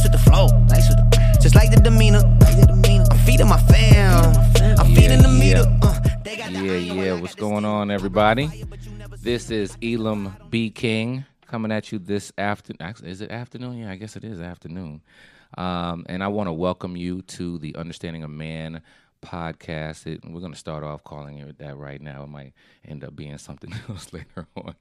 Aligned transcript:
Nice 0.00 0.12
with 0.12 0.24
the 0.24 0.30
flow. 0.30 0.46
Nice 0.68 0.88
with 0.88 0.98
the 0.98 1.38
Just 1.40 1.54
like 1.54 1.70
the 1.70 1.76
demeanor. 1.76 2.20
Like 2.40 2.58
the 2.58 2.66
demeanor. 2.66 3.04
I'm 3.10 3.18
feeding 3.18 3.48
my 3.48 3.60
fam. 3.60 4.34
I'm 4.78 4.94
feeding 4.94 5.22
the 5.22 5.28
meter. 5.28 5.64
Uh, 5.82 5.98
they 6.24 6.36
got 6.36 6.50
Yeah, 6.52 6.72
iron 6.72 6.84
yeah. 6.84 7.20
What's 7.20 7.34
going 7.34 7.64
on, 7.64 7.90
everybody? 7.90 8.64
This 9.22 9.50
is 9.50 9.76
Elam 9.82 10.36
B. 10.48 10.70
King 10.70 11.24
coming 11.46 11.72
at 11.72 11.92
you 11.92 11.98
this 11.98 12.32
afternoon. 12.38 12.78
Actually, 12.80 13.10
is 13.10 13.20
it 13.20 13.30
afternoon? 13.30 13.78
Yeah, 13.78 13.90
I 13.90 13.96
guess 13.96 14.16
it 14.16 14.24
is 14.24 14.40
afternoon. 14.40 15.02
Um, 15.58 16.06
and 16.08 16.22
I 16.22 16.28
want 16.28 16.46
to 16.46 16.52
welcome 16.52 16.96
you 16.96 17.22
to 17.22 17.58
the 17.58 17.74
Understanding 17.76 18.22
of 18.22 18.30
Man 18.30 18.82
podcast. 19.20 20.06
It, 20.06 20.24
we're 20.24 20.40
going 20.40 20.52
to 20.52 20.58
start 20.58 20.84
off 20.84 21.04
calling 21.04 21.38
it 21.38 21.58
that 21.58 21.76
right 21.76 22.00
now. 22.00 22.24
It 22.24 22.28
might 22.28 22.52
end 22.86 23.04
up 23.04 23.14
being 23.14 23.38
something 23.38 23.72
else 23.88 24.12
later 24.12 24.46
on. 24.56 24.74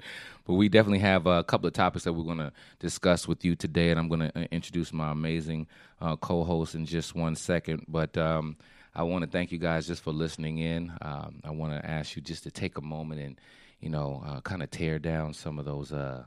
But 0.45 0.53
we 0.53 0.69
definitely 0.69 0.99
have 0.99 1.27
a 1.27 1.43
couple 1.43 1.67
of 1.67 1.73
topics 1.73 2.05
that 2.05 2.13
we're 2.13 2.23
going 2.23 2.37
to 2.37 2.51
discuss 2.79 3.27
with 3.27 3.43
you 3.45 3.55
today. 3.55 3.91
And 3.91 3.99
I'm 3.99 4.07
going 4.07 4.31
to 4.31 4.53
introduce 4.53 4.93
my 4.93 5.11
amazing 5.11 5.67
uh, 6.01 6.15
co 6.15 6.43
host 6.43 6.75
in 6.75 6.85
just 6.85 7.15
one 7.15 7.35
second. 7.35 7.85
But 7.87 8.17
um, 8.17 8.57
I 8.95 9.03
want 9.03 9.23
to 9.23 9.29
thank 9.29 9.51
you 9.51 9.59
guys 9.59 9.87
just 9.87 10.03
for 10.03 10.11
listening 10.11 10.59
in. 10.59 10.91
Um, 11.01 11.41
I 11.43 11.51
want 11.51 11.73
to 11.73 11.89
ask 11.89 12.15
you 12.15 12.21
just 12.21 12.43
to 12.43 12.51
take 12.51 12.77
a 12.77 12.81
moment 12.81 13.21
and, 13.21 13.41
you 13.79 13.89
know, 13.89 14.23
uh, 14.25 14.41
kind 14.41 14.63
of 14.63 14.71
tear 14.71 14.99
down 14.99 15.33
some 15.33 15.59
of 15.59 15.65
those. 15.65 15.91
Uh, 15.91 16.25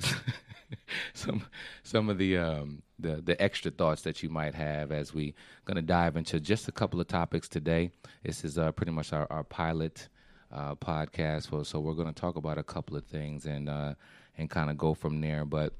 some 1.14 1.44
some 1.82 2.08
of 2.08 2.18
the 2.18 2.36
um 2.36 2.82
the 2.98 3.20
the 3.22 3.40
extra 3.40 3.70
thoughts 3.70 4.02
that 4.02 4.22
you 4.22 4.28
might 4.28 4.54
have 4.54 4.92
as 4.92 5.14
we 5.14 5.34
going 5.64 5.76
to 5.76 5.82
dive 5.82 6.16
into 6.16 6.40
just 6.40 6.68
a 6.68 6.72
couple 6.72 7.00
of 7.00 7.08
topics 7.08 7.48
today. 7.48 7.90
This 8.22 8.44
is 8.44 8.58
uh, 8.58 8.72
pretty 8.72 8.92
much 8.92 9.12
our, 9.12 9.26
our 9.30 9.44
pilot 9.44 10.08
uh, 10.52 10.74
podcast, 10.76 11.66
so 11.66 11.80
we're 11.80 11.94
going 11.94 12.12
to 12.12 12.20
talk 12.20 12.36
about 12.36 12.58
a 12.58 12.62
couple 12.62 12.96
of 12.96 13.04
things 13.04 13.46
and 13.46 13.68
uh, 13.68 13.94
and 14.38 14.48
kind 14.50 14.70
of 14.70 14.78
go 14.78 14.94
from 14.94 15.20
there. 15.20 15.44
But 15.44 15.74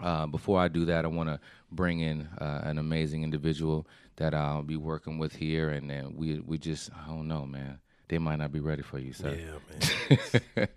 uh, 0.00 0.26
before 0.26 0.60
I 0.60 0.68
do 0.68 0.84
that, 0.86 1.04
I 1.04 1.08
want 1.08 1.28
to 1.28 1.40
bring 1.70 2.00
in 2.00 2.28
uh, 2.38 2.62
an 2.64 2.78
amazing 2.78 3.24
individual 3.24 3.86
that 4.16 4.34
I'll 4.34 4.62
be 4.62 4.76
working 4.76 5.18
with 5.18 5.34
here, 5.34 5.70
and 5.70 5.90
then 5.90 6.14
we 6.16 6.40
we 6.40 6.58
just 6.58 6.90
I 6.92 7.08
don't 7.08 7.28
know, 7.28 7.46
man. 7.46 7.78
They 8.08 8.18
might 8.18 8.36
not 8.36 8.52
be 8.52 8.60
ready 8.60 8.82
for 8.82 8.98
you, 8.98 9.12
sir. 9.12 9.38
Yeah, 9.38 10.16
man. 10.56 10.68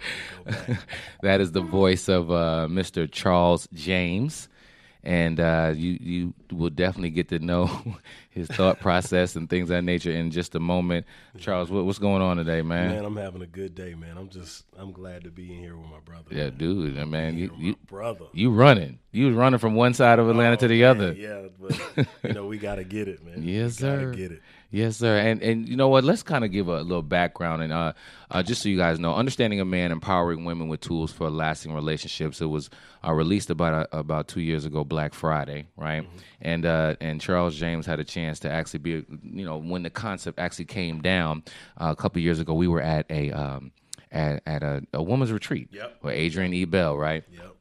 that 1.22 1.42
is 1.42 1.52
the 1.52 1.62
voice 1.62 2.08
of 2.08 2.32
uh, 2.32 2.68
Mr. 2.70 3.12
Charles 3.12 3.68
James, 3.74 4.48
and 5.04 5.40
uh, 5.40 5.74
you 5.76 5.98
you 6.02 6.34
will 6.52 6.70
definitely 6.70 7.10
get 7.10 7.30
to 7.30 7.40
know 7.40 7.70
his 8.36 8.50
thought 8.50 8.80
process 8.82 9.38
and 9.38 9.50
things 9.50 9.64
of 9.64 9.70
that 9.70 9.82
nature 9.84 10.12
in 10.12 10.30
just 10.30 10.54
a 10.56 10.60
moment. 10.60 11.06
Charles, 11.40 11.72
what, 11.72 11.86
what's 11.86 12.00
going 12.00 12.22
on 12.22 12.36
today, 12.36 12.62
man? 12.62 12.90
man, 12.90 13.06
I'm 13.06 13.16
having 13.16 13.42
a 13.42 13.48
good 13.48 13.74
day, 13.74 13.96
man. 13.96 14.18
I'm 14.18 14.30
just, 14.30 14.66
I'm 14.78 14.92
glad 14.92 15.24
to 15.24 15.32
be 15.32 15.52
in 15.54 15.60
here 15.60 15.78
with 15.78 15.90
my 15.90 16.00
brother. 16.04 16.26
yeah, 16.32 16.50
man. 16.50 16.58
dude, 16.58 17.08
man, 17.08 17.38
you 17.38 17.52
you 17.58 17.76
brother. 17.88 18.26
you 18.34 18.52
running, 18.52 19.00
you 19.14 19.28
was 19.28 19.36
running 19.36 19.58
from 19.58 19.74
one 19.74 19.94
side 19.94 20.20
of 20.20 20.30
Atlanta 20.30 20.58
to 20.58 20.68
the 20.68 20.82
Man, 20.82 20.90
other. 20.90 21.14
Yeah, 21.14 21.48
but 21.60 22.08
you 22.24 22.34
know 22.34 22.46
we 22.46 22.58
gotta 22.58 22.84
get 22.84 23.08
it, 23.08 23.26
man. 23.26 23.42
Yes, 23.42 23.76
sir. 23.78 24.12
Get 24.12 24.34
it. 24.34 24.42
Yes, 24.76 24.98
sir. 24.98 25.18
And 25.18 25.42
and 25.42 25.70
you 25.70 25.78
know 25.78 25.88
what? 25.88 26.04
Let's 26.04 26.22
kind 26.22 26.44
of 26.44 26.52
give 26.52 26.68
a 26.68 26.82
little 26.82 27.02
background 27.02 27.62
and 27.62 27.72
uh, 27.72 27.94
uh, 28.30 28.44
just 28.44 28.62
so 28.62 28.68
you 28.68 28.76
guys 28.76 29.00
know, 29.00 29.16
understanding 29.16 29.62
a 29.62 29.66
man, 29.66 29.94
empowering 29.94 30.44
women 30.44 30.68
with 30.68 30.82
tools 30.82 31.14
for 31.14 31.30
lasting 31.30 31.74
relationships. 31.74 32.42
It 32.42 32.48
was 32.48 32.70
uh, 33.06 33.14
released 33.14 33.50
about 33.50 33.88
uh, 33.94 33.98
about 33.98 34.28
two 34.28 34.42
years 34.42 34.66
ago, 34.66 34.84
Black 34.84 35.14
Friday, 35.14 35.68
right? 35.78 36.04
Mm-hmm. 36.04 36.18
And 36.42 36.66
uh, 36.66 36.96
and 37.00 37.22
Charles 37.22 37.56
James 37.56 37.86
had 37.86 38.02
a 38.02 38.04
chance 38.04 38.25
to 38.34 38.50
actually 38.52 38.80
be, 38.80 39.06
you 39.24 39.46
know, 39.46 39.58
when 39.58 39.84
the 39.84 39.90
concept 39.90 40.40
actually 40.40 40.66
came 40.66 41.02
down 41.02 41.44
uh, 41.80 41.88
a 41.92 41.96
couple 41.96 42.22
years 42.22 42.40
ago. 42.40 42.54
We 42.54 42.68
were 42.68 42.82
at 42.82 43.06
a 43.10 43.32
um, 43.32 43.72
at 44.12 44.42
at 44.46 44.64
a, 44.64 44.82
a 44.94 45.02
woman's 45.04 45.32
retreat 45.32 45.70
Yep. 45.72 45.98
with 46.04 46.14
Adrian 46.16 46.54
E. 46.54 46.66
Bell, 46.66 46.98
right? 46.98 47.24
Yep. 47.32 47.52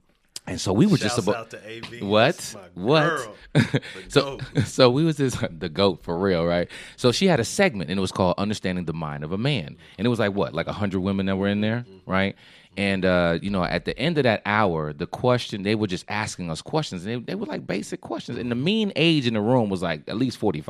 And 0.46 0.60
so 0.60 0.74
we 0.74 0.84
were 0.84 0.98
just 0.98 1.16
about 1.18 1.36
out 1.36 1.50
to 1.50 1.58
AV. 1.78 2.02
what? 2.06 2.56
What? 2.74 3.34
So, 4.08 4.38
so 4.66 4.90
we 4.90 5.04
was 5.04 5.16
this 5.16 5.36
the 5.50 5.68
goat 5.70 6.02
for 6.02 6.18
real, 6.18 6.44
right? 6.44 6.68
So 6.96 7.12
she 7.12 7.26
had 7.26 7.40
a 7.40 7.44
segment, 7.44 7.88
and 7.90 7.96
it 7.98 8.00
was 8.00 8.12
called 8.12 8.34
"Understanding 8.36 8.84
the 8.84 8.92
Mind 8.92 9.24
of 9.24 9.32
a 9.32 9.38
Man," 9.38 9.76
and 9.96 10.06
it 10.06 10.10
was 10.10 10.18
like 10.18 10.34
what, 10.34 10.52
like 10.52 10.66
a 10.66 10.72
hundred 10.72 11.00
women 11.00 11.26
that 11.26 11.36
were 11.36 11.48
in 11.48 11.60
there, 11.62 11.86
right? 12.06 12.36
And 12.76 13.04
uh, 13.04 13.38
you 13.40 13.50
know, 13.50 13.64
at 13.64 13.84
the 13.84 13.96
end 13.98 14.18
of 14.18 14.24
that 14.24 14.42
hour, 14.44 14.92
the 14.92 15.06
question 15.06 15.62
they 15.62 15.74
were 15.74 15.86
just 15.86 16.04
asking 16.08 16.50
us 16.50 16.60
questions, 16.60 17.04
and 17.04 17.26
they, 17.26 17.32
they 17.32 17.34
were 17.34 17.46
like 17.46 17.66
basic 17.66 18.00
questions. 18.00 18.38
And 18.38 18.50
the 18.50 18.56
mean 18.56 18.92
age 18.96 19.26
in 19.26 19.34
the 19.34 19.40
room 19.40 19.68
was 19.68 19.82
like 19.82 20.08
at 20.08 20.16
least 20.16 20.38
forty 20.38 20.60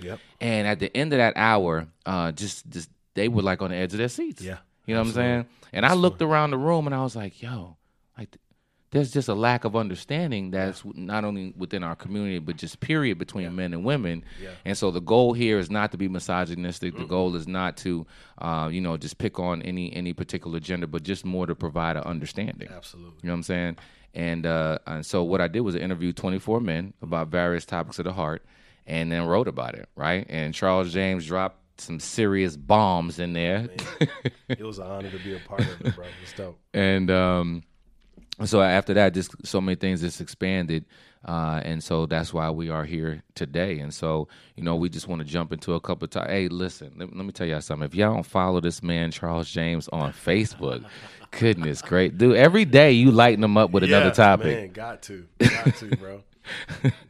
Yep. 0.00 0.18
And 0.40 0.66
at 0.66 0.80
the 0.80 0.94
end 0.96 1.12
of 1.12 1.18
that 1.18 1.34
hour, 1.36 1.86
uh, 2.06 2.32
just 2.32 2.68
just 2.70 2.90
they 3.14 3.28
were 3.28 3.42
like 3.42 3.62
on 3.62 3.70
the 3.70 3.76
edge 3.76 3.92
of 3.92 3.98
their 3.98 4.08
seats. 4.08 4.42
Yeah, 4.42 4.58
you 4.86 4.94
know 4.94 5.00
what 5.00 5.08
I'm 5.08 5.14
saying? 5.14 5.46
And 5.72 5.86
I 5.86 5.94
looked 5.94 6.22
around 6.22 6.50
the 6.50 6.58
room, 6.58 6.86
and 6.86 6.94
I 6.94 7.02
was 7.02 7.14
like, 7.14 7.40
"Yo, 7.42 7.76
like." 8.16 8.36
There's 8.90 9.10
just 9.10 9.28
a 9.28 9.34
lack 9.34 9.64
of 9.64 9.76
understanding 9.76 10.50
that's 10.50 10.82
not 10.94 11.24
only 11.24 11.52
within 11.56 11.82
our 11.82 11.94
community 11.94 12.38
but 12.38 12.56
just 12.56 12.80
period 12.80 13.18
between 13.18 13.54
men 13.54 13.72
and 13.72 13.84
women. 13.84 14.24
Yeah. 14.42 14.50
and 14.64 14.76
so 14.76 14.90
the 14.90 15.00
goal 15.00 15.32
here 15.32 15.58
is 15.58 15.70
not 15.70 15.92
to 15.92 15.98
be 15.98 16.08
misogynistic. 16.08 16.96
The 16.96 17.04
goal 17.04 17.36
is 17.36 17.46
not 17.46 17.76
to 17.78 18.06
uh, 18.38 18.68
you 18.72 18.80
know 18.80 18.96
just 18.96 19.18
pick 19.18 19.38
on 19.38 19.62
any 19.62 19.94
any 19.94 20.12
particular 20.12 20.60
gender 20.60 20.86
but 20.86 21.02
just 21.02 21.24
more 21.24 21.46
to 21.46 21.54
provide 21.54 21.96
an 21.96 22.04
understanding. 22.04 22.68
Absolutely. 22.70 23.12
you 23.22 23.26
know 23.28 23.32
what 23.34 23.38
i'm 23.38 23.42
saying? 23.42 23.76
And 24.14 24.46
uh, 24.46 24.78
and 24.86 25.04
so 25.04 25.22
what 25.22 25.40
i 25.40 25.48
did 25.48 25.60
was 25.60 25.74
interview 25.74 26.12
24 26.12 26.60
men 26.60 26.94
about 27.02 27.28
various 27.28 27.66
topics 27.66 27.98
of 27.98 28.04
the 28.04 28.12
heart 28.12 28.44
and 28.86 29.12
then 29.12 29.26
wrote 29.26 29.48
about 29.48 29.74
it 29.74 29.88
right? 29.96 30.26
And 30.28 30.54
charles 30.54 30.92
james 30.92 31.26
dropped 31.26 31.58
some 31.80 32.00
serious 32.00 32.56
bombs 32.56 33.18
in 33.18 33.32
there. 33.32 33.68
It 34.48 34.62
was 34.62 34.78
an 34.78 34.86
honor 34.86 35.10
to 35.10 35.18
be 35.18 35.36
a 35.36 35.38
part 35.38 35.60
of 35.60 35.80
it, 35.80 35.94
bro. 35.94 36.06
It's 36.22 36.32
dope. 36.32 36.58
and 36.74 37.10
um, 37.10 37.62
so 38.46 38.60
after 38.62 38.94
that, 38.94 39.14
just 39.14 39.34
so 39.46 39.60
many 39.60 39.76
things 39.76 40.00
just 40.00 40.20
expanded, 40.20 40.84
uh, 41.24 41.60
and 41.64 41.82
so 41.82 42.06
that's 42.06 42.32
why 42.32 42.50
we 42.50 42.70
are 42.70 42.84
here 42.84 43.22
today. 43.34 43.80
And 43.80 43.92
so 43.92 44.28
you 44.54 44.62
know, 44.62 44.76
we 44.76 44.88
just 44.88 45.08
want 45.08 45.20
to 45.22 45.26
jump 45.26 45.52
into 45.52 45.74
a 45.74 45.80
couple 45.80 46.04
of 46.04 46.10
times. 46.10 46.30
Hey, 46.30 46.48
listen, 46.48 46.92
let, 46.96 47.14
let 47.16 47.26
me 47.26 47.32
tell 47.32 47.46
y'all 47.46 47.60
something. 47.60 47.86
If 47.86 47.94
y'all 47.94 48.14
don't 48.14 48.24
follow 48.26 48.60
this 48.60 48.82
man 48.82 49.10
Charles 49.10 49.50
James 49.50 49.88
on 49.88 50.12
Facebook, 50.12 50.84
goodness 51.32 51.82
great 51.82 52.16
dude, 52.18 52.36
every 52.36 52.64
day 52.64 52.92
you 52.92 53.10
lighten 53.10 53.42
him 53.42 53.56
up 53.56 53.70
with 53.70 53.82
another 53.82 54.06
Yeah, 54.06 54.12
topic. 54.12 54.46
Man, 54.56 54.72
got 54.72 55.02
to, 55.02 55.26
got 55.40 55.74
to, 55.76 55.96
bro. 55.96 56.22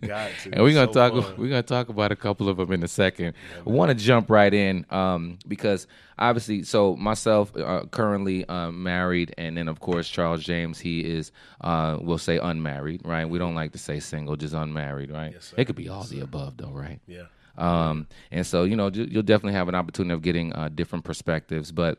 Got 0.06 0.30
to. 0.42 0.50
and 0.52 0.62
we're 0.62 0.74
gonna 0.74 0.92
So 0.92 1.08
talk. 1.10 1.24
fun. 1.24 1.34
We're 1.38 1.48
gonna 1.48 1.62
talk 1.62 1.88
about 1.88 2.12
a 2.12 2.16
couple 2.16 2.48
of 2.48 2.56
them 2.56 2.72
in 2.72 2.82
a 2.82 2.88
second. 2.88 3.34
I 3.66 3.70
want 3.70 3.90
to 3.90 3.94
jump 3.94 4.30
right 4.30 4.52
in 4.52 4.84
um, 4.90 5.38
because 5.46 5.86
obviously, 6.18 6.62
so 6.62 6.96
myself 6.96 7.54
uh, 7.56 7.84
currently 7.90 8.44
uh, 8.48 8.70
married, 8.70 9.34
and 9.38 9.56
then 9.56 9.68
of 9.68 9.80
course 9.80 10.08
Charles 10.08 10.42
James. 10.44 10.78
He 10.78 11.00
is, 11.00 11.32
uh, 11.60 11.98
we'll 12.00 12.18
say 12.18 12.38
unmarried, 12.38 13.02
right? 13.04 13.28
We 13.28 13.38
don't 13.38 13.54
like 13.54 13.72
to 13.72 13.78
say 13.78 14.00
single, 14.00 14.36
just 14.36 14.54
unmarried, 14.54 15.10
right? 15.10 15.32
Yes, 15.32 15.54
it 15.56 15.64
could 15.66 15.76
be 15.76 15.88
all 15.88 16.04
the 16.04 16.20
above, 16.20 16.56
though, 16.56 16.70
right? 16.70 17.00
Yeah. 17.06 17.24
Um, 17.56 18.06
and 18.30 18.46
so 18.46 18.64
you 18.64 18.76
know, 18.76 18.88
you'll 18.92 19.22
definitely 19.24 19.54
have 19.54 19.68
an 19.68 19.74
opportunity 19.74 20.14
of 20.14 20.22
getting 20.22 20.52
uh, 20.54 20.68
different 20.68 21.04
perspectives, 21.04 21.72
but. 21.72 21.98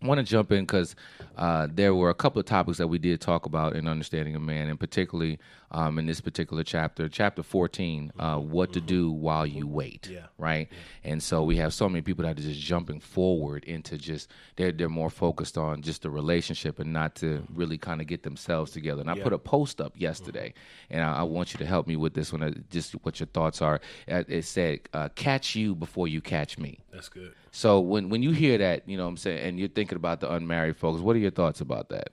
I 0.00 0.06
want 0.06 0.18
to 0.18 0.24
jump 0.24 0.52
in 0.52 0.60
because 0.64 0.94
uh, 1.36 1.66
there 1.68 1.92
were 1.92 2.10
a 2.10 2.14
couple 2.14 2.38
of 2.38 2.46
topics 2.46 2.78
that 2.78 2.86
we 2.86 2.98
did 2.98 3.20
talk 3.20 3.46
about 3.46 3.74
in 3.74 3.88
understanding 3.88 4.36
a 4.36 4.40
man, 4.40 4.68
and 4.68 4.78
particularly 4.78 5.40
um, 5.72 5.98
in 5.98 6.06
this 6.06 6.20
particular 6.20 6.62
chapter, 6.62 7.08
chapter 7.08 7.42
fourteen, 7.42 8.12
uh, 8.18 8.36
what 8.38 8.72
to 8.74 8.80
do 8.80 9.10
while 9.10 9.44
you 9.44 9.66
wait. 9.66 10.08
Yeah. 10.08 10.26
Right. 10.38 10.68
And 11.02 11.20
so 11.20 11.42
we 11.42 11.56
have 11.56 11.74
so 11.74 11.88
many 11.88 12.00
people 12.02 12.24
that 12.24 12.38
are 12.38 12.42
just 12.42 12.60
jumping 12.60 13.00
forward 13.00 13.64
into 13.64 13.98
just 13.98 14.30
they're 14.54 14.70
they're 14.70 14.88
more 14.88 15.10
focused 15.10 15.58
on 15.58 15.82
just 15.82 16.02
the 16.02 16.10
relationship 16.10 16.78
and 16.78 16.92
not 16.92 17.16
to 17.16 17.42
really 17.52 17.76
kind 17.76 18.00
of 18.00 18.06
get 18.06 18.22
themselves 18.22 18.70
together. 18.70 19.00
And 19.00 19.10
I 19.10 19.14
put 19.18 19.32
a 19.32 19.38
post 19.38 19.80
up 19.80 19.94
yesterday, 19.96 20.54
and 20.90 21.02
I, 21.02 21.18
I 21.18 21.22
want 21.24 21.52
you 21.52 21.58
to 21.58 21.66
help 21.66 21.88
me 21.88 21.96
with 21.96 22.14
this 22.14 22.32
one. 22.32 22.42
uh, 22.44 22.52
Just 22.70 22.92
what 23.04 23.18
your 23.18 23.26
thoughts 23.26 23.60
are. 23.60 23.80
Uh, 24.08 24.22
It 24.28 24.44
said, 24.44 24.80
uh, 24.94 25.08
"Catch 25.16 25.56
you 25.56 25.74
before 25.74 26.06
you 26.06 26.20
catch 26.20 26.56
me." 26.56 26.78
That's 26.92 27.08
good. 27.08 27.34
So 27.50 27.80
when 27.80 28.08
when 28.10 28.22
you 28.22 28.30
hear 28.30 28.58
that, 28.58 28.88
you 28.88 28.96
know 28.96 29.04
what 29.04 29.10
I'm 29.10 29.16
saying, 29.16 29.46
and 29.46 29.58
you're 29.58 29.68
thinking 29.78 29.94
about 29.94 30.18
the 30.18 30.28
unmarried 30.32 30.76
folks, 30.76 31.00
what 31.00 31.14
are 31.14 31.20
your 31.20 31.30
thoughts 31.30 31.60
about 31.60 31.88
that? 31.90 32.08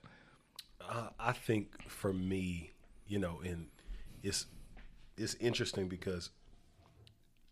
Uh, 0.80 1.08
I 1.18 1.32
think 1.32 1.82
for 1.90 2.12
me, 2.12 2.70
you 3.08 3.18
know, 3.18 3.40
and 3.44 3.66
it's 4.22 4.46
it's 5.16 5.34
interesting 5.40 5.88
because, 5.88 6.30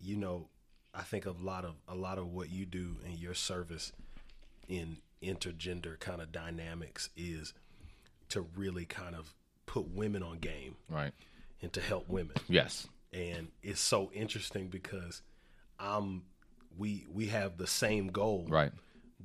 you 0.00 0.16
know, 0.16 0.46
I 0.94 1.02
think 1.02 1.26
a 1.26 1.32
lot 1.32 1.64
of 1.64 1.74
a 1.88 1.96
lot 1.96 2.18
of 2.18 2.28
what 2.28 2.48
you 2.48 2.64
do 2.64 2.94
in 3.04 3.18
your 3.18 3.34
service 3.34 3.90
in 4.68 4.98
intergender 5.20 5.98
kind 5.98 6.20
of 6.22 6.30
dynamics 6.30 7.10
is 7.16 7.54
to 8.28 8.46
really 8.56 8.84
kind 8.84 9.16
of 9.16 9.34
put 9.66 9.88
women 9.88 10.22
on 10.22 10.38
game 10.38 10.76
Right. 10.88 11.12
and 11.60 11.72
to 11.72 11.80
help 11.80 12.08
women. 12.08 12.36
Yes. 12.48 12.86
And 13.12 13.48
it's 13.64 13.80
so 13.80 14.12
interesting 14.14 14.68
because 14.68 15.22
I'm 15.80 16.22
we 16.78 17.04
we 17.12 17.26
have 17.26 17.56
the 17.56 17.66
same 17.66 18.06
goal, 18.12 18.46
Right. 18.48 18.70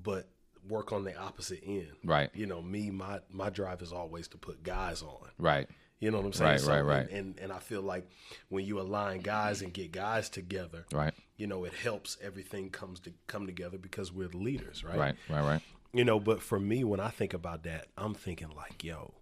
but 0.02 0.28
work 0.68 0.92
on 0.92 1.04
the 1.04 1.16
opposite 1.18 1.62
end. 1.66 1.92
Right. 2.04 2.30
You 2.34 2.46
know, 2.46 2.62
me 2.62 2.90
my 2.92 3.20
my 3.30 3.50
drive 3.50 3.82
is 3.82 3.92
always 3.94 4.28
to 4.30 4.38
put 4.38 4.64
guys 4.64 5.02
on. 5.02 5.30
Right. 5.38 5.68
You 6.00 6.12
know 6.12 6.18
what 6.18 6.28
I'm 6.28 6.34
saying? 6.34 6.62
Right, 6.66 6.68
right, 6.68 6.82
right. 6.82 7.10
And, 7.10 7.18
and 7.36 7.40
and 7.40 7.52
I 7.52 7.60
feel 7.60 7.82
like 7.82 8.10
when 8.50 8.66
you 8.66 8.80
align 8.80 9.20
guys 9.22 9.62
and 9.62 9.74
get 9.74 9.92
guys 9.92 10.30
together, 10.30 10.86
Right. 10.94 11.14
you 11.38 11.46
know, 11.48 11.66
it 11.66 11.74
helps 11.74 12.18
everything 12.22 12.70
comes 12.70 13.00
to 13.02 13.14
come 13.28 13.46
together 13.48 13.78
because 13.78 14.12
we're 14.12 14.30
the 14.30 14.38
leaders, 14.38 14.84
right? 14.84 14.98
Right. 14.98 15.16
Right. 15.30 15.44
Right. 15.44 15.62
You 15.94 16.06
know, 16.06 16.20
but 16.20 16.42
for 16.42 16.60
me, 16.60 16.84
when 16.84 17.00
I 17.00 17.10
think 17.10 17.34
about 17.34 17.64
that, 17.64 17.88
I'm 17.98 18.14
thinking 18.14 18.50
like, 18.56 18.84
yo, 18.84 19.14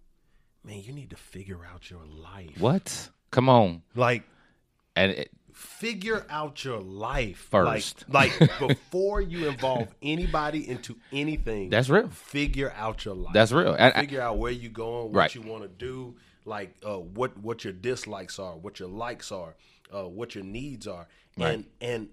man, 0.62 0.82
you 0.82 0.92
need 0.92 1.10
to 1.10 1.16
figure 1.16 1.60
out 1.64 1.90
your 1.90 2.04
life. 2.06 2.60
What? 2.60 3.08
Come 3.30 3.48
on. 3.48 3.82
Like, 3.96 4.22
And 4.94 5.12
it, 5.12 5.32
figure 5.58 6.24
out 6.30 6.64
your 6.64 6.78
life 6.80 7.48
First. 7.50 8.04
Like, 8.08 8.40
like 8.40 8.58
before 8.68 9.20
you 9.20 9.48
involve 9.48 9.88
anybody 10.00 10.68
into 10.68 10.96
anything. 11.12 11.68
That's 11.68 11.88
real. 11.88 12.08
Figure 12.08 12.72
out 12.76 13.04
your 13.04 13.14
life. 13.16 13.34
That's 13.34 13.50
real. 13.52 13.74
And 13.74 13.92
I- 13.94 14.00
figure 14.00 14.20
out 14.22 14.38
where 14.38 14.52
you're 14.52 14.70
going, 14.70 15.06
what 15.12 15.14
Right. 15.14 15.34
you 15.34 15.42
want 15.42 15.62
to 15.64 15.68
do, 15.68 16.14
like 16.44 16.76
uh, 16.86 16.98
what 16.98 17.36
what 17.38 17.64
your 17.64 17.72
dislikes 17.72 18.38
are, 18.38 18.56
what 18.56 18.78
your 18.78 18.88
likes 18.88 19.32
are, 19.32 19.56
uh, 19.94 20.04
what 20.08 20.34
your 20.34 20.44
needs 20.44 20.86
are, 20.86 21.08
Right. 21.36 21.54
and 21.54 21.64
and 21.80 22.08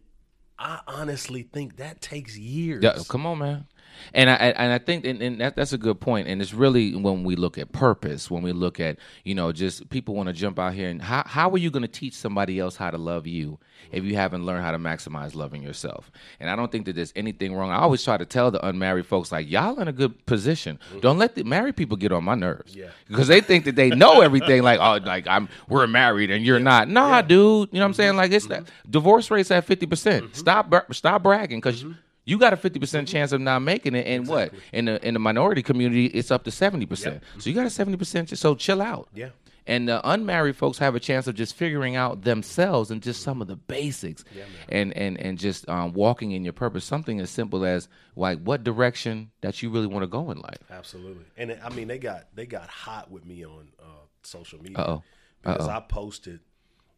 I 0.58 0.80
honestly 0.88 1.44
think 1.44 1.78
that 1.78 2.02
takes 2.02 2.38
years. 2.38 2.82
Yeah, 2.84 2.98
come 3.08 3.26
on, 3.28 3.38
man. 3.40 3.68
And 4.14 4.30
I 4.30 4.36
and 4.36 4.72
I 4.72 4.78
think 4.78 5.06
and, 5.06 5.22
and 5.22 5.42
that, 5.42 5.56
that's 5.56 5.74
a 5.74 5.78
good 5.78 6.00
point. 6.00 6.28
And 6.28 6.42
it's 6.42 6.54
really 6.54 6.96
when 6.96 7.24
we 7.24 7.36
look 7.36 7.58
at 7.58 7.72
purpose, 7.72 8.30
when 8.30 8.44
we 8.44 8.52
look 8.52 8.80
at 8.80 8.98
you 9.24 9.36
know 9.36 9.52
just 9.52 9.90
people 9.90 10.16
want 10.16 10.28
to 10.28 10.34
jump 10.34 10.60
out 10.60 10.74
here 10.74 10.90
and 10.90 11.02
how 11.02 11.24
how 11.26 11.50
are 11.52 11.58
you 11.58 11.72
going 11.72 11.84
to 11.84 11.88
teach 11.88 12.14
somebody 12.14 12.60
else 12.60 12.76
how 12.76 12.92
to 12.92 12.98
love 12.98 13.28
you 13.28 13.60
if 13.92 14.04
you 14.04 14.16
haven't 14.16 14.46
learned 14.46 14.64
how 14.64 14.72
to 14.72 14.78
maximize 14.78 15.36
loving 15.36 15.62
yourself? 15.62 16.12
And 16.40 16.50
I 16.50 16.56
don't 16.56 16.72
think 16.72 16.86
that 16.86 16.96
there's 16.96 17.14
anything 17.16 17.54
wrong. 17.54 17.72
I 17.72 17.78
always 17.78 18.04
try 18.04 18.18
to 18.18 18.26
tell 18.26 18.52
the 18.52 18.66
unmarried 18.66 19.06
folks 19.06 19.32
like 19.32 19.50
y'all 19.50 19.80
in 19.80 19.88
a 19.88 19.94
good 19.94 20.26
position. 20.26 20.80
Mm-hmm. 20.90 21.00
Don't 21.00 21.18
let 21.18 21.36
the 21.36 21.44
married 21.44 21.76
people 21.76 21.98
get 21.98 22.12
on 22.12 22.24
my 22.24 22.36
nerves. 22.36 22.76
Yeah. 22.76 22.90
because 23.08 23.28
they 23.28 23.42
think 23.42 23.66
that 23.66 23.76
they 23.76 23.90
know 23.90 24.22
everything. 24.22 24.64
Like 24.64 24.80
oh, 24.80 25.06
like 25.06 25.28
I'm 25.28 25.50
we're 25.70 25.88
married 25.88 26.32
and 26.32 26.46
you're 26.46 26.60
not. 26.60 26.90
Nah, 26.90 27.22
dude. 27.22 27.70
You 27.72 27.80
know 27.80 27.86
what 27.86 27.86
I'm 27.86 27.92
mm-hmm. 27.92 27.98
saying? 27.98 28.16
Like 28.16 28.32
it's 28.32 28.48
that 28.48 28.64
mm-hmm. 28.64 28.92
divorce 28.92 29.32
rates 29.32 29.52
at 29.52 29.66
fifty 29.66 29.86
percent. 29.86 30.36
Stop 30.36 30.70
bra- 30.70 30.82
stop 30.92 31.24
bragging 31.24 31.60
because. 31.60 31.86
You 32.26 32.40
got 32.40 32.54
a 32.54 32.58
fifty 32.58 32.80
percent 32.80 33.08
chance 33.08 33.32
of 33.32 33.42
not 33.42 33.62
making 33.62 33.96
it, 33.96 34.08
and 34.08 34.28
what 34.28 34.52
in 34.74 34.86
the 34.86 35.06
in 35.08 35.14
the 35.14 35.20
minority 35.20 35.62
community, 35.62 36.08
it's 36.08 36.32
up 36.32 36.44
to 36.46 36.52
seventy 36.52 36.86
percent. 36.86 37.24
So 37.38 37.50
you 37.50 37.56
got 37.56 37.68
a 37.68 37.70
seventy 37.70 37.98
percent. 37.98 38.36
So 38.38 38.56
chill 38.56 38.82
out. 38.82 39.10
Yeah. 39.14 39.30
And 39.68 39.90
the 39.90 40.00
unmarried 40.08 40.56
folks 40.56 40.78
have 40.78 40.94
a 40.94 41.00
chance 41.00 41.26
of 41.26 41.34
just 41.34 41.56
figuring 41.56 41.96
out 41.96 42.22
themselves 42.22 42.92
and 42.92 43.02
just 43.02 43.24
some 43.24 43.42
of 43.42 43.48
the 43.48 43.56
basics, 43.56 44.24
and 44.70 44.96
and 44.96 45.20
and 45.20 45.40
just 45.40 45.68
um, 45.68 45.94
walking 45.94 46.32
in 46.32 46.44
your 46.44 46.54
purpose. 46.54 46.86
Something 46.86 47.20
as 47.20 47.30
simple 47.32 47.66
as 47.66 47.88
like 48.16 48.40
what 48.44 48.64
direction 48.64 49.32
that 49.42 49.64
you 49.64 49.72
really 49.72 49.88
want 49.88 50.04
to 50.04 50.08
go 50.08 50.30
in 50.30 50.40
life. 50.40 50.60
Absolutely. 50.70 51.26
And 51.38 51.60
I 51.64 51.70
mean, 51.70 51.88
they 51.88 51.98
got 51.98 52.28
they 52.36 52.46
got 52.46 52.70
hot 52.70 53.10
with 53.10 53.26
me 53.26 53.44
on 53.44 53.70
uh, 53.80 54.06
social 54.22 54.62
media 54.62 54.78
Uh-oh. 54.78 55.04
because 55.42 55.68
I 55.68 55.80
posted. 55.80 56.42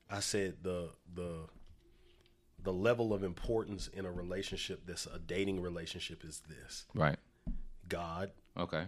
I 0.09 0.19
said 0.19 0.55
the 0.61 0.89
the 1.13 1.47
the 2.67 2.73
level 2.73 3.13
of 3.13 3.23
importance 3.23 3.87
in 3.87 4.05
a 4.05 4.11
relationship 4.11 4.81
that's 4.85 5.05
a 5.05 5.17
dating 5.19 5.61
relationship 5.61 6.25
is 6.25 6.41
this: 6.49 6.85
Right. 6.93 7.15
God, 7.87 8.31
Okay. 8.57 8.87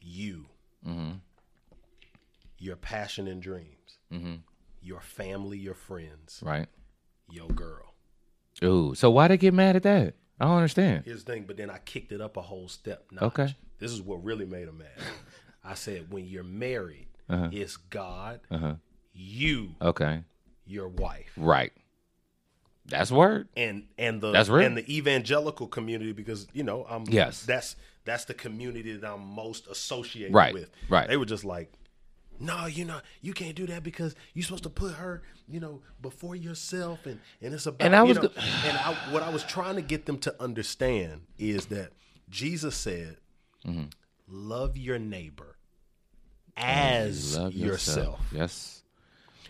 you, 0.00 0.46
Mm-hmm. 0.86 1.16
your 2.58 2.76
passion 2.76 3.28
and 3.28 3.42
dreams, 3.42 3.98
Mm-hmm. 4.10 4.36
your 4.80 5.00
family, 5.02 5.58
your 5.58 5.74
friends, 5.74 6.40
Right. 6.42 6.66
your 7.28 7.48
girl. 7.48 7.94
Ooh. 8.64 8.94
So 8.94 9.10
why 9.10 9.28
they 9.28 9.36
get 9.36 9.52
mad 9.52 9.76
at 9.76 9.82
that? 9.82 10.14
I 10.40 10.46
don't 10.46 10.56
understand. 10.56 11.04
Here's 11.04 11.22
the 11.24 11.32
thing, 11.34 11.44
but 11.46 11.58
then 11.58 11.68
I 11.68 11.76
kicked 11.78 12.10
it 12.12 12.22
up 12.22 12.38
a 12.38 12.42
whole 12.42 12.68
step. 12.68 13.04
Notch. 13.12 13.22
Okay. 13.24 13.54
This 13.78 13.92
is 13.92 14.00
what 14.00 14.24
really 14.24 14.46
made 14.46 14.66
him 14.68 14.78
mad. 14.78 14.88
I 15.64 15.74
said, 15.74 16.10
when 16.10 16.24
you're 16.24 16.42
married, 16.42 17.08
Uh-huh. 17.28 17.50
it's 17.52 17.76
God, 17.76 18.40
you, 19.12 19.74
Okay. 19.82 20.24
your 20.66 20.88
wife. 20.88 21.32
Right. 21.36 21.72
That's 22.90 23.10
word. 23.10 23.48
and 23.56 23.84
and 23.98 24.20
the 24.20 24.32
That's 24.32 24.48
real. 24.48 24.66
and 24.66 24.76
the 24.76 24.96
evangelical 24.96 25.66
community 25.68 26.12
because 26.12 26.46
you 26.52 26.62
know 26.64 26.84
I'm 26.88 27.04
Yes. 27.08 27.42
that's 27.44 27.76
that's 28.04 28.24
the 28.26 28.34
community 28.34 28.96
that 28.96 29.10
I'm 29.10 29.24
most 29.26 29.66
associated 29.68 30.34
Right, 30.34 30.52
with. 30.54 30.70
right. 30.88 31.06
They 31.08 31.16
were 31.16 31.26
just 31.26 31.44
like, 31.44 31.72
no, 32.38 32.66
you 32.66 32.84
know, 32.86 33.00
you 33.20 33.32
can't 33.34 33.54
do 33.54 33.66
that 33.66 33.82
because 33.82 34.14
you're 34.34 34.42
supposed 34.42 34.62
to 34.62 34.70
put 34.70 34.94
her, 34.94 35.22
you 35.46 35.60
know, 35.60 35.82
before 36.00 36.34
yourself, 36.34 37.04
and 37.06 37.20
and 37.42 37.52
it's 37.54 37.66
about 37.66 37.84
And 37.84 37.94
I 37.94 38.02
you 38.02 38.08
was 38.08 38.16
know, 38.16 38.22
go- 38.28 38.32
and 38.66 38.78
I, 38.78 38.94
what 39.12 39.22
I 39.22 39.28
was 39.30 39.44
trying 39.44 39.76
to 39.76 39.82
get 39.82 40.06
them 40.06 40.18
to 40.20 40.34
understand 40.42 41.22
is 41.38 41.66
that 41.66 41.92
Jesus 42.28 42.74
said, 42.76 43.16
Mm-hmm. 43.66 43.84
love 44.28 44.76
your 44.78 44.98
neighbor 44.98 45.56
as 46.56 47.36
Love 47.36 47.52
yourself. 47.54 48.20
Yes. 48.32 48.79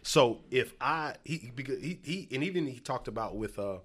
So 0.03 0.41
if 0.51 0.75
I 0.81 1.15
he 1.25 1.51
because 1.55 1.81
he, 1.83 1.99
he 2.03 2.29
and 2.33 2.43
even 2.45 2.67
he 2.67 2.79
talked 2.81 3.09
about 3.09 3.37
with 3.37 3.59
uh 3.59 3.79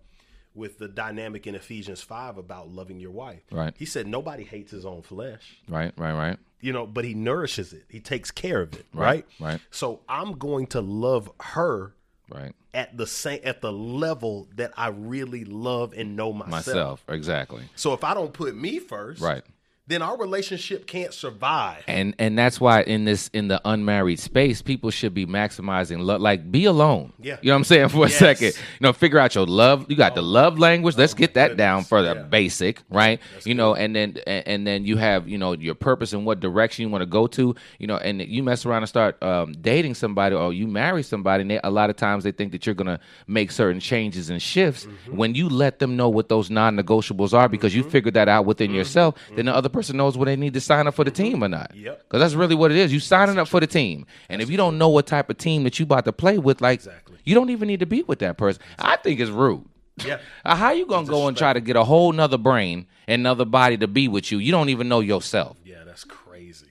with 0.53 0.77
the 0.79 0.87
dynamic 0.87 1.47
in 1.47 1.55
Ephesians 1.55 2.01
five 2.01 2.37
about 2.37 2.69
loving 2.71 2.99
your 2.99 3.11
wife. 3.11 3.41
Right. 3.51 3.73
He 3.77 3.85
said 3.85 4.07
nobody 4.07 4.43
hates 4.43 4.71
his 4.71 4.85
own 4.85 5.01
flesh, 5.01 5.57
Right. 5.67 5.93
Right. 5.97 6.13
Right. 6.13 6.37
you 6.61 6.71
know, 6.71 6.87
but 6.87 7.03
he 7.05 7.13
nourishes 7.13 7.73
it. 7.73 7.83
He 7.89 7.99
takes 7.99 8.31
care 8.31 8.61
of 8.61 8.73
it. 8.73 8.85
Right, 8.93 9.25
Right. 9.39 9.51
right. 9.51 9.61
So 9.71 9.99
I'm 10.07 10.33
going 10.37 10.67
to 10.67 10.81
love 10.81 11.29
her 11.41 11.93
Right. 12.33 12.53
at 12.73 12.97
the 12.97 13.05
same 13.05 13.41
at 13.43 13.61
the 13.61 13.71
level 13.73 14.47
that 14.55 14.71
I 14.77 14.87
really 14.87 15.43
love 15.45 15.93
and 15.95 16.15
know 16.15 16.31
myself. 16.33 16.65
Myself. 16.67 17.03
Exactly. 17.09 17.63
So 17.75 17.93
if 17.93 18.03
I 18.05 18.13
don't 18.13 18.31
put 18.33 18.55
me 18.55 18.79
first, 18.79 19.21
Right. 19.21 19.43
Then 19.87 20.01
our 20.01 20.17
relationship 20.17 20.87
can't 20.87 21.13
survive. 21.13 21.83
and 21.87 22.15
and 22.17 22.37
that's 22.37 22.59
why 22.59 22.81
in 22.81 23.05
this 23.05 23.29
in 23.33 23.47
the 23.47 23.61
unmarried 23.65 24.19
space 24.19 24.61
people 24.61 24.89
should 24.89 25.13
be 25.13 25.25
maximizing 25.27 25.99
love 26.01 26.21
like 26.21 26.51
be 26.51 26.65
alone. 26.65 27.13
Yeah. 27.21 27.37
you 27.41 27.49
know 27.49 27.53
what 27.53 27.57
i'm 27.57 27.63
saying? 27.65 27.89
For 27.95 28.05
a 28.05 28.09
second. 28.09 28.47
You 28.55 28.81
know 28.81 28.93
figure 28.93 29.19
out 29.19 29.35
your 29.35 29.45
love 29.45 29.85
you 29.89 29.95
got 29.95 30.15
the 30.15 30.23
love 30.23 30.57
language. 30.57 30.97
Let's 30.97 31.13
get 31.13 31.35
that 31.35 31.55
down 31.57 31.83
for 31.83 32.01
the 32.01 32.15
Yeah. 32.15 32.21
basic 32.23 32.81
right? 32.89 33.19
You 33.43 33.53
know 33.53 33.75
and 33.75 33.95
then 33.95 34.17
and, 34.25 34.47
and 34.47 34.67
then 34.67 34.85
you 34.85 34.97
have 34.97 35.27
you 35.27 35.37
know 35.37 35.53
your 35.53 35.75
purpose 35.75 36.13
and 36.13 36.25
what 36.25 36.39
direction 36.39 36.83
you 36.83 36.89
want 36.89 37.01
to 37.03 37.05
go 37.05 37.27
to 37.27 37.55
you 37.79 37.87
know 37.87 37.97
and 37.97 38.21
you 38.21 38.41
mess 38.43 38.65
around 38.65 38.81
and 38.83 38.89
start 38.89 39.21
um, 39.21 39.53
dating 39.61 39.93
somebody 39.95 40.35
or 40.35 40.51
you 40.51 40.67
marry 40.67 41.03
somebody 41.03 41.41
and 41.41 41.51
they, 41.51 41.59
a 41.63 41.69
lot 41.69 41.89
of 41.91 41.95
times 41.95 42.23
they 42.23 42.31
think 42.31 42.51
that 42.53 42.65
you're 42.65 42.75
gonna 42.75 42.99
make 43.27 43.51
certain 43.51 43.79
changes 43.79 44.29
and 44.29 44.41
shifts 44.41 44.85
Mm-hmm. 44.85 45.17
when 45.17 45.35
you 45.35 45.47
let 45.49 45.79
them 45.79 45.95
know 45.95 46.09
what 46.09 46.27
those 46.29 46.49
non-negotiables 46.49 47.33
are 47.33 47.47
because 47.49 47.75
you 47.75 47.83
figured 47.83 48.13
that 48.15 48.27
out 48.27 48.45
within 48.45 48.71
yourself 48.71 49.15
then 49.35 49.45
the 49.45 49.53
other 49.55 49.69
person 49.75 49.97
knows 49.97 50.17
whether 50.17 50.31
they 50.31 50.35
need 50.35 50.53
to 50.55 50.61
sign 50.61 50.87
up 50.87 50.95
for 50.95 51.03
the 51.03 51.11
team 51.11 51.43
or 51.43 51.47
not 51.49 51.75
Yep. 51.75 52.03
because 52.07 52.19
that's 52.21 52.33
really 52.33 52.55
what 52.55 52.71
it 52.71 52.77
is. 52.77 52.91
You 52.91 52.99
signing 52.99 53.37
up 53.37 53.47
for 53.47 53.59
the 53.59 53.67
team, 53.67 54.05
and 54.29 54.41
if 54.41 54.49
you 54.49 54.57
don't 54.57 54.77
know 54.77 54.89
what 54.89 55.05
type 55.05 55.29
of 55.29 55.37
team 55.37 55.63
that 55.65 55.77
you 55.79 55.83
about 55.83 56.05
to 56.05 56.13
play 56.13 56.37
with, 56.39 56.61
like 56.61 56.79
Exactly. 56.79 57.17
you 57.25 57.35
don't 57.35 57.49
even 57.51 57.67
need 57.67 57.81
to 57.81 57.85
be 57.85 58.01
with 58.03 58.19
that 58.19 58.37
person. 58.37 58.61
I 58.79 58.97
think 58.97 59.19
it's 59.19 59.31
rude. 59.31 59.65
Yeah. 60.05 60.17
Uh, 60.45 60.55
How 60.55 60.71
you 60.71 60.85
gonna 60.85 61.07
go 61.07 61.27
and 61.27 61.35
try 61.37 61.53
to 61.53 61.61
get 61.61 61.75
a 61.75 61.83
whole 61.83 62.11
nother 62.11 62.37
brain 62.37 62.85
and 63.07 63.21
another 63.21 63.45
body 63.45 63.77
to 63.77 63.87
be 63.87 64.07
with 64.07 64.31
you? 64.31 64.39
You 64.39 64.51
don't 64.51 64.69
even 64.69 64.87
know 64.89 64.99
yourself. 64.99 65.57
Yeah. 65.63 65.83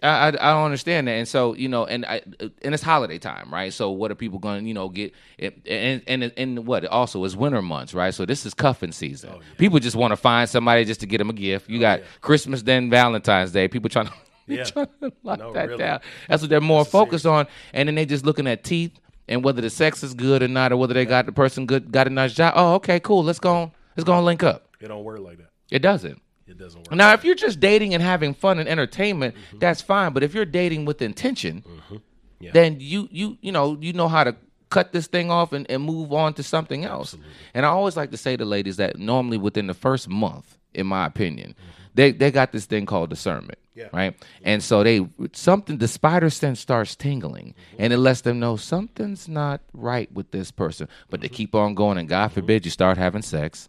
I, 0.04 0.08
I, 0.08 0.28
I 0.28 0.30
don't 0.52 0.64
understand 0.66 1.08
that, 1.08 1.12
and 1.12 1.26
so 1.26 1.54
you 1.54 1.68
know, 1.68 1.86
and 1.86 2.04
I, 2.04 2.20
and 2.62 2.74
it's 2.74 2.82
holiday 2.82 3.18
time, 3.18 3.52
right? 3.52 3.72
So 3.72 3.90
what 3.90 4.10
are 4.10 4.14
people 4.14 4.38
going 4.38 4.62
to 4.62 4.68
you 4.68 4.74
know 4.74 4.88
get? 4.88 5.14
It, 5.38 5.66
and 5.66 6.02
and 6.06 6.32
and 6.36 6.66
what 6.66 6.84
also 6.86 7.24
is 7.24 7.36
winter 7.36 7.62
months, 7.62 7.94
right? 7.94 8.12
So 8.14 8.26
this 8.26 8.44
is 8.46 8.54
cuffing 8.54 8.92
season. 8.92 9.30
Oh, 9.34 9.40
People 9.58 9.78
just 9.78 9.96
want 9.96 10.12
to 10.12 10.16
find 10.16 10.48
somebody 10.48 10.84
just 10.84 11.00
to 11.00 11.06
get 11.06 11.18
them 11.18 11.30
a 11.30 11.32
gift. 11.32 11.68
You 11.68 11.78
oh, 11.78 11.80
got 11.80 12.00
Christmas, 12.20 12.62
then 12.62 12.90
Valentine's 12.90 13.52
Day. 13.52 13.66
People 13.68 13.88
trying 13.90 14.06
to. 14.08 14.12
Yeah. 14.46 14.64
trying 14.64 14.88
to 15.00 15.12
lock 15.22 15.38
No, 15.38 15.52
that 15.54 15.68
really. 15.68 15.78
down. 15.78 16.00
That's 16.28 16.42
what 16.42 16.50
they're 16.50 16.60
more 16.60 16.84
focused 16.84 17.24
on, 17.24 17.46
and 17.72 17.88
then 17.88 17.94
they 17.94 18.04
just 18.04 18.26
looking 18.26 18.46
at 18.46 18.62
teeth 18.62 18.92
and 19.26 19.42
whether 19.42 19.62
the 19.62 19.70
sex 19.70 20.02
is 20.02 20.12
good 20.12 20.42
or 20.42 20.48
not, 20.48 20.70
or 20.70 20.76
whether 20.76 20.92
they 20.92 21.06
got 21.06 21.24
the 21.24 21.32
person 21.32 21.64
good, 21.64 21.90
got 21.90 22.06
a 22.06 22.10
nice 22.10 22.34
job. 22.34 22.52
Oh, 22.54 22.74
okay, 22.74 23.00
cool. 23.00 23.24
Let's 23.24 23.38
go. 23.38 23.54
On, 23.54 23.72
let's 23.96 24.04
go 24.04 24.14
and 24.16 24.26
link 24.26 24.42
up. 24.42 24.68
It 24.80 24.88
don't 24.88 25.02
work 25.02 25.20
like 25.20 25.38
that. 25.38 25.50
It 25.70 25.78
doesn't. 25.78 26.20
It 26.46 26.58
doesn't 26.58 26.80
work. 26.80 26.92
Now, 26.92 27.12
if 27.12 27.24
you're 27.24 27.34
just 27.34 27.60
dating 27.60 27.94
and 27.94 28.02
having 28.02 28.34
fun 28.34 28.58
and 28.58 28.68
entertainment, 28.68 29.34
mm-hmm. 29.34 29.58
that's 29.58 29.80
fine. 29.80 30.12
But 30.12 30.22
if 30.22 30.34
you're 30.34 30.44
dating 30.44 30.84
with 30.84 31.00
intention, 31.02 31.64
mm-hmm. 31.66 31.96
Yeah. 32.40 32.50
then 32.52 32.76
you 32.80 33.08
you 33.10 33.38
you 33.40 33.52
know 33.52 33.78
you 33.80 33.92
know 33.94 34.08
how 34.08 34.24
to 34.24 34.36
cut 34.68 34.92
this 34.92 35.06
thing 35.06 35.30
off 35.30 35.52
and, 35.52 35.70
and 35.70 35.82
move 35.82 36.12
on 36.12 36.34
to 36.34 36.42
something 36.42 36.84
else. 36.84 37.16
And 37.54 37.64
I 37.64 37.68
always 37.68 37.96
like 37.96 38.10
to 38.10 38.16
say 38.16 38.36
to 38.36 38.44
ladies 38.44 38.76
that 38.76 38.98
normally 38.98 39.38
within 39.38 39.68
the 39.68 39.74
first 39.74 40.08
month, 40.08 40.58
in 40.74 40.86
my 40.86 41.06
opinion, 41.06 41.50
mm-hmm. 41.50 41.70
they 41.94 42.12
they 42.12 42.30
got 42.30 42.52
this 42.52 42.66
thing 42.66 42.84
called 42.84 43.10
discernment. 43.10 43.58
Yeah. 43.74 43.88
Right. 43.92 44.16
And 44.42 44.62
so 44.62 44.84
they 44.84 45.08
something 45.32 45.78
the 45.78 45.88
spider 45.88 46.30
sense 46.30 46.60
starts 46.60 46.94
tingling 46.94 47.54
and 47.76 47.92
it 47.92 47.98
lets 47.98 48.20
them 48.20 48.38
know 48.38 48.56
something's 48.56 49.28
not 49.28 49.62
right 49.72 50.10
with 50.12 50.30
this 50.30 50.52
person. 50.52 50.88
But 51.10 51.22
they 51.22 51.28
keep 51.28 51.54
on 51.54 51.74
going 51.74 51.98
and 51.98 52.08
God 52.08 52.32
forbid 52.32 52.64
you 52.64 52.70
start 52.70 52.98
having 52.98 53.22
sex. 53.22 53.68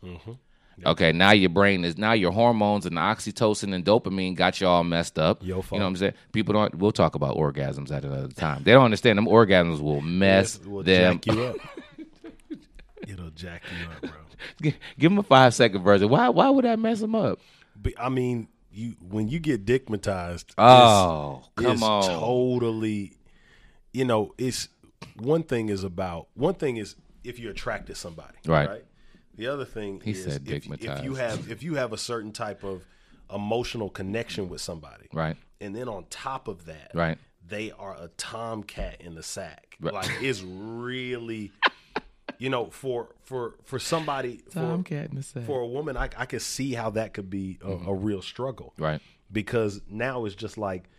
Okay, 0.83 1.11
now 1.11 1.31
your 1.31 1.49
brain 1.49 1.85
is 1.85 1.97
now 1.97 2.13
your 2.13 2.31
hormones 2.31 2.85
and 2.85 2.97
oxytocin 2.97 3.73
and 3.73 3.85
dopamine 3.85 4.35
got 4.35 4.59
you 4.59 4.67
all 4.67 4.83
messed 4.83 5.17
up. 5.19 5.41
Your 5.43 5.63
You 5.71 5.77
know 5.79 5.85
what 5.85 5.89
I'm 5.89 5.95
saying? 5.95 6.13
People 6.33 6.53
don't. 6.53 6.75
We'll 6.75 6.91
talk 6.91 7.15
about 7.15 7.37
orgasms 7.37 7.91
at 7.91 8.03
another 8.03 8.27
time. 8.29 8.63
They 8.63 8.71
don't 8.73 8.83
understand 8.85 9.17
them 9.17 9.25
orgasms 9.27 9.79
will 9.79 10.01
mess 10.01 10.57
Yes, 10.59 10.67
will 10.67 10.83
them. 10.83 11.19
jack 11.21 11.33
you 11.35 11.43
up. 11.43 11.55
It'll 13.07 13.29
jack 13.31 13.61
you 13.79 13.89
up, 13.91 14.01
bro. 14.01 14.11
Gi- 14.61 14.75
Give 14.99 15.11
them 15.11 15.19
a 15.19 15.23
five 15.23 15.53
second 15.53 15.83
version. 15.83 16.09
Why? 16.09 16.29
Why 16.29 16.49
would 16.49 16.65
that 16.65 16.79
mess 16.79 16.99
them 16.99 17.15
up? 17.15 17.39
But, 17.81 17.93
I 17.99 18.09
mean, 18.09 18.47
you 18.71 18.95
when 19.09 19.27
you 19.27 19.39
get 19.39 19.65
dickmatized, 19.65 20.45
Oh, 20.57 21.39
it's, 21.39 21.49
come 21.63 21.71
it's 21.73 21.83
on. 21.83 22.03
totally. 22.03 23.13
You 23.93 24.05
know, 24.05 24.33
it's 24.37 24.67
one 25.17 25.43
thing 25.43 25.69
is 25.69 25.83
about 25.83 26.27
one 26.33 26.55
thing 26.55 26.77
is 26.77 26.95
if 27.23 27.39
you're 27.39 27.51
attracted 27.51 27.95
somebody, 27.97 28.35
Right. 28.45 28.83
The 29.35 29.47
other 29.47 29.65
thing 29.65 30.01
He 30.03 30.11
is 30.11 30.23
said 30.23 30.47
if, 30.47 30.69
if 30.81 31.03
you 31.03 31.15
have 31.15 31.51
if 31.51 31.63
you 31.63 31.75
have 31.75 31.93
a 31.93 31.97
certain 31.97 32.31
type 32.31 32.63
of 32.63 32.85
emotional 33.33 33.89
connection 33.89 34.49
with 34.49 34.61
somebody, 34.61 35.07
Right. 35.11 35.35
and 35.59 35.75
then 35.75 35.87
on 35.89 36.05
top 36.09 36.47
of 36.47 36.65
that, 36.65 36.91
Right. 36.93 37.17
they 37.47 37.71
are 37.71 37.95
a 37.95 38.09
tomcat 38.17 39.01
in 39.01 39.15
the 39.15 39.23
sack. 39.23 39.77
Like 39.79 40.09
it's 40.21 40.41
really, 40.41 41.51
you 42.37 42.49
know, 42.49 42.67
for 42.67 43.09
for 43.23 43.55
for 43.63 43.79
somebody 43.79 44.37
for, 44.49 44.59
Tomcat 44.59 45.09
in 45.09 45.15
the 45.15 45.23
sack. 45.23 45.43
for 45.43 45.61
a 45.61 45.67
woman, 45.67 45.97
I 45.97 46.09
I 46.17 46.25
could 46.25 46.41
see 46.41 46.73
how 46.73 46.91
that 46.91 47.13
could 47.13 47.29
be 47.29 47.57
a, 47.61 47.67
a 47.67 47.75
mm-hmm. 47.77 48.03
real 48.05 48.21
struggle, 48.21 48.73
Right. 48.77 49.01
Because 49.31 49.81
now 49.89 50.25
it's 50.25 50.35
just 50.35 50.57
like 50.57 50.89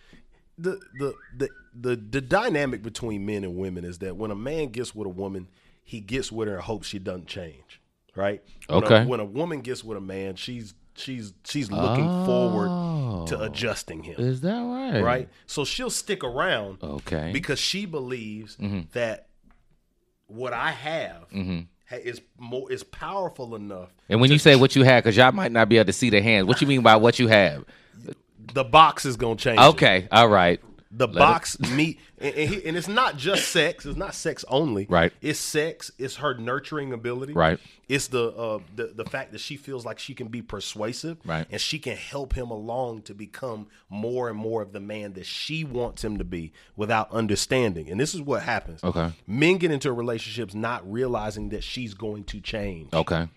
the 0.58 0.80
the 0.98 1.14
the 1.36 1.48
the 1.74 1.96
the 1.96 2.20
dynamic 2.20 2.82
between 2.82 3.24
men 3.24 3.44
and 3.44 3.56
women 3.56 3.84
is 3.84 3.98
that 3.98 4.16
when 4.16 4.30
a 4.30 4.34
man 4.36 4.68
gets 4.68 4.94
with 4.94 5.06
a 5.06 5.10
woman, 5.10 5.48
he 5.84 6.00
gets 6.00 6.32
with 6.32 6.48
her 6.48 6.54
and 6.54 6.62
hopes 6.64 6.88
she 6.88 6.98
doesn't 6.98 7.28
change, 7.28 7.80
right? 8.16 8.42
When 8.68 8.82
a- 8.82 8.86
Okay. 8.86 9.04
when 9.04 9.20
a 9.20 9.24
woman 9.24 9.60
gets 9.60 9.84
with 9.84 9.98
a 9.98 10.00
man, 10.00 10.36
she's 10.36 10.74
she's 10.94 11.34
she's 11.44 11.70
looking 11.70 12.06
forward 12.24 13.26
to 13.28 13.38
Oh. 13.38 13.42
adjusting 13.44 14.02
him 14.02 14.14
Is 14.18 14.40
that 14.40 14.60
right? 14.60 15.00
right? 15.02 15.28
So 15.46 15.64
she'll 15.64 15.90
stick 15.90 16.24
around 16.24 16.78
Okay. 16.82 17.30
because 17.32 17.58
she 17.58 17.84
believes 17.86 18.56
mm-hmm. 18.56 18.80
that 18.92 19.28
what 20.26 20.52
I 20.52 20.70
have 20.70 21.28
mm-hmm. 21.32 21.60
ha- 21.90 21.96
is 22.02 22.20
more 22.38 22.70
is 22.72 22.82
powerful 22.82 23.54
enough. 23.54 23.90
And 24.08 24.20
when 24.20 24.30
you 24.32 24.38
say 24.38 24.56
what 24.56 24.74
you 24.74 24.82
have, 24.84 25.04
because 25.04 25.16
y'all 25.16 25.32
might 25.32 25.52
not 25.52 25.68
be 25.68 25.76
able 25.76 25.86
to 25.86 25.92
see 25.92 26.10
the 26.10 26.22
hands, 26.22 26.46
what 26.46 26.60
you 26.60 26.66
mean 26.66 26.82
by 26.82 26.96
what 26.96 27.18
you 27.18 27.28
have? 27.28 27.64
The 28.54 28.62
box 28.64 29.04
is 29.04 29.16
gonna 29.16 29.34
change. 29.36 29.58
it. 29.58 29.64
Okay. 29.64 30.08
All 30.12 30.28
right. 30.28 30.60
The 30.98 31.06
Let 31.06 31.14
it- 31.14 31.18
box 31.18 31.58
meet, 31.72 31.98
and, 32.18 32.34
and, 32.34 32.48
he, 32.50 32.66
and 32.68 32.76
it's 32.76 32.88
not 32.88 33.18
just 33.18 33.48
sex. 33.48 33.84
It's 33.84 33.98
not 33.98 34.14
sex 34.14 34.44
only. 34.48 34.86
Right. 34.88 35.12
It's 35.20 35.38
sex. 35.38 35.90
It's 35.98 36.16
her 36.16 36.34
nurturing 36.34 36.92
ability. 36.94 37.34
Right. 37.34 37.58
It's 37.88 38.08
the 38.08 38.28
uh, 38.30 38.60
the 38.74 38.86
the 38.94 39.04
fact 39.04 39.32
that 39.32 39.40
she 39.40 39.56
feels 39.56 39.84
like 39.84 39.98
she 39.98 40.14
can 40.14 40.28
be 40.28 40.40
persuasive. 40.42 41.18
Right. 41.24 41.46
And 41.50 41.60
she 41.60 41.78
can 41.78 41.96
help 41.96 42.32
him 42.32 42.50
along 42.50 43.02
to 43.02 43.14
become 43.14 43.66
more 43.90 44.28
and 44.30 44.38
more 44.38 44.62
of 44.62 44.72
the 44.72 44.80
man 44.80 45.12
that 45.14 45.26
she 45.26 45.64
wants 45.64 46.02
him 46.02 46.16
to 46.18 46.24
be 46.24 46.52
without 46.76 47.10
understanding. 47.12 47.90
And 47.90 48.00
this 48.00 48.14
is 48.14 48.22
what 48.22 48.42
happens. 48.42 48.82
Okay. 48.82 49.12
Men 49.26 49.58
get 49.58 49.70
into 49.70 49.92
relationships 49.92 50.54
not 50.54 50.90
realizing 50.90 51.50
that 51.50 51.62
she's 51.62 51.92
going 51.94 52.24
to 52.24 52.40
change. 52.40 52.92
Okay. 52.94 53.28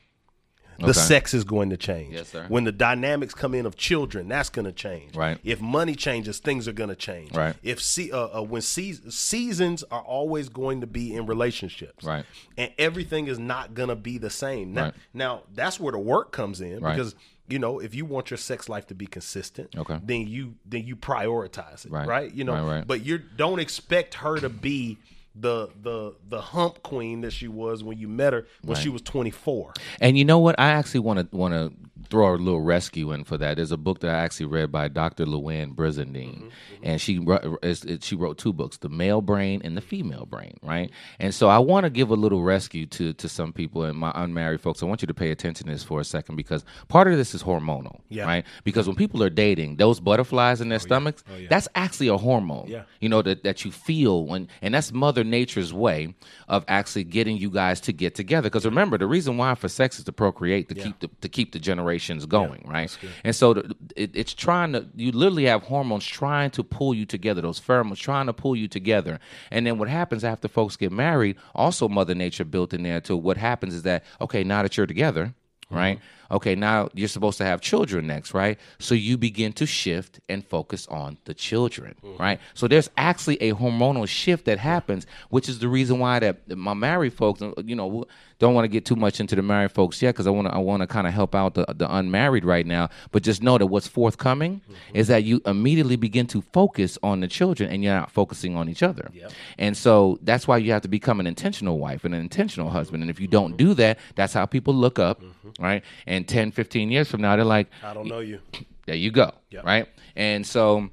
The 0.79 0.85
Okay. 0.91 0.93
sex 0.93 1.33
is 1.33 1.43
going 1.43 1.69
to 1.71 1.77
change. 1.77 2.13
Yes, 2.15 2.29
sir. 2.29 2.45
When 2.47 2.63
the 2.63 2.71
dynamics 2.71 3.33
come 3.33 3.53
in 3.53 3.65
of 3.65 3.75
children, 3.75 4.27
that's 4.29 4.49
going 4.49 4.65
to 4.65 4.71
change. 4.71 5.15
Right. 5.15 5.37
If 5.43 5.59
money 5.61 5.93
changes, 5.95 6.39
things 6.39 6.67
are 6.67 6.73
going 6.73 6.89
to 6.89 6.95
change. 6.95 7.33
Right. 7.33 7.55
If 7.63 7.81
see, 7.81 8.11
uh, 8.11 8.39
uh, 8.39 8.41
when 8.43 8.61
seas- 8.61 9.01
seasons 9.13 9.83
are 9.91 10.01
always 10.01 10.49
going 10.49 10.81
to 10.81 10.87
be 10.87 11.13
in 11.13 11.25
relationships. 11.25 12.03
Right. 12.03 12.25
And 12.57 12.71
everything 12.77 13.27
is 13.27 13.37
not 13.39 13.73
going 13.73 13.89
to 13.89 13.95
be 13.95 14.17
the 14.17 14.29
same. 14.29 14.73
Now, 14.73 14.83
Right. 14.85 14.93
now 15.13 15.43
that's 15.53 15.79
where 15.79 15.91
the 15.91 15.99
work 15.99 16.31
comes 16.31 16.61
in 16.61 16.79
Right. 16.79 16.95
because 16.95 17.15
you 17.47 17.57
know 17.59 17.79
if 17.79 17.95
you 17.95 18.05
want 18.05 18.29
your 18.29 18.37
sex 18.37 18.69
life 18.69 18.85
to 18.87 18.93
be 18.95 19.07
consistent, 19.07 19.75
Okay. 19.75 19.99
then 20.03 20.27
you 20.27 20.55
then 20.65 20.85
you 20.85 20.95
prioritize 20.95 21.85
it. 21.85 21.91
Right. 21.91 22.07
Right. 22.07 22.33
You 22.33 22.43
know. 22.43 22.53
Right, 22.53 22.75
right. 22.77 22.87
But 22.87 23.03
you 23.05 23.17
don't 23.17 23.59
expect 23.59 24.15
her 24.15 24.37
to 24.39 24.49
be. 24.49 24.97
The 25.39 25.69
the 25.81 26.15
the 26.27 26.41
hump 26.41 26.83
queen 26.83 27.21
that 27.21 27.31
she 27.31 27.47
was 27.47 27.83
when 27.83 27.97
you 27.97 28.07
met 28.07 28.33
her 28.33 28.45
when 28.61 28.75
she 28.77 28.89
was 28.89 29.01
twenty 29.01 29.31
four. 29.31 29.73
And 30.01 30.17
you 30.17 30.25
know 30.25 30.39
what? 30.39 30.59
I 30.59 30.71
actually 30.71 30.99
want 31.01 31.31
to 31.31 31.35
want 31.35 31.53
to 31.53 31.71
throw 32.09 32.35
a 32.35 32.37
little 32.37 32.61
rescue 32.61 33.11
in 33.11 33.23
for 33.23 33.37
that. 33.37 33.57
There's 33.57 33.71
a 33.71 33.77
book 33.77 33.99
that 34.01 34.11
I 34.11 34.19
actually 34.19 34.47
read 34.47 34.71
by 34.71 34.87
Dr. 34.87 35.25
Louann 35.25 35.75
Brizendine, 35.75 36.35
mm-hmm, 36.35 36.45
mm-hmm. 36.45 36.83
and 36.83 37.01
she 37.01 37.19
wrote, 37.19 37.59
it- 37.63 38.03
she 38.03 38.15
wrote 38.15 38.37
two 38.37 38.53
books: 38.53 38.77
the 38.77 38.89
male 38.89 39.21
brain 39.21 39.61
and 39.63 39.75
the 39.75 39.81
female 39.81 40.25
brain. 40.25 40.57
Right. 40.61 40.91
And 41.19 41.33
so 41.33 41.49
I 41.49 41.59
want 41.59 41.85
to 41.85 41.89
give 41.89 42.09
a 42.09 42.15
little 42.15 42.43
rescue 42.43 42.85
to 42.87 43.13
to 43.13 43.29
some 43.29 43.53
people 43.53 43.83
and 43.83 43.97
my 43.97 44.11
unmarried 44.15 44.61
folks. 44.61 44.81
I 44.81 44.85
want 44.85 45.01
you 45.01 45.07
to 45.07 45.13
pay 45.13 45.31
attention 45.31 45.67
to 45.67 45.73
this 45.73 45.83
for 45.83 45.99
a 45.99 46.05
second 46.05 46.35
because 46.35 46.63
part 46.87 47.07
of 47.07 47.17
this 47.17 47.33
is 47.33 47.43
hormonal. 47.43 47.99
Yeah. 48.09 48.25
Right. 48.25 48.45
Because 48.63 48.87
when 48.87 48.95
people 48.95 49.23
are 49.23 49.29
dating, 49.29 49.77
those 49.77 49.99
butterflies 49.99 50.61
in 50.61 50.69
their 50.69 50.77
oh, 50.77 50.79
stomachs, 50.79 51.23
oh, 51.29 51.45
that's 51.49 51.67
actually 51.75 52.07
a 52.07 52.17
hormone. 52.17 52.67
Yeah. 52.67 52.83
You 52.99 53.09
know 53.09 53.21
that 53.21 53.43
that 53.43 53.65
you 53.65 53.71
feel 53.71 54.25
when, 54.25 54.47
and 54.61 54.73
that's 54.73 54.91
Mother 54.91 55.23
Nature's 55.23 55.73
way 55.73 56.15
of 56.47 56.63
actually 56.67 57.03
getting 57.03 57.37
you 57.37 57.49
guys 57.49 57.79
to 57.81 57.93
get 57.93 58.15
together. 58.15 58.49
Because 58.49 58.65
remember, 58.65 58.97
the 58.97 59.07
reason 59.07 59.37
why 59.37 59.55
for 59.55 59.67
sex 59.69 59.99
is 59.99 60.05
to 60.05 60.11
procreate, 60.11 60.69
to 60.69 60.75
keep 60.75 60.99
the 60.99 61.09
to 61.21 61.29
keep 61.29 61.51
the 61.51 61.59
generations 61.89 62.25
going, 62.25 62.63
right? 62.65 62.95
And 63.23 63.35
so 63.35 63.53
the, 63.53 63.75
it, 63.95 64.11
it's 64.13 64.33
trying 64.33 64.73
to. 64.73 64.85
You 64.95 65.11
literally 65.11 65.45
have 65.45 65.63
hormones 65.63 66.05
trying 66.05 66.51
to 66.51 66.63
pull 66.63 66.93
you 66.93 67.05
together. 67.05 67.41
Those 67.41 67.59
pheromones 67.59 67.97
trying 67.97 68.27
to 68.27 68.33
pull 68.33 68.55
you 68.55 68.67
together. 68.67 69.19
And 69.51 69.65
then 69.65 69.77
what 69.77 69.89
happens 69.89 70.23
after 70.23 70.47
folks 70.47 70.75
get 70.75 70.91
married? 70.91 71.37
Also, 71.55 71.87
Mother 71.87 72.15
Nature 72.15 72.45
built 72.45 72.73
in 72.73 72.83
there. 72.83 73.01
To 73.01 73.15
what 73.15 73.37
happens 73.37 73.73
is 73.73 73.83
that 73.83 74.03
okay, 74.21 74.43
now 74.43 74.63
that 74.63 74.77
you're 74.77 74.87
together, 74.87 75.33
right? 75.69 75.97
Mm-hmm. 75.97 76.18
Okay, 76.31 76.55
now 76.55 76.89
you're 76.93 77.07
supposed 77.07 77.37
to 77.39 77.45
have 77.45 77.61
children 77.61 78.07
next, 78.07 78.33
right? 78.33 78.57
So 78.77 78.95
you 78.95 79.17
begin 79.17 79.53
to 79.53 79.65
shift 79.65 80.19
and 80.29 80.45
focus 80.45 80.87
on 80.87 81.17
the 81.25 81.33
children, 81.33 81.95
mm-hmm. 82.03 82.21
right? 82.21 82.39
So 82.53 82.67
there's 82.67 82.89
actually 82.97 83.41
a 83.41 83.53
hormonal 83.53 84.07
shift 84.07 84.45
that 84.45 84.59
happens, 84.59 85.07
which 85.29 85.49
is 85.49 85.59
the 85.59 85.67
reason 85.67 85.99
why 85.99 86.19
that 86.19 86.55
my 86.55 86.73
married 86.73 87.13
folks, 87.13 87.41
you 87.63 87.75
know, 87.75 88.05
don't 88.39 88.53
want 88.53 88.63
to 88.63 88.69
get 88.69 88.85
too 88.85 88.95
much 88.95 89.19
into 89.19 89.35
the 89.35 89.41
married 89.41 89.71
folks 89.71 90.01
yet, 90.01 90.15
because 90.15 90.25
I 90.25 90.29
want 90.29 90.47
to 90.47 90.53
I 90.53 90.59
want 90.59 90.81
to 90.81 90.87
kind 90.87 91.05
of 91.05 91.13
help 91.13 91.35
out 91.35 91.55
the 91.55 91.65
the 91.75 91.93
unmarried 91.93 92.45
right 92.45 92.65
now. 92.65 92.89
But 93.11 93.23
just 93.23 93.43
know 93.43 93.57
that 93.57 93.65
what's 93.65 93.87
forthcoming 93.87 94.61
mm-hmm. 94.61 94.95
is 94.95 95.07
that 95.07 95.23
you 95.23 95.41
immediately 95.45 95.97
begin 95.97 96.25
to 96.27 96.41
focus 96.53 96.97
on 97.03 97.19
the 97.19 97.27
children, 97.27 97.69
and 97.69 97.83
you're 97.83 97.93
not 97.93 98.11
focusing 98.11 98.55
on 98.55 98.69
each 98.69 98.81
other. 98.81 99.11
And 99.57 99.75
so 99.75 100.19
that's 100.21 100.47
why 100.47 100.57
you 100.57 100.71
have 100.71 100.83
to 100.83 100.87
become 100.87 101.19
an 101.19 101.27
intentional 101.27 101.79
wife 101.79 102.05
and 102.05 102.15
an 102.15 102.21
intentional 102.21 102.69
husband. 102.69 103.03
And 103.03 103.09
if 103.09 103.19
you 103.19 103.27
don't 103.27 103.51
mm-hmm. 103.51 103.67
do 103.67 103.73
that, 103.73 103.99
that's 104.15 104.33
how 104.33 104.45
people 104.45 104.73
look 104.73 104.99
up, 104.99 105.21
right? 105.59 105.83
And 106.07 106.18
10, 106.25 106.51
15 106.51 106.91
years 106.91 107.09
from 107.09 107.21
now, 107.21 107.35
they're 107.35 107.45
like, 107.45 107.67
I 107.83 107.93
don't 107.93 108.07
know 108.07 108.19
you. 108.19 108.39
there 108.85 108.95
you 108.95 109.11
go, 109.11 109.31
Yep. 109.51 109.63
right? 109.65 109.87
And 110.15 110.45
so 110.45 110.89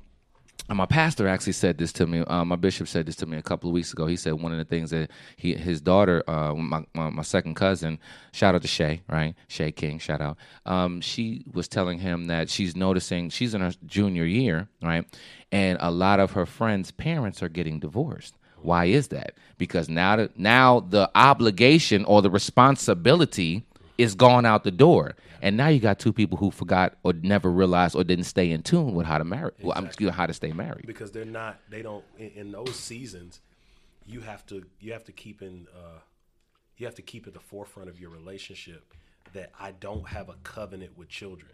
uh, 0.69 0.75
my 0.75 0.87
pastor 0.87 1.29
actually 1.29 1.53
said 1.53 1.79
this 1.79 1.93
to 1.95 2.07
me. 2.07 2.21
Uh, 2.21 2.45
my 2.45 2.57
bishop 2.57 2.89
said 2.89 3.07
this 3.07 3.17
to 3.17 3.27
me 3.27 3.37
a 3.37 3.43
couple 3.43 3.71
of 3.71 3.75
weeks 3.75 3.93
ago. 3.93 4.07
He 4.07 4.17
said 4.17 4.35
one 4.35 4.53
of 4.53 4.59
the 4.59 4.65
things 4.65 4.91
that 4.91 5.11
he, 5.37 5.55
his 5.55 5.81
daughter, 5.81 6.23
uh, 6.29 6.55
my, 6.55 6.85
my 6.95 7.11
my 7.11 7.23
second 7.23 7.55
cousin, 7.55 7.99
shout 8.33 8.55
out 8.55 8.63
to 8.63 8.69
Shay, 8.69 9.03
right? 9.09 9.35
Shay 9.49 9.71
King, 9.73 9.99
shout 9.99 10.21
out. 10.21 10.37
Um, 10.67 11.01
she 11.01 11.45
was 11.53 11.69
telling 11.69 11.99
him 11.99 12.27
that 12.27 12.51
she's 12.51 12.75
noticing 12.75 13.31
she's 13.31 13.55
in 13.55 13.61
her 13.61 13.73
junior 13.87 14.25
year, 14.25 14.69
right? 14.83 15.05
And 15.53 15.79
a 15.81 15.91
lot 15.93 16.19
of 16.21 16.33
her 16.33 16.47
friends' 16.47 16.91
parents 16.91 17.43
are 17.43 17.49
getting 17.49 17.79
divorced. 17.79 18.35
Why 18.61 18.87
is 18.87 19.09
that? 19.09 19.35
Because 19.59 19.89
now 19.89 20.17
that 20.17 20.37
now 20.39 20.81
the 20.81 21.09
obligation 21.15 22.05
or 22.07 22.23
the 22.23 22.31
responsibility 22.31 23.66
is 23.99 24.15
gone 24.15 24.45
out 24.45 24.65
the 24.65 24.71
door. 24.71 25.15
And 25.43 25.57
now 25.57 25.69
you 25.69 25.81
got 25.81 25.99
two 25.99 26.13
people 26.13 26.37
who 26.39 26.51
forgot 26.51 26.97
or 27.03 27.13
never 27.13 27.51
realized 27.51 27.95
or 27.95 28.05
didn't 28.05 28.25
stay 28.25 28.51
in 28.51 28.63
tune 28.63 28.95
with 28.95 29.07
how 29.07 29.19
to 29.19 29.25
marry, 29.25 29.53
well, 29.63 29.73
I'm 29.77 29.87
excuse 29.87 30.13
how 30.13 30.27
to 30.27 30.33
stay 30.35 30.53
married. 30.53 30.87
because 30.87 31.11
they're 31.13 31.25
not 31.25 31.61
they 31.71 31.83
don't 31.83 32.05
in, 32.19 32.31
in 32.31 32.53
those 32.53 32.75
seasons 32.77 33.41
you 34.07 34.21
have 34.21 34.45
to 34.47 34.65
you 34.81 34.93
have 34.93 35.05
to 35.05 35.13
keep 35.13 35.43
in 35.43 35.67
uh 35.75 35.99
you 36.77 36.87
have 36.87 36.95
to 36.97 37.03
keep 37.03 37.27
at 37.27 37.33
the 37.35 37.41
forefront 37.41 37.89
of 37.89 37.99
your 37.99 38.11
relationship 38.11 38.93
that 39.33 39.51
I 39.59 39.73
don't 39.73 40.09
have 40.09 40.29
a 40.29 40.35
covenant 40.43 40.97
with 40.97 41.09
children. 41.09 41.53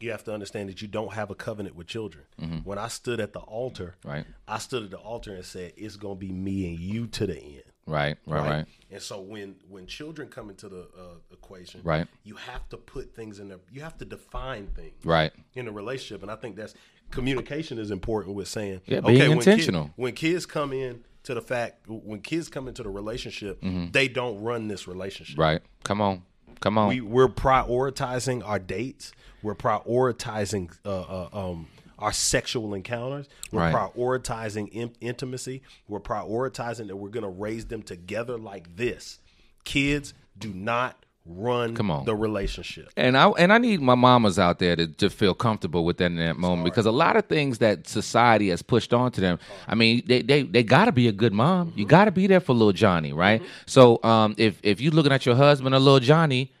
You 0.00 0.10
have 0.10 0.24
to 0.24 0.32
understand 0.34 0.68
that 0.68 0.82
you 0.82 0.88
don't 0.88 1.12
have 1.14 1.30
a 1.30 1.34
covenant 1.34 1.74
with 1.74 1.86
children. 1.86 2.24
When 2.64 2.78
I 2.78 2.88
stood 2.88 3.18
at 3.20 3.32
the 3.32 3.38
altar, 3.40 3.96
Right. 4.04 4.26
I 4.46 4.58
stood 4.58 4.82
at 4.84 4.90
the 4.90 4.98
altar 4.98 5.34
and 5.34 5.44
said, 5.44 5.72
"It's 5.76 5.96
going 5.96 6.16
to 6.16 6.20
be 6.20 6.32
me 6.32 6.68
and 6.68 6.78
you 6.78 7.06
to 7.08 7.26
the 7.26 7.38
end." 7.38 7.62
Right, 7.86 8.16
right, 8.26 8.40
right. 8.50 8.66
And 8.90 9.00
so 9.00 9.20
when 9.20 9.54
when 9.68 9.86
children 9.86 10.28
come 10.28 10.50
into 10.50 10.68
the 10.68 10.80
uh, 10.98 11.18
equation, 11.32 11.80
Right. 11.84 12.06
you 12.24 12.34
have 12.34 12.68
to 12.70 12.76
put 12.76 13.14
things 13.14 13.38
in 13.38 13.48
there. 13.48 13.58
You 13.70 13.80
have 13.82 13.96
to 13.98 14.04
define 14.04 14.66
things, 14.68 15.04
Right. 15.04 15.32
in 15.54 15.68
a 15.68 15.72
relationship. 15.72 16.22
And 16.22 16.30
I 16.30 16.36
think 16.36 16.56
that's 16.56 16.74
communication 17.10 17.78
is 17.78 17.90
important 17.92 18.34
with 18.34 18.48
saying, 18.48 18.80
Yeah, 18.86 19.00
being 19.00 19.18
when 19.18 19.38
kid- 19.38 19.48
intentional. 19.52 19.90
when 19.96 20.14
kids 20.14 20.46
come 20.46 20.72
in 20.72 21.04
to 21.22 21.34
the 21.34 21.40
fact, 21.40 21.88
when 21.88 22.20
kids 22.20 22.48
come 22.48 22.66
into 22.68 22.82
the 22.82 22.88
relationship, 22.90 23.60
they 23.92 24.08
don't 24.08 24.40
run 24.42 24.66
this 24.68 24.86
relationship. 24.88 25.34
Mm-hmm. 25.34 25.42
Right. 25.42 25.62
Come 25.84 26.00
on. 26.00 26.22
Come 26.60 26.78
on. 26.78 26.88
We 26.88 27.00
we're 27.00 27.28
prioritizing 27.28 28.42
our 28.46 28.58
dates. 28.58 29.12
We're 29.42 29.54
prioritizing 29.54 30.70
uh, 30.84 31.00
uh, 31.02 31.28
um, 31.32 31.66
our 31.98 32.12
sexual 32.12 32.74
encounters. 32.74 33.28
We're 33.52 33.60
Right. 33.72 33.74
prioritizing 33.74 34.68
in- 34.72 34.94
intimacy. 35.00 35.62
We're 35.88 36.00
prioritizing 36.00 36.88
that 36.88 36.96
we're 36.96 37.10
going 37.10 37.22
to 37.24 37.28
raise 37.28 37.66
them 37.66 37.82
together 37.82 38.36
like 38.38 38.76
this. 38.76 39.18
Kids 39.64 40.14
do 40.38 40.52
not 40.52 40.96
run 41.28 41.74
Come 41.74 41.90
on. 41.90 42.04
the 42.04 42.14
relationship. 42.14 42.88
And 42.96 43.16
I 43.18 43.28
and 43.30 43.52
I 43.52 43.58
need 43.58 43.80
my 43.80 43.96
mamas 43.96 44.38
out 44.38 44.60
there 44.60 44.76
to, 44.76 44.86
to 44.86 45.10
feel 45.10 45.34
comfortable 45.34 45.84
with 45.84 45.96
that 45.98 46.06
in 46.06 46.16
that 46.18 46.36
moment 46.36 46.64
because 46.64 46.86
a 46.86 46.92
lot 46.92 47.16
of 47.16 47.24
things 47.26 47.58
that 47.58 47.88
society 47.88 48.50
has 48.50 48.62
pushed 48.62 48.94
onto 48.94 49.20
them. 49.20 49.40
I 49.66 49.74
mean, 49.74 50.02
they 50.06 50.22
they, 50.22 50.42
they 50.42 50.62
got 50.62 50.84
to 50.84 50.92
be 50.92 51.08
a 51.08 51.12
good 51.12 51.32
mom. 51.32 51.70
Mm-hmm. 51.70 51.78
You 51.80 51.86
got 51.86 52.04
to 52.04 52.12
be 52.12 52.28
there 52.28 52.38
for 52.38 52.52
little 52.52 52.72
Johnny, 52.72 53.12
right? 53.12 53.42
So 53.66 54.00
um, 54.04 54.36
if 54.38 54.60
if 54.62 54.80
you 54.80 54.92
looking 54.92 55.10
at 55.10 55.26
your 55.26 55.34
husband 55.34 55.74
or 55.74 55.78
little 55.80 55.98
Johnny. 56.00 56.52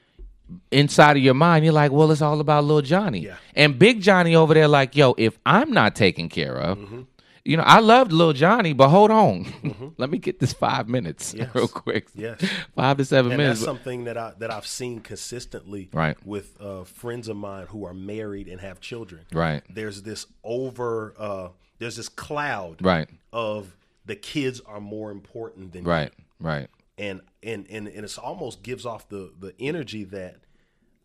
Inside 0.70 1.16
of 1.16 1.22
your 1.22 1.34
mind, 1.34 1.64
you're 1.64 1.74
like, 1.74 1.90
well, 1.90 2.10
it's 2.12 2.22
all 2.22 2.40
about 2.40 2.64
little 2.64 2.82
Johnny. 2.82 3.20
Yeah. 3.20 3.36
And 3.54 3.78
Big 3.78 4.00
Johnny 4.00 4.36
over 4.36 4.54
there, 4.54 4.68
like, 4.68 4.94
yo, 4.94 5.14
if 5.18 5.38
I'm 5.44 5.72
not 5.72 5.96
taken 5.96 6.28
care 6.28 6.56
of, 6.56 6.78
Mm-hmm. 6.78 7.00
you 7.44 7.56
know, 7.56 7.64
I 7.64 7.80
loved 7.80 8.12
little 8.12 8.32
Johnny, 8.32 8.72
but 8.72 8.88
hold 8.88 9.10
on. 9.10 9.94
Let 9.98 10.08
me 10.10 10.18
get 10.18 10.38
this 10.38 10.52
five 10.52 10.88
minutes 10.88 11.34
Yes. 11.34 11.50
real 11.54 11.66
quick. 11.66 12.06
Yes. 12.14 12.44
Five 12.76 12.96
to 12.98 13.04
seven 13.04 13.32
And 13.32 13.38
minutes. 13.38 13.60
that's 13.60 13.66
something 13.66 14.04
that 14.04 14.16
I 14.16 14.34
that 14.38 14.52
I've 14.52 14.66
seen 14.66 15.00
consistently 15.00 15.88
Right. 15.92 16.16
with 16.24 16.60
uh, 16.60 16.84
friends 16.84 17.26
of 17.28 17.36
mine 17.36 17.66
who 17.68 17.84
are 17.84 17.94
married 17.94 18.46
and 18.46 18.60
have 18.60 18.80
children. 18.80 19.22
Right. 19.32 19.62
There's 19.68 20.02
this 20.02 20.26
over 20.44 21.14
uh, 21.18 21.48
there's 21.78 21.96
this 21.96 22.08
cloud 22.08 22.84
Right. 22.84 23.08
of 23.32 23.74
the 24.04 24.14
kids 24.16 24.60
are 24.60 24.80
more 24.80 25.10
important 25.10 25.72
than 25.72 25.82
you. 25.84 25.90
Right, 25.90 26.12
right. 26.38 26.68
And 26.98 27.20
and 27.42 27.66
and 27.68 27.88
and 27.88 28.04
it's 28.04 28.16
almost 28.18 28.62
gives 28.62 28.86
off 28.86 29.08
the 29.08 29.32
the 29.38 29.54
energy 29.60 30.04
that 30.04 30.36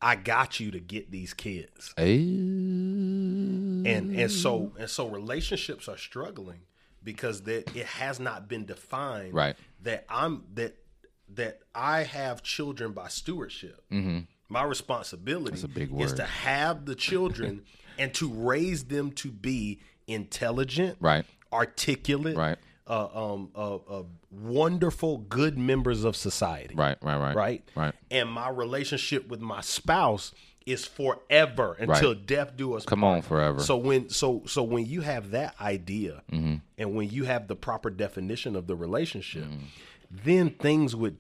I 0.02 0.16
got 0.16 0.60
you 0.60 0.72
to 0.72 0.80
get 0.80 1.12
these 1.12 1.34
kids, 1.34 1.94
Ooh. 2.00 2.04
and 3.86 4.10
and 4.12 4.32
so 4.32 4.72
and 4.80 4.90
so 4.90 5.08
relationships 5.08 5.88
are 5.88 5.98
struggling 5.98 6.62
because 7.04 7.42
that 7.44 7.76
it 7.76 7.86
has 7.86 8.20
not 8.20 8.48
been 8.48 8.66
defined 8.66 9.34
Right. 9.34 9.56
that 9.84 10.06
I'm 10.10 10.44
that 10.54 10.78
that 11.34 11.60
I 11.74 12.04
have 12.04 12.44
children 12.44 12.92
by 12.94 13.08
stewardship. 13.08 13.84
My 14.50 14.64
responsibility 14.64 15.58
Mm-hmm. 15.58 15.66
a 15.66 15.70
big 15.70 16.00
is 16.00 16.14
to 16.14 16.24
have 16.26 16.86
the 16.86 16.96
children 16.96 17.64
and 17.98 18.14
to 18.16 18.30
raise 18.32 18.86
them 18.86 19.12
to 19.14 19.32
be 19.32 19.80
intelligent, 20.08 20.98
Right. 21.00 21.26
articulate, 21.54 22.36
Right. 22.38 22.58
Uh, 22.88 23.08
um, 23.34 23.50
uh, 23.56 23.76
uh, 23.76 24.04
wonderful, 24.32 25.20
good 25.20 25.58
members 25.58 26.04
of 26.04 26.16
society. 26.16 26.76
Right, 26.76 26.98
right, 27.02 27.18
right. 27.18 27.36
Right. 27.36 27.70
Right. 27.76 27.94
And 28.10 28.30
my 28.30 28.50
relationship 28.50 29.28
with 29.28 29.40
my 29.42 29.62
spouse 29.62 30.34
is 30.66 30.86
forever 30.86 31.76
until 31.80 32.14
Right. 32.14 32.26
death 32.26 32.56
do 32.56 32.74
us. 32.76 32.86
Come 32.86 33.02
part. 33.02 33.18
on, 33.18 33.22
forever. 33.24 33.60
So 33.62 33.78
when 33.78 34.10
so 34.10 34.44
so 34.46 34.62
when 34.64 34.86
you 34.86 35.02
have 35.02 35.32
that 35.32 35.56
idea, 35.60 36.22
Mm-hmm. 36.32 36.56
and 36.78 36.96
when 36.96 37.10
you 37.10 37.24
have 37.26 37.48
the 37.48 37.56
proper 37.56 37.90
definition 37.90 38.56
of 38.56 38.68
the 38.68 38.76
relationship, 38.76 39.46
Mm. 39.46 39.60
then 40.12 40.50
things 40.52 40.96
would 40.96 41.18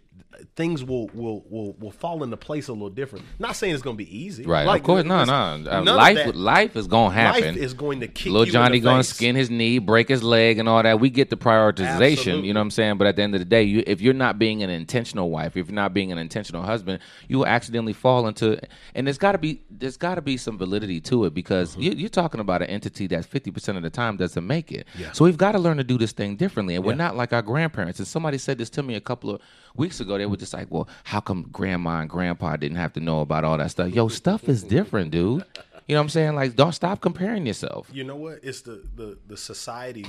things 0.55 0.83
will 0.83 1.07
will 1.13 1.43
will 1.49 1.73
will 1.79 1.91
fall 1.91 2.23
into 2.23 2.37
place 2.37 2.67
a 2.67 2.73
little 2.73 2.89
different. 2.89 3.25
Not 3.39 3.55
saying 3.55 3.73
it's 3.73 3.83
going 3.83 3.95
to 3.97 4.03
be 4.03 4.17
easy, 4.17 4.45
Right. 4.45 4.65
Like, 4.65 4.81
of 4.81 4.85
course, 4.85 5.03
no, 5.03 5.23
no. 5.25 5.33
Uh, 5.71 5.81
life, 5.83 6.31
life 6.35 6.75
is 6.75 6.87
gonna 6.87 7.13
happen. 7.13 7.41
Life 7.55 7.57
is 7.57 7.73
going 7.73 7.99
to 8.01 8.07
kick 8.07 8.31
Little 8.31 8.45
Johnny 8.45 8.79
gonna 8.79 8.99
face. 8.99 9.09
skin 9.09 9.35
his 9.35 9.49
knee, 9.49 9.79
break 9.79 10.07
his 10.09 10.23
leg, 10.23 10.57
and 10.59 10.67
all 10.69 10.81
that. 10.83 10.99
We 10.99 11.09
get 11.09 11.29
the 11.29 11.37
prioritization. 11.37 12.11
Absolutely. 12.17 12.47
You 12.47 12.53
know 12.53 12.59
what 12.59 12.65
I'm 12.65 12.71
saying? 12.71 12.97
But 12.97 13.07
at 13.07 13.15
the 13.15 13.21
end 13.23 13.35
of 13.35 13.39
the 13.41 13.45
day, 13.45 13.63
you, 13.63 13.83
if 13.87 14.01
you're 14.01 14.13
not 14.13 14.39
being 14.39 14.63
an 14.63 14.69
intentional 14.69 15.29
wife, 15.29 15.55
if 15.57 15.67
you're 15.67 15.75
not 15.75 15.93
being 15.93 16.11
an 16.11 16.17
intentional 16.17 16.63
husband, 16.63 16.99
you 17.27 17.37
will 17.39 17.47
accidentally 17.47 17.93
fall 17.93 18.27
into. 18.27 18.59
And 18.95 19.07
there's 19.07 19.17
got 19.17 19.33
to 19.33 19.37
be 19.37 19.61
there's 19.69 19.97
got 19.97 20.15
to 20.15 20.21
be 20.21 20.37
some 20.37 20.57
validity 20.57 21.01
to 21.01 21.25
it 21.25 21.33
because 21.33 21.71
Mm-hmm. 21.71 21.81
you, 21.81 21.91
you're 21.91 22.09
talking 22.09 22.39
about 22.41 22.61
an 22.61 22.69
entity 22.69 23.07
that 23.07 23.25
50 23.25 23.51
percent 23.51 23.77
of 23.77 23.83
the 23.83 23.89
time 23.89 24.17
doesn't 24.17 24.45
make 24.45 24.71
it. 24.71 24.87
So 25.13 25.25
we've 25.25 25.37
got 25.37 25.51
to 25.53 25.59
learn 25.59 25.77
to 25.77 25.83
do 25.83 25.97
this 25.97 26.11
thing 26.11 26.35
differently, 26.35 26.75
and 26.75 26.83
we're 26.83 26.95
not 26.95 27.15
like 27.15 27.33
our 27.33 27.41
grandparents. 27.41 27.99
And 27.99 28.07
somebody 28.07 28.37
said 28.37 28.57
this 28.57 28.69
to 28.71 28.83
me 28.83 28.95
a 28.95 29.01
couple 29.01 29.29
of 29.29 29.41
weeks 29.75 29.99
ago. 29.99 30.17
They 30.17 30.25
were 30.31 30.37
just 30.37 30.53
like, 30.53 30.67
"Well, 30.69 30.87
how 31.03 31.19
come 31.19 31.43
grandma 31.51 31.99
and 32.01 32.09
grandpa 32.09 32.55
didn't 32.57 32.77
have 32.77 32.93
to 32.93 32.99
know 32.99 33.21
about 33.21 33.43
all 33.43 33.57
that 33.57 33.71
stuff?" 33.71 33.89
Yo, 33.89 34.07
stuff 34.07 34.49
is 34.49 34.63
different, 34.63 35.11
dude. 35.11 35.45
You 35.87 35.95
know 35.95 35.99
what 35.99 36.03
I'm 36.05 36.09
saying? 36.09 36.35
Like, 36.35 36.55
don't 36.55 36.71
stop 36.73 37.01
comparing 37.01 37.45
yourself. 37.45 37.87
You 37.91 38.03
know 38.03 38.15
what? 38.15 38.39
It's 38.43 38.61
the 38.61 38.83
the 38.95 39.17
the 39.27 39.37
society. 39.37 40.05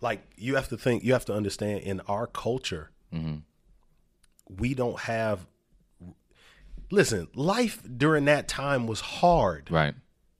Like 0.00 0.20
you 0.36 0.54
have 0.54 0.68
to 0.68 0.76
think. 0.76 1.02
You 1.04 1.12
have 1.12 1.24
to 1.26 1.34
understand. 1.34 1.80
In 1.82 2.00
our 2.08 2.26
culture, 2.26 2.90
Mm-hmm. 3.12 3.38
we 4.60 4.74
don't 4.74 4.98
have. 5.00 5.46
Listen, 6.90 7.28
life 7.34 7.82
during 7.96 8.24
that 8.26 8.48
time 8.48 8.86
was 8.86 9.00
hard, 9.00 9.70
Right. 9.70 9.94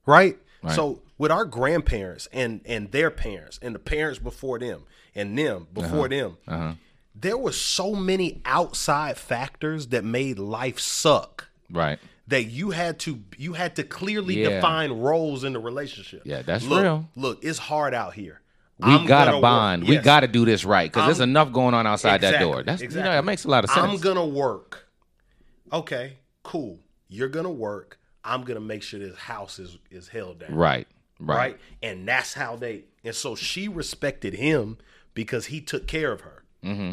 right? 0.07 0.39
Right. 0.63 0.75
So 0.75 1.03
with 1.19 1.31
our 1.31 1.45
grandparents 1.45 2.27
and 2.33 2.61
and 2.65 2.91
their 2.91 3.11
parents 3.11 3.59
and 3.61 3.75
the 3.75 3.79
parents 3.79 4.19
before 4.19 4.59
them 4.59 4.85
and 5.15 5.39
them 5.39 5.67
before 5.75 6.07
Uh-huh. 6.07 6.33
them, 6.47 6.79
there 7.21 7.37
were 7.39 7.53
so 7.53 7.95
many 7.95 8.41
outside 8.45 9.17
factors 9.17 9.89
that 9.89 10.05
made 10.05 10.39
life 10.39 10.79
suck 10.79 11.49
Right. 11.71 11.99
that 12.29 12.45
you 12.45 12.71
had 12.71 12.99
to 13.01 13.23
you 13.37 13.55
had 13.55 13.77
to 13.77 13.83
clearly 13.83 14.43
Yeah. 14.43 14.51
define 14.57 14.93
roles 14.93 15.45
in 15.45 15.53
the 15.53 15.59
relationship. 15.59 16.23
Yeah, 16.25 16.43
that's 16.43 16.65
look, 16.65 16.83
real. 16.83 17.09
Look, 17.17 17.43
it's 17.45 17.59
hard 17.59 17.95
out 17.95 18.15
here. 18.15 18.41
We 18.81 18.93
I'm 18.93 19.07
gotta 19.07 19.41
bond. 19.41 19.89
We 19.89 19.97
gotta 19.99 20.29
do 20.29 20.45
this 20.45 20.65
right 20.65 20.91
because 20.91 21.07
there's 21.07 21.21
enough 21.21 21.51
going 21.53 21.75
on 21.75 21.87
outside 21.87 22.21
that 22.21 22.39
door. 22.41 22.63
That's 22.63 22.81
you 22.81 22.87
know 22.87 22.91
exactly. 22.91 23.13
that 23.13 23.25
makes 23.25 23.45
a 23.45 23.49
lot 23.49 23.65
of 23.65 23.71
sense. 23.71 23.91
I'm 23.91 23.99
gonna 23.99 24.25
work. 24.27 24.89
Okay, 25.73 26.19
cool. 26.43 26.79
You're 27.09 27.29
gonna 27.29 27.51
work. 27.51 27.99
I'm 28.25 28.43
gonna 28.43 28.61
make 28.61 28.83
sure 28.83 29.01
this 29.01 29.17
house 29.17 29.59
is 29.59 29.79
is 29.91 30.09
held 30.09 30.41
down. 30.41 30.55
right. 30.55 30.87
Right. 31.21 31.37
Right. 31.37 31.59
And 31.83 32.07
that's 32.07 32.35
how 32.35 32.55
they 32.55 32.85
and 33.03 33.15
so 33.15 33.35
she 33.35 33.67
respected 33.67 34.35
him 34.35 34.79
because 35.15 35.47
he 35.47 35.61
took 35.61 35.89
care 35.89 36.13
of 36.13 36.21
her. 36.21 36.45
Mm-hmm. 36.65 36.93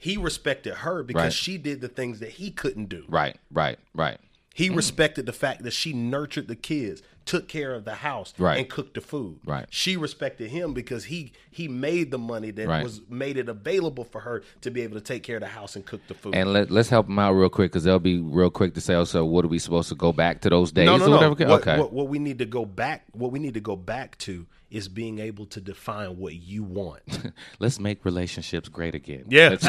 He 0.00 0.16
respected 0.16 0.76
her 0.76 1.02
because 1.02 1.22
Right. 1.24 1.32
she 1.32 1.58
did 1.58 1.80
the 1.82 1.88
things 1.88 2.18
that 2.20 2.30
he 2.30 2.50
couldn't 2.50 2.88
do. 2.88 3.04
Right. 3.06 3.36
Right. 3.52 3.78
Right. 3.94 4.18
He 4.54 4.68
respected 4.70 5.26
the 5.26 5.32
fact 5.32 5.62
that 5.62 5.72
she 5.72 5.92
nurtured 5.92 6.48
the 6.48 6.56
kids, 6.56 7.02
took 7.24 7.46
care 7.48 7.72
of 7.74 7.84
the 7.84 7.96
house, 7.96 8.34
Right. 8.36 8.58
and 8.58 8.68
cooked 8.68 8.94
the 8.94 9.00
food. 9.00 9.38
Right. 9.44 9.66
She 9.70 9.96
respected 9.96 10.50
him 10.50 10.72
because 10.74 11.04
he 11.04 11.32
he 11.50 11.68
made 11.68 12.10
the 12.10 12.18
money 12.18 12.50
that 12.50 12.66
Right. 12.66 12.82
was 12.82 13.02
made 13.08 13.36
it 13.36 13.48
available 13.48 14.04
for 14.04 14.22
her 14.22 14.42
to 14.62 14.70
be 14.70 14.80
able 14.80 14.94
to 14.94 15.00
take 15.02 15.22
care 15.22 15.36
of 15.36 15.42
the 15.42 15.48
house 15.48 15.76
and 15.76 15.84
cook 15.86 16.00
the 16.08 16.14
food. 16.14 16.34
And 16.34 16.52
let, 16.52 16.70
let's 16.70 16.88
help 16.88 17.06
them 17.06 17.18
out 17.18 17.32
real 17.32 17.48
quick 17.50 17.70
because 17.70 17.84
they'll 17.84 17.98
be 17.98 18.18
real 18.18 18.50
quick 18.50 18.74
to 18.74 18.80
say, 18.80 18.94
"Oh, 18.94 19.04
so 19.04 19.24
what 19.24 19.44
are 19.44 19.48
we 19.48 19.58
supposed 19.58 19.90
to 19.90 19.94
go 19.94 20.12
back 20.12 20.40
to 20.42 20.50
those 20.50 20.72
days 20.72 20.86
no, 20.86 20.96
no, 20.96 21.04
or 21.04 21.08
no. 21.08 21.14
whatever?" 21.16 21.34
What, 21.50 21.60
okay. 21.60 21.78
what, 21.78 21.92
what 21.92 22.08
we 22.08 22.18
need 22.18 22.38
to 22.38 22.46
go 22.46 22.64
back, 22.64 23.04
what 23.12 23.32
we 23.32 23.38
need 23.38 23.54
to 23.54 23.60
go 23.60 23.76
back 23.76 24.16
to 24.18 24.46
is 24.70 24.88
being 24.88 25.18
able 25.18 25.46
to 25.46 25.60
define 25.60 26.16
what 26.16 26.34
you 26.34 26.62
want. 26.62 27.00
let's 27.58 27.80
make 27.80 28.04
relationships 28.04 28.68
great 28.68 28.94
again. 28.94 29.24
Yeah. 29.28 29.56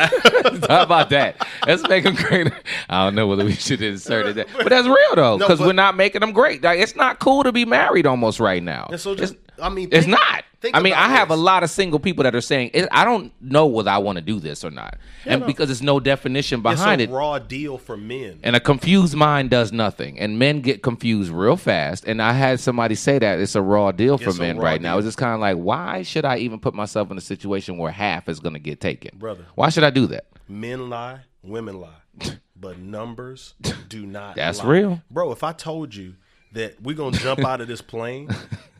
How 0.70 0.84
about 0.84 1.10
that? 1.10 1.46
Let's 1.66 1.88
make 1.88 2.04
them 2.04 2.16
great. 2.16 2.52
I 2.90 3.06
don't 3.06 3.16
know 3.16 3.28
whether 3.28 3.44
we 3.44 3.54
should 3.54 3.82
insert 3.82 4.38
it, 4.38 4.48
but 4.56 4.70
that's 4.70 4.88
real 4.88 5.16
though 5.16 5.38
because 5.38 5.60
but- 5.60 5.68
we're 5.68 5.74
not 5.74 5.96
making 5.96 6.22
them 6.22 6.32
great. 6.32 6.62
Like, 6.64 6.80
it's 6.80 6.96
not 6.96 7.20
cool 7.20 7.44
to 7.44 7.52
be 7.52 7.66
married 7.66 8.06
almost 8.06 8.40
right 8.40 8.62
now. 8.62 8.88
And 8.92 9.00
so 9.00 9.16
just, 9.16 9.34
It's- 9.34 9.40
I 9.62 9.69
mean, 9.69 9.89
It's 9.91 10.08
not. 10.08 10.43
think 10.60 10.76
I 10.76 10.80
mean, 10.82 10.93
I 10.93 11.08
have 11.10 11.30
this. 11.30 11.38
a 11.38 11.39
lot 11.41 11.63
of 11.63 11.69
single 11.69 12.00
people 12.00 12.24
that 12.24 12.36
are 12.36 12.41
saying, 12.41 12.71
I 12.91 13.04
don't 13.06 13.32
know 13.41 13.65
whether 13.67 13.89
I 13.91 13.97
want 14.00 14.17
to 14.17 14.21
do 14.21 14.39
this 14.39 14.63
or 14.63 14.71
not. 14.71 14.97
and 15.26 15.41
no. 15.41 15.47
because 15.47 15.67
there's 15.69 15.82
no 15.82 16.00
definition 16.00 16.60
It's 16.60 16.63
behind 16.63 17.02
a 17.02 17.06
it. 17.06 17.10
raw 17.10 17.39
deal 17.39 17.78
for 17.78 17.95
men. 17.97 18.39
And 18.43 18.56
a 18.56 18.60
confused 18.60 19.15
mind 19.15 19.50
does 19.50 19.71
nothing. 19.71 20.19
And 20.19 20.38
men 20.39 20.62
get 20.62 20.82
confused 20.84 21.32
real 21.32 21.58
fast. 21.58 22.06
And 22.06 22.21
I 22.21 22.34
had 22.34 22.60
somebody 22.60 22.95
say 22.95 23.19
that 23.19 23.39
it's 23.39 23.56
a 23.56 23.62
raw 23.62 23.91
deal 23.91 24.17
for 24.17 24.30
It's 24.30 24.39
men 24.39 24.58
right 24.58 24.82
now. 24.82 24.97
It's 24.97 25.06
just 25.08 25.17
kind 25.17 25.34
of 25.34 25.39
like, 25.39 25.58
why 25.58 26.04
should 26.04 26.26
I 26.26 26.38
even 26.38 26.60
put 26.60 26.74
myself 26.74 27.12
in 27.12 27.17
a 27.17 27.21
situation 27.21 27.78
where 27.78 27.91
half 27.91 28.28
is 28.30 28.39
going 28.39 28.54
to 28.54 28.60
get 28.60 28.80
taken? 28.80 29.17
Brother. 29.17 29.45
Why 29.56 29.69
should 29.69 29.84
I 29.84 29.89
do 29.89 30.08
that? 30.08 30.26
Men 30.47 30.89
lie, 30.89 31.19
women 31.43 31.80
lie, 31.80 31.89
but 32.56 32.78
numbers 32.78 33.54
do 33.89 34.06
not. 34.06 34.36
That's 34.36 34.60
lie. 34.60 34.65
real. 34.69 35.02
bro. 35.10 35.32
If 35.32 35.43
I 35.43 35.54
told 35.54 35.95
you 35.95 36.15
that 36.54 36.82
we're 36.82 36.95
gonna 36.97 37.17
jump 37.17 37.39
out 37.45 37.62
of 37.62 37.69
this 37.69 37.82
plane 37.82 38.28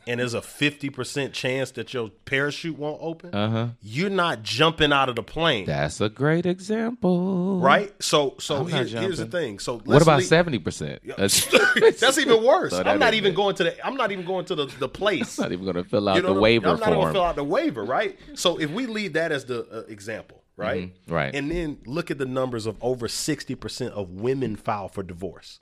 and 0.06 0.18
there's 0.20 0.34
a 0.34 0.42
fifty 0.42 0.90
percent 0.90 1.32
chance 1.32 1.70
that 1.72 1.94
your 1.94 2.10
parachute 2.24 2.76
won't 2.78 2.98
open, 3.00 3.34
uh-huh. 3.34 3.68
you're 3.80 4.10
not 4.10 4.42
jumping 4.42 4.92
out 4.92 5.08
of 5.08 5.16
the 5.16 5.22
plane, 5.22 5.66
That's 5.66 6.00
a 6.00 6.08
great 6.08 6.44
example. 6.46 7.60
right? 7.60 7.92
So, 8.02 8.34
so 8.38 8.64
here- 8.64 8.84
here's 8.84 9.18
the 9.18 9.26
thing. 9.26 9.58
So, 9.58 9.78
What 9.78 10.02
about 10.02 10.18
leave- 10.18 10.26
seventy 10.28 10.58
percent? 10.58 11.00
That's 11.16 11.46
That's 12.00 12.18
even 12.18 12.42
worse. 12.44 12.70
So 12.70 12.78
that 12.78 12.88
I'm 12.88 12.98
not 12.98 13.14
even 13.14 13.32
it. 13.32 13.36
going 13.36 13.54
to 13.56 13.64
the. 13.64 13.86
I'm 13.86 13.96
not 13.96 14.12
even 14.12 14.24
going 14.24 14.44
to 14.46 14.54
the 14.54 14.66
the 14.78 14.88
place. 15.00 15.38
not 15.38 15.52
even 15.52 15.64
going 15.64 15.76
to 15.76 15.84
fill 15.84 16.08
out 16.08 16.16
You 16.16 16.22
know 16.22 16.28
the 16.28 16.34
I'm- 16.34 16.42
waiver 16.42 16.68
I'm 16.68 16.78
not 16.80 16.88
even 16.88 16.94
form. 16.94 17.04
gonna 17.04 17.12
fill 17.14 17.24
out 17.24 17.36
the 17.36 17.44
waiver, 17.44 17.84
right? 17.84 18.18
So 18.34 18.58
if 18.60 18.70
we 18.70 18.86
leave 18.86 19.12
that 19.14 19.32
as 19.32 19.44
the 19.44 19.66
uh, 19.70 19.80
example, 19.88 20.42
right, 20.56 20.88
Mm-hmm. 20.94 21.14
right. 21.14 21.34
and 21.34 21.50
then 21.50 21.78
look 21.86 22.10
at 22.10 22.18
the 22.18 22.26
numbers 22.26 22.66
of 22.66 22.76
over 22.82 23.08
sixty 23.08 23.54
percent 23.54 23.94
of 23.94 24.10
women 24.10 24.56
file 24.56 24.88
for 24.88 25.02
divorce. 25.02 25.60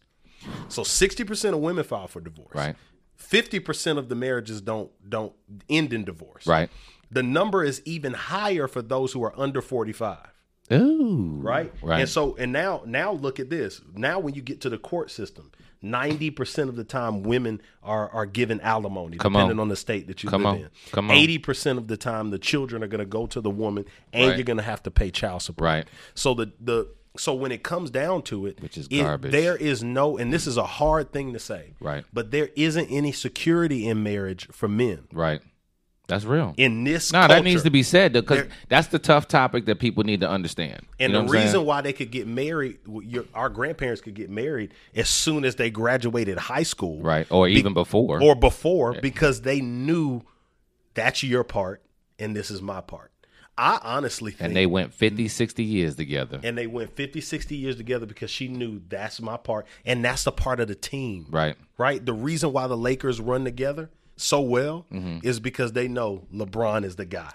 So 0.68 0.82
sixty 0.84 1.24
percent 1.24 1.54
of 1.54 1.60
women 1.60 1.84
file 1.84 2.08
for 2.08 2.20
divorce. 2.20 2.54
Right. 2.54 2.74
Fifty 3.20 3.60
percent 3.60 3.98
of 3.98 4.08
the 4.08 4.14
marriages 4.14 4.60
don't 4.60 4.90
don't 5.08 5.32
end 5.68 5.92
in 5.92 6.04
divorce. 6.04 6.46
Right. 6.46 6.70
The 7.10 7.22
number 7.22 7.62
is 7.62 7.82
even 7.84 8.12
higher 8.14 8.66
for 8.66 8.82
those 8.82 9.12
who 9.12 9.22
are 9.22 9.32
under 9.38 9.60
forty 9.60 9.92
five 9.92 10.26
Ooh. 10.72 11.38
right? 11.42 11.72
Right. 11.82 12.00
And 12.00 12.08
so 12.08 12.34
and 12.36 12.52
now 12.52 12.82
now 12.86 13.12
look 13.12 13.38
at 13.40 13.50
this. 13.50 13.80
Now 13.94 14.18
when 14.20 14.34
you 14.34 14.42
get 14.42 14.60
to 14.62 14.70
the 14.70 14.78
court 14.78 15.10
system, 15.10 15.50
ninety 15.82 16.30
percent 16.30 16.68
of 16.70 16.76
the 16.76 16.84
time 16.84 17.22
women 17.22 17.60
are 17.82 18.08
are 18.10 18.26
given 18.26 18.60
alimony, 18.62 19.16
Come 19.18 19.34
depending 19.34 19.58
on. 19.58 19.60
on 19.60 19.68
the 19.68 19.76
state 19.76 20.06
that 20.06 20.22
you 20.22 20.30
Come 20.30 20.44
live 20.44 20.54
on. 20.54 20.60
in. 20.60 20.68
Come 20.92 21.10
on. 21.10 21.16
Eighty 21.16 21.38
percent 21.38 21.78
of 21.78 21.88
the 21.88 21.96
time 21.96 22.30
the 22.30 22.38
children 22.38 22.82
are 22.82 22.88
gonna 22.88 23.04
go 23.04 23.26
to 23.26 23.40
the 23.40 23.50
woman 23.50 23.84
and 24.12 24.28
Right. 24.28 24.36
you're 24.38 24.44
gonna 24.44 24.62
have 24.62 24.82
to 24.84 24.90
pay 24.90 25.10
child 25.10 25.42
support. 25.42 25.66
Right. 25.66 25.88
So 26.14 26.34
the 26.34 26.52
the 26.60 26.88
So 27.16 27.34
when 27.34 27.50
it 27.50 27.62
comes 27.62 27.90
down 27.90 28.22
to 28.22 28.46
it, 28.46 28.60
Which 28.62 28.78
is 28.78 28.86
it- 28.90 29.02
garbage. 29.02 29.32
there 29.32 29.56
is 29.56 29.82
no, 29.82 30.16
and 30.16 30.32
this 30.32 30.46
is 30.46 30.56
a 30.56 30.64
hard 30.66 31.12
thing 31.12 31.32
to 31.32 31.38
say, 31.38 31.74
Right. 31.80 32.04
But 32.12 32.30
there 32.30 32.50
isn't 32.56 32.86
any 32.90 33.12
security 33.12 33.88
in 33.88 34.02
marriage 34.02 34.46
for 34.52 34.68
men 34.68 35.08
Right. 35.12 35.40
That's 36.06 36.24
real. 36.24 36.54
in 36.56 36.82
this. 36.84 37.12
No, 37.12 37.28
that 37.28 37.44
needs 37.44 37.62
to 37.62 37.70
be 37.70 37.82
said 37.84 38.12
because 38.12 38.46
that's 38.68 38.88
the 38.88 38.98
tough 38.98 39.28
topic 39.28 39.66
that 39.66 39.78
people 39.78 40.02
need 40.02 40.20
to 40.20 40.28
understand. 40.28 40.80
And 40.98 41.12
You 41.12 41.18
know 41.20 41.26
the 41.26 41.32
reason 41.32 41.48
saying? 41.50 41.66
why 41.66 41.80
they 41.82 41.92
could 41.92 42.10
get 42.10 42.26
married, 42.26 42.78
your, 43.02 43.24
our 43.32 43.48
grandparents 43.48 44.00
could 44.00 44.14
get 44.14 44.28
married 44.28 44.74
as 44.94 45.08
soon 45.08 45.44
as 45.44 45.54
they 45.54 45.70
graduated 45.70 46.36
high 46.38 46.64
school, 46.64 47.00
right, 47.00 47.26
or 47.30 47.46
even 47.48 47.74
before, 47.74 48.20
or 48.22 48.34
before, 48.34 48.94
because 49.00 49.42
they 49.42 49.60
knew 49.60 50.22
that's 50.94 51.22
your 51.22 51.44
part 51.44 51.80
and 52.18 52.34
this 52.34 52.50
is 52.50 52.60
my 52.60 52.80
part. 52.80 53.09
I 53.60 53.78
honestly 53.82 54.30
think 54.32 54.46
and 54.48 54.56
they 54.56 54.66
went 54.66 54.94
50, 54.94 55.28
60 55.28 55.62
years 55.62 55.94
together. 55.96 56.40
and 56.42 56.56
they 56.56 56.66
went 56.66 56.96
50 56.96 57.20
60 57.20 57.54
years 57.56 57.76
together 57.76 58.06
because 58.06 58.30
she 58.30 58.48
knew 58.48 58.80
that's 58.88 59.20
my 59.20 59.36
part 59.36 59.66
and 59.84 60.04
that's 60.04 60.24
the 60.24 60.32
part 60.32 60.60
of 60.60 60.68
the 60.68 60.74
team 60.74 61.26
Right. 61.30 61.56
right 61.76 62.04
the 62.04 62.14
reason 62.14 62.52
why 62.52 62.66
the 62.66 62.76
lakers 62.76 63.20
run 63.20 63.44
together 63.44 63.90
so 64.16 64.40
well 64.40 64.86
Mm-hmm. 64.90 65.18
is 65.26 65.40
because 65.40 65.72
they 65.72 65.88
know 65.88 66.26
lebron 66.34 66.84
is 66.84 66.96
the 66.96 67.04
guy 67.04 67.32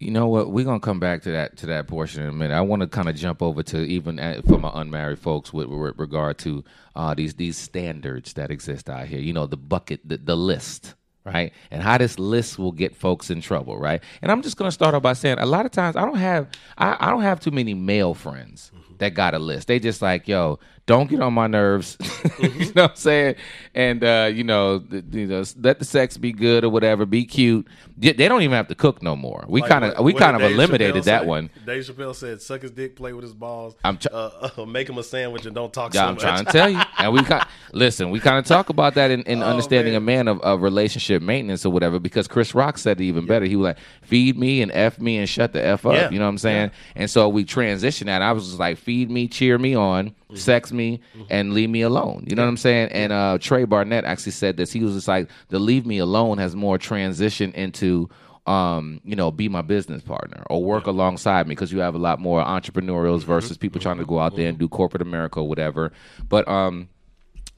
You 0.00 0.10
know 0.10 0.26
what? 0.28 0.50
We're 0.50 0.64
gonna 0.66 0.80
come 0.80 1.00
back 1.00 1.22
to 1.22 1.30
that 1.30 1.56
to 1.58 1.66
that 1.66 1.86
portion 1.86 2.22
in 2.24 2.28
a 2.28 2.32
minute. 2.32 2.52
I 2.54 2.60
want 2.60 2.82
to 2.82 2.88
kind 2.88 3.08
of 3.08 3.14
jump 3.16 3.40
over 3.40 3.62
to 3.62 3.78
even 3.96 4.18
at, 4.18 4.44
for 4.44 4.58
my 4.58 4.70
unmarried 4.74 5.18
folks 5.20 5.52
with, 5.52 5.68
with 5.68 5.96
regard 5.98 6.36
to 6.38 6.62
uh, 6.96 7.14
these 7.14 7.34
these 7.34 7.56
standards 7.56 8.32
that 8.34 8.50
exist 8.50 8.90
out 8.90 9.06
here. 9.06 9.20
You 9.20 9.32
know, 9.32 9.46
the 9.46 9.56
bucket, 9.56 10.00
the, 10.04 10.16
the 10.18 10.36
list, 10.36 10.94
right? 11.24 11.52
And 11.70 11.82
how 11.82 11.98
this 11.98 12.18
list 12.18 12.58
will 12.58 12.72
get 12.72 12.94
folks 12.94 13.30
in 13.30 13.40
trouble, 13.40 13.78
right? 13.78 14.02
And 14.22 14.30
I'm 14.30 14.42
just 14.42 14.56
gonna 14.56 14.70
start 14.70 14.94
off 14.94 15.02
by 15.02 15.14
saying 15.14 15.38
a 15.38 15.46
lot 15.46 15.64
of 15.66 15.72
times 15.72 15.96
I 15.96 16.04
don't 16.04 16.16
have 16.16 16.48
I, 16.76 16.96
I 17.00 17.10
don't 17.10 17.22
have 17.22 17.40
too 17.40 17.50
many 17.50 17.74
male 17.74 18.14
friends 18.14 18.70
mm-hmm. 18.74 18.94
that 18.98 19.14
got 19.14 19.34
a 19.34 19.38
list. 19.38 19.68
They 19.68 19.78
just 19.78 20.02
like, 20.02 20.28
yo, 20.28 20.58
don't 20.86 21.08
get 21.08 21.20
on 21.20 21.32
my 21.32 21.46
nerves. 21.46 21.96
you 22.38 22.48
know 22.74 22.82
what 22.82 22.90
I'm 22.90 22.96
saying? 22.96 23.36
And 23.74 24.04
uh, 24.04 24.30
you 24.32 24.44
know, 24.44 24.80
th- 24.80 25.04
you 25.12 25.26
know, 25.26 25.42
let 25.60 25.78
the 25.78 25.84
sex 25.84 26.16
be 26.18 26.32
good 26.32 26.62
or 26.64 26.68
whatever, 26.68 27.06
be 27.06 27.24
cute. 27.24 27.66
They 27.96 28.12
they 28.12 28.28
don't 28.28 28.42
even 28.42 28.54
have 28.56 28.68
to 28.68 28.74
cook 28.74 29.02
no 29.02 29.16
more. 29.16 29.44
We 29.48 29.60
Like, 29.62 29.70
kind 29.70 29.84
of 29.84 30.04
we 30.04 30.12
kind 30.12 30.36
of 30.36 30.42
eliminated 30.42 31.02
Chappelle 31.02 31.04
that 31.06 31.26
one. 31.26 31.50
Dave 31.64 31.84
Chappelle 31.84 32.14
said, 32.14 32.42
"Suck 32.42 32.62
his 32.62 32.70
dick, 32.70 32.96
play 32.96 33.12
with 33.14 33.22
his 33.24 33.32
balls, 33.32 33.76
I'm 33.84 33.96
tr- 33.96 34.08
uh, 34.12 34.50
uh, 34.58 34.64
make 34.66 34.88
him 34.88 34.98
a 34.98 35.02
sandwich, 35.02 35.46
and 35.46 35.54
don't 35.54 35.72
talk 35.72 35.94
Yeah, 35.94 36.02
so 36.02 36.06
I'm 36.08 36.14
much." 36.14 36.22
trying 36.22 36.44
to 36.44 36.52
tell 36.52 36.68
you. 36.68 36.80
And 36.98 37.12
we 37.14 37.22
kind 37.22 37.44
listen, 37.72 38.10
we 38.10 38.20
kind 38.20 38.38
of 38.38 38.44
talk 38.44 38.68
about 38.68 38.94
that 38.94 39.10
in, 39.10 39.22
in 39.22 39.42
Oh, 39.42 39.46
understanding 39.46 39.92
man. 39.94 40.02
a 40.02 40.04
man 40.04 40.28
of, 40.28 40.40
of 40.42 40.60
relationship 40.62 41.22
maintenance 41.22 41.64
or 41.64 41.70
whatever. 41.72 41.98
Because 41.98 42.28
Chris 42.28 42.54
Rock 42.54 42.76
said 42.78 43.00
it 43.00 43.04
even 43.04 43.26
better. 43.26 43.46
He 43.46 43.56
was 43.56 43.64
like, 43.64 43.78
"Feed 44.02 44.36
me 44.38 44.60
and 44.60 44.70
f 44.72 45.00
me 45.00 45.16
and 45.18 45.26
shut 45.28 45.52
the 45.54 45.64
f 45.64 45.86
up." 45.86 45.94
Yeah. 45.94 46.10
You 46.10 46.18
know 46.18 46.26
what 46.26 46.30
I'm 46.30 46.38
saying? 46.38 46.70
And 46.94 47.08
so 47.10 47.28
we 47.30 47.44
transitioned 47.46 48.06
that. 48.06 48.20
I 48.20 48.32
was 48.32 48.46
just 48.48 48.58
like, 48.58 48.76
"Feed 48.76 49.10
me, 49.10 49.28
cheer 49.28 49.56
me 49.56 49.74
on, 49.74 50.14
Mm-hmm. 50.34 50.42
sex 50.42 50.72
me, 50.72 51.00
and 51.30 51.52
leave 51.54 51.70
me 51.70 51.82
alone." 51.82 52.24
You 52.28 52.36
know 52.36 52.42
what 52.42 52.48
I'm 52.48 52.56
saying? 52.56 52.88
And 52.92 53.12
uh, 53.12 53.38
Trey 53.40 53.64
Barnett 53.64 54.04
actually 54.04 54.32
said 54.32 54.56
this. 54.56 54.72
He 54.72 54.82
was 54.82 54.94
just 54.94 55.08
like, 55.08 55.28
"The 55.48 55.58
leave 55.58 55.86
me 55.86 55.98
alone 55.98 56.38
has 56.38 56.54
more 56.54 56.78
transition 56.78 57.52
into." 57.52 58.08
um, 58.46 59.00
you 59.04 59.16
know, 59.16 59.30
be 59.30 59.48
my 59.48 59.62
business 59.62 60.02
partner 60.02 60.44
or 60.50 60.62
work 60.62 60.86
alongside 60.86 61.46
me 61.46 61.54
because 61.54 61.72
you 61.72 61.78
have 61.78 61.94
a 61.94 61.98
lot 61.98 62.20
more 62.20 62.42
entrepreneurs 62.42 63.22
Mm-hmm. 63.22 63.32
versus 63.32 63.56
people 63.56 63.80
trying 63.80 63.96
to 63.96 64.04
go 64.04 64.18
out 64.20 64.36
there 64.36 64.48
and 64.50 64.58
do 64.58 64.68
corporate 64.68 65.00
America 65.00 65.40
or 65.40 65.48
whatever. 65.48 65.92
But 66.28 66.46
um, 66.46 66.90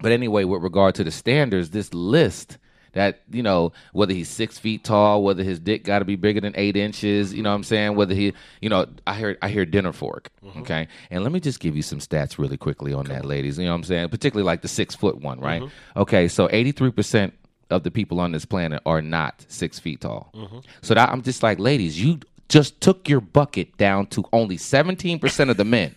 but 0.00 0.12
anyway, 0.12 0.44
with 0.44 0.62
regard 0.62 0.94
to 0.94 1.02
the 1.02 1.10
standards, 1.10 1.70
this 1.70 1.92
list 1.92 2.58
that 2.96 3.20
you 3.30 3.42
know 3.42 3.72
whether 3.92 4.14
he's 4.14 4.28
six 4.28 4.58
feet 4.58 4.82
tall, 4.82 5.22
whether 5.22 5.42
his 5.42 5.60
dick 5.60 5.84
got 5.84 5.98
to 5.98 6.06
be 6.06 6.16
bigger 6.16 6.40
than 6.40 6.54
eight 6.56 6.76
inches, 6.76 7.34
you 7.34 7.42
know 7.42 7.50
what 7.50 7.56
I'm 7.56 7.62
saying? 7.62 7.94
Whether 7.94 8.14
he, 8.14 8.32
you 8.62 8.70
know, 8.70 8.86
I 9.06 9.14
hear 9.14 9.36
I 9.42 9.50
hear 9.50 9.66
dinner 9.66 9.92
fork, 9.92 10.30
mm-hmm. 10.42 10.60
okay. 10.60 10.88
And 11.10 11.22
let 11.22 11.30
me 11.30 11.38
just 11.38 11.60
give 11.60 11.76
you 11.76 11.82
some 11.82 11.98
stats 11.98 12.38
really 12.38 12.56
quickly 12.56 12.94
on 12.94 13.04
that, 13.06 13.26
ladies. 13.26 13.58
You 13.58 13.66
know 13.66 13.72
what 13.72 13.76
I'm 13.76 13.84
saying? 13.84 14.08
Particularly 14.08 14.46
like 14.46 14.62
the 14.62 14.68
six 14.68 14.94
foot 14.94 15.20
one, 15.20 15.40
right? 15.40 15.60
Mm-hmm. 15.60 15.98
Okay, 16.00 16.26
so 16.26 16.48
83 16.50 16.90
percent 16.90 17.34
of 17.68 17.82
the 17.82 17.90
people 17.90 18.18
on 18.18 18.32
this 18.32 18.46
planet 18.46 18.80
are 18.86 19.02
not 19.02 19.44
six 19.48 19.78
feet 19.78 20.00
tall. 20.00 20.30
Mm-hmm. 20.34 20.60
So 20.80 20.94
that 20.94 21.10
I'm 21.10 21.20
just 21.20 21.42
like, 21.42 21.58
ladies, 21.58 22.02
you 22.02 22.20
just 22.48 22.80
took 22.80 23.08
your 23.08 23.20
bucket 23.20 23.76
down 23.76 24.06
to 24.06 24.24
only 24.32 24.56
17% 24.56 25.50
of 25.50 25.56
the 25.56 25.64
men. 25.64 25.94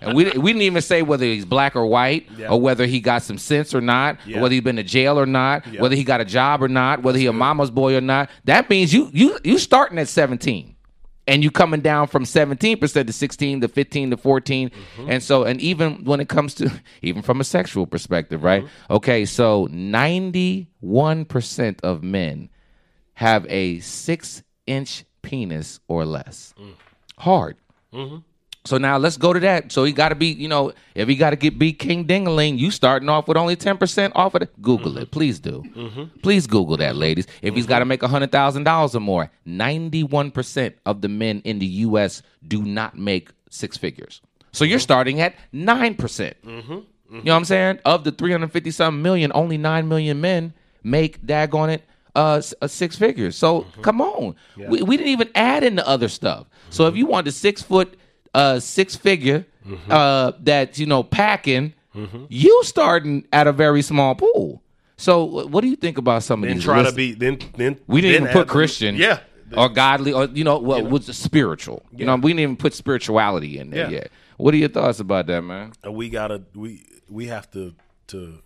and 0.00 0.14
we, 0.14 0.26
we 0.30 0.52
didn't 0.52 0.62
even 0.62 0.82
say 0.82 1.02
whether 1.02 1.24
he's 1.24 1.44
black 1.44 1.74
or 1.74 1.84
white, 1.86 2.28
or 2.48 2.60
whether 2.60 2.86
he 2.86 3.00
got 3.00 3.22
some 3.22 3.38
sense 3.38 3.74
or 3.74 3.80
not, 3.80 4.18
Yeah. 4.24 4.38
or 4.38 4.42
whether 4.42 4.54
he's 4.54 4.62
been 4.62 4.76
to 4.76 4.84
jail 4.84 5.18
or 5.18 5.26
not, 5.26 5.66
whether 5.78 5.96
he 5.96 6.04
got 6.04 6.20
a 6.20 6.24
job 6.24 6.62
or 6.62 6.68
not, 6.68 7.02
whether 7.02 7.18
he 7.18 7.26
a 7.26 7.32
mama's 7.32 7.70
boy 7.70 7.96
or 7.96 8.00
not. 8.00 8.30
That 8.44 8.70
means 8.70 8.94
you 8.94 9.10
you 9.12 9.38
you 9.42 9.58
starting 9.58 9.98
at 9.98 10.08
17 10.08 10.76
and 11.26 11.42
you 11.44 11.50
coming 11.50 11.80
down 11.80 12.08
from 12.08 12.24
17% 12.24 13.06
to 13.06 13.12
16 13.12 13.60
to 13.60 13.68
15 13.68 14.10
to 14.10 14.16
14 14.16 14.70
mm-hmm. 14.70 15.10
and 15.10 15.22
so 15.22 15.44
and 15.44 15.60
even 15.60 16.04
when 16.04 16.20
it 16.20 16.28
comes 16.28 16.54
to 16.54 16.70
even 17.02 17.22
from 17.22 17.40
a 17.40 17.44
sexual 17.44 17.86
perspective 17.86 18.42
right? 18.42 18.64
Mm-hmm. 18.64 18.92
Okay 18.94 19.24
so 19.24 19.68
91% 19.68 21.80
of 21.82 22.02
men 22.02 22.48
have 23.14 23.46
a 23.48 23.78
six 23.80 24.42
inch 24.66 25.04
penis 25.32 25.80
or 25.88 26.04
less 26.04 26.52
mm. 26.60 26.74
hard 27.16 27.56
mm-hmm. 27.90 28.18
so 28.64 28.76
now 28.76 28.98
let's 28.98 29.16
go 29.16 29.32
to 29.32 29.40
that. 29.40 29.72
So 29.72 29.84
he 29.84 29.92
got 29.92 30.10
to 30.10 30.14
be, 30.14 30.26
you 30.26 30.46
know, 30.46 30.72
if 30.94 31.08
he 31.08 31.16
got 31.16 31.30
to 31.30 31.36
get 31.36 31.58
be 31.58 31.72
King 31.72 32.04
Dingaling, 32.06 32.58
you 32.58 32.70
starting 32.70 33.08
off 33.08 33.26
with 33.26 33.38
only 33.38 33.56
ten 33.56 33.78
percent 33.78 34.12
off 34.14 34.34
of 34.34 34.42
it. 34.42 34.62
Google 34.62 34.98
it, 34.98 35.04
mm-hmm. 35.04 35.10
please 35.10 35.40
do. 35.40 35.64
Mm-hmm. 35.74 36.20
Please 36.22 36.46
Google 36.46 36.76
that, 36.76 36.94
ladies. 36.94 37.26
If 37.40 37.54
he's 37.54 37.66
got 37.66 37.80
to 37.80 37.84
make 37.86 38.02
hundred 38.02 38.30
thousand 38.30 38.64
dollars 38.64 38.94
or 38.94 39.00
more, 39.00 39.30
ninety-one 39.46 40.30
percent 40.30 40.76
of 40.86 41.00
the 41.00 41.08
men 41.08 41.40
in 41.44 41.58
the 41.58 41.66
U.S. 41.88 42.22
do 42.46 42.62
not 42.62 42.96
make 42.96 43.30
six 43.50 43.76
figures. 43.76 44.20
So 44.52 44.64
you're 44.64 44.78
starting 44.78 45.20
at 45.20 45.34
nine 45.50 45.94
percent. 45.96 46.36
You 46.44 47.22
know 47.24 47.32
what 47.32 47.38
I'm 47.38 47.44
saying? 47.44 47.80
Of 47.84 48.04
the 48.04 48.12
three 48.12 48.32
hundred 48.32 48.52
fifty 48.52 48.70
something 48.70 49.02
million, 49.02 49.32
only 49.34 49.58
nine 49.58 49.88
million 49.88 50.20
men 50.20 50.52
make 50.84 51.20
daggone 51.26 51.72
it 51.74 51.82
uh, 52.14 52.42
uh 52.60 52.66
six 52.66 52.96
figures. 52.96 53.36
So 53.36 53.62
come 53.82 54.00
on, 54.00 54.36
we, 54.56 54.82
we 54.82 54.96
didn't 54.96 55.12
even 55.12 55.30
add 55.34 55.64
in 55.64 55.76
the 55.76 55.86
other 55.86 56.08
stuff. 56.08 56.46
So 56.70 56.86
if 56.86 56.96
you 56.96 57.06
wanted 57.06 57.28
a 57.28 57.32
six 57.32 57.62
foot, 57.62 57.96
uh, 58.34 58.60
six 58.60 58.96
figure, 58.96 59.46
uh, 59.90 60.32
that 60.40 60.78
you 60.78 60.86
know 60.86 61.02
packing, 61.02 61.74
you 62.28 62.64
starting 62.64 63.26
at 63.32 63.46
a 63.46 63.52
very 63.52 63.82
small 63.82 64.14
pool. 64.14 64.62
So 64.96 65.24
what 65.46 65.62
do 65.62 65.68
you 65.68 65.76
think 65.76 65.98
about 65.98 66.22
some 66.22 66.42
of 66.42 66.48
Then 66.48 66.58
these? 66.58 66.64
try 66.64 66.82
to 66.82 66.92
be 66.92 67.12
then 67.12 67.38
then 67.56 67.80
We 67.86 68.00
didn't 68.00 68.24
then 68.24 68.30
even 68.30 68.42
put 68.44 68.48
Christian, 68.48 68.94
Yeah, 68.94 69.20
or 69.56 69.68
godly, 69.68 70.12
or 70.12 70.26
you 70.26 70.44
know, 70.44 70.58
what 70.58 70.84
was 70.88 71.06
spiritual. 71.16 71.84
You 71.92 72.06
know, 72.06 72.14
we 72.16 72.30
didn't 72.30 72.40
even 72.40 72.56
put 72.56 72.74
spirituality 72.74 73.58
in 73.58 73.70
there 73.70 73.90
Yeah. 73.90 73.96
yet. 73.98 74.12
What 74.36 74.54
are 74.54 74.58
your 74.58 74.68
thoughts 74.68 75.00
about 75.00 75.26
that, 75.26 75.42
man? 75.42 75.72
We 75.88 76.08
gotta 76.08 76.42
we 76.54 76.86
we 77.08 77.26
have 77.26 77.50
to 77.52 77.74
to 78.08 78.42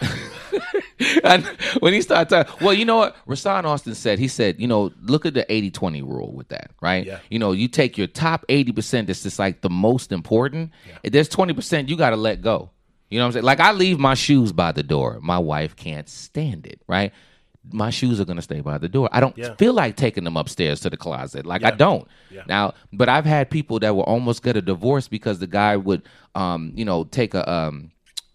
and 1.24 1.44
when 1.80 1.92
he 1.92 2.02
started 2.02 2.28
talking, 2.28 2.64
well, 2.64 2.74
you 2.74 2.84
know 2.84 2.96
what? 2.96 3.16
Rasan 3.26 3.64
Austin 3.64 3.94
said, 3.94 4.18
he 4.18 4.28
said, 4.28 4.60
you 4.60 4.66
know, 4.66 4.92
look 5.02 5.24
at 5.26 5.34
the 5.34 5.50
80 5.52 5.70
20 5.70 6.02
rule 6.02 6.32
with 6.32 6.48
that, 6.48 6.70
right? 6.80 7.04
Yeah. 7.06 7.20
You 7.30 7.38
know, 7.38 7.52
you 7.52 7.68
take 7.68 7.96
your 7.96 8.06
top 8.06 8.44
80% 8.48 9.06
that's 9.06 9.22
just 9.22 9.38
like 9.38 9.60
the 9.60 9.70
most 9.70 10.12
important. 10.12 10.72
There's 11.04 11.28
20% 11.28 11.88
you 11.88 11.96
got 11.96 12.10
to 12.10 12.16
let 12.16 12.42
go. 12.42 12.70
You 13.08 13.18
know 13.18 13.24
what 13.24 13.28
I'm 13.28 13.32
saying? 13.32 13.44
Like 13.44 13.60
I 13.60 13.72
leave 13.72 13.98
my 13.98 14.14
shoes 14.14 14.52
by 14.52 14.72
the 14.72 14.82
door. 14.82 15.18
My 15.22 15.38
wife 15.38 15.74
can't 15.76 16.08
stand 16.08 16.66
it, 16.66 16.80
right? 16.86 17.12
My 17.72 17.90
shoes 17.90 18.20
are 18.20 18.24
going 18.24 18.36
to 18.36 18.42
stay 18.42 18.60
by 18.60 18.78
the 18.78 18.88
door. 18.88 19.08
I 19.12 19.20
don't 19.20 19.36
Yeah. 19.36 19.54
feel 19.56 19.72
like 19.74 19.96
taking 19.96 20.24
them 20.24 20.36
upstairs 20.36 20.80
to 20.80 20.90
the 20.90 20.96
closet. 20.96 21.44
Like 21.44 21.64
I 21.64 21.70
don't. 21.72 22.06
Yeah. 22.30 22.42
Now, 22.46 22.74
but 22.92 23.08
I've 23.08 23.26
had 23.26 23.50
people 23.50 23.78
that 23.80 23.94
will 23.94 24.04
almost 24.04 24.42
get 24.42 24.56
a 24.56 24.62
divorce 24.62 25.08
because 25.08 25.40
the 25.40 25.46
guy 25.46 25.76
would, 25.76 26.02
um, 26.34 26.72
you 26.74 26.84
know, 26.84 27.04
take 27.04 27.34
a, 27.34 27.48
um, 27.50 27.90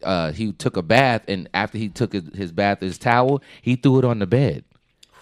uh, 0.06 0.32
he 0.32 0.54
took 0.54 0.78
a 0.78 0.82
bath 0.82 1.24
and 1.28 1.50
after 1.54 1.78
he 1.78 1.90
took 1.90 2.14
his, 2.14 2.52
bath, 2.52 2.80
his 2.80 2.98
towel, 2.98 3.42
he 3.62 3.76
threw 3.76 4.00
it 4.00 4.06
on 4.06 4.20
the 4.20 4.28
bed. 4.28 4.64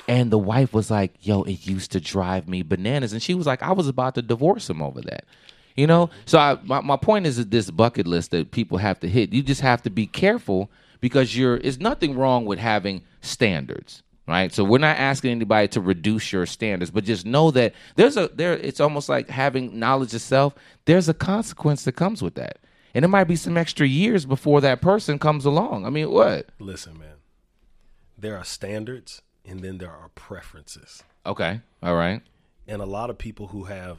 And 0.08 0.32
the 0.32 0.38
wife 0.38 0.74
was 0.74 0.92
like, 0.92 1.14
"Yo, 1.22 1.44
it 1.44 1.66
used 1.66 1.94
to 1.94 2.02
drive 2.02 2.50
me 2.50 2.62
bananas," 2.62 3.14
and 3.14 3.24
she 3.24 3.34
was 3.34 3.48
like, 3.48 3.64
"I 3.64 3.72
was 3.72 3.88
about 3.88 4.16
to 4.16 4.22
divorce 4.22 4.70
him 4.70 4.82
over 4.82 5.00
that." 5.02 5.24
You 5.76 5.88
know, 5.88 6.10
so 6.26 6.38
I, 6.38 6.58
my 6.64 6.82
my 6.82 6.98
point 6.98 7.26
is 7.26 7.38
that 7.38 7.52
this 7.52 7.72
bucket 7.72 8.06
list 8.06 8.32
that 8.32 8.52
people 8.52 8.78
have 8.78 9.00
to 9.00 9.08
hit. 9.08 9.34
You 9.34 9.42
just 9.42 9.62
have 9.62 9.82
to 9.84 9.90
be 9.90 10.06
careful 10.06 10.70
because 11.00 11.36
you're. 11.36 11.56
It's 11.56 11.80
nothing 11.80 12.16
wrong 12.18 12.46
with 12.46 12.60
having 12.60 13.02
standards, 13.22 14.04
right? 14.28 14.54
So 14.54 14.64
we're 14.64 14.78
not 14.78 14.98
asking 14.98 15.32
anybody 15.32 15.68
to 15.70 15.82
reduce 15.82 16.32
your 16.32 16.46
standards, 16.46 16.92
but 16.92 17.06
just 17.06 17.26
know 17.26 17.50
that 17.52 17.74
there's 17.96 18.18
a 18.18 18.30
there. 18.36 18.54
It's 18.54 18.80
almost 18.80 19.10
like 19.10 19.30
having 19.30 19.80
knowledge 19.80 20.14
of 20.14 20.22
self. 20.22 20.54
There's 20.86 21.10
a 21.10 21.14
consequence 21.14 21.86
that 21.86 21.94
comes 21.94 22.22
with 22.22 22.36
that, 22.36 22.60
and 22.94 23.04
it 23.06 23.08
might 23.08 23.26
be 23.26 23.36
some 23.36 23.58
extra 23.58 23.88
years 23.88 24.26
before 24.26 24.62
that 24.62 24.82
person 24.82 25.20
comes 25.20 25.46
along. 25.46 25.86
I 25.86 25.90
mean, 25.90 26.12
what? 26.12 26.48
listen, 26.60 26.98
man. 27.00 27.16
There 28.18 28.38
are 28.38 28.44
standards 28.46 29.22
and 29.46 29.60
then 29.62 29.78
there 29.80 29.92
are 29.92 30.10
preferences. 30.16 31.04
Okay, 31.26 31.62
all 31.82 31.96
right. 31.96 32.22
And 32.68 32.82
a 32.82 32.86
lot 32.86 33.10
of 33.10 33.18
people 33.18 33.48
who 33.48 33.66
have 33.66 33.98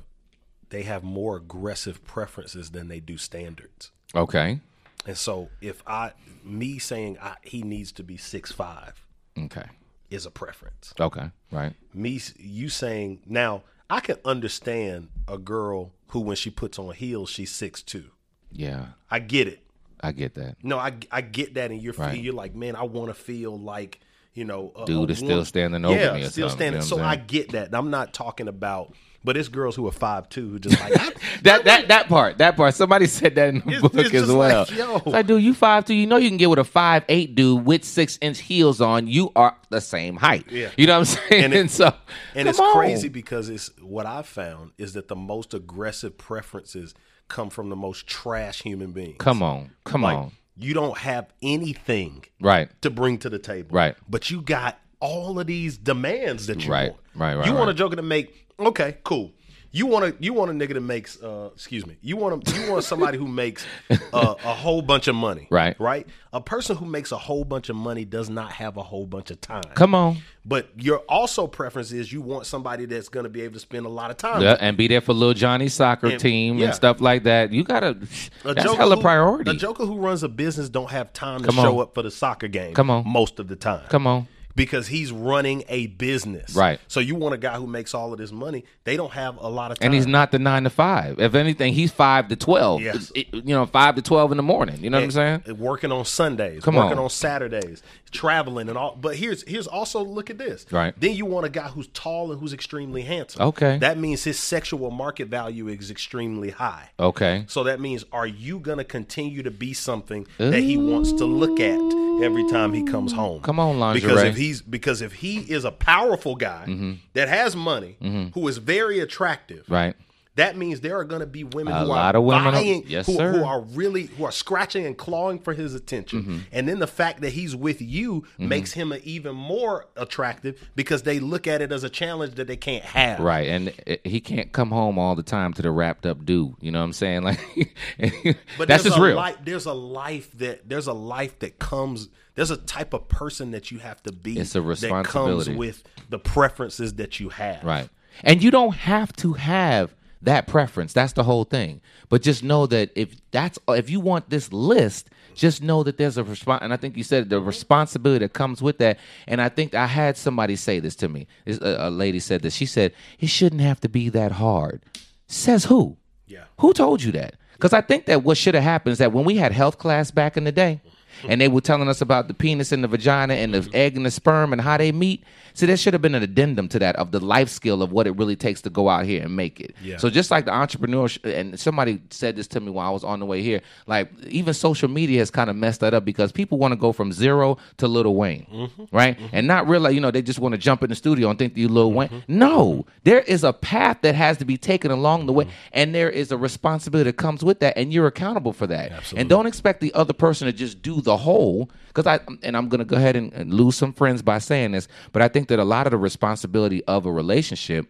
they 0.71 0.83
have 0.83 1.05
more 1.05 1.37
aggressive 1.37 2.05
preferences 2.05 2.71
than 2.71 2.89
they 2.89 3.01
do 3.01 3.17
standards. 3.19 3.93
Okay. 4.15 4.61
And 5.07 5.17
so 5.19 5.51
if 5.61 5.83
I 5.87 6.13
me 6.43 6.79
saying 6.79 7.19
I, 7.21 7.35
he 7.43 7.63
needs 7.63 7.93
to 7.93 8.03
be 8.03 8.17
six 8.17 8.51
five 8.53 8.95
Okay. 9.39 9.67
is 10.11 10.25
a 10.25 10.31
preference. 10.31 10.95
Okay. 10.99 11.31
Right. 11.53 11.75
me 11.93 12.21
you 12.39 12.69
saying 12.71 13.21
now 13.27 13.63
I 13.91 14.01
can 14.01 14.17
understand 14.25 15.09
a 15.29 15.37
girl 15.37 15.93
who 16.09 16.21
when 16.21 16.37
she 16.37 16.49
puts 16.51 16.79
on 16.79 16.95
heels 16.95 17.29
she's 17.29 17.51
six 17.51 17.83
two. 17.83 18.07
Yeah, 18.55 18.87
I 19.11 19.19
get 19.19 19.49
it. 19.49 19.61
I 20.01 20.13
get 20.13 20.35
that. 20.35 20.57
No, 20.63 20.79
I 20.79 20.93
I 21.11 21.21
get 21.23 21.55
that, 21.55 21.71
and 21.71 21.81
you're 21.83 21.95
Right. 21.95 22.19
you're 22.19 22.35
like, 22.35 22.55
man, 22.55 22.77
I 22.77 22.85
want 22.85 23.09
to 23.09 23.15
feel 23.15 23.59
like 23.59 24.01
you 24.35 24.45
know, 24.45 24.73
a, 24.77 24.85
Dude 24.85 25.11
a 25.11 25.13
is 25.13 25.19
still 25.21 25.45
standing 25.45 25.85
over 25.85 25.95
yeah, 25.99 26.15
me 26.15 26.25
still 26.25 26.51
standing. 26.51 26.83
you 26.83 26.91
know 26.91 26.97
so 26.97 27.01
I 27.03 27.15
get 27.15 27.53
that. 27.53 27.67
And 27.67 27.75
I'm 27.77 27.91
not 27.91 28.13
talking 28.13 28.49
about, 28.49 28.93
but 29.23 29.37
it's 29.37 29.47
girls 29.47 29.77
who 29.77 29.87
are 29.87 29.93
five 29.93 30.29
two 30.29 30.51
who 30.51 30.59
just 30.59 30.79
like 30.81 30.93
That 31.45 31.65
that 31.67 31.87
that 31.89 32.09
part, 32.09 32.39
that 32.39 32.57
part. 32.57 32.75
Somebody 32.75 33.07
said 33.07 33.37
that 33.37 33.51
in 33.51 33.61
the 33.61 33.67
It's- 33.69 33.81
book 33.81 33.95
it's 33.95 34.13
as 34.13 34.29
well. 34.33 34.63
like, 34.69 34.77
yo. 34.77 34.97
It's 34.97 35.07
like, 35.07 35.27
dude, 35.29 35.41
you 35.43 35.55
five 35.55 35.85
two. 35.85 35.95
You 35.95 36.09
know 36.09 36.17
you 36.17 36.29
can 36.29 36.37
get 36.37 36.51
with 36.51 36.59
a 36.59 36.65
five 36.65 37.05
eight 37.09 37.37
dude 37.37 37.65
with 37.65 37.85
six 37.85 38.19
inch 38.21 38.41
heels 38.41 38.81
on. 38.81 39.07
You 39.07 39.31
are 39.37 39.57
the 39.71 39.81
same 39.81 40.17
height. 40.17 40.47
Yeah. 40.51 40.71
You 40.77 40.89
know 40.89 40.95
what 40.99 41.09
I'm 41.19 41.29
saying? 41.31 41.45
And 41.45 41.55
And, 41.65 41.71
so, 41.71 41.95
and 42.35 42.49
it's 42.49 42.59
on. 42.59 42.75
crazy 42.75 43.09
because 43.09 43.49
it's 43.49 43.71
what 43.81 44.05
I've 44.05 44.27
found 44.27 44.73
is 44.79 44.95
that 44.95 45.07
the 45.07 45.17
most 45.17 45.55
aggressive 45.55 46.19
preferences 46.19 46.93
come 47.29 47.51
from 47.51 47.69
the 47.71 47.77
most 47.77 48.07
trash 48.07 48.63
human 48.63 48.93
beings. 48.93 49.17
Come 49.19 49.43
on, 49.43 49.71
come 49.85 50.03
like, 50.03 50.17
on. 50.17 50.33
You 50.57 50.73
don't 50.75 50.97
have 50.99 51.27
anything 51.43 52.25
Right. 52.41 52.69
to 52.83 52.91
bring 52.91 53.19
to 53.19 53.31
the 53.31 53.39
table. 53.41 53.71
Right. 53.75 53.97
But 54.09 54.31
you 54.31 54.41
got 54.41 54.79
all 55.01 55.39
of 55.41 55.47
these 55.49 55.77
demands 55.77 56.47
that 56.47 56.65
you 56.65 56.71
Right, 56.71 56.91
want. 56.91 57.01
right, 57.15 57.35
right, 57.37 57.47
You 57.47 57.55
want 57.55 57.71
a 57.71 57.75
joker 57.75 57.97
to 57.97 58.03
make 58.03 58.49
okay, 58.59 58.99
cool. 59.05 59.33
You 59.77 59.87
want 59.87 60.05
to 60.19 60.25
you 60.25 60.33
want 60.33 60.53
a 60.53 60.55
nigga 60.55 60.75
that 60.75 60.81
makes 60.83 61.21
uh 61.21 61.51
excuse 61.53 61.85
me. 61.85 61.97
You 62.01 62.17
want 62.17 62.49
a, 62.49 62.61
you 62.61 62.71
want 62.71 62.85
somebody 62.85 63.19
who 63.19 63.27
makes 63.27 63.67
uh, 63.91 63.97
a 64.13 64.55
whole 64.55 64.83
bunch 64.83 65.09
of 65.09 65.17
money. 65.17 65.49
Right. 65.51 65.79
Right? 65.81 66.07
A 66.33 66.41
person 66.41 66.77
who 66.77 66.85
makes 66.87 67.11
a 67.11 67.19
whole 67.19 67.45
bunch 67.45 67.69
of 67.71 67.75
money 67.77 68.05
does 68.05 68.31
not 68.31 68.53
have 68.53 68.77
a 68.77 68.83
whole 68.85 69.05
bunch 69.05 69.33
of 69.33 69.41
time. 69.41 69.65
Come 69.75 69.93
on. 69.95 70.19
But 70.47 70.69
your 70.77 70.99
also 71.09 71.49
preference 71.49 71.91
is 71.91 72.13
you 72.13 72.21
want 72.21 72.47
somebody 72.47 72.85
that's 72.87 73.09
going 73.09 73.25
to 73.25 73.31
be 73.31 73.41
able 73.43 73.55
to 73.55 73.61
spend 73.61 73.85
a 73.87 73.89
lot 73.89 74.11
of 74.13 74.17
time. 74.17 74.43
Yeah, 74.43 74.57
and 74.61 74.77
be 74.77 74.87
there 74.89 75.01
for 75.01 75.13
little 75.13 75.35
Johnny's 75.35 75.75
soccer 75.75 76.07
And- 76.09 76.21
team 76.21 76.59
yeah. 76.59 76.67
and 76.67 76.75
stuff 76.75 77.01
like 77.01 77.25
that. 77.25 77.51
You 77.53 77.65
gotta. 77.65 77.97
A 78.45 78.55
that's 78.55 78.63
joker 78.63 78.77
hella 78.77 78.95
who- 78.97 79.03
priority. 79.03 79.51
A 79.51 79.55
joker 79.55 79.87
who 79.87 79.97
runs 79.99 80.23
a 80.23 80.29
business 80.29 80.69
don't 80.69 80.91
have 80.91 81.13
time 81.13 81.41
to 81.41 81.47
Come 81.47 81.57
show 81.57 81.77
on. 81.79 81.83
up 81.83 81.95
for 81.95 82.03
the 82.03 82.11
soccer 82.13 82.47
game. 82.47 82.75
Come 82.75 82.91
on. 82.91 83.09
most 83.09 83.41
of 83.41 83.49
the 83.49 83.57
time. 83.57 83.87
Come 83.89 84.07
on. 84.07 84.29
Because 84.57 84.87
he's 84.87 85.11
running 85.13 85.65
a 85.69 85.89
business. 85.89 86.55
Right. 86.55 86.79
So 86.89 87.01
you 87.01 87.15
want 87.15 87.35
a 87.35 87.39
guy 87.39 87.55
who 87.57 87.67
makes 87.67 87.95
all 87.95 88.13
of 88.13 88.19
this 88.19 88.33
money. 88.33 88.65
They 88.85 88.97
don't 88.97 89.13
have 89.13 89.37
a 89.39 89.49
lot 89.49 89.71
of 89.73 89.79
time. 89.79 89.87
And 89.87 89.95
he's 89.95 90.07
not 90.07 90.31
the 90.33 90.39
nine 90.39 90.65
to 90.65 90.71
five. 90.71 91.19
If 91.19 91.35
anything, 91.35 91.73
he's 91.75 91.91
five 91.93 92.29
to 92.29 92.37
twelve. 92.37 92.83
Yes. 92.83 93.11
It- 93.15 93.33
you 93.35 93.55
know, 93.55 93.67
five 93.67 93.97
to 93.97 94.03
twelve 94.03 94.31
in 94.31 94.37
the 94.37 94.43
morning. 94.43 94.83
You 94.83 94.91
know 94.91 94.99
what 94.99 95.05
I'm 95.05 95.11
saying? 95.11 95.59
Working 95.59 95.91
on 95.93 96.05
Sundays, 96.05 96.63
Come 96.63 96.77
working 96.77 96.99
on. 96.99 97.05
on. 97.05 97.11
Saturdays, 97.11 97.83
traveling 98.15 98.69
and 98.71 98.79
all. 98.79 98.97
But 98.99 99.17
here's 99.17 99.43
here's 99.47 99.67
also 99.67 100.03
look 100.03 100.31
at 100.31 100.39
this. 100.39 100.65
Right. 100.73 100.95
Then 100.99 101.15
you 101.15 101.27
want 101.27 101.45
a 101.45 101.51
guy 101.51 101.69
who's 101.69 101.89
tall 101.89 102.31
and 102.33 102.41
who's 102.41 102.55
extremely 102.55 103.03
handsome. 103.03 103.43
Okay. 103.43 103.77
That 103.79 103.99
means 103.99 104.25
his 104.25 104.39
sexual 104.39 104.91
market 104.91 105.29
value 105.29 105.69
is 105.69 105.91
extremely 105.91 106.51
high. 106.51 106.91
Okay. 106.99 107.45
So 107.49 107.65
that 107.65 107.81
means, 107.81 108.05
are 108.13 108.27
you 108.27 108.59
going 108.61 108.79
to 108.79 108.85
continue 108.85 109.43
to 109.43 109.51
be 109.51 109.75
something 109.75 110.27
that 110.39 110.61
he 110.61 110.77
wants 110.79 111.13
to 111.13 111.25
look 111.27 111.61
at 111.61 111.79
every 112.25 112.49
time 112.49 112.73
he 112.73 112.85
comes 112.85 113.13
home? 113.13 113.43
Come 113.43 113.61
on, 113.61 113.95
Because 113.95 114.23
if 114.23 114.37
he's 114.37 114.63
because 114.63 115.03
if 115.03 115.13
he 115.15 115.39
is 115.41 115.65
a 115.65 115.73
powerful 115.73 116.37
guy 116.37 116.65
Mm-hmm. 116.69 116.93
that 117.15 117.29
has 117.29 117.55
money, 117.57 117.97
who 118.35 118.49
is 118.49 118.59
very 118.59 119.01
attractive, 119.01 119.65
Right. 119.69 119.95
That 120.37 120.57
means 120.57 120.81
there 120.81 120.99
are 120.99 121.05
going 121.05 121.21
to 121.21 121.27
be 121.27 121.45
women 121.45 121.73
A 121.73 121.81
who 121.81 121.85
lot 121.87 122.15
are 122.15 122.19
of 122.19 122.25
women 122.25 122.55
are- 122.55 122.63
Yes, 122.63 123.07
who, 123.07 123.15
sir. 123.15 123.33
who 123.33 123.45
are 123.45 123.61
really 123.61 124.05
who 124.07 124.25
are 124.25 124.33
scratching 124.33 124.85
and 124.85 124.97
clawing 124.99 125.39
for 125.39 125.53
his 125.55 125.75
attention, 125.75 126.23
Mm-hmm. 126.23 126.39
and 126.53 126.67
then 126.69 126.79
the 126.81 126.87
fact 126.87 127.21
that 127.21 127.31
he's 127.31 127.55
with 127.55 127.81
you 127.81 128.25
makes 128.39 128.73
him 128.73 128.93
even 129.05 129.35
more 129.37 129.87
attractive 129.97 130.61
because 130.75 131.03
they 131.05 131.21
look 131.21 131.47
at 131.47 131.63
it 131.63 131.71
as 131.73 131.85
a 131.85 131.89
challenge 131.89 132.35
that 132.35 132.47
they 132.47 132.57
can't 132.57 132.85
have. 132.85 133.21
Right, 133.21 133.49
and 133.49 133.73
he 134.05 134.21
can't 134.21 134.51
come 134.53 134.71
home 134.71 134.99
all 134.99 135.15
the 135.15 135.23
time 135.23 135.53
to 135.55 135.63
the 135.63 135.71
wrapped 135.71 136.05
up 136.07 136.25
dude. 136.25 136.55
You 136.61 136.71
know 136.73 136.81
what 136.81 136.85
I'm 136.87 136.93
saying? 136.93 137.23
Like, 137.25 138.37
But 138.59 138.69
that's 138.69 138.83
just 138.85 138.99
real. 138.99 139.17
Life, 139.17 139.37
there's 139.45 139.67
a 139.67 139.73
life 139.73 140.31
that 140.39 140.69
there's 140.69 140.87
a 140.87 140.93
life 140.93 141.39
that 141.41 141.59
comes. 141.59 142.09
There's 142.35 142.51
a 142.51 142.57
type 142.57 142.93
of 142.95 143.09
person 143.09 143.53
that 143.53 143.71
you 143.71 143.79
have 143.79 144.03
to 144.03 144.13
be. 144.13 144.39
It's 144.39 144.55
a 144.57 144.61
that 144.61 144.65
comes 144.65 144.83
responsibility. 144.83 145.55
with 145.55 145.85
the 146.11 146.19
preferences 146.19 146.95
that 146.95 147.21
you 147.21 147.29
have. 147.29 147.63
Right, 147.63 147.89
and 148.23 148.43
you 148.43 148.51
don't 148.51 148.75
have 148.75 149.13
to 149.17 149.35
have 149.35 149.95
that 150.25 150.47
preference. 150.47 150.93
That's 150.93 151.13
the 151.13 151.25
whole 151.25 151.45
thing. 151.45 151.81
But 152.09 152.23
just 152.23 152.43
know 152.43 152.67
that 152.67 152.91
if 152.95 153.17
that's 153.31 153.59
if 153.69 153.89
you 153.91 154.01
want 154.01 154.31
this 154.31 154.53
list, 154.53 155.09
just 155.35 155.63
know 155.63 155.83
that 155.83 155.97
there's 155.97 156.17
a 156.19 156.25
response. 156.25 156.63
And 156.63 156.73
I 156.73 156.77
think 156.77 156.97
you 156.97 157.03
said 157.03 157.31
the 157.31 157.41
responsibility 157.41 158.25
that 158.25 158.33
comes 158.33 158.61
with 158.63 158.79
that. 158.79 158.99
And 159.27 159.41
I 159.41 159.49
think 159.49 159.75
I 159.75 159.87
had 159.87 160.17
somebody 160.17 160.57
say 160.57 160.81
this 160.81 160.97
to 160.97 161.09
me. 161.09 161.27
This- 161.45 161.59
A, 161.61 161.89
a 161.89 161.91
lady 161.91 162.21
said 162.21 162.43
this. 162.43 162.55
She 162.55 162.67
said 162.67 162.93
it 163.19 163.29
shouldn't 163.29 163.63
have 163.63 163.81
to 163.81 163.89
be 163.89 164.09
that 164.11 164.33
hard. 164.33 164.83
Says 165.27 165.65
who? 165.67 165.97
Yeah. 166.27 166.45
Who 166.61 166.73
told 166.73 167.03
you 167.03 167.13
that? 167.13 167.35
Because 167.55 167.73
I 167.73 167.81
think 167.81 168.07
that 168.07 168.25
what 168.25 168.37
should 168.37 168.55
have 168.55 168.65
happened 168.65 168.93
is 168.93 168.99
that 168.99 169.13
when 169.13 169.25
we 169.25 169.37
had 169.37 169.53
health 169.53 169.79
class 169.79 170.11
back 170.11 170.37
in 170.37 170.45
the 170.45 170.53
day, 170.53 170.81
and 171.29 171.41
they 171.41 171.49
were 171.49 171.61
telling 171.61 171.89
us 171.89 172.01
about 172.01 172.29
the 172.29 172.35
penis 172.35 172.73
and 172.73 172.85
the 172.85 172.89
vagina 172.89 173.35
and 173.35 173.55
the 173.55 173.61
mm-hmm. 173.61 173.77
egg 173.77 173.97
and 173.97 174.07
the 174.07 174.11
sperm 174.11 174.53
and 174.53 174.61
how 174.61 174.77
they 174.77 174.93
meet. 174.93 175.25
See, 175.55 175.67
there 175.67 175.77
should 175.77 175.93
have 175.93 176.03
been 176.03 176.17
an 176.17 176.23
addendum 176.23 176.69
to 176.69 176.81
that 176.81 176.97
of 176.97 177.13
the 177.13 177.21
life 177.21 177.49
skill 177.49 177.81
of 177.81 177.93
what 177.93 178.09
it 178.09 178.17
really 178.17 178.35
takes 178.35 178.61
to 178.63 178.71
go 178.71 178.89
out 178.89 179.05
here 179.05 179.23
and 179.23 179.37
make 179.37 179.61
it. 179.61 179.75
Yeah. 179.83 179.99
So 179.99 180.11
just 180.11 180.31
like 180.31 180.47
the 180.47 180.53
entrepreneur, 180.53 181.09
and 181.23 181.59
somebody 181.59 182.03
said 182.11 182.35
this 182.35 182.49
to 182.49 182.61
me 182.61 182.71
while 182.71 182.89
I 182.89 182.91
was 182.91 183.05
on 183.05 183.21
the 183.21 183.27
way 183.27 183.41
here, 183.41 183.61
like 183.87 184.11
even 184.27 184.53
social 184.53 184.89
media 184.89 185.21
has 185.21 185.31
kind 185.31 185.49
of 185.49 185.55
messed 185.55 185.81
that 185.81 185.95
up 185.95 186.05
because 186.05 186.33
people 186.33 186.59
want 186.59 186.73
to 186.73 186.77
go 186.77 186.93
from 186.93 187.13
zero 187.13 187.59
to 187.77 187.87
Lil 187.87 188.15
Wayne, 188.15 188.47
mm-hmm. 188.53 188.85
right? 188.91 189.17
Mm-hmm. 189.17 189.37
And 189.37 189.47
not 189.47 189.69
realize, 189.69 189.95
you 189.95 190.01
know, 190.01 190.11
they 190.11 190.23
just 190.23 190.41
want 190.41 190.53
to 190.53 190.59
jump 190.59 190.83
in 190.83 190.89
the 190.89 190.97
studio 190.97 191.31
and 191.31 191.39
think 191.39 191.55
that 191.55 191.61
you 191.61 191.69
Lil 191.69 191.93
Wayne. 191.93 192.25
No, 192.27 192.85
there 193.05 193.21
is 193.21 193.45
a 193.45 193.53
path 193.53 193.99
that 194.03 194.17
has 194.17 194.39
to 194.39 194.45
be 194.45 194.57
taken 194.57 194.91
along 194.91 195.27
the 195.27 195.33
way, 195.33 195.47
and 195.73 195.95
there 195.95 196.11
is 196.11 196.33
a 196.33 196.37
responsibility 196.37 197.11
that 197.11 197.17
comes 197.17 197.45
with 197.45 197.61
that, 197.61 197.77
and 197.77 197.93
you're 197.93 198.09
accountable 198.09 198.53
for 198.53 198.67
that. 198.67 199.13
And 199.17 199.29
don't 199.29 199.47
expect 199.47 199.81
the 199.81 199.95
other 199.95 200.13
person 200.13 200.47
to 200.47 200.53
just 200.53 200.83
do 200.83 201.01
the 201.05 201.17
whole. 201.17 201.71
Because 201.89 202.07
I 202.07 202.21
and 202.43 202.57
I'm 202.57 202.69
gonna 202.69 202.85
go 202.85 202.97
ahead 202.97 203.15
and, 203.15 203.33
and 203.33 203.55
lose 203.55 203.77
some 203.77 203.93
friends 203.93 204.21
by 204.23 204.39
saying 204.39 204.73
this, 204.73 204.89
but 205.13 205.23
I 205.23 205.29
think 205.29 205.49
that 205.49 205.59
a 205.61 205.65
lot 205.65 205.87
of 205.87 205.93
the 205.93 205.99
responsibility 205.99 206.85
of 206.85 207.07
a 207.07 207.13
relationship 207.13 207.87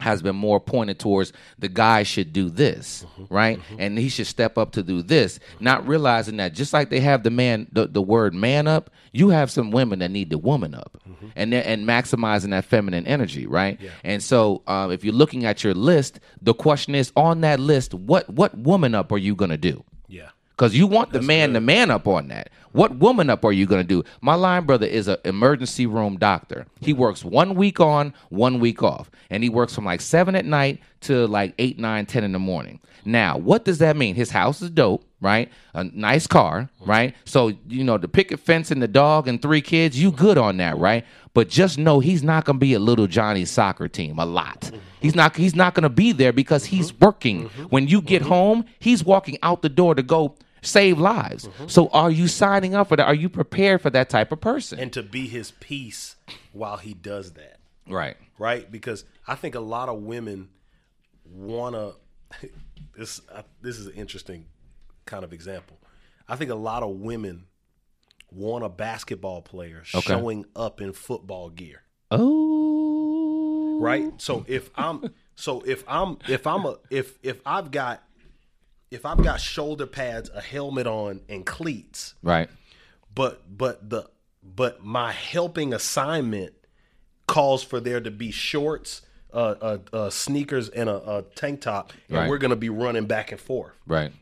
has 0.00 0.22
been 0.22 0.36
more 0.36 0.58
pointed 0.58 0.98
towards 0.98 1.32
the 1.58 1.68
guy 1.68 2.02
should 2.02 2.32
do 2.32 2.48
this, 2.48 3.04
mm-hmm. 3.18 3.34
right? 3.34 3.58
Mm-hmm. 3.58 3.76
And 3.80 3.98
he 3.98 4.08
should 4.08 4.26
step 4.26 4.58
up 4.58 4.72
to 4.72 4.82
do 4.82 5.02
this, 5.02 5.38
not 5.60 5.86
realizing 5.86 6.38
that 6.38 6.54
just 6.54 6.72
like 6.72 6.90
they 6.90 7.00
have 7.00 7.22
the 7.22 7.30
man, 7.30 7.68
the, 7.72 7.86
the 7.86 8.02
word 8.02 8.34
man 8.34 8.66
up, 8.66 8.90
you 9.12 9.28
have 9.28 9.50
some 9.50 9.70
women 9.70 9.98
that 9.98 10.10
need 10.10 10.30
the 10.30 10.38
woman 10.38 10.74
up, 10.74 10.98
mm-hmm. 11.08 11.28
and 11.36 11.52
they're- 11.52 11.64
and 11.66 11.86
maximizing 11.86 12.50
that 12.50 12.64
feminine 12.64 13.06
energy, 13.06 13.46
right? 13.46 13.78
And 14.04 14.22
so, 14.22 14.62
um, 14.66 14.90
if 14.90 15.04
you're 15.04 15.14
looking 15.14 15.44
at 15.44 15.62
your 15.62 15.74
list, 15.74 16.20
the 16.40 16.54
question 16.54 16.94
is 16.94 17.12
on 17.16 17.42
that 17.42 17.60
list, 17.60 17.92
what 17.92 18.28
what 18.30 18.56
woman 18.56 18.94
up 18.94 19.12
are 19.12 19.18
you 19.18 19.34
gonna 19.34 19.58
do? 19.58 19.84
Because 20.60 20.76
you 20.76 20.86
want 20.86 21.14
the 21.14 21.22
man, 21.22 21.54
the 21.54 21.60
man 21.62 21.90
up 21.90 22.06
on 22.06 22.28
that. 22.28 22.50
What 22.72 22.96
woman 22.96 23.30
up 23.30 23.46
are 23.46 23.52
you 23.52 23.64
going 23.64 23.80
to 23.80 23.88
do? 23.88 24.04
My 24.20 24.34
line 24.34 24.66
brother 24.66 24.86
is 24.86 25.08
an 25.08 25.16
emergency 25.24 25.86
room 25.86 26.18
doctor. 26.18 26.66
He 26.80 26.92
works 26.92 27.24
one 27.24 27.54
week 27.54 27.80
on, 27.80 28.12
one 28.28 28.60
week 28.60 28.82
off. 28.82 29.10
And 29.30 29.42
he 29.42 29.48
works 29.48 29.74
from 29.74 29.86
like 29.86 30.02
7 30.02 30.34
at 30.34 30.44
night 30.44 30.82
to 31.02 31.26
like 31.28 31.54
8, 31.58 31.78
9, 31.78 32.04
10 32.04 32.24
in 32.24 32.32
the 32.32 32.38
morning. 32.38 32.78
Now, 33.06 33.38
what 33.38 33.64
does 33.64 33.78
that 33.78 33.96
mean? 33.96 34.14
His 34.14 34.28
house 34.28 34.60
is 34.60 34.68
dope, 34.68 35.02
right? 35.22 35.50
A 35.72 35.84
nice 35.84 36.26
car, 36.26 36.68
right? 36.84 37.14
So, 37.24 37.52
you 37.66 37.82
know, 37.82 37.96
the 37.96 38.08
picket 38.08 38.38
fence 38.38 38.70
and 38.70 38.82
the 38.82 38.88
dog 38.88 39.28
and 39.28 39.40
three 39.40 39.62
kids, 39.62 39.98
you 39.98 40.12
good 40.12 40.36
on 40.36 40.58
that, 40.58 40.76
right? 40.76 41.06
But 41.32 41.48
just 41.48 41.78
know 41.78 42.00
he's 42.00 42.22
not 42.22 42.44
going 42.44 42.56
to 42.56 42.60
be 42.60 42.74
a 42.74 42.78
little 42.78 43.06
Johnny 43.06 43.46
soccer 43.46 43.88
team 43.88 44.18
a 44.18 44.26
lot. 44.26 44.70
He's 45.00 45.14
not 45.14 45.34
he's 45.34 45.54
not 45.54 45.74
going 45.74 45.84
to 45.84 45.88
be 45.88 46.12
there 46.12 46.34
because 46.34 46.66
he's 46.66 46.92
working. 47.00 47.44
Mm-hmm. 47.44 47.62
When 47.64 47.88
you 47.88 48.02
get 48.02 48.20
mm-hmm. 48.20 48.30
home, 48.30 48.64
he's 48.78 49.02
walking 49.02 49.38
out 49.42 49.62
the 49.62 49.70
door 49.70 49.94
to 49.94 50.02
go 50.02 50.34
save 50.62 50.98
lives. 50.98 51.46
Mm-hmm. 51.48 51.68
So 51.68 51.88
are 51.88 52.10
you 52.10 52.28
signing 52.28 52.74
up 52.74 52.88
for 52.88 52.96
that? 52.96 53.06
Are 53.06 53.14
you 53.14 53.28
prepared 53.28 53.80
for 53.80 53.90
that 53.90 54.08
type 54.10 54.32
of 54.32 54.40
person? 54.40 54.78
And 54.78 54.92
to 54.92 55.02
be 55.02 55.26
his 55.28 55.52
peace 55.60 56.16
while 56.52 56.76
he 56.76 56.94
does 56.94 57.32
that. 57.34 57.58
right. 57.88 58.16
right? 58.38 58.70
Because 58.70 59.04
I 59.26 59.34
think 59.34 59.54
a 59.54 59.60
lot 59.60 59.88
of 59.88 60.02
women 60.02 60.48
want 61.24 61.74
to. 61.74 61.94
This 62.96 63.20
I, 63.34 63.44
this 63.62 63.78
is 63.78 63.86
an 63.86 63.94
interesting 63.94 64.46
kind 65.06 65.24
of 65.24 65.32
example. 65.32 65.78
I 66.28 66.36
think 66.36 66.50
a 66.50 66.54
lot 66.56 66.82
of 66.82 66.90
women 66.96 67.46
want 68.30 68.64
a 68.64 68.68
basketball 68.68 69.40
player 69.42 69.82
Okay. 69.94 70.00
showing 70.12 70.44
up 70.54 70.80
in 70.80 70.92
football 70.92 71.48
gear, 71.50 71.82
Oh. 72.10 73.78
right? 73.80 74.12
So 74.18 74.44
if 74.48 74.70
I'm 74.74 75.12
so 75.34 75.62
if 75.66 75.84
I'm 75.88 76.18
if 76.28 76.46
I'm 76.46 76.66
a 76.66 76.76
if 76.90 77.18
if 77.22 77.40
I've 77.46 77.70
got 77.70 78.02
if 78.90 79.06
I've 79.06 79.22
got 79.22 79.40
shoulder 79.40 79.86
pads, 79.86 80.30
a 80.34 80.40
helmet 80.40 80.86
on, 80.86 81.20
and 81.28 81.46
cleats, 81.46 82.14
Right. 82.22 82.48
but 83.14 83.56
but 83.56 83.88
the 83.88 84.10
but 84.42 84.84
my 84.84 85.12
helping 85.12 85.72
assignment 85.72 86.54
calls 87.26 87.62
for 87.62 87.78
there 87.78 88.00
to 88.00 88.10
be 88.10 88.30
shorts, 88.30 89.02
uh, 89.32 89.54
uh, 89.60 89.78
uh 89.92 90.10
sneakers, 90.10 90.68
and 90.68 90.88
a, 90.88 91.18
a 91.18 91.22
tank 91.34 91.60
top, 91.60 91.92
and 92.08 92.18
Right. 92.18 92.28
we're 92.28 92.38
gonna 92.38 92.56
be 92.56 92.68
running 92.68 93.06
back 93.06 93.30
and 93.30 93.40
forth. 93.40 93.72
Right. 93.86 94.12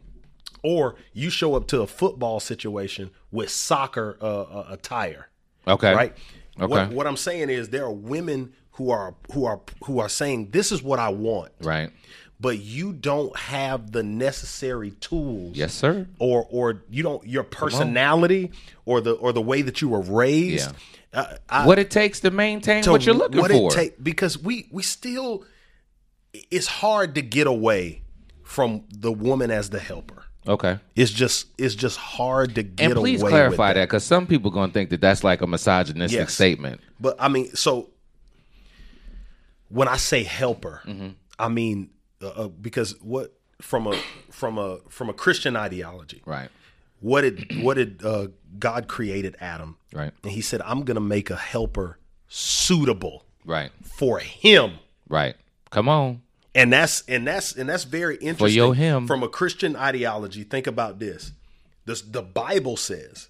Or 0.62 0.96
you 1.12 1.30
show 1.30 1.54
up 1.54 1.66
to 1.68 1.82
a 1.82 1.86
football 1.86 2.40
situation 2.40 3.10
with 3.30 3.48
soccer 3.48 4.18
uh, 4.20 4.42
uh, 4.42 4.66
attire, 4.70 5.28
Okay. 5.66 5.94
right? 5.94 6.16
Okay. 6.60 6.66
What, 6.66 6.90
what 6.90 7.06
I'm 7.06 7.16
saying 7.16 7.48
is 7.48 7.68
there 7.68 7.84
are 7.84 7.92
women 7.92 8.52
who 8.72 8.90
are 8.90 9.14
who 9.32 9.44
are 9.46 9.60
who 9.84 9.98
are 10.00 10.08
saying 10.08 10.50
this 10.50 10.72
is 10.72 10.82
what 10.82 10.98
I 10.98 11.08
want, 11.08 11.52
Right. 11.62 11.90
But 12.40 12.58
you 12.58 12.92
don't 12.92 13.36
have 13.36 13.90
the 13.92 14.02
necessary 14.02 14.92
tools. 14.92 15.56
Yes, 15.56 15.74
sir. 15.74 16.06
Or 16.18 16.46
or 16.50 16.82
you 16.88 17.02
don't 17.02 17.26
your 17.26 17.42
personality 17.44 18.52
or 18.84 19.00
the 19.00 19.12
or 19.12 19.32
the 19.32 19.42
way 19.42 19.62
that 19.62 19.80
you 19.82 19.88
were 19.88 20.00
raised. 20.00 20.70
Uh, 21.12 21.36
I, 21.48 21.66
what 21.66 21.78
it 21.78 21.90
takes 21.90 22.20
to 22.20 22.30
maintain 22.30 22.82
to 22.84 22.90
what 22.92 23.04
you're 23.06 23.14
looking 23.14 23.40
what 23.40 23.50
for. 23.50 23.72
It 23.72 23.74
take, 23.74 24.04
because 24.04 24.38
we 24.38 24.68
we 24.70 24.82
still 24.82 25.44
it's 26.50 26.66
hard 26.66 27.14
to 27.14 27.22
get 27.22 27.46
away 27.46 28.02
from 28.44 28.84
the 28.90 29.10
woman 29.10 29.50
as 29.50 29.70
the 29.70 29.78
helper. 29.80 30.24
okay. 30.46 30.78
It's 30.94 31.10
just 31.10 31.46
it's 31.58 31.74
just 31.74 31.96
hard 31.96 32.54
to 32.56 32.62
get 32.62 32.90
And 32.92 32.94
please 33.00 33.22
away 33.22 33.30
clarify 33.30 33.72
that 33.72 33.86
because 33.88 34.04
some 34.04 34.26
people 34.26 34.50
going 34.50 34.68
to 34.70 34.74
think 34.74 34.90
that 34.90 35.00
that's 35.00 35.24
like 35.24 35.40
a 35.40 35.46
misogynistic 35.46 36.18
Yes. 36.20 36.34
statement. 36.34 36.80
But 37.00 37.16
I 37.18 37.28
mean, 37.28 37.54
so 37.54 37.88
when 39.70 39.88
I 39.88 39.96
say 39.96 40.22
helper, 40.22 40.82
Mm-hmm. 40.86 41.08
I 41.38 41.48
mean 41.48 41.90
uh, 42.22 42.26
uh, 42.28 42.48
because 42.48 43.00
what 43.00 43.34
from 43.60 43.86
a 43.86 43.96
from 44.30 44.58
a 44.58 44.78
from 44.88 45.08
a 45.08 45.12
Christian 45.12 45.56
ideology, 45.56 46.22
Right. 46.26 46.48
what 47.00 47.22
did 47.22 47.62
what 47.62 47.74
did 47.74 48.04
uh, 48.04 48.28
God 48.58 48.88
created 48.88 49.36
Adam, 49.40 49.76
Right. 49.92 50.12
and 50.22 50.32
He 50.32 50.40
said, 50.40 50.60
"I'm 50.64 50.82
going 50.84 50.96
to 50.96 51.00
make 51.00 51.30
a 51.30 51.36
helper 51.36 51.98
suitable 52.28 53.24
Right. 53.44 53.70
for 53.82 54.18
him." 54.18 54.74
Right. 55.08 55.36
Come 55.70 55.88
on. 55.88 56.22
and 56.54 56.72
that's 56.72 57.02
and 57.08 57.26
that's 57.26 57.54
and 57.56 57.68
that's 57.68 57.84
very 57.84 58.16
interesting 58.16 58.56
your 58.56 58.74
him. 58.74 59.06
from 59.06 59.22
a 59.22 59.28
christian 59.28 59.76
ideology 59.76 60.42
think 60.44 60.66
about 60.66 60.98
this 60.98 61.32
this 61.84 62.00
the 62.00 62.22
bible 62.22 62.74
says 62.76 63.28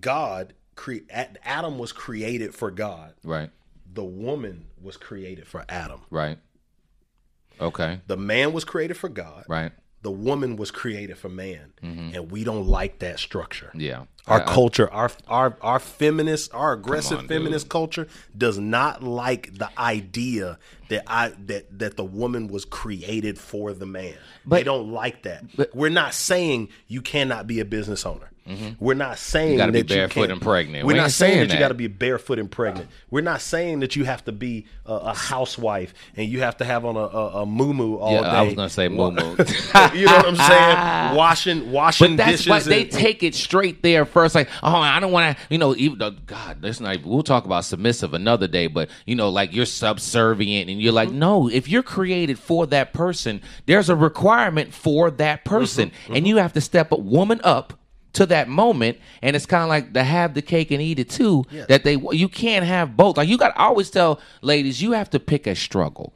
god 0.00 0.54
cre- 0.76 0.98
adam 1.10 1.78
was 1.78 1.92
created 1.92 2.54
for 2.54 2.70
god 2.70 3.14
Right. 3.24 3.50
the 3.92 4.04
woman 4.04 4.66
was 4.80 4.96
created 4.96 5.48
for 5.48 5.64
adam 5.68 6.00
Right. 6.10 6.38
Okay. 7.60 8.00
the 8.06 8.16
man 8.16 8.52
was 8.52 8.64
created 8.64 8.96
for 8.96 9.08
god 9.08 9.44
Right. 9.48 9.72
the 10.02 10.10
woman 10.10 10.56
was 10.56 10.70
created 10.70 11.16
for 11.18 11.28
man 11.28 11.72
mm-hmm. 11.82 12.14
and 12.14 12.30
we 12.30 12.44
don't 12.44 12.66
like 12.66 12.98
that 13.00 13.18
structure 13.18 13.70
Yeah. 13.74 14.04
our 14.26 14.40
I- 14.40 14.44
I- 14.44 14.54
culture, 14.54 14.90
our 14.90 15.10
our 15.28 15.56
our 15.60 15.78
feminist, 15.78 16.52
our 16.54 16.72
aggressive 16.72 17.18
on, 17.20 17.28
feminist 17.28 17.68
culture 17.68 18.06
does 18.36 18.58
not 18.58 19.02
like 19.02 19.54
the 19.58 19.68
idea 19.78 20.58
that 20.88 21.04
I 21.06 21.32
that 21.46 21.78
that 21.78 21.96
the 21.96 22.04
woman 22.04 22.48
was 22.48 22.64
created 22.64 23.38
for 23.38 23.72
the 23.74 23.86
man. 23.86 24.14
they 24.46 24.62
don't 24.62 24.90
like 24.92 25.22
that. 25.24 25.44
We're 25.74 25.90
not 25.90 26.14
saying 26.14 26.68
you 26.88 27.00
cannot 27.02 27.46
be 27.46 27.60
a 27.60 27.64
business 27.64 28.04
owner. 28.06 28.30
We're 28.78 28.94
not 28.94 29.18
saying 29.18 29.58
Mm-hmm. 29.58 29.70
be 29.72 29.82
that 29.82 29.94
you 30.02 30.08
can't- 30.08 30.30
and 30.32 30.40
pregnant. 30.40 30.84
We're 30.86 30.92
We 30.94 30.98
not 30.98 31.10
saying, 31.10 31.32
saying 31.34 31.48
that 31.48 31.54
you 31.54 31.58
got 31.60 31.68
to 31.68 31.74
be 31.74 31.86
barefoot 31.86 32.38
and 32.38 32.50
pregnant. 32.50 32.88
We're 33.10 33.22
not 33.22 33.40
saying 33.40 33.80
that 33.80 33.96
you 33.96 34.04
have 34.04 34.24
to 34.26 34.32
be 34.32 34.66
a, 34.84 34.92
a 34.92 35.14
housewife 35.14 35.94
and 36.16 36.28
you 36.28 36.40
have 36.40 36.56
to 36.58 36.64
have 36.64 36.84
on 36.84 36.96
a, 36.96 36.98
a, 37.00 37.42
a 37.42 37.46
moo 37.46 37.96
all 37.96 38.12
Yeah, 38.12 38.20
day. 38.20 38.26
I 38.28 38.42
was 38.42 38.54
gonna 38.54 38.68
say 38.68 38.88
moo 38.88 39.10
moo. 39.12 39.20
you 39.94 40.06
know 40.06 40.16
what 40.16 40.26
I'm 40.26 40.36
saying? 40.36 41.16
Washing 41.16 41.72
washing 41.72 42.16
But 42.16 42.24
that's 42.24 42.30
dishes. 42.44 42.46
why 42.48 42.60
they 42.60 42.84
take 42.84 43.22
it 43.22 43.34
straight 43.34 43.82
there 43.82 44.04
first. 44.04 44.34
Like, 44.34 44.48
oh, 44.62 44.76
I 44.76 45.00
don't 45.00 45.12
want 45.12 45.36
to, 45.36 45.42
you 45.48 45.58
know, 45.58 45.74
even 45.76 45.98
though, 45.98 46.10
God, 46.10 46.60
that's 46.60 46.80
not. 46.80 47.02
We'll 47.04 47.22
talk 47.22 47.44
about 47.46 47.64
submissive 47.64 48.12
another 48.14 48.46
day. 48.46 48.66
But 48.66 48.90
you 49.06 49.14
know, 49.14 49.28
like 49.30 49.54
you're 49.54 49.66
subservient, 49.66 50.68
and 50.70 50.80
you're 50.82 50.92
like, 50.92 51.08
Mm-hmm. 51.08 51.18
no. 51.18 51.48
If 51.48 51.68
you're 51.68 51.82
created 51.82 52.38
for 52.38 52.66
that 52.68 52.92
person, 52.92 53.40
there's 53.66 53.88
a 53.88 53.96
requirement 53.96 54.72
for 54.74 55.10
that 55.12 55.44
person, 55.44 55.90
Mm-hmm. 55.90 56.14
and 56.16 56.26
you 56.28 56.36
have 56.38 56.52
to 56.54 56.60
step 56.60 56.92
a 56.92 56.96
woman 56.96 57.40
up 57.44 57.72
to 58.14 58.26
that 58.26 58.48
moment. 58.48 58.98
And 59.22 59.36
it's 59.36 59.46
kind 59.46 59.62
of 59.62 59.68
like 59.68 59.92
the 59.92 60.02
have 60.02 60.34
the 60.34 60.42
cake 60.42 60.70
and 60.70 60.82
eat 60.82 60.98
it 60.98 61.10
too. 61.10 61.44
That 61.68 61.84
they 61.84 61.96
you 62.12 62.28
can't 62.28 62.64
have 62.64 62.96
both. 62.96 63.16
Like 63.16 63.28
you 63.28 63.38
got 63.38 63.50
to 63.50 63.58
always 63.58 63.90
tell 63.90 64.20
ladies, 64.42 64.82
you 64.82 64.92
have 64.92 65.10
to 65.10 65.20
pick 65.20 65.46
a 65.46 65.54
struggle 65.54 66.14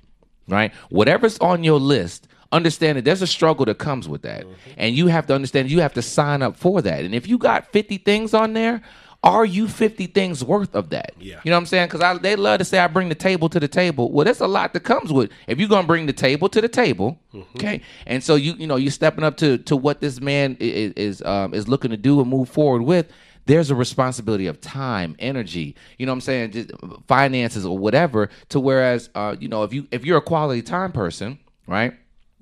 right? 0.48 0.72
Whatever's 0.88 1.38
on 1.38 1.62
your 1.62 1.78
list, 1.78 2.26
understand 2.50 2.96
that 2.98 3.04
there's 3.04 3.22
a 3.22 3.26
struggle 3.26 3.66
that 3.66 3.78
comes 3.78 4.08
with 4.08 4.22
that. 4.22 4.44
Mm-hmm. 4.44 4.70
And 4.76 4.96
you 4.96 5.06
have 5.08 5.26
to 5.26 5.34
understand 5.34 5.70
you 5.70 5.80
have 5.80 5.94
to 5.94 6.02
sign 6.02 6.42
up 6.42 6.56
for 6.56 6.82
that. 6.82 7.04
And 7.04 7.14
if 7.14 7.28
you 7.28 7.38
got 7.38 7.70
50 7.72 7.98
things 7.98 8.34
on 8.34 8.54
there, 8.54 8.82
are 9.24 9.44
you 9.44 9.66
50 9.66 10.07
things 10.09 10.44
worth 10.44 10.74
of 10.74 10.90
that? 10.90 11.12
Yeah. 11.18 11.40
You 11.42 11.50
know 11.50 11.57
what 11.57 11.62
I'm 11.62 11.66
saying? 11.66 11.88
Because 11.88 12.00
I 12.00 12.16
they 12.18 12.37
love 12.37 12.59
to 12.59 12.64
say, 12.64 12.78
I 12.78 12.87
bring 12.87 13.09
the 13.09 13.14
table 13.14 13.48
to 13.48 13.59
the 13.59 13.68
table. 13.68 14.12
Well, 14.12 14.24
that's 14.24 14.40
a 14.40 14.46
lot 14.46 14.72
that 14.74 14.81
comes 14.81 15.12
with 15.12 15.31
if 15.46 15.59
you're 15.59 15.68
going 15.68 15.83
to 15.83 15.87
bring 15.87 16.07
the 16.07 16.12
table 16.12 16.48
to 16.50 16.61
the 16.61 16.68
table. 16.68 17.18
Okay. 17.57 17.83
And 18.07 18.22
so 18.22 18.37
you, 18.37 18.54
you 18.54 18.66
know, 18.66 18.76
you're 18.76 18.92
stepping 18.92 19.24
up 19.24 19.37
to, 19.38 19.59
to 19.59 19.76
what 19.76 20.00
this 20.00 20.20
man 20.20 20.57
is, 20.61 20.92
is, 20.92 21.22
um, 21.22 21.52
is 21.52 21.66
looking 21.66 21.90
to 21.90 21.96
do 21.96 22.20
and 22.20 22.31
move 22.31 22.48
forward 22.48 22.83
with 22.83 23.11
there's 23.46 23.70
a 23.70 23.74
responsibility 23.74 24.46
of 24.46 24.61
time, 24.61 25.16
energy, 25.18 25.74
you 25.96 26.04
know 26.04 26.12
what 26.12 26.16
I'm 26.16 26.20
saying, 26.20 26.50
just 26.50 26.70
finances 27.07 27.64
or 27.64 27.78
whatever, 27.78 28.28
to 28.50 28.61
whereas 28.61 29.09
uh, 29.14 29.37
you 29.40 29.48
know, 29.48 29.64
if 29.64 29.72
you 29.72 29.88
if 29.90 30.04
you're 30.04 30.18
a 30.18 30.22
quality 30.22 30.61
time 30.61 30.92
person, 30.92 31.38
right? 31.66 31.94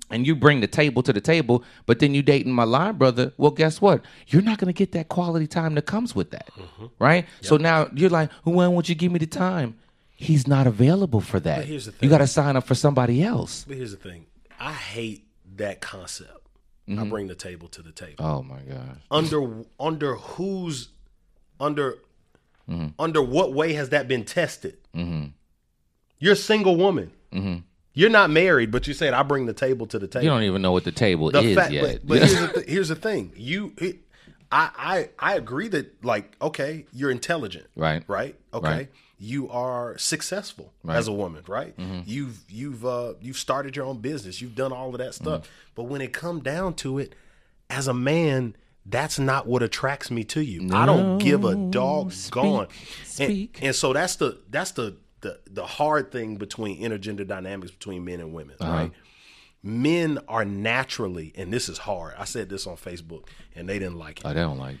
And 0.09 0.25
you 0.25 0.35
bring 0.35 0.61
the 0.61 0.67
table 0.67 1.03
to 1.03 1.11
the 1.11 1.19
table, 1.19 1.63
but 1.85 1.99
then 1.99 2.13
you 2.13 2.21
dating 2.21 2.53
my 2.53 2.63
line 2.63 2.95
brother, 2.97 3.33
well, 3.37 3.51
guess 3.51 3.81
what? 3.81 4.05
You're 4.27 4.41
not 4.41 4.57
gonna 4.57 4.73
get 4.73 4.93
that 4.93 5.09
quality 5.09 5.47
time 5.47 5.75
that 5.75 5.85
comes 5.85 6.15
with 6.15 6.31
that. 6.31 6.49
Mm-hmm. 6.57 6.85
Right? 6.99 7.25
So 7.41 7.57
now 7.57 7.89
you're 7.93 8.09
like, 8.09 8.31
when 8.43 8.73
would 8.73 8.87
you 8.87 8.95
give 8.95 9.11
me 9.11 9.19
the 9.19 9.27
time? 9.27 9.77
He's 10.15 10.47
not 10.47 10.65
available 10.65 11.21
for 11.21 11.39
that. 11.41 11.65
here's 11.65 11.85
the 11.85 11.93
You 11.99 12.09
gotta 12.09 12.27
sign 12.27 12.55
up 12.55 12.65
for 12.65 12.73
somebody 12.75 13.21
else. 13.21 13.65
But 13.67 13.77
here's 13.77 13.91
the 13.91 13.97
thing. 13.97 14.25
I 14.59 14.73
hate 14.73 15.27
that 15.57 15.81
concept. 15.81 16.31
I 16.87 16.91
mm-hmm. 16.91 17.09
bring 17.09 17.27
the 17.27 17.35
table 17.35 17.67
to 17.69 17.81
the 17.81 17.91
table. 17.91 18.15
Oh 18.25 18.41
my 18.41 18.61
gosh. 18.61 18.97
Under 19.11 19.65
under 19.77 20.15
whose 20.15 20.87
under 21.59 21.99
mm-hmm. 22.69 22.87
under 22.97 23.21
what 23.21 23.53
way 23.53 23.73
has 23.73 23.89
that 23.89 24.07
been 24.07 24.23
tested? 24.23 24.77
You're 26.19 26.33
a 26.33 26.35
single 26.35 26.77
woman. 26.77 27.11
You're 27.97 28.09
not 28.11 28.29
married, 28.29 28.71
but 28.71 28.87
you 28.87 28.93
said 28.93 29.13
I 29.13 29.23
bring 29.23 29.45
the 29.47 29.53
table 29.53 29.87
to 29.87 29.97
the 29.99 30.07
table. 30.07 30.23
You 30.23 30.29
don't 30.29 30.43
even 30.43 30.61
know 30.61 30.71
what 30.71 30.83
the 30.83 30.91
table 30.91 31.31
the 31.31 31.39
is 31.41 31.55
fact, 31.55 31.71
yet. 31.73 31.83
but, 32.03 32.07
but 32.07 32.17
here's, 32.19 32.39
the 32.39 32.47
th- 32.53 32.69
here's 32.69 32.87
the 32.89 32.95
thing. 32.95 33.31
You, 33.35 33.73
it, 33.77 33.97
I, 34.51 34.69
I, 35.19 35.31
I 35.31 35.35
agree 35.35 35.67
that 35.69 36.05
like 36.05 36.35
okay, 36.41 36.85
you're 36.93 37.11
intelligent, 37.11 37.67
Right. 37.75 38.03
Right. 38.07 38.35
Okay. 38.53 38.69
Right. 38.69 38.89
You 39.19 39.49
are 39.49 39.97
successful 39.97 40.73
Right. 40.83 40.95
as 40.95 41.07
a 41.07 41.11
woman, 41.11 41.43
right? 41.47 41.73
You've 42.05 42.39
you've 42.49 42.85
uh, 42.85 43.13
you've 43.19 43.37
started 43.37 43.75
your 43.75 43.85
own 43.85 43.97
business. 43.97 44.41
You've 44.41 44.53
done 44.55 44.71
all 44.71 44.89
of 44.91 44.99
that 44.99 45.15
stuff. 45.15 45.49
But 45.73 45.83
when 45.85 46.01
it 46.01 46.13
come 46.13 46.39
down 46.41 46.75
to 46.75 46.99
it, 46.99 47.15
as 47.69 47.87
a 47.87 47.93
man, 47.95 48.55
that's 48.85 49.17
not 49.17 49.47
what 49.47 49.63
attracts 49.63 50.11
me 50.11 50.23
to 50.25 50.41
you. 50.41 50.69
I 50.71 50.85
don't 50.85 51.17
give 51.17 51.43
a 51.45 51.55
dog's 51.55 52.29
gone. 52.29 52.67
speak. 53.03 53.57
And, 53.57 53.67
and 53.67 53.75
so 53.75 53.91
that's 53.91 54.17
the 54.17 54.39
that's 54.51 54.71
the, 54.71 54.95
the 55.21 55.39
the 55.49 55.65
hard 55.65 56.11
thing 56.11 56.37
between 56.37 56.81
intergender 56.81 57.27
dynamics 57.27 57.71
between 57.71 58.05
men 58.05 58.19
and 58.19 58.33
women, 58.33 58.55
uh-huh. 58.59 58.71
right? 58.71 58.91
Men 59.63 60.19
are 60.27 60.45
naturally, 60.45 61.33
and 61.35 61.51
this 61.51 61.67
is 61.67 61.79
hard. 61.79 62.13
I 62.17 62.25
said 62.25 62.49
this 62.49 62.67
on 62.67 62.77
Facebook, 62.77 63.25
and 63.55 63.67
they 63.67 63.79
didn't 63.79 63.97
like 63.97 64.19
it. 64.19 64.25
oh, 64.25 64.29
they 64.29 64.41
don't 64.41 64.59
like 64.59 64.75
it. 64.75 64.79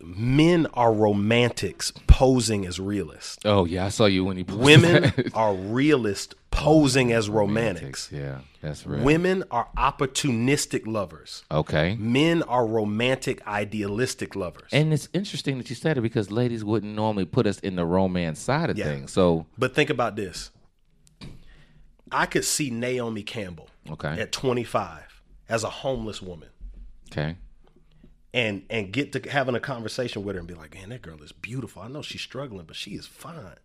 Men 0.00 0.66
are 0.74 0.92
romantics 0.92 1.90
posing 2.06 2.66
as 2.66 2.78
realists. 2.78 3.38
Oh 3.44 3.64
yeah, 3.64 3.86
I 3.86 3.88
saw 3.88 4.04
you 4.04 4.24
when 4.24 4.36
he 4.36 4.44
posted 4.44 4.64
Women 4.64 5.02
that. 5.02 5.30
are 5.34 5.54
realists 5.54 6.34
posing 6.50 7.12
as 7.12 7.28
romantics. 7.30 8.10
Yeah, 8.12 8.40
that's 8.60 8.86
real. 8.86 9.02
Women 9.02 9.44
are 9.50 9.68
opportunistic 9.76 10.86
lovers. 10.86 11.44
Okay. 11.50 11.96
Men 11.98 12.42
are 12.42 12.66
romantic, 12.66 13.46
idealistic 13.46 14.36
lovers. 14.36 14.68
And 14.72 14.92
it's 14.92 15.08
interesting 15.14 15.58
that 15.58 15.70
you 15.70 15.76
said 15.76 15.96
it 15.98 16.02
because 16.02 16.30
ladies 16.30 16.62
wouldn't 16.64 16.94
normally 16.94 17.24
put 17.24 17.46
us 17.46 17.58
in 17.60 17.76
the 17.76 17.84
romance 17.86 18.38
side 18.38 18.68
of 18.70 18.76
Yeah. 18.78 18.84
things. 18.86 19.12
So 19.12 19.46
But 19.58 19.74
think 19.74 19.88
about 19.90 20.16
this. 20.16 20.50
I 22.12 22.26
could 22.26 22.44
see 22.44 22.70
Naomi 22.70 23.22
Campbell 23.22 23.68
Okay. 23.90 24.20
at 24.20 24.30
25 24.32 25.22
as 25.48 25.64
a 25.64 25.70
homeless 25.70 26.20
woman 26.22 26.48
okay, 27.10 27.36
and 28.36 28.62
and 28.70 28.92
get 28.92 29.12
to 29.12 29.30
having 29.30 29.54
a 29.56 29.60
conversation 29.60 30.22
with 30.22 30.36
her 30.36 30.38
and 30.40 30.46
be 30.48 30.54
like, 30.54 30.74
man, 30.74 30.90
that 30.90 31.02
girl 31.02 31.20
is 31.22 31.32
beautiful. 31.32 31.82
I 31.82 31.88
know 31.88 32.02
she's 32.02 32.20
struggling, 32.20 32.66
but 32.66 32.76
she 32.76 32.92
is 32.92 33.06
fine. 33.06 33.56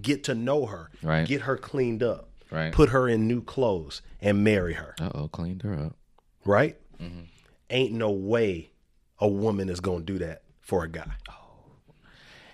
Get 0.00 0.24
to 0.24 0.34
know 0.34 0.66
her, 0.66 0.90
Mm-hmm. 0.98 1.06
Right. 1.08 1.26
get 1.28 1.40
her 1.42 1.56
cleaned 1.56 2.02
up, 2.02 2.28
Right. 2.50 2.72
put 2.72 2.88
her 2.90 3.08
in 3.08 3.26
new 3.28 3.42
clothes 3.42 4.02
and 4.20 4.42
marry 4.44 4.74
her, 4.74 4.94
uh 5.00 5.10
oh, 5.14 5.28
cleaned 5.28 5.62
her 5.62 5.74
up. 5.74 5.96
right? 6.44 6.76
Mm-hmm. 7.02 7.20
Ain't 7.70 7.92
no 7.92 8.10
way 8.10 8.70
a 9.18 9.28
woman 9.28 9.68
is 9.68 9.80
going 9.80 10.04
to 10.06 10.12
do 10.12 10.18
that 10.20 10.42
for 10.60 10.82
a 10.84 10.88
guy. 10.88 11.12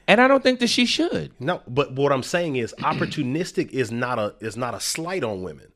And 0.09 0.21
I 0.21 0.29
don't 0.29 0.43
think 0.43 0.61
that 0.61 0.69
she 0.69 0.87
should. 0.87 1.33
No, 1.41 1.63
but 1.67 1.93
what 1.93 2.13
I'm 2.13 2.23
saying 2.23 2.57
is 2.57 2.73
opportunistic 2.81 3.71
is 3.71 3.91
not 3.91 4.19
a 4.19 4.35
is 4.41 4.57
not 4.57 4.75
a 4.75 4.81
slight 4.81 5.25
on 5.25 5.43
women. 5.43 5.73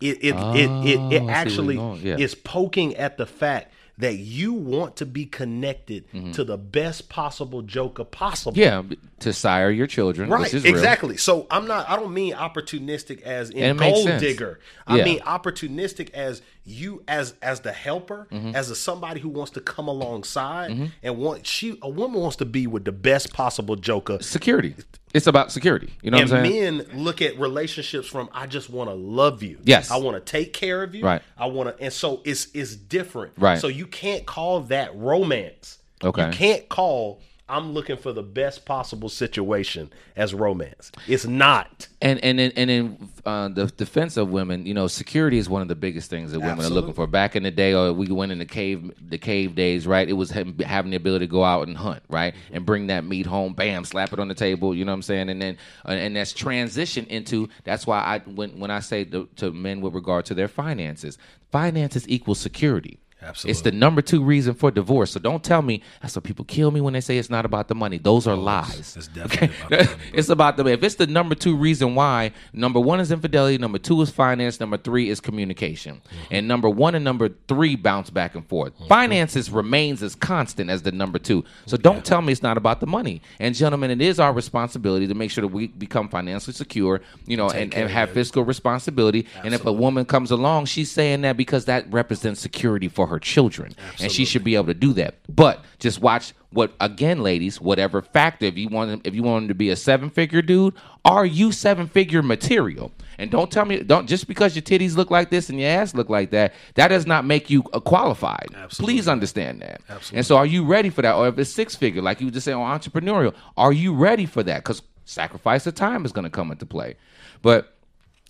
It 0.00 0.18
it 0.24 0.34
it 0.34 0.70
it, 0.88 0.98
Oh, 0.98 1.10
it 1.10 1.28
actually. 1.30 1.76
Yeah. 2.00 2.16
is 2.16 2.34
poking 2.34 2.96
at 2.96 3.16
the 3.18 3.26
fact 3.26 3.73
that 3.98 4.16
you 4.16 4.52
want 4.52 4.96
to 4.96 5.06
be 5.06 5.24
connected 5.24 6.04
mm-hmm. 6.12 6.32
to 6.32 6.42
the 6.44 6.58
best 6.58 7.08
possible 7.08 7.62
joker 7.62 8.04
possible. 8.04 8.58
Yeah, 8.58 8.82
to 9.20 9.32
sire 9.32 9.70
your 9.70 9.86
children, 9.86 10.28
Right, 10.30 10.52
is 10.52 10.64
real. 10.64 10.74
exactly. 10.74 11.16
So 11.16 11.46
I'm 11.50 11.66
not. 11.66 11.88
I 11.88 11.96
don't 11.96 12.12
mean 12.12 12.34
opportunistic 12.34 13.22
as 13.22 13.50
in 13.50 13.76
gold 13.76 14.06
digger. 14.18 14.58
I 14.86 14.98
Yeah. 14.98 15.04
mean 15.04 15.20
opportunistic 15.20 16.10
as 16.10 16.42
you 16.64 17.02
as 17.06 17.34
as 17.42 17.60
the 17.60 17.72
helper, 17.72 18.26
Mm-hmm. 18.32 18.56
as 18.56 18.70
a 18.70 18.74
somebody 18.76 19.20
who 19.20 19.28
wants 19.28 19.52
to 19.52 19.60
come 19.60 19.86
alongside 19.88 20.90
and 21.02 21.18
want 21.18 21.46
she 21.46 21.78
a 21.82 21.88
woman 21.88 22.20
wants 22.20 22.36
to 22.36 22.44
be 22.44 22.66
with 22.66 22.84
the 22.84 22.92
best 22.92 23.32
possible 23.32 23.76
joker. 23.76 24.18
Security. 24.22 24.74
It's 25.12 25.26
about 25.28 25.52
security. 25.52 25.92
You 26.02 26.10
know 26.10 26.18
And 26.18 26.28
what 26.30 26.40
I'm 26.40 26.46
saying? 26.50 26.76
men 26.78 26.86
look 27.04 27.22
at 27.22 27.38
relationships 27.38 28.08
from 28.08 28.28
I 28.32 28.46
just 28.46 28.68
want 28.70 28.90
to 28.90 28.94
love 28.94 29.42
you. 29.44 29.58
Yes. 29.62 29.90
I 29.90 29.96
want 29.98 30.16
to 30.16 30.20
take 30.32 30.52
care 30.52 30.82
of 30.82 30.94
you. 30.94 31.04
Right. 31.04 31.22
I 31.38 31.46
want 31.46 31.76
to 31.76 31.84
and 31.84 31.92
so 31.92 32.20
it's 32.24 32.48
it's 32.54 32.74
different. 32.74 33.34
Right. 33.38 33.58
So 33.60 33.68
you 33.68 33.86
can't 33.86 34.26
call 34.26 34.60
that 34.62 34.96
romance. 34.96 35.78
Okay. 36.02 36.26
You 36.26 36.32
can't 36.32 36.68
call 36.68 37.20
I'm 37.46 37.72
looking 37.72 37.98
for 37.98 38.14
the 38.14 38.22
best 38.22 38.64
possible 38.64 39.10
situation 39.10 39.92
as 40.16 40.32
romance. 40.32 40.90
It's 41.06 41.26
not. 41.26 41.88
And 42.00 42.18
and 42.24 42.40
in, 42.40 42.52
and 42.56 42.70
in 42.70 43.08
uh, 43.26 43.48
the 43.48 43.66
defense 43.66 44.16
of 44.16 44.30
women, 44.30 44.64
you 44.64 44.72
know, 44.72 44.86
security 44.86 45.36
is 45.36 45.48
one 45.48 45.60
of 45.60 45.68
the 45.68 45.74
biggest 45.74 46.08
things 46.08 46.32
that 46.32 46.40
women 46.40 46.64
are 46.64 46.70
looking 46.70 46.94
for. 46.94 47.06
Back 47.06 47.36
in 47.36 47.42
the 47.42 47.50
day, 47.50 47.74
or 47.74 47.92
we 47.92 48.06
went 48.06 48.32
in 48.32 48.38
the 48.38 48.46
cave, 48.46 48.90
the 48.98 49.18
cave 49.18 49.54
days, 49.54 49.86
right? 49.86 50.08
It 50.08 50.14
was 50.14 50.30
having, 50.30 50.56
the 50.56 50.96
ability 50.96 51.26
to 51.26 51.30
go 51.30 51.44
out 51.44 51.68
and 51.68 51.76
hunt, 51.76 52.02
right, 52.08 52.34
and 52.50 52.64
bring 52.64 52.86
that 52.86 53.04
meat 53.04 53.26
home, 53.26 53.52
bam, 53.52 53.84
slap 53.84 54.14
it 54.14 54.18
on 54.18 54.28
the 54.28 54.34
table. 54.34 54.74
You 54.74 54.86
know 54.86 54.92
what 54.92 54.96
I'm 54.96 55.02
saying? 55.02 55.28
And 55.28 55.42
then 55.42 55.58
uh, 55.86 55.92
and 55.92 56.16
that's 56.16 56.32
transition 56.32 57.04
into. 57.06 57.50
That's 57.64 57.86
why 57.86 57.98
I 57.98 58.18
when 58.20 58.58
when 58.58 58.70
I 58.70 58.80
say 58.80 59.04
to, 59.04 59.28
to 59.36 59.52
men 59.52 59.82
with 59.82 59.94
regard 59.94 60.24
to 60.26 60.34
their 60.34 60.48
finances, 60.48 61.18
finances 61.52 62.08
equals 62.08 62.40
security. 62.40 63.00
It's 63.44 63.62
the 63.62 63.72
number 63.72 64.02
two 64.02 64.22
reason 64.22 64.54
for 64.54 64.70
divorce. 64.70 65.12
So 65.12 65.20
don't 65.20 65.42
tell 65.42 65.62
me 65.62 65.82
that's 66.02 66.14
what 66.16 66.24
people 66.24 66.44
kill 66.44 66.70
me 66.70 66.80
when 66.80 66.92
they 66.92 67.00
say 67.00 67.18
it's 67.18 67.30
not 67.30 67.44
about 67.44 67.68
the 67.68 67.74
money. 67.74 67.98
Those 67.98 68.26
are 68.26 68.36
lies. 68.36 68.96
it's 68.96 69.08
definitely 69.08 69.48
about 69.48 69.68
the 69.70 69.76
money, 69.86 70.00
it's 70.12 70.28
about 70.28 70.56
the 70.56 70.66
if 70.66 70.82
it's 70.82 70.94
the 70.96 71.06
number 71.06 71.34
two 71.34 71.56
reason 71.56 71.94
why. 71.94 72.32
Number 72.52 72.80
one 72.80 73.00
is 73.00 73.10
infidelity. 73.10 73.58
Number 73.58 73.78
two 73.78 74.00
is 74.02 74.10
finance. 74.10 74.60
Number 74.60 74.76
three 74.76 75.08
is 75.08 75.20
communication. 75.20 75.96
Mm-hmm. 75.96 76.34
And 76.34 76.48
number 76.48 76.68
one 76.68 76.94
and 76.94 77.04
number 77.04 77.30
three 77.48 77.76
bounce 77.76 78.10
back 78.10 78.34
and 78.34 78.46
forth. 78.46 78.72
Finances 78.88 79.50
remains 79.50 80.02
as 80.02 80.14
constant 80.14 80.70
as 80.70 80.82
the 80.82 80.92
number 80.92 81.18
two. 81.18 81.44
So 81.66 81.76
don't 81.76 82.04
tell 82.04 82.22
me 82.22 82.32
it's 82.32 82.42
not 82.42 82.56
about 82.56 82.80
the 82.80 82.86
money. 82.86 83.22
And 83.38 83.54
gentlemen, 83.54 83.90
it 83.90 84.00
is 84.00 84.20
our 84.20 84.32
responsibility 84.32 85.06
to 85.06 85.14
make 85.14 85.30
sure 85.30 85.42
that 85.42 85.48
we 85.48 85.68
become 85.68 86.08
financially 86.08 86.54
secure. 86.54 87.00
You 87.26 87.36
know, 87.36 87.50
and, 87.50 87.74
and 87.74 87.90
have 87.90 88.10
it. 88.10 88.14
fiscal 88.14 88.44
responsibility. 88.44 89.26
And 89.42 89.54
if 89.54 89.64
a 89.64 89.72
woman 89.72 90.04
comes 90.04 90.30
along, 90.30 90.66
she's 90.66 90.90
saying 90.90 91.22
that 91.22 91.36
because 91.36 91.66
that 91.66 91.90
represents 91.92 92.40
security 92.40 92.88
for 92.88 93.06
her 93.06 93.13
children, 93.18 93.74
and 94.00 94.10
she 94.10 94.24
should 94.24 94.44
be 94.44 94.54
able 94.54 94.66
to 94.66 94.74
do 94.74 94.92
that. 94.94 95.16
But 95.28 95.64
just 95.78 96.00
watch 96.00 96.32
what 96.50 96.72
again, 96.80 97.22
ladies. 97.22 97.60
Whatever 97.60 98.02
factor, 98.02 98.46
if 98.46 98.56
you 98.56 98.68
want, 98.68 98.90
him- 98.90 99.00
if 99.04 99.14
you 99.14 99.22
want 99.22 99.44
him 99.44 99.48
to 99.48 99.54
be 99.54 99.70
a 99.70 99.76
seven 99.76 100.10
figure 100.10 100.42
dude, 100.42 100.74
are 101.04 101.26
you 101.26 101.52
seven 101.52 101.86
figure 101.86 102.22
material? 102.22 102.92
And 103.18 103.30
don't 103.30 103.50
tell 103.50 103.64
me, 103.64 103.80
don't 103.80 104.08
just 104.08 104.26
because 104.26 104.56
your 104.56 104.62
titties 104.62 104.96
look 104.96 105.10
like 105.10 105.30
this 105.30 105.48
and 105.48 105.60
your 105.60 105.70
ass 105.70 105.94
look 105.94 106.08
like 106.08 106.30
that, 106.30 106.52
that 106.74 106.88
does 106.88 107.06
not 107.06 107.24
make 107.24 107.50
you 107.50 107.62
uh, 107.72 107.80
qualified. 107.80 108.48
Absolutely. 108.54 108.94
Please 108.94 109.08
understand 109.08 109.62
that. 109.62 109.80
Absolutely. 109.88 110.18
And 110.18 110.26
so, 110.26 110.36
are 110.36 110.46
you 110.46 110.64
ready 110.64 110.90
for 110.90 111.02
that? 111.02 111.14
Or 111.14 111.28
if 111.28 111.38
it's 111.38 111.50
six 111.50 111.76
figure, 111.76 112.02
like 112.02 112.20
you 112.20 112.26
were 112.26 112.32
just 112.32 112.44
saying, 112.44 112.58
on 112.58 112.78
entrepreneurial, 112.78 113.34
are 113.56 113.72
you 113.72 113.94
ready 113.94 114.26
for 114.26 114.42
that? 114.42 114.64
Because 114.64 114.82
sacrifice 115.04 115.66
of 115.66 115.74
time 115.74 116.04
is 116.04 116.12
going 116.12 116.24
to 116.24 116.30
come 116.30 116.50
into 116.50 116.66
play. 116.66 116.96
But 117.42 117.73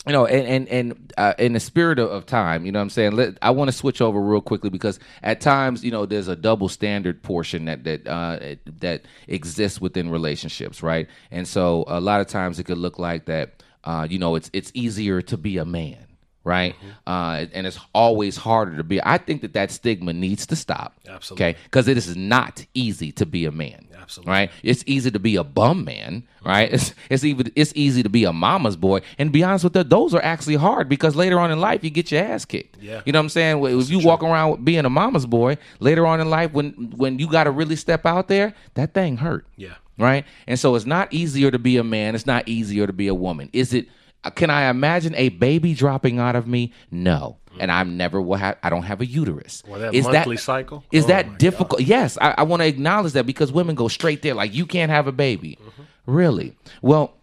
you 0.05 0.13
know, 0.13 0.25
and 0.25 0.47
and, 0.47 0.67
and 0.69 1.13
uh, 1.17 1.33
in 1.39 1.53
the 1.53 1.59
spirit 1.59 1.97
of, 1.99 2.11
of 2.11 2.25
time, 2.25 2.65
you 2.65 2.71
know 2.71 2.79
what 2.79 2.83
I'm 2.83 2.89
saying? 2.89 3.13
Let, 3.13 3.37
I 3.41 3.51
want 3.51 3.69
to 3.69 3.71
switch 3.71 4.01
over 4.01 4.19
real 4.19 4.41
quickly 4.41 4.69
because 4.69 4.99
at 5.23 5.41
times, 5.41 5.83
you 5.83 5.91
know, 5.91 6.05
there's 6.05 6.27
a 6.27 6.35
double 6.35 6.69
standard 6.69 7.23
portion 7.23 7.65
that 7.65 7.83
that 7.85 8.07
uh, 8.07 8.55
that 8.79 9.03
exists 9.27 9.81
within 9.81 10.09
relationships, 10.09 10.83
right? 10.83 11.07
And 11.31 11.47
so 11.47 11.85
a 11.87 11.99
lot 11.99 12.21
of 12.21 12.27
times 12.27 12.59
it 12.59 12.65
could 12.65 12.77
look 12.77 12.99
like 12.99 13.25
that. 13.25 13.63
Uh, 13.83 14.07
you 14.09 14.19
know, 14.19 14.35
it's 14.35 14.49
it's 14.53 14.71
easier 14.73 15.21
to 15.23 15.37
be 15.37 15.57
a 15.57 15.65
man, 15.65 16.05
right? 16.43 16.75
Uh, 17.07 17.45
and 17.53 17.65
it's 17.65 17.79
always 17.93 18.37
harder 18.37 18.77
to 18.77 18.83
be. 18.83 19.01
I 19.03 19.17
think 19.17 19.41
that 19.41 19.53
that 19.53 19.71
stigma 19.71 20.13
needs 20.13 20.45
to 20.47 20.55
stop. 20.55 20.95
Absolutely. 21.07 21.45
Okay, 21.45 21.59
because 21.65 21.87
it 21.87 21.97
is 21.97 22.15
not 22.15 22.65
easy 22.73 23.11
to 23.13 23.25
be 23.25 23.45
a 23.45 23.51
man. 23.51 23.84
Absolutely. 24.05 24.31
Right. 24.31 24.51
It's 24.61 24.83
easy 24.85 25.09
to 25.09 25.17
be 25.17 25.35
a 25.35 25.43
bum 25.43 25.83
man, 25.83 26.23
right? 26.45 26.71
It's 26.71 26.93
it's 27.09 27.23
even 27.23 27.51
it's 27.55 27.73
easy 27.75 28.03
to 28.03 28.09
be 28.09 28.23
a 28.23 28.31
mama's 28.31 28.75
boy. 28.75 29.01
And 29.17 29.31
be 29.31 29.43
honest 29.43 29.63
with 29.63 29.75
you, 29.75 29.83
those 29.83 30.13
are 30.13 30.21
actually 30.23 30.55
hard 30.55 30.87
because 30.87 31.15
later 31.15 31.39
on 31.39 31.51
in 31.51 31.59
life 31.59 31.83
you 31.83 31.89
get 31.89 32.11
your 32.11 32.23
ass 32.23 32.45
kicked. 32.45 32.77
Yeah. 32.79 33.01
You 33.03 33.13
know 33.13 33.19
what 33.19 33.23
I'm 33.23 33.29
saying? 33.29 33.65
If 33.65 33.89
you 33.89 33.99
walk 33.99 34.21
around 34.21 34.63
being 34.63 34.85
a 34.85 34.89
mama's 34.91 35.25
boy, 35.25 35.57
later 35.79 36.05
on 36.05 36.21
in 36.21 36.29
life 36.29 36.53
when 36.53 36.73
when 36.95 37.17
you 37.17 37.27
got 37.27 37.45
to 37.45 37.51
really 37.51 37.75
step 37.75 38.05
out 38.05 38.27
there, 38.27 38.53
that 38.75 38.93
thing 38.93 39.17
hurt. 39.17 39.47
Yeah. 39.55 39.73
Right. 39.97 40.23
And 40.45 40.59
so 40.59 40.75
it's 40.75 40.85
not 40.85 41.11
easier 41.11 41.49
to 41.49 41.57
be 41.57 41.77
a 41.77 41.83
man. 41.83 42.13
It's 42.13 42.27
not 42.27 42.47
easier 42.47 42.85
to 42.85 42.93
be 42.93 43.07
a 43.07 43.15
woman. 43.15 43.49
Is 43.53 43.73
it? 43.73 43.87
Can 44.35 44.49
I 44.49 44.69
imagine 44.69 45.13
a 45.15 45.29
baby 45.29 45.73
dropping 45.73 46.19
out 46.19 46.35
of 46.35 46.47
me? 46.47 46.73
No. 46.91 47.37
And 47.59 47.71
I'm 47.71 47.97
never 47.97 48.21
will 48.21 48.35
have. 48.35 48.57
I 48.63 48.69
don't 48.69 48.83
have 48.83 49.01
a 49.01 49.05
uterus. 49.05 49.63
Well, 49.67 49.79
that 49.79 49.93
Is 49.93 50.05
monthly 50.05 50.37
cycle? 50.37 50.83
Is 50.91 51.05
Oh, 51.05 51.07
that 51.07 51.39
difficult? 51.39 51.81
Yes, 51.81 52.17
I, 52.19 52.35
I 52.39 52.43
want 52.43 52.61
to 52.61 52.67
acknowledge 52.67 53.13
that 53.13 53.25
because 53.25 53.51
women 53.51 53.75
go 53.75 53.87
straight 53.87 54.21
there, 54.21 54.33
like 54.33 54.53
you 54.53 54.65
can't 54.65 54.91
have 54.91 55.07
a 55.07 55.11
baby. 55.11 55.57
Mm-hmm. 55.61 55.81
Really? 56.07 56.55
Well, 56.81 57.13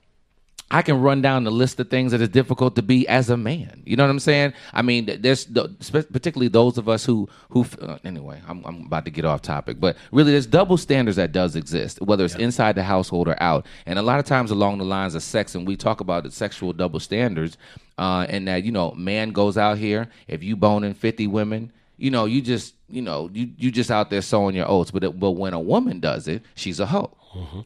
I 0.72 0.80
can 0.80 1.02
run 1.02 1.20
down 1.20 1.44
the 1.44 1.50
list 1.50 1.78
of 1.80 1.90
things 1.90 2.12
that 2.12 2.22
is 2.22 2.30
difficult 2.30 2.76
to 2.76 2.82
be 2.82 3.06
as 3.06 3.28
a 3.28 3.36
man. 3.36 3.82
You 3.84 3.94
know 3.94 4.04
what 4.04 4.10
I'm 4.10 4.18
saying? 4.18 4.54
I 4.72 4.80
mean, 4.80 5.04
there's 5.20 5.44
the, 5.44 5.68
particularly 6.10 6.48
those 6.48 6.78
of 6.78 6.88
us 6.88 7.04
who 7.04 7.28
who 7.50 7.66
uh, 7.80 7.98
anyway. 8.04 8.40
I'm, 8.48 8.64
I'm 8.64 8.86
about 8.86 9.04
to 9.04 9.10
get 9.10 9.26
off 9.26 9.42
topic, 9.42 9.78
but 9.78 9.98
really, 10.12 10.32
there's 10.32 10.46
double 10.46 10.78
standards 10.78 11.16
that 11.18 11.30
does 11.30 11.56
exist, 11.56 12.00
whether 12.00 12.24
it's 12.24 12.36
inside 12.36 12.74
the 12.74 12.82
household 12.82 13.28
or 13.28 13.40
out, 13.42 13.66
and 13.84 13.98
a 13.98 14.02
lot 14.02 14.18
of 14.18 14.24
times 14.24 14.50
along 14.50 14.78
the 14.78 14.84
lines 14.84 15.14
of 15.14 15.22
sex, 15.22 15.54
and 15.54 15.66
we 15.66 15.76
talk 15.76 16.00
about 16.00 16.24
the 16.24 16.30
sexual 16.30 16.72
double 16.72 17.00
standards, 17.00 17.58
uh, 17.98 18.24
and 18.30 18.48
that 18.48 18.64
you 18.64 18.72
know, 18.72 18.92
man 18.92 19.30
goes 19.30 19.58
out 19.58 19.76
here 19.76 20.08
if 20.26 20.42
you 20.42 20.56
boning 20.56 20.94
50 20.94 21.26
women 21.26 21.70
you 22.02 22.10
know, 22.10 22.24
you 22.24 22.42
just, 22.42 22.74
you 22.88 23.00
know, 23.00 23.30
you 23.32 23.52
you 23.56 23.70
just 23.70 23.88
out 23.88 24.10
there 24.10 24.22
sowing 24.22 24.56
your 24.56 24.68
oats. 24.68 24.90
But 24.90 25.04
it, 25.04 25.20
but 25.20 25.30
when 25.32 25.54
a 25.54 25.60
woman 25.60 26.00
does 26.00 26.26
it, 26.26 26.42
she's 26.56 26.80
a 26.80 26.86
hoe, 26.86 27.16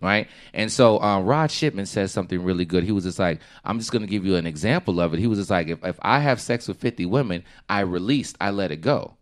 right? 0.02 0.28
And 0.52 0.70
so 0.70 1.00
uh, 1.00 1.20
Rod 1.22 1.50
Shipman 1.50 1.86
says 1.86 2.12
something 2.12 2.44
really 2.44 2.66
good. 2.66 2.84
He 2.84 2.92
was 2.92 3.04
just 3.04 3.18
like, 3.18 3.40
I'm 3.64 3.78
just 3.78 3.92
going 3.92 4.02
to 4.02 4.08
give 4.08 4.26
you 4.26 4.36
an 4.36 4.46
example 4.46 5.00
of 5.00 5.14
it. 5.14 5.20
He 5.20 5.26
was 5.26 5.38
just 5.38 5.48
like, 5.48 5.68
if, 5.68 5.82
if 5.82 5.98
I 6.02 6.18
have 6.18 6.38
sex 6.38 6.68
with 6.68 6.76
50 6.76 7.06
women, 7.06 7.44
I 7.70 7.80
released, 7.80 8.36
I 8.38 8.50
let 8.50 8.70
it 8.70 8.82
go. 8.82 9.16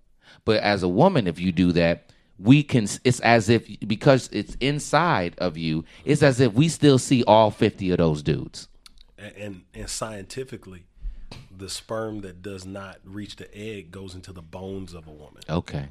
But 0.45 0.57
as 0.65 0.83
a 0.83 0.89
woman, 0.89 1.29
if 1.29 1.39
you 1.39 1.53
do 1.53 1.71
that, 1.73 2.11
we 2.37 2.65
can. 2.65 2.89
It's 3.05 3.21
as 3.21 3.49
if 3.49 3.69
because 3.87 4.29
it's 4.33 4.57
inside 4.59 5.37
of 5.39 5.57
you. 5.57 5.85
It's 6.05 6.25
as 6.25 6.41
if 6.41 6.55
we 6.55 6.69
still 6.69 6.99
see 6.99 7.23
all 7.23 7.53
50 7.53 7.93
of 7.93 7.99
those 7.99 8.21
dudes. 8.21 8.67
And, 9.17 9.37
and 9.37 9.63
and 9.75 9.89
scientifically, 9.89 10.87
the 11.57 11.69
sperm 11.69 12.21
that 12.23 12.43
does 12.43 12.65
not 12.67 12.99
reach 13.05 13.37
the 13.37 13.49
egg 13.57 13.91
goes 13.91 14.15
into 14.15 14.33
the 14.33 14.43
bones 14.43 14.95
of 14.95 15.07
a 15.07 15.11
woman. 15.11 15.43
Okay, 15.49 15.87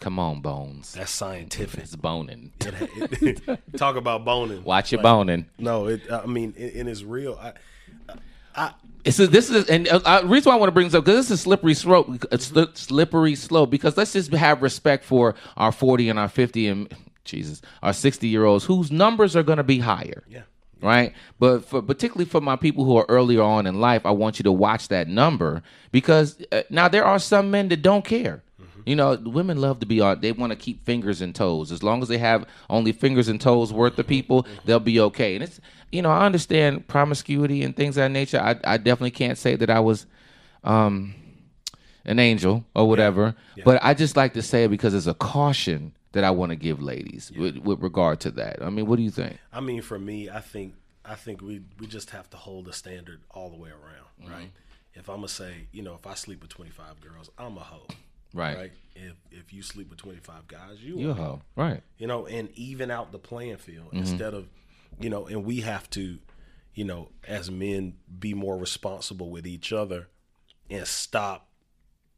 come 0.00 0.18
on, 0.18 0.40
bones. 0.40 0.92
That's 0.94 1.10
scientific. 1.10 1.80
It's 1.80 1.96
boning. 1.96 2.52
It- 2.60 3.40
it- 3.48 3.76
talk 3.76 3.96
about 3.96 4.24
boning. 4.24 4.62
Watch 4.64 4.92
your 4.92 4.98
Like, 4.98 5.04
boning. 5.04 5.46
No, 5.58 5.86
it. 5.86 6.02
I 6.10 6.26
mean, 6.26 6.54
it, 6.56 6.76
it 6.76 6.86
is 6.88 7.04
real. 7.04 7.38
I, 8.54 8.72
It's 9.04 9.18
a, 9.18 9.26
this 9.26 9.48
is 9.48 9.68
and 9.70 9.88
uh, 9.88 10.00
uh, 10.04 10.22
reason 10.24 10.50
why 10.50 10.56
I 10.56 10.58
want 10.60 10.68
to 10.68 10.72
bring 10.74 10.86
this 10.86 10.94
up 10.94 11.04
because 11.04 11.16
this 11.16 11.30
is 11.30 11.40
a 11.40 11.42
slippery 11.42 11.72
slope. 11.74 12.08
It's 12.32 12.50
sli- 12.50 12.76
slippery 12.76 13.34
slope 13.34 13.70
because 13.70 13.96
let's 13.96 14.12
just 14.12 14.32
have 14.32 14.60
respect 14.60 15.04
for 15.04 15.34
our 15.56 15.72
forty 15.72 16.08
and 16.10 16.18
our 16.18 16.28
fifty 16.28 16.66
and 16.66 16.94
Jesus 17.24 17.62
our 17.82 17.92
sixty 17.94 18.28
year 18.28 18.44
olds 18.44 18.64
whose 18.66 18.90
numbers 18.90 19.36
are 19.36 19.42
going 19.42 19.56
to 19.58 19.62
be 19.64 19.78
higher. 19.78 20.24
Yeah. 20.28 20.42
Right, 20.82 21.12
but 21.38 21.64
for 21.64 21.82
particularly 21.82 22.24
for 22.24 22.40
my 22.40 22.56
people 22.56 22.84
who 22.84 22.96
are 22.96 23.06
earlier 23.08 23.42
on 23.42 23.66
in 23.66 23.80
life, 23.80 24.06
I 24.06 24.12
want 24.12 24.38
you 24.38 24.42
to 24.44 24.52
watch 24.52 24.88
that 24.88 25.08
number 25.08 25.62
because 25.92 26.38
uh, 26.52 26.62
now 26.70 26.88
there 26.88 27.04
are 27.04 27.18
some 27.18 27.50
men 27.50 27.68
that 27.68 27.82
don't 27.82 28.04
care. 28.04 28.42
You 28.86 28.96
know, 28.96 29.14
women 29.14 29.60
love 29.60 29.80
to 29.80 29.86
be 29.86 30.00
on. 30.00 30.20
They 30.20 30.32
want 30.32 30.52
to 30.52 30.56
keep 30.56 30.84
fingers 30.86 31.20
and 31.20 31.34
toes. 31.34 31.70
As 31.70 31.82
long 31.82 32.02
as 32.02 32.08
they 32.08 32.18
have 32.18 32.46
only 32.70 32.92
fingers 32.92 33.28
and 33.28 33.38
toes 33.40 33.72
worth 33.72 33.98
of 33.98 34.06
people, 34.06 34.46
they'll 34.64 34.80
be 34.80 34.98
okay. 35.00 35.34
And 35.34 35.44
it's, 35.44 35.60
you 35.92 36.00
know, 36.00 36.10
I 36.10 36.24
understand 36.24 36.88
promiscuity 36.88 37.62
and 37.62 37.76
things 37.76 37.96
of 37.98 38.02
that 38.02 38.10
nature. 38.10 38.40
I, 38.40 38.58
I 38.64 38.78
definitely 38.78 39.10
can't 39.10 39.36
say 39.36 39.54
that 39.56 39.68
I 39.68 39.80
was, 39.80 40.06
um, 40.64 41.14
an 42.06 42.18
angel 42.18 42.64
or 42.74 42.88
whatever. 42.88 43.34
But 43.64 43.80
I 43.82 43.92
just 43.94 44.16
like 44.16 44.32
to 44.34 44.42
say 44.42 44.64
it 44.64 44.68
because 44.68 44.94
it's 44.94 45.06
a 45.06 45.14
caution 45.14 45.92
that 46.12 46.24
I 46.24 46.30
want 46.30 46.50
to 46.50 46.56
give 46.56 46.82
ladies 46.82 47.30
with, 47.36 47.58
with 47.58 47.80
regard 47.80 48.20
to 48.20 48.30
that. 48.32 48.62
I 48.62 48.70
mean, 48.70 48.86
what 48.86 48.96
do 48.96 49.02
you 49.02 49.10
think? 49.10 49.38
I 49.52 49.60
mean, 49.60 49.82
for 49.82 49.98
me, 49.98 50.28
I 50.28 50.40
think 50.40 50.74
I 51.04 51.14
think 51.14 51.40
we 51.40 51.62
we 51.78 51.86
just 51.86 52.10
have 52.10 52.28
to 52.30 52.36
hold 52.36 52.66
the 52.66 52.72
standard 52.72 53.20
all 53.30 53.50
the 53.50 53.56
way 53.56 53.70
around, 53.70 54.06
Mm-hmm. 54.22 54.32
right? 54.32 54.50
If 54.94 55.08
I'm 55.08 55.16
gonna 55.16 55.28
say, 55.28 55.68
you 55.72 55.82
know, 55.82 55.94
if 55.94 56.06
I 56.06 56.14
sleep 56.14 56.42
with 56.42 56.50
25 56.50 57.00
girls, 57.00 57.30
I'm 57.38 57.56
a 57.56 57.60
hoe, 57.60 57.86
Right. 58.34 58.56
right? 58.56 58.72
If 58.96 59.14
if 59.30 59.52
you 59.52 59.62
sleep 59.62 59.88
with 59.88 59.98
25 59.98 60.46
guys, 60.48 60.82
you 60.82 60.98
You 60.98 61.08
a 61.08 61.12
a 61.12 61.14
hoe, 61.14 61.42
right? 61.56 61.82
you 61.96 62.06
know, 62.06 62.26
and 62.26 62.50
even 62.56 62.90
out 62.90 63.12
the 63.12 63.18
playing 63.18 63.56
field 63.58 63.86
Mm-hmm. 63.88 63.98
instead 63.98 64.34
of, 64.34 64.48
you 64.98 65.08
know, 65.08 65.26
and 65.26 65.44
we 65.44 65.60
have 65.60 65.88
to, 65.90 66.18
you 66.74 66.84
know, 66.84 67.10
as 67.26 67.50
men, 67.50 67.94
be 68.18 68.34
more 68.34 68.58
responsible 68.58 69.30
with 69.30 69.46
each 69.46 69.72
other 69.72 70.08
and 70.68 70.86
stop 70.86 71.48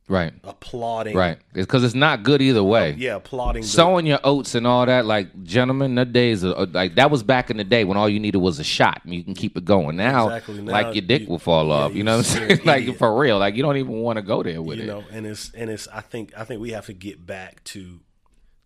Right. 0.08 0.32
applauding. 0.44 1.16
Right. 1.16 1.38
Because 1.54 1.84
it's 1.84 1.94
not 1.94 2.22
good 2.22 2.42
either 2.42 2.62
way. 2.62 2.92
Oh, 2.92 2.96
yeah, 2.98 3.14
applauding. 3.16 3.62
the- 3.62 3.68
Sowing 3.68 4.04
your 4.04 4.18
oats 4.24 4.54
and 4.54 4.66
all 4.66 4.84
that, 4.84 5.06
like 5.06 5.42
gentlemen, 5.44 5.94
the 5.94 6.04
days 6.04 6.44
are, 6.44 6.66
like 6.66 6.96
that 6.96 7.10
was 7.10 7.22
back 7.22 7.50
in 7.50 7.56
the 7.56 7.64
day 7.64 7.84
when 7.84 7.96
all 7.96 8.08
you 8.08 8.20
needed 8.20 8.38
was 8.38 8.58
a 8.58 8.64
shot 8.64 9.00
and 9.04 9.14
you 9.14 9.24
can 9.24 9.34
keep 9.34 9.56
it 9.56 9.64
going. 9.64 9.96
Now, 9.96 10.26
Exactly. 10.28 10.60
Now 10.62 10.72
like 10.72 10.94
your 10.94 11.02
dick 11.06 11.22
you- 11.22 11.28
will 11.28 11.38
fall 11.38 11.68
yeah, 11.68 11.72
off. 11.74 11.92
You 11.92 11.98
you 11.98 12.04
know 12.04 12.18
what 12.18 12.36
I'm 12.36 12.48
saying? 12.48 12.60
like 12.64 12.96
for 12.98 13.18
real. 13.18 13.38
Like 13.38 13.54
you 13.54 13.62
don't 13.62 13.76
even 13.78 13.92
want 14.00 14.16
to 14.18 14.22
go 14.22 14.42
there 14.42 14.60
with 14.60 14.78
it. 14.78 14.82
you 14.82 14.86
know, 14.88 15.04
and 15.10 15.24
it's 15.26 15.50
and 15.54 15.70
it's. 15.70 15.88
I 15.88 16.00
think 16.00 16.32
I 16.36 16.44
think 16.44 16.60
we 16.60 16.70
have 16.72 16.86
to 16.86 16.92
get 16.94 17.24
back 17.24 17.62
to 17.64 18.00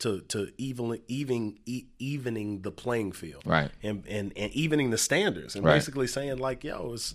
to 0.01 0.21
to 0.23 0.49
even 0.59 0.99
even 1.07 1.59
evening 1.99 2.63
the 2.63 2.71
playing 2.71 3.13
field, 3.13 3.43
Right. 3.47 3.71
And 3.83 4.05
and 4.09 4.33
and 4.37 4.53
evening 4.53 4.91
the 4.91 4.99
standards, 4.99 5.55
and 5.55 5.65
Right. 5.65 5.75
basically 5.75 6.07
saying 6.07 6.39
like, 6.39 6.65
yo, 6.65 6.93
it's 6.95 7.15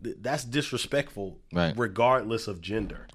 that's 0.00 0.44
disrespectful, 0.44 1.38
Right. 1.52 1.74
regardless 1.76 2.48
of 2.48 2.60
gender. 2.60 3.06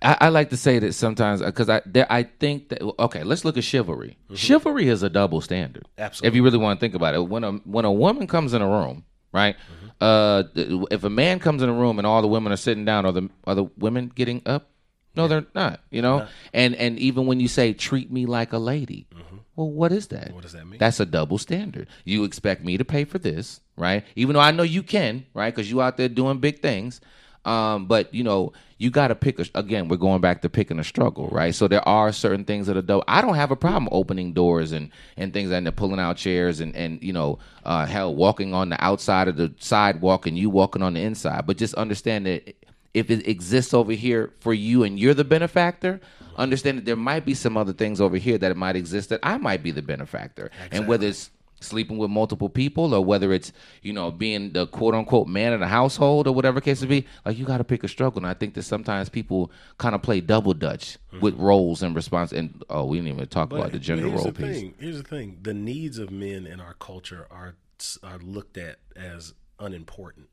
I, 0.00 0.16
I 0.22 0.28
like 0.28 0.50
to 0.50 0.56
say 0.56 0.78
that 0.78 0.92
sometimes 0.94 1.42
because 1.42 1.68
I 1.68 1.82
there, 1.86 2.06
I 2.10 2.24
think 2.24 2.68
that 2.70 2.82
okay, 2.98 3.22
let's 3.22 3.44
look 3.44 3.56
at 3.56 3.64
chivalry. 3.64 4.18
Chivalry 4.34 4.88
is 4.88 5.02
a 5.02 5.10
double 5.10 5.40
standard. 5.40 5.84
Mm-hmm. 5.84 6.02
Absolutely. 6.02 6.28
If 6.28 6.34
you 6.34 6.44
really 6.44 6.58
want 6.58 6.78
to 6.78 6.80
think 6.80 6.94
about 6.94 7.14
it, 7.14 7.28
when 7.28 7.44
a 7.44 7.52
when 7.52 7.84
a 7.84 7.92
woman 7.92 8.26
comes 8.26 8.54
in 8.54 8.62
a 8.62 8.68
room, 8.68 9.04
right? 9.32 9.56
Mm-hmm. 9.56 9.88
Uh, 10.00 10.84
if 10.90 11.04
a 11.04 11.10
man 11.10 11.38
comes 11.38 11.62
in 11.62 11.68
a 11.68 11.72
room 11.72 11.98
and 11.98 12.06
all 12.06 12.22
the 12.22 12.28
women 12.28 12.52
are 12.52 12.56
sitting 12.56 12.84
down, 12.84 13.06
are 13.06 13.12
the 13.12 13.28
are 13.44 13.54
the 13.54 13.64
women 13.76 14.10
getting 14.14 14.42
up? 14.46 14.68
No, 15.14 15.28
they're 15.28 15.46
not. 15.54 15.80
You 15.90 16.02
know, 16.02 16.26
and 16.52 16.74
and 16.76 16.98
even 16.98 17.26
when 17.26 17.40
you 17.40 17.48
say 17.48 17.72
treat 17.72 18.10
me 18.10 18.26
like 18.26 18.52
a 18.52 18.58
lady, 18.58 19.06
well, 19.54 19.70
what 19.70 19.92
is 19.92 20.08
that? 20.08 20.26
Mm-hmm. 20.26 20.34
What 20.34 20.42
does 20.42 20.52
that 20.52 20.66
mean? 20.66 20.78
That's 20.78 21.00
a 21.00 21.06
double 21.06 21.38
standard. 21.38 21.88
You 22.04 22.24
expect 22.24 22.64
me 22.64 22.78
to 22.78 22.84
pay 22.84 23.04
for 23.04 23.18
this, 23.18 23.60
right? 23.76 24.04
Even 24.16 24.34
though 24.34 24.40
I 24.40 24.50
know 24.50 24.62
you 24.62 24.82
can, 24.82 25.26
right? 25.34 25.54
Because 25.54 25.70
you 25.70 25.82
out 25.82 25.96
there 25.96 26.08
doing 26.08 26.38
big 26.38 26.60
things. 26.62 27.00
Um, 27.44 27.86
but 27.86 28.14
you 28.14 28.24
know, 28.24 28.52
you 28.82 28.90
got 28.90 29.08
to 29.08 29.14
pick 29.14 29.38
a, 29.38 29.46
again. 29.54 29.86
We're 29.86 29.96
going 29.96 30.20
back 30.20 30.42
to 30.42 30.48
picking 30.48 30.80
a 30.80 30.84
struggle, 30.84 31.28
right? 31.28 31.54
So 31.54 31.68
there 31.68 31.86
are 31.88 32.10
certain 32.10 32.44
things 32.44 32.66
that 32.66 32.76
are 32.76 32.82
dope. 32.82 33.04
I 33.06 33.22
don't 33.22 33.36
have 33.36 33.52
a 33.52 33.56
problem 33.56 33.88
opening 33.92 34.32
doors 34.32 34.72
and 34.72 34.90
and 35.16 35.32
things 35.32 35.52
and 35.52 35.76
pulling 35.76 36.00
out 36.00 36.16
chairs 36.16 36.58
and 36.58 36.74
and 36.74 37.00
you 37.00 37.12
know, 37.12 37.38
uh, 37.64 37.86
hell, 37.86 38.12
walking 38.12 38.54
on 38.54 38.70
the 38.70 38.84
outside 38.84 39.28
of 39.28 39.36
the 39.36 39.54
sidewalk 39.60 40.26
and 40.26 40.36
you 40.36 40.50
walking 40.50 40.82
on 40.82 40.94
the 40.94 41.00
inside. 41.00 41.46
But 41.46 41.58
just 41.58 41.74
understand 41.74 42.26
that 42.26 42.56
if 42.92 43.08
it 43.08 43.26
exists 43.26 43.72
over 43.72 43.92
here 43.92 44.32
for 44.40 44.52
you 44.52 44.82
and 44.82 44.98
you're 44.98 45.14
the 45.14 45.24
benefactor, 45.24 46.00
understand 46.36 46.78
that 46.78 46.84
there 46.84 46.96
might 46.96 47.24
be 47.24 47.34
some 47.34 47.56
other 47.56 47.72
things 47.72 48.00
over 48.00 48.16
here 48.16 48.36
that 48.36 48.50
it 48.50 48.56
might 48.56 48.74
exist 48.74 49.10
that 49.10 49.20
I 49.22 49.38
might 49.38 49.62
be 49.62 49.70
the 49.70 49.82
benefactor. 49.82 50.50
And 50.72 50.88
whether 50.88 51.06
it's 51.06 51.30
sleeping 51.62 51.98
with 51.98 52.10
multiple 52.10 52.48
people 52.48 52.94
or 52.94 53.04
whether 53.04 53.32
it's, 53.32 53.52
you 53.82 53.92
know, 53.92 54.10
being 54.10 54.52
the 54.52 54.66
quote 54.66 54.94
unquote 54.94 55.28
man 55.28 55.52
of 55.52 55.60
the 55.60 55.66
household 55.68 56.26
or 56.26 56.32
whatever 56.34 56.60
case 56.60 56.82
it 56.82 56.88
be, 56.88 57.06
like 57.24 57.38
you 57.38 57.44
got 57.44 57.58
to 57.58 57.64
pick 57.64 57.84
a 57.84 57.88
struggle. 57.88 58.18
And 58.18 58.26
I 58.26 58.34
think 58.34 58.54
that 58.54 58.62
sometimes 58.62 59.08
people 59.08 59.50
kind 59.78 59.94
of 59.94 60.02
play 60.02 60.20
double 60.20 60.54
dutch 60.54 60.98
with 61.20 61.34
roles 61.38 61.82
and 61.82 61.94
response. 61.94 62.32
And 62.32 62.62
oh, 62.68 62.86
we 62.86 62.98
didn't 62.98 63.12
even 63.14 63.26
talk 63.28 63.52
about 63.52 63.72
the 63.72 63.78
gender 63.78 64.06
here's 64.08 64.16
role 64.22 64.32
the 64.32 64.32
piece. 64.32 64.60
thing. 64.60 64.74
Here's 64.78 64.96
the 65.02 65.08
thing: 65.08 65.38
the 65.42 65.54
needs 65.54 65.98
of 65.98 66.10
men 66.10 66.46
in 66.46 66.60
our 66.60 66.74
culture 66.74 67.26
are 67.30 67.54
are 68.02 68.18
looked 68.18 68.56
at 68.56 68.76
as 68.94 69.34
unimportant. 69.58 70.28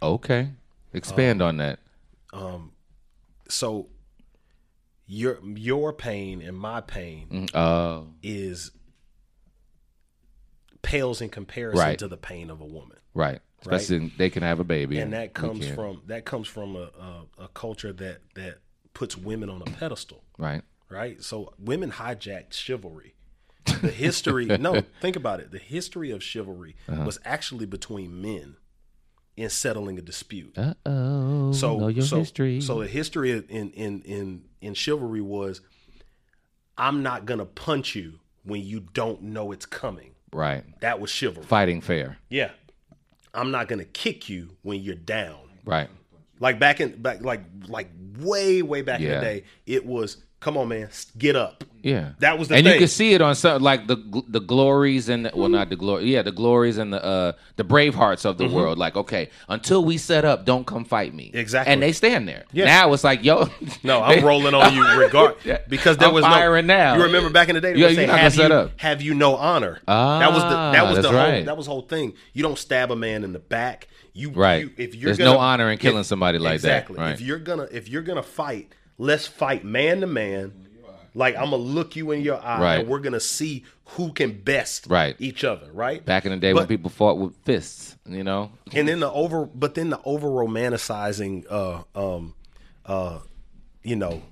Okay. 0.00 0.50
Expand 0.94 1.40
Um, 1.42 1.48
on 1.48 1.56
that. 1.58 1.78
um 2.32 2.72
So 3.48 3.88
your 5.06 5.38
your 5.44 5.92
pain 5.92 6.40
and 6.40 6.56
my 6.56 6.80
pain 6.80 7.48
Oh, 7.54 8.06
is 8.22 8.70
pales 10.82 11.20
in 11.20 11.28
comparison 11.28 11.78
Right. 11.80 11.98
to 11.98 12.08
the 12.08 12.16
pain 12.16 12.50
of 12.50 12.60
a 12.60 12.66
woman. 12.66 12.98
right. 13.14 13.40
Especially 13.60 14.12
they 14.18 14.28
can 14.28 14.42
have 14.42 14.58
a 14.58 14.64
baby. 14.64 14.98
and 14.98 15.12
that 15.12 15.34
comes 15.34 15.66
from 15.68 16.02
that 16.08 16.24
comes 16.24 16.48
from 16.48 16.74
a, 16.74 16.90
a, 17.38 17.44
a 17.44 17.48
culture 17.54 17.92
that 17.92 18.18
that 18.34 18.58
puts 18.92 19.16
women 19.16 19.48
on 19.48 19.62
a 19.62 19.64
pedestal 19.66 20.24
right. 20.36 20.62
right 20.90 21.22
so 21.22 21.54
women 21.60 21.92
hijacked 21.92 22.52
chivalry 22.52 23.14
the 23.80 23.92
history 23.92 24.46
no 24.58 24.82
think 25.00 25.14
about 25.14 25.38
it 25.38 25.52
the 25.52 25.58
history 25.60 26.10
of 26.10 26.22
chivalry 26.24 26.74
Uh-huh. 26.88 27.04
was 27.04 27.20
actually 27.24 27.64
between 27.64 28.20
men 28.20 28.56
in 29.36 29.48
settling 29.48 29.96
a 29.96 30.02
dispute 30.02 30.58
Uh 30.58 30.74
oh. 30.84 31.52
so 31.52 31.78
know 31.78 31.86
your 31.88 32.04
so, 32.04 32.18
history. 32.18 32.60
so 32.60 32.80
the 32.80 32.88
history 32.88 33.30
in 33.30 33.70
in 33.70 34.02
in 34.02 34.42
in 34.60 34.74
chivalry 34.74 35.20
was 35.22 35.60
i'm 36.76 37.02
not 37.02 37.26
gonna 37.26 37.46
punch 37.46 37.94
you 37.94 38.18
when 38.42 38.60
you 38.62 38.80
don't 38.80 39.22
know 39.22 39.52
it's 39.52 39.66
coming 39.66 40.11
right. 40.32 40.64
that 40.80 41.00
was 41.00 41.10
chivalry 41.10 41.46
Fighting 41.46 41.80
fair. 41.80 42.18
yeah 42.28 42.50
i'm 43.34 43.50
not 43.50 43.68
gonna 43.68 43.84
kick 43.84 44.28
you 44.28 44.56
when 44.62 44.80
you're 44.80 44.94
down 44.94 45.38
Right. 45.64 45.88
Like 46.40 46.58
back 46.58 46.80
in 46.80 47.00
back 47.00 47.22
like 47.22 47.42
like 47.68 47.88
way 48.18 48.62
way 48.62 48.82
back 48.82 49.00
in 49.00 49.08
the 49.08 49.20
day, 49.20 49.44
it 49.66 49.86
was 49.86 50.16
come 50.42 50.56
on 50.58 50.68
man, 50.68 50.90
get 51.16 51.36
up. 51.36 51.64
Yeah, 51.82 52.10
That 52.20 52.38
was 52.38 52.46
the 52.46 52.54
thing. 52.54 52.58
and 52.58 52.66
thing. 52.66 52.74
you 52.74 52.78
can 52.80 52.88
see 52.88 53.12
it 53.14 53.20
on 53.20 53.34
some 53.34 53.60
like 53.60 53.88
the 53.88 53.96
the 54.28 54.38
glories 54.40 55.08
and 55.08 55.26
the, 55.26 55.32
well, 55.34 55.48
not 55.48 55.68
the 55.68 55.74
glory, 55.74 56.04
yeah, 56.12 56.22
the 56.22 56.30
glories 56.30 56.78
and 56.78 56.92
the 56.92 57.02
uh 57.04 57.32
the 57.56 57.64
brave 57.64 57.94
hearts 57.94 58.24
of 58.24 58.38
the 58.38 58.46
world. 58.48 58.78
Like, 58.78 58.94
okay, 58.96 59.30
until 59.48 59.84
we 59.84 59.98
set 59.98 60.24
up, 60.24 60.44
don't 60.44 60.64
come 60.64 60.84
fight 60.84 61.12
me. 61.12 61.28
Mm-hmm. 61.28 61.38
Exactly. 61.38 61.72
and 61.72 61.82
they 61.82 61.90
stand 61.92 62.28
there. 62.28 62.44
Yeah. 62.52 62.66
Now 62.66 62.92
it's 62.92 63.02
like, 63.02 63.24
yo, 63.24 63.48
No, 63.82 64.00
I'm 64.00 64.24
rolling 64.24 64.54
on 64.54 64.72
you 64.74 64.84
regard 65.00 65.36
Yeah. 65.44 65.58
because 65.68 65.96
there 65.96 66.08
I'm 66.08 66.14
was 66.14 66.24
firing 66.24 66.66
no. 66.68 66.76
now. 66.76 66.96
You 66.96 67.02
remember 67.04 67.30
back 67.30 67.48
in 67.48 67.56
the 67.56 67.60
day, 67.60 67.72
they 67.72 67.80
Yeah, 67.80 67.86
would 67.88 67.96
say, 67.96 68.06
have 68.06 68.34
you, 68.36 68.42
up." 68.44 68.70
have 68.80 69.02
you 69.02 69.14
no 69.14 69.34
honor? 69.34 69.80
Ah, 69.88 70.20
that 70.20 70.32
was 70.32 70.42
the 70.44 70.48
that 70.50 70.84
Ah, 70.84 70.88
was 70.88 71.02
the 71.02 71.08
whole 71.10 71.16
right. 71.18 71.44
that 71.46 71.56
was 71.56 71.66
whole 71.66 71.82
thing. 71.82 72.12
You 72.32 72.42
don't 72.44 72.58
stab 72.58 72.92
a 72.92 72.96
man 72.96 73.24
in 73.24 73.32
the 73.32 73.38
back. 73.40 73.88
You 74.12 74.30
Right. 74.30 74.60
You, 74.66 74.70
if 74.76 74.94
you're 74.94 75.06
There's 75.06 75.18
gonna, 75.18 75.32
no 75.32 75.38
honor 75.38 75.70
in 75.70 75.78
killing 75.78 76.00
if- 76.00 76.06
somebody 76.06 76.38
like 76.38 76.60
that. 76.60 76.82
exactly. 76.84 76.98
Right. 76.98 77.12
If 77.14 77.20
you're 77.22 77.38
gonna 77.38 77.66
if 77.72 77.88
you're 77.88 78.02
gonna 78.02 78.22
fight, 78.22 78.72
let's 79.02 79.26
fight 79.26 79.64
man 79.64 80.00
to 80.00 80.06
man. 80.06 80.52
Like 81.14 81.34
I'm 81.36 81.50
gonna 81.50 81.56
look 81.56 81.94
you 81.96 82.10
in 82.12 82.22
your 82.22 82.40
eye, 82.42 82.60
Right. 82.60 82.80
and 82.80 82.88
we're 82.88 83.00
gonna 83.00 83.20
see 83.20 83.64
who 83.84 84.12
can 84.12 84.32
best 84.40 84.86
Right. 84.86 85.14
each 85.18 85.44
other. 85.44 85.70
Right. 85.72 86.02
back 86.04 86.24
in 86.24 86.30
the 86.32 86.38
day 86.38 86.54
when 86.54 86.66
people 86.66 86.88
fought 86.90 87.18
with 87.18 87.34
fists, 87.44 87.96
you 88.08 88.24
know, 88.24 88.50
and 88.72 88.88
then 88.88 89.00
the 89.00 89.10
over 89.12 89.44
but 89.44 89.74
then 89.74 89.90
the 89.90 90.00
over 90.04 90.28
romanticizing 90.28 91.44
uh 91.50 91.82
um 91.94 92.34
uh 92.86 93.18
you 93.82 93.96
know 93.96 94.22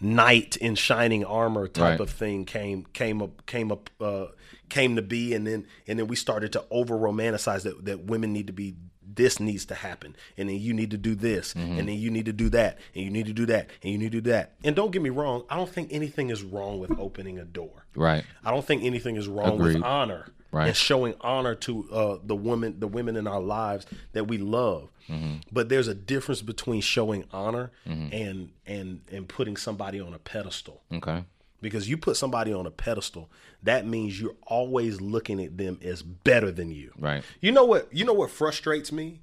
knight 0.00 0.56
in 0.56 0.74
shining 0.74 1.24
armor 1.24 1.68
type 1.68 1.82
Right. 1.98 2.00
of 2.00 2.10
thing 2.10 2.44
came 2.44 2.84
came 2.92 3.22
up 3.22 3.46
came 3.46 3.70
up 3.72 3.88
uh 4.00 4.26
came 4.68 4.96
to 4.96 5.02
be 5.02 5.32
and 5.32 5.46
then 5.46 5.66
and 5.86 5.98
then 5.98 6.08
we 6.08 6.16
started 6.16 6.52
to 6.52 6.64
over 6.70 6.94
romanticize 6.96 7.62
that 7.62 7.84
that 7.84 8.04
women 8.04 8.32
need 8.32 8.48
to 8.48 8.52
be 8.52 8.74
this 9.14 9.38
needs 9.40 9.64
to 9.66 9.74
happen 9.74 10.14
and 10.36 10.48
then 10.48 10.56
you 10.60 10.72
need 10.72 10.90
to 10.90 10.98
do 10.98 11.14
this 11.14 11.54
Mm-hmm. 11.54 11.78
and 11.78 11.88
then 11.88 11.96
you 11.98 12.10
need 12.10 12.26
to 12.26 12.32
do 12.32 12.48
that 12.50 12.78
and 12.94 13.04
you 13.04 13.10
need 13.10 13.26
to 13.26 13.32
do 13.32 13.46
that 13.46 13.68
and 13.82 13.92
you 13.92 13.98
need 13.98 14.12
to 14.12 14.20
do 14.20 14.30
that 14.30 14.54
and 14.64 14.74
don't 14.76 14.90
get 14.92 15.02
me 15.02 15.10
wrong 15.10 15.44
i 15.50 15.56
don't 15.56 15.68
think 15.70 15.88
anything 15.92 16.30
is 16.30 16.42
wrong 16.42 16.78
with 16.80 16.90
opening 16.98 17.38
a 17.38 17.44
door 17.44 17.86
right? 17.94 18.24
I 18.44 18.50
don't 18.50 18.64
think 18.64 18.84
anything 18.84 19.16
is 19.16 19.28
wrong 19.28 19.54
Agreed. 19.60 19.74
with 19.76 19.82
honor 19.84 20.26
Right. 20.50 20.66
and 20.68 20.76
showing 20.76 21.14
honor 21.22 21.54
to 21.54 21.90
uh, 21.90 22.18
the 22.22 22.36
women, 22.36 22.78
the 22.78 22.86
women 22.86 23.16
in 23.16 23.26
our 23.26 23.40
lives 23.40 23.86
that 24.12 24.24
we 24.28 24.36
love. 24.36 24.90
Mm-hmm. 25.08 25.36
But 25.50 25.70
there's 25.70 25.88
a 25.88 25.94
difference 25.94 26.42
between 26.42 26.82
showing 26.82 27.24
honor 27.32 27.70
and 27.86 28.50
and 28.66 29.00
and 29.10 29.26
putting 29.26 29.56
somebody 29.56 29.98
on 29.98 30.12
a 30.12 30.18
pedestal. 30.18 30.82
Okay, 30.92 31.24
Because 31.62 31.88
you 31.88 31.96
put 31.96 32.16
somebody 32.18 32.52
on 32.52 32.66
a 32.66 32.70
pedestal, 32.70 33.30
that 33.62 33.86
means 33.86 34.20
you're 34.20 34.36
always 34.46 35.00
looking 35.00 35.42
at 35.42 35.56
them 35.56 35.78
as 35.82 36.02
better 36.02 36.50
than 36.50 36.70
you. 36.70 36.92
right, 36.98 37.24
You 37.40 37.52
know 37.52 37.64
what? 37.64 37.88
You 37.90 38.04
know 38.04 38.12
what 38.12 38.30
frustrates 38.30 38.92
me. 38.92 39.20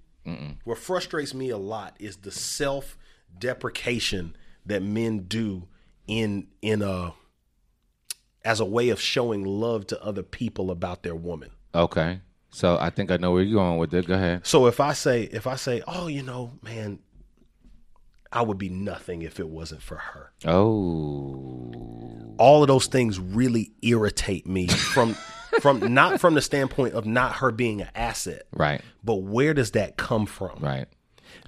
What 0.63 0.77
frustrates 0.77 1.33
me 1.33 1.49
a 1.49 1.57
lot 1.57 1.95
is 1.99 2.17
the 2.17 2.29
self 2.31 2.97
deprecation 3.39 4.35
that 4.65 4.83
men 4.83 5.19
do 5.27 5.67
in 6.07 6.47
in 6.61 6.81
a 6.81 7.13
as 8.45 8.59
a 8.59 8.65
way 8.65 8.89
of 8.89 9.01
showing 9.01 9.43
love 9.43 9.87
to 9.87 10.03
other 10.03 10.23
people 10.23 10.71
about 10.71 11.03
their 11.03 11.15
woman. 11.15 11.49
okay. 11.73 12.21
So 12.51 12.77
I 12.79 12.89
think 12.89 13.11
I 13.11 13.17
know 13.17 13.31
where 13.31 13.43
you're 13.43 13.61
going 13.61 13.77
with 13.77 13.93
it. 13.93 14.07
Go 14.07 14.15
ahead. 14.15 14.45
So 14.45 14.65
if 14.65 14.79
I 14.79 14.93
say 14.93 15.23
if 15.23 15.45
I 15.45 15.55
say, 15.55 15.83
"Oh, 15.87 16.07
you 16.07 16.23
know, 16.23 16.53
man, 16.63 16.97
I 18.31 18.41
would 18.43 18.57
be 18.57 18.69
nothing 18.69 19.21
if 19.21 19.39
it 19.39 19.49
wasn't 19.49 19.81
for 19.81 19.97
her." 19.97 20.31
Oh, 20.45 22.35
All 22.37 22.61
of 22.61 22.67
those 22.67 22.87
things 22.87 23.19
really 23.19 23.71
irritate 23.81 24.47
me 24.47 24.67
from 24.67 25.15
from 25.61 25.93
not 25.93 26.19
from 26.21 26.35
the 26.35 26.41
standpoint 26.41 26.93
of 26.93 27.05
not 27.05 27.33
her 27.37 27.51
being 27.51 27.81
an 27.81 27.89
asset, 27.95 28.43
right, 28.53 28.81
but 29.03 29.15
where 29.15 29.53
does 29.53 29.71
that 29.71 29.97
come 29.97 30.25
from? 30.25 30.59
right. 30.59 30.87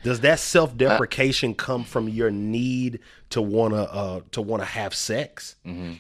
Does 0.04 0.22
that 0.22 0.40
self 0.40 0.76
deprecation 0.76 1.54
come 1.54 1.84
from 1.84 2.10
your 2.10 2.32
need 2.32 3.00
to 3.30 3.42
wanna 3.42 3.84
uh, 3.84 4.22
to 4.32 4.42
wanna 4.42 4.66
have 4.66 4.94
sex? 4.94 5.56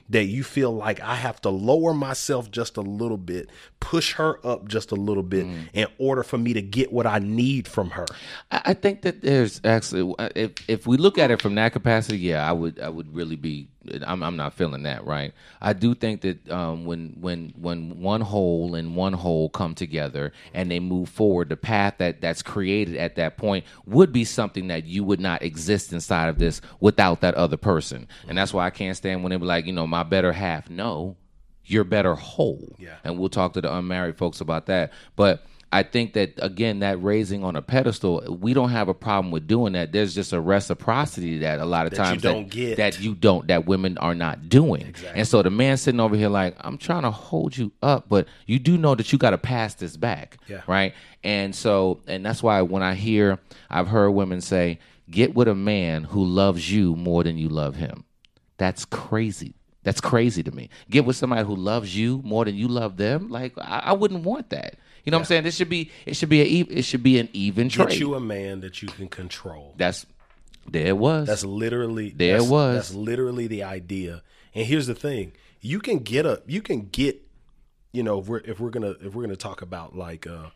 That 0.09 0.25
you 0.25 0.43
feel 0.43 0.71
like 0.71 0.99
I 0.99 1.15
have 1.15 1.39
to 1.41 1.49
lower 1.49 1.93
myself 1.93 2.49
just 2.51 2.77
a 2.77 2.81
little 2.81 3.17
bit, 3.17 3.49
push 3.79 4.13
her 4.13 4.45
up 4.45 4.67
just 4.67 4.91
a 4.91 4.95
little 4.95 5.23
bit, 5.23 5.45
in 5.73 5.87
order 5.97 6.23
for 6.23 6.37
me 6.37 6.53
to 6.53 6.61
get 6.61 6.91
what 6.91 7.05
I 7.05 7.19
need 7.19 7.67
from 7.67 7.91
her. 7.91 8.05
I 8.51 8.61
I 8.71 8.73
think 8.73 9.01
that 9.03 9.21
there's 9.21 9.61
actually 9.63 10.13
uh, 10.17 10.29
if 10.35 10.51
if 10.67 10.87
we 10.87 10.97
look 10.97 11.17
at 11.17 11.29
it 11.31 11.41
from 11.41 11.55
that 11.55 11.73
capacity, 11.73 12.17
yeah, 12.19 12.47
I 12.47 12.53
would 12.53 12.79
I 12.79 12.89
would 12.89 13.13
really 13.13 13.35
be 13.35 13.67
I'm 14.05 14.21
I'm 14.21 14.35
not 14.35 14.53
feeling 14.53 14.83
that 14.83 15.05
right. 15.05 15.33
I 15.59 15.73
do 15.73 15.95
think 15.95 16.21
that 16.21 16.49
um, 16.49 16.85
when 16.85 17.17
when 17.19 17.53
when 17.57 17.99
one 17.99 18.21
whole 18.21 18.75
and 18.75 18.95
one 18.95 19.13
whole 19.13 19.49
come 19.49 19.73
together 19.73 20.31
and 20.53 20.69
they 20.69 20.79
move 20.79 21.09
forward, 21.09 21.49
the 21.49 21.57
path 21.57 21.95
that 21.97 22.21
that's 22.21 22.41
created 22.43 22.95
at 22.97 23.15
that 23.15 23.37
point, 23.37 23.65
would 23.85 24.11
be 24.11 24.23
something 24.23 24.67
that 24.67 24.85
you 24.85 25.03
would 25.03 25.19
not 25.19 25.41
exist 25.41 25.93
inside 25.93 26.29
of 26.29 26.37
this 26.37 26.61
without 26.79 27.21
that 27.21 27.33
other 27.35 27.57
person. 27.57 28.07
And 28.27 28.37
that's 28.37 28.53
why 28.53 28.65
I 28.65 28.69
can't 28.69 28.95
stand 28.95 29.23
when 29.23 29.31
they 29.31 29.37
be 29.37 29.45
like, 29.45 29.65
you 29.65 29.73
know, 29.73 29.87
my 29.87 30.03
better 30.03 30.31
half. 30.31 30.69
No, 30.69 31.17
you're 31.65 31.83
better 31.83 32.15
whole. 32.15 32.75
Yeah. 32.77 32.97
And 33.03 33.17
we'll 33.17 33.29
talk 33.29 33.53
to 33.53 33.61
the 33.61 33.73
unmarried 33.73 34.17
folks 34.17 34.41
about 34.41 34.67
that. 34.67 34.91
But 35.15 35.43
I 35.73 35.83
think 35.83 36.13
that 36.13 36.33
again, 36.37 36.79
that 36.79 37.01
raising 37.01 37.43
on 37.45 37.55
a 37.55 37.61
pedestal, 37.61 38.37
we 38.41 38.53
don't 38.53 38.71
have 38.71 38.89
a 38.89 38.93
problem 38.93 39.31
with 39.31 39.47
doing 39.47 39.71
that. 39.73 39.93
There's 39.93 40.13
just 40.13 40.33
a 40.33 40.41
reciprocity 40.41 41.37
that 41.39 41.59
a 41.59 41.65
lot 41.65 41.85
of 41.85 41.91
That 41.91 41.97
you 41.99 42.03
times 42.05 42.21
don't 42.21 42.49
get. 42.49 42.77
that 42.77 42.99
you 42.99 43.15
don't 43.15 43.47
that 43.47 43.65
women 43.65 43.97
are 43.99 44.13
not 44.13 44.49
doing. 44.49 44.93
And 45.13 45.25
so 45.27 45.41
the 45.41 45.49
man 45.49 45.77
sitting 45.77 45.99
over 46.01 46.15
here 46.15 46.27
like, 46.29 46.55
I'm 46.59 46.77
trying 46.77 47.03
to 47.03 47.11
hold 47.11 47.55
you 47.55 47.71
up, 47.81 48.09
but 48.09 48.27
you 48.47 48.59
do 48.59 48.77
know 48.77 48.95
that 48.95 49.11
you 49.13 49.17
got 49.17 49.29
to 49.29 49.37
pass 49.37 49.75
this 49.75 49.95
back, 49.95 50.37
Yeah. 50.49 50.61
right? 50.67 50.93
And 51.23 51.55
so, 51.55 52.01
and 52.07 52.25
that's 52.25 52.43
why 52.43 52.61
when 52.63 52.83
I 52.83 52.93
hear, 52.93 53.39
I've 53.69 53.87
heard 53.87 54.09
women 54.11 54.41
say, 54.41 54.79
"Get 55.09 55.35
with 55.35 55.47
a 55.47 55.55
man 55.55 56.03
who 56.03 56.25
loves 56.25 56.71
you 56.71 56.95
more 56.95 57.23
than 57.23 57.37
you 57.37 57.47
love 57.47 57.75
him." 57.75 58.03
That's 58.57 58.85
crazy. 58.85 59.55
That's 59.83 60.01
crazy 60.01 60.43
to 60.43 60.51
me. 60.51 60.69
Get 60.89 61.05
with 61.05 61.15
somebody 61.15 61.43
who 61.45 61.55
loves 61.55 61.95
you 61.97 62.21
more 62.23 62.45
than 62.45 62.55
you 62.55 62.67
love 62.67 62.97
them. 62.97 63.29
Like 63.29 63.53
I, 63.57 63.81
I 63.85 63.93
wouldn't 63.93 64.23
want 64.25 64.49
that. 64.49 64.75
You 65.03 65.11
know 65.11 65.17
what 65.17 65.21
I'm 65.21 65.25
saying? 65.25 65.43
This 65.43 65.55
should 65.55 65.69
be 65.69 65.89
it 66.05 66.15
should 66.15 66.29
be 66.29 66.41
a 66.41 66.45
it 66.45 66.83
should 66.83 67.03
be 67.03 67.19
an 67.19 67.29
even 67.33 67.67
Get 67.69 67.87
trade. 67.87 67.99
you 67.99 68.15
a 68.15 68.19
man 68.19 68.61
that 68.61 68.81
you 68.81 68.87
can 68.87 69.07
control. 69.07 69.73
that's 69.77 70.05
there 70.69 70.87
it 70.87 70.97
was. 70.97 71.27
That's 71.27 71.43
literally 71.43 72.11
There 72.11 72.37
it 72.37 72.45
was. 72.45 72.75
That's 72.75 72.93
literally 72.93 73.47
the 73.47 73.63
idea. 73.63 74.21
And 74.53 74.65
here's 74.65 74.85
the 74.87 74.93
thing: 74.95 75.31
you 75.59 75.79
can 75.79 75.99
get 75.99 76.25
a 76.25 76.41
you 76.45 76.61
can 76.61 76.87
get, 76.91 77.19
you 77.93 78.03
know, 78.03 78.19
if 78.19 78.27
we're 78.27 78.41
if 78.45 78.59
we're 78.59 78.69
gonna 78.69 78.95
if 79.01 79.15
we're 79.15 79.23
gonna 79.23 79.35
talk 79.35 79.61
about 79.63 79.95
like 79.97 80.27
uh, 80.27 80.49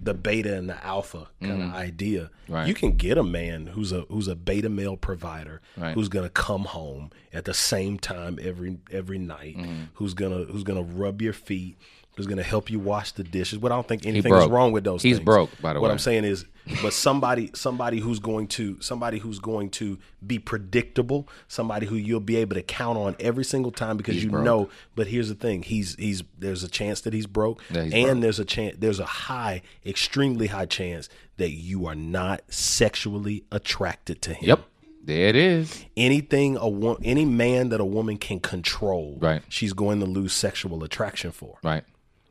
the 0.00 0.14
beta 0.14 0.54
and 0.56 0.68
the 0.68 0.84
alpha 0.86 1.26
kind 1.42 1.60
of 1.62 1.74
idea, 1.74 2.30
Mm-hmm. 2.46 2.52
Right. 2.54 2.68
you 2.68 2.74
can 2.74 2.92
get 2.92 3.18
a 3.18 3.24
man 3.24 3.66
who's 3.66 3.90
a 3.90 4.02
who's 4.02 4.28
a 4.28 4.36
beta 4.36 4.68
male 4.68 4.96
provider 4.96 5.60
Right. 5.76 5.92
who's 5.94 6.08
gonna 6.08 6.28
come 6.30 6.64
home 6.66 7.10
at 7.32 7.44
the 7.44 7.52
same 7.54 7.98
time 7.98 8.38
every 8.40 8.78
every 8.92 9.18
night, 9.18 9.56
Mm-hmm. 9.58 9.82
who's 9.94 10.14
gonna 10.14 10.44
who's 10.44 10.62
gonna 10.62 10.82
rub 10.82 11.20
your 11.20 11.32
feet. 11.32 11.76
Who's 12.18 12.26
gonna 12.26 12.42
help 12.42 12.68
you 12.70 12.78
wash 12.78 13.12
the 13.12 13.24
dishes? 13.24 13.58
But 13.58 13.72
I 13.72 13.76
don't 13.76 13.88
think 13.88 14.04
anything 14.04 14.34
is 14.34 14.46
wrong 14.48 14.72
with 14.72 14.84
those. 14.84 15.02
He's 15.02 15.16
things. 15.16 15.24
broke, 15.24 15.50
by 15.62 15.72
the 15.72 15.80
what 15.80 15.84
way. 15.84 15.88
What 15.88 15.92
I'm 15.92 15.98
saying 15.98 16.24
is, 16.24 16.44
but 16.82 16.92
somebody, 16.92 17.50
somebody 17.54 17.98
who's 17.98 18.18
going 18.18 18.48
to, 18.48 18.76
somebody 18.82 19.18
who's 19.18 19.38
going 19.38 19.70
to 19.70 19.98
be 20.26 20.38
predictable, 20.38 21.26
somebody 21.48 21.86
who 21.86 21.94
you'll 21.96 22.20
be 22.20 22.36
able 22.36 22.56
to 22.56 22.62
count 22.62 22.98
on 22.98 23.16
every 23.20 23.44
single 23.44 23.70
time 23.72 23.96
because 23.96 24.22
you 24.22 24.28
broke. 24.30 24.44
know. 24.44 24.68
But 24.94 25.06
here's 25.06 25.28
the 25.30 25.34
thing: 25.34 25.62
he's 25.62 25.94
he's 25.94 26.22
there's 26.38 26.62
a 26.64 26.68
chance 26.68 27.00
that 27.02 27.14
he's 27.14 27.26
broke, 27.26 27.62
Yeah, 27.70 27.84
he's 27.84 27.94
and 27.94 28.04
broke. 28.06 28.20
there's 28.20 28.38
a 28.40 28.44
chance, 28.44 28.76
there's 28.78 29.00
a 29.00 29.06
high, 29.06 29.62
extremely 29.86 30.48
high 30.48 30.66
chance 30.66 31.08
that 31.38 31.52
you 31.52 31.86
are 31.86 31.94
not 31.94 32.42
sexually 32.48 33.44
attracted 33.52 34.20
to 34.22 34.34
him. 34.34 34.48
Yep. 34.48 34.60
There 35.04 35.28
it 35.28 35.36
is. 35.36 35.84
Anything 35.96 36.58
a 36.58 36.68
wo- 36.68 36.98
any 37.02 37.24
man 37.24 37.70
that 37.70 37.80
a 37.80 37.84
woman 37.84 38.18
can 38.18 38.40
control, 38.40 39.16
Right. 39.20 39.40
She's 39.48 39.72
going 39.72 40.00
to 40.00 40.06
lose 40.06 40.34
sexual 40.34 40.84
attraction 40.84 41.30
for. 41.32 41.56
Right. 41.62 41.84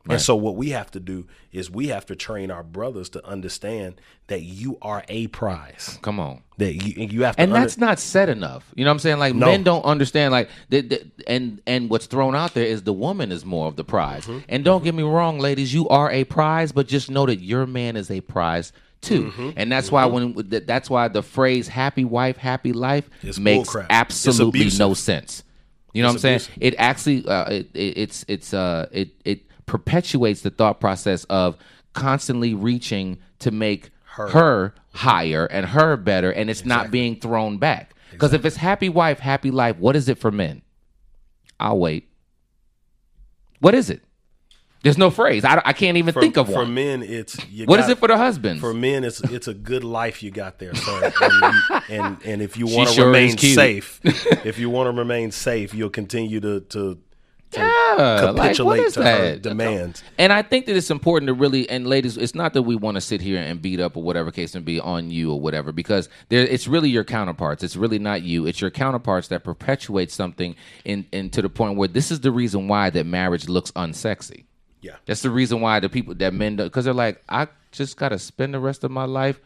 And 0.08 0.20
so 0.20 0.36
what 0.36 0.56
we 0.56 0.70
have 0.70 0.90
to 0.92 1.00
do 1.00 1.26
is 1.52 1.70
we 1.70 1.88
have 1.88 2.06
to 2.06 2.16
train 2.16 2.50
our 2.50 2.62
brothers 2.62 3.10
to 3.10 3.26
understand 3.26 4.00
that 4.28 4.42
you 4.42 4.78
are 4.80 5.04
a 5.08 5.26
prize. 5.28 5.98
Come 6.02 6.18
on. 6.18 6.42
That 6.56 6.74
you 6.74 7.06
you 7.06 7.22
have 7.24 7.36
to 7.36 7.42
and 7.42 7.52
under- 7.52 7.60
that's 7.60 7.76
not 7.76 7.98
said 7.98 8.28
enough. 8.28 8.72
You 8.74 8.84
know 8.84 8.90
what 8.90 8.94
I'm 8.94 8.98
saying? 9.00 9.18
Like 9.18 9.34
No. 9.34 9.46
men 9.46 9.64
don't 9.64 9.84
understand. 9.84 10.32
Like 10.32 10.48
the, 10.70 10.80
the, 10.80 11.10
and 11.26 11.60
and 11.66 11.90
what's 11.90 12.06
thrown 12.06 12.34
out 12.34 12.54
there 12.54 12.64
is 12.64 12.82
the 12.82 12.92
woman 12.92 13.30
is 13.32 13.44
more 13.44 13.68
of 13.68 13.76
the 13.76 13.84
prize. 13.84 14.24
Mm-hmm. 14.24 14.38
And 14.48 14.64
don't 14.64 14.82
get 14.82 14.94
me 14.94 15.02
wrong, 15.02 15.38
ladies, 15.40 15.74
you 15.74 15.88
are 15.88 16.10
a 16.10 16.24
prize, 16.24 16.72
but 16.72 16.88
just 16.88 17.10
know 17.10 17.26
that 17.26 17.36
your 17.36 17.66
man 17.66 17.96
is 17.96 18.10
a 18.10 18.20
prize 18.22 18.72
too. 19.00 19.26
Mm-hmm. 19.26 19.50
And 19.56 19.70
that's 19.70 19.92
why 19.92 20.06
when 20.06 20.34
that's 20.48 20.88
why 20.90 21.08
the 21.08 21.22
phrase 21.22 21.68
"happy 21.68 22.04
wife, 22.04 22.38
happy 22.38 22.72
life" 22.72 23.08
It's 23.22 23.38
makes 23.38 23.76
absolutely 23.90 24.70
no 24.78 24.94
sense. 24.94 25.44
You 25.92 26.02
know 26.02 26.10
It's 26.10 26.22
what 26.22 26.30
I'm 26.32 26.38
saying? 26.38 26.58
It 26.60 26.74
actually 26.78 27.26
uh, 27.26 27.50
it, 27.50 27.70
it, 27.74 27.98
it's 27.98 28.24
it's 28.28 28.54
uh 28.54 28.88
it 28.90 29.10
it 29.24 29.47
perpetuates 29.68 30.40
the 30.40 30.50
thought 30.50 30.80
process 30.80 31.24
of 31.24 31.56
constantly 31.92 32.54
reaching 32.54 33.18
to 33.38 33.50
make 33.52 33.90
her, 34.02 34.74
higher 34.94 35.46
and 35.46 35.64
her 35.66 35.96
better, 35.96 36.32
and 36.32 36.50
it's 36.50 36.64
not 36.64 36.90
being 36.90 37.20
thrown 37.20 37.58
back. 37.58 37.94
Because 38.10 38.32
if 38.32 38.44
it's 38.44 38.56
happy 38.56 38.88
wife, 38.88 39.20
happy 39.20 39.52
life, 39.52 39.76
what 39.78 39.94
is 39.94 40.08
it 40.08 40.18
for 40.18 40.32
men? 40.32 40.62
I'll 41.60 41.78
wait. 41.78 42.08
What 43.60 43.74
is 43.74 43.90
it? 43.90 44.02
There's 44.82 44.98
no 44.98 45.10
phrase. 45.10 45.44
I, 45.44 45.60
I 45.64 45.72
can't 45.72 45.96
even 45.96 46.14
for, 46.14 46.20
think 46.20 46.36
of 46.36 46.46
for 46.46 46.54
one. 46.54 46.72
men 46.74 47.02
it's 47.02 47.36
What 47.66 47.80
is 47.80 47.86
got- 47.86 47.90
it 47.90 47.98
for 47.98 48.08
the 48.08 48.16
husband? 48.16 48.60
for 48.60 48.72
men 48.72 49.02
it's 49.02 49.20
it's 49.20 49.48
a 49.48 49.54
good 49.54 49.82
life 49.82 50.22
you 50.22 50.30
got 50.30 50.58
there, 50.60 50.74
sir. 50.74 51.12
and, 51.20 51.82
and 51.90 52.16
and 52.24 52.42
if 52.42 52.56
you 52.56 52.66
want 52.66 52.88
to 52.90 52.94
sure 52.94 53.06
remain 53.06 53.36
safe, 53.36 54.00
if 54.04 54.58
you 54.58 54.70
want 54.70 54.86
to 54.86 54.96
remain 54.96 55.32
safe, 55.32 55.74
you'll 55.74 55.90
continue 55.90 56.38
to, 56.40 56.60
to 56.60 56.98
Yeah, 57.52 57.62
like, 57.96 58.34
what 58.34 58.36
capitulate 58.36 58.80
is 58.80 58.94
to 58.94 59.02
her 59.02 59.30
that? 59.30 59.42
demands. 59.42 60.02
And 60.18 60.32
I 60.32 60.42
think 60.42 60.66
that 60.66 60.76
it's 60.76 60.90
important 60.90 61.28
to 61.28 61.34
really, 61.34 61.68
and 61.70 61.86
ladies, 61.86 62.16
it's 62.16 62.34
not 62.34 62.52
that 62.52 62.62
we 62.62 62.76
want 62.76 62.96
to 62.96 63.00
sit 63.00 63.20
here 63.20 63.38
and 63.38 63.60
beat 63.62 63.80
up 63.80 63.96
or 63.96 64.02
whatever 64.02 64.30
case 64.30 64.54
and 64.54 64.64
be 64.64 64.78
on 64.80 65.10
you 65.10 65.32
or 65.32 65.40
whatever, 65.40 65.72
because 65.72 66.08
there, 66.28 66.46
it's 66.46 66.68
really 66.68 66.90
your 66.90 67.04
counterparts. 67.04 67.62
It's 67.62 67.76
really 67.76 67.98
not 67.98 68.22
you. 68.22 68.46
It's 68.46 68.60
your 68.60 68.70
counterparts 68.70 69.28
that 69.28 69.44
perpetuate 69.44 70.10
something 70.10 70.56
in, 70.84 71.06
in 71.12 71.30
to 71.30 71.42
the 71.42 71.48
point 71.48 71.76
where 71.76 71.88
this 71.88 72.10
is 72.10 72.20
the 72.20 72.32
reason 72.32 72.68
why 72.68 72.90
that 72.90 73.06
marriage 73.06 73.48
looks 73.48 73.70
unsexy. 73.72 74.44
Yeah. 74.80 74.96
That's 75.06 75.22
the 75.22 75.30
reason 75.30 75.60
why 75.60 75.80
the 75.80 75.88
people 75.88 76.14
that 76.16 76.34
men 76.34 76.56
because 76.56 76.84
they're 76.84 76.94
like, 76.94 77.22
I 77.28 77.48
just 77.72 77.96
got 77.96 78.10
to 78.10 78.18
spend 78.18 78.54
the 78.54 78.60
rest 78.60 78.84
of 78.84 78.90
my 78.90 79.04
life 79.04 79.40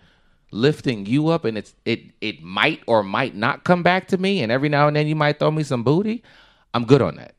lifting 0.50 1.06
you 1.06 1.28
up, 1.28 1.44
and 1.44 1.56
it's 1.56 1.74
it 1.84 2.02
it 2.20 2.42
might 2.42 2.82
or 2.86 3.02
might 3.02 3.34
not 3.34 3.64
come 3.64 3.82
back 3.82 4.08
to 4.08 4.18
me, 4.18 4.42
and 4.42 4.52
every 4.52 4.68
now 4.68 4.86
and 4.88 4.96
then 4.96 5.06
you 5.06 5.16
might 5.16 5.38
throw 5.38 5.50
me 5.50 5.62
some 5.62 5.82
booty. 5.82 6.22
I'm 6.74 6.84
good 6.84 7.02
on 7.02 7.16
that. 7.16 7.34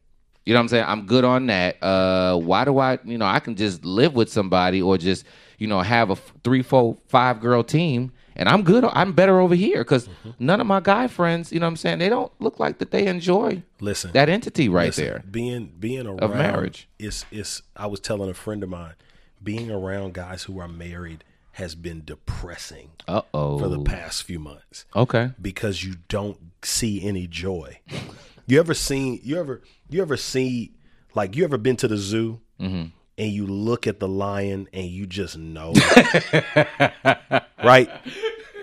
You 0.45 0.53
know 0.53 0.59
what 0.59 0.63
I'm 0.63 0.67
saying? 0.69 0.85
I'm 0.87 1.05
good 1.05 1.23
on 1.23 1.45
that. 1.47 1.81
Uh, 1.81 2.37
why 2.37 2.65
do 2.65 2.77
I? 2.79 2.99
You 3.03 3.17
know, 3.17 3.25
I 3.25 3.39
can 3.39 3.55
just 3.55 3.85
live 3.85 4.13
with 4.13 4.29
somebody 4.31 4.81
or 4.81 4.97
just 4.97 5.25
you 5.57 5.67
know 5.67 5.79
have 5.81 6.09
a 6.09 6.15
three, 6.43 6.61
four, 6.61 6.97
five 7.07 7.39
girl 7.39 7.63
team. 7.63 8.11
And 8.35 8.49
I'm 8.49 8.63
good. 8.63 8.83
I'm 8.83 9.13
better 9.13 9.39
over 9.39 9.53
here 9.53 9.79
because 9.83 10.07
Mm-hmm. 10.07 10.31
none 10.39 10.59
of 10.59 10.65
my 10.65 10.79
guy 10.79 11.07
friends, 11.07 11.51
you 11.51 11.59
know 11.59 11.67
what 11.67 11.71
I'm 11.71 11.77
saying, 11.77 11.99
they 11.99 12.09
don't 12.09 12.31
look 12.39 12.59
like 12.59 12.79
that 12.79 12.89
they 12.89 13.05
enjoy 13.05 13.61
Listen, 13.79 14.11
that 14.13 14.27
entity 14.27 14.67
right 14.69 14.87
Listen, 14.87 15.05
there. 15.05 15.23
Being 15.29 15.71
being 15.79 16.07
around 16.07 16.31
marriage. 16.31 16.87
is 16.97 17.25
is 17.31 17.61
I 17.77 17.85
was 17.85 17.99
telling 17.99 18.31
a 18.31 18.33
friend 18.33 18.63
of 18.63 18.69
mine, 18.69 18.95
being 19.43 19.69
around 19.69 20.15
guys 20.15 20.43
who 20.43 20.59
are 20.59 20.67
married 20.67 21.23
has 21.53 21.75
been 21.75 22.01
depressing 22.03 22.89
Uh 23.07 23.21
oh. 23.35 23.59
for 23.59 23.69
the 23.69 23.83
past 23.83 24.23
few 24.23 24.39
months 24.39 24.85
Okay. 24.95 25.31
because 25.39 25.83
you 25.83 25.97
don't 26.07 26.37
see 26.63 27.03
any 27.07 27.27
joy. 27.27 27.79
You 28.45 28.59
ever 28.59 28.73
seen 28.73 29.19
you 29.23 29.39
ever 29.39 29.61
you 29.89 30.01
ever 30.01 30.17
see 30.17 30.73
like 31.15 31.35
you 31.35 31.43
ever 31.43 31.57
been 31.57 31.75
to 31.77 31.87
the 31.87 31.97
zoo 31.97 32.39
Mm-hmm. 32.59 32.89
and 33.17 33.31
you 33.31 33.45
look 33.47 33.87
at 33.87 33.99
the 33.99 34.07
lion 34.07 34.67
and 34.73 34.85
you 34.87 35.05
just 35.05 35.37
know 35.37 35.73
right 37.63 37.89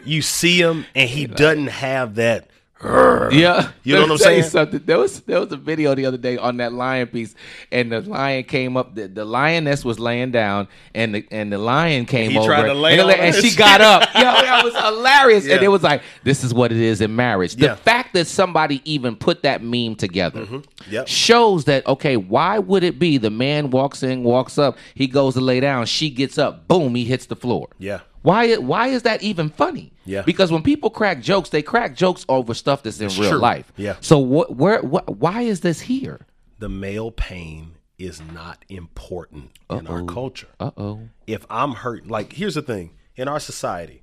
you 0.04 0.22
see 0.22 0.60
him 0.60 0.86
and 0.94 1.08
he 1.08 1.26
doesn't 1.26 1.66
have 1.68 2.14
that 2.16 2.48
Yeah, 2.82 3.70
You 3.84 3.94
know 3.94 4.02
what 4.02 4.10
I'm 4.12 4.18
saying? 4.18 4.42
Something. 4.44 4.80
There 4.84 4.98
was 4.98 5.20
there 5.20 5.38
was 5.40 5.52
a 5.52 5.56
video 5.56 5.94
the 5.94 6.06
other 6.06 6.16
day 6.16 6.38
on 6.38 6.56
that 6.58 6.72
lion 6.72 7.08
piece, 7.08 7.34
and 7.70 7.92
the 7.92 8.00
lion 8.00 8.44
came 8.44 8.76
up. 8.76 8.94
The, 8.94 9.06
the 9.08 9.24
lioness 9.24 9.84
was 9.84 9.98
laying 9.98 10.30
down, 10.30 10.66
and 10.94 11.14
the 11.14 11.26
and 11.30 11.52
the 11.52 11.58
lion 11.58 12.06
came 12.06 12.30
He 12.30 12.38
over, 12.38 12.46
tried 12.48 12.66
to 12.66 12.74
lay 12.74 12.98
and, 12.98 13.10
and 13.10 13.34
she 13.34 13.54
got 13.54 13.80
up. 13.82 14.02
Yo, 14.14 14.20
that 14.22 14.62
was 14.64 14.74
hilarious, 14.74 15.46
and 15.48 15.62
it 15.62 15.68
was 15.68 15.82
like, 15.82 16.02
this 16.24 16.42
is 16.42 16.54
what 16.54 16.72
it 16.72 16.78
is 16.78 17.00
in 17.00 17.14
marriage. 17.14 17.56
The 17.56 17.66
Yeah. 17.66 17.74
fact 17.74 18.14
that 18.14 18.26
somebody 18.26 18.80
even 18.90 19.14
put 19.16 19.42
that 19.42 19.62
meme 19.62 19.94
together 19.96 20.40
Mm-hmm. 20.40 20.92
Yep. 20.92 21.08
shows 21.08 21.64
that 21.66 21.86
okay, 21.86 22.16
why 22.16 22.58
would 22.58 22.82
it 22.82 22.98
be 22.98 23.18
the 23.18 23.30
man 23.30 23.70
walks 23.70 24.02
in, 24.02 24.22
walks 24.24 24.56
up, 24.58 24.78
he 24.94 25.06
goes 25.06 25.34
to 25.34 25.40
lay 25.40 25.60
down, 25.60 25.84
she 25.86 26.08
gets 26.08 26.38
up, 26.38 26.66
boom, 26.66 26.94
he 26.94 27.04
hits 27.04 27.26
the 27.26 27.36
floor. 27.36 27.68
Yeah. 27.78 28.00
Why? 28.22 28.56
Why 28.56 28.88
is 28.88 29.02
that 29.02 29.22
even 29.22 29.48
funny? 29.48 29.92
Yeah. 30.04 30.22
Because 30.22 30.52
when 30.52 30.62
people 30.62 30.90
crack 30.90 31.20
jokes, 31.20 31.48
they 31.50 31.62
crack 31.62 31.94
jokes 31.94 32.26
over 32.28 32.54
stuff 32.54 32.82
that's 32.82 33.00
in 33.00 33.08
real 33.20 33.30
true. 33.30 33.38
life. 33.38 33.72
Yeah. 33.76 33.96
So 34.00 34.18
what? 34.18 34.56
Where? 34.56 34.82
What? 34.82 35.16
Why 35.16 35.42
is 35.42 35.60
this 35.60 35.80
here? 35.80 36.26
the 36.60 36.68
male 36.68 37.10
pain 37.10 37.72
is 37.98 38.22
not 38.32 38.64
important 38.68 39.50
in 39.68 39.86
our 39.86 40.04
culture. 40.04 40.48
Uh 40.60 40.70
oh. 40.76 41.08
If 41.26 41.44
I'm 41.50 41.72
hurt, 41.72 42.06
like 42.06 42.32
here's 42.32 42.54
the 42.54 42.62
thing: 42.62 42.92
in 43.16 43.26
our 43.26 43.40
society, 43.40 44.02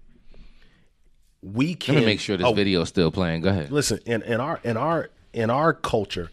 we 1.42 1.76
can 1.76 1.96
Let 1.96 2.02
me 2.02 2.06
make 2.08 2.20
sure 2.20 2.36
this 2.36 2.46
oh, 2.46 2.54
video 2.54 2.82
is 2.82 2.90
still 2.90 3.12
playing. 3.12 3.42
Go 3.42 3.50
ahead. 3.50 3.72
Listen, 3.72 4.00
in, 4.06 4.22
in 4.24 4.42
our 4.42 4.60
in 4.64 4.76
our 4.76 5.10
in 5.34 5.50
our 5.50 5.74
culture, 5.74 6.30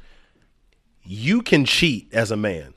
you 1.04 1.42
can 1.42 1.64
cheat 1.64 2.12
as 2.12 2.30
a 2.30 2.36
man, 2.36 2.73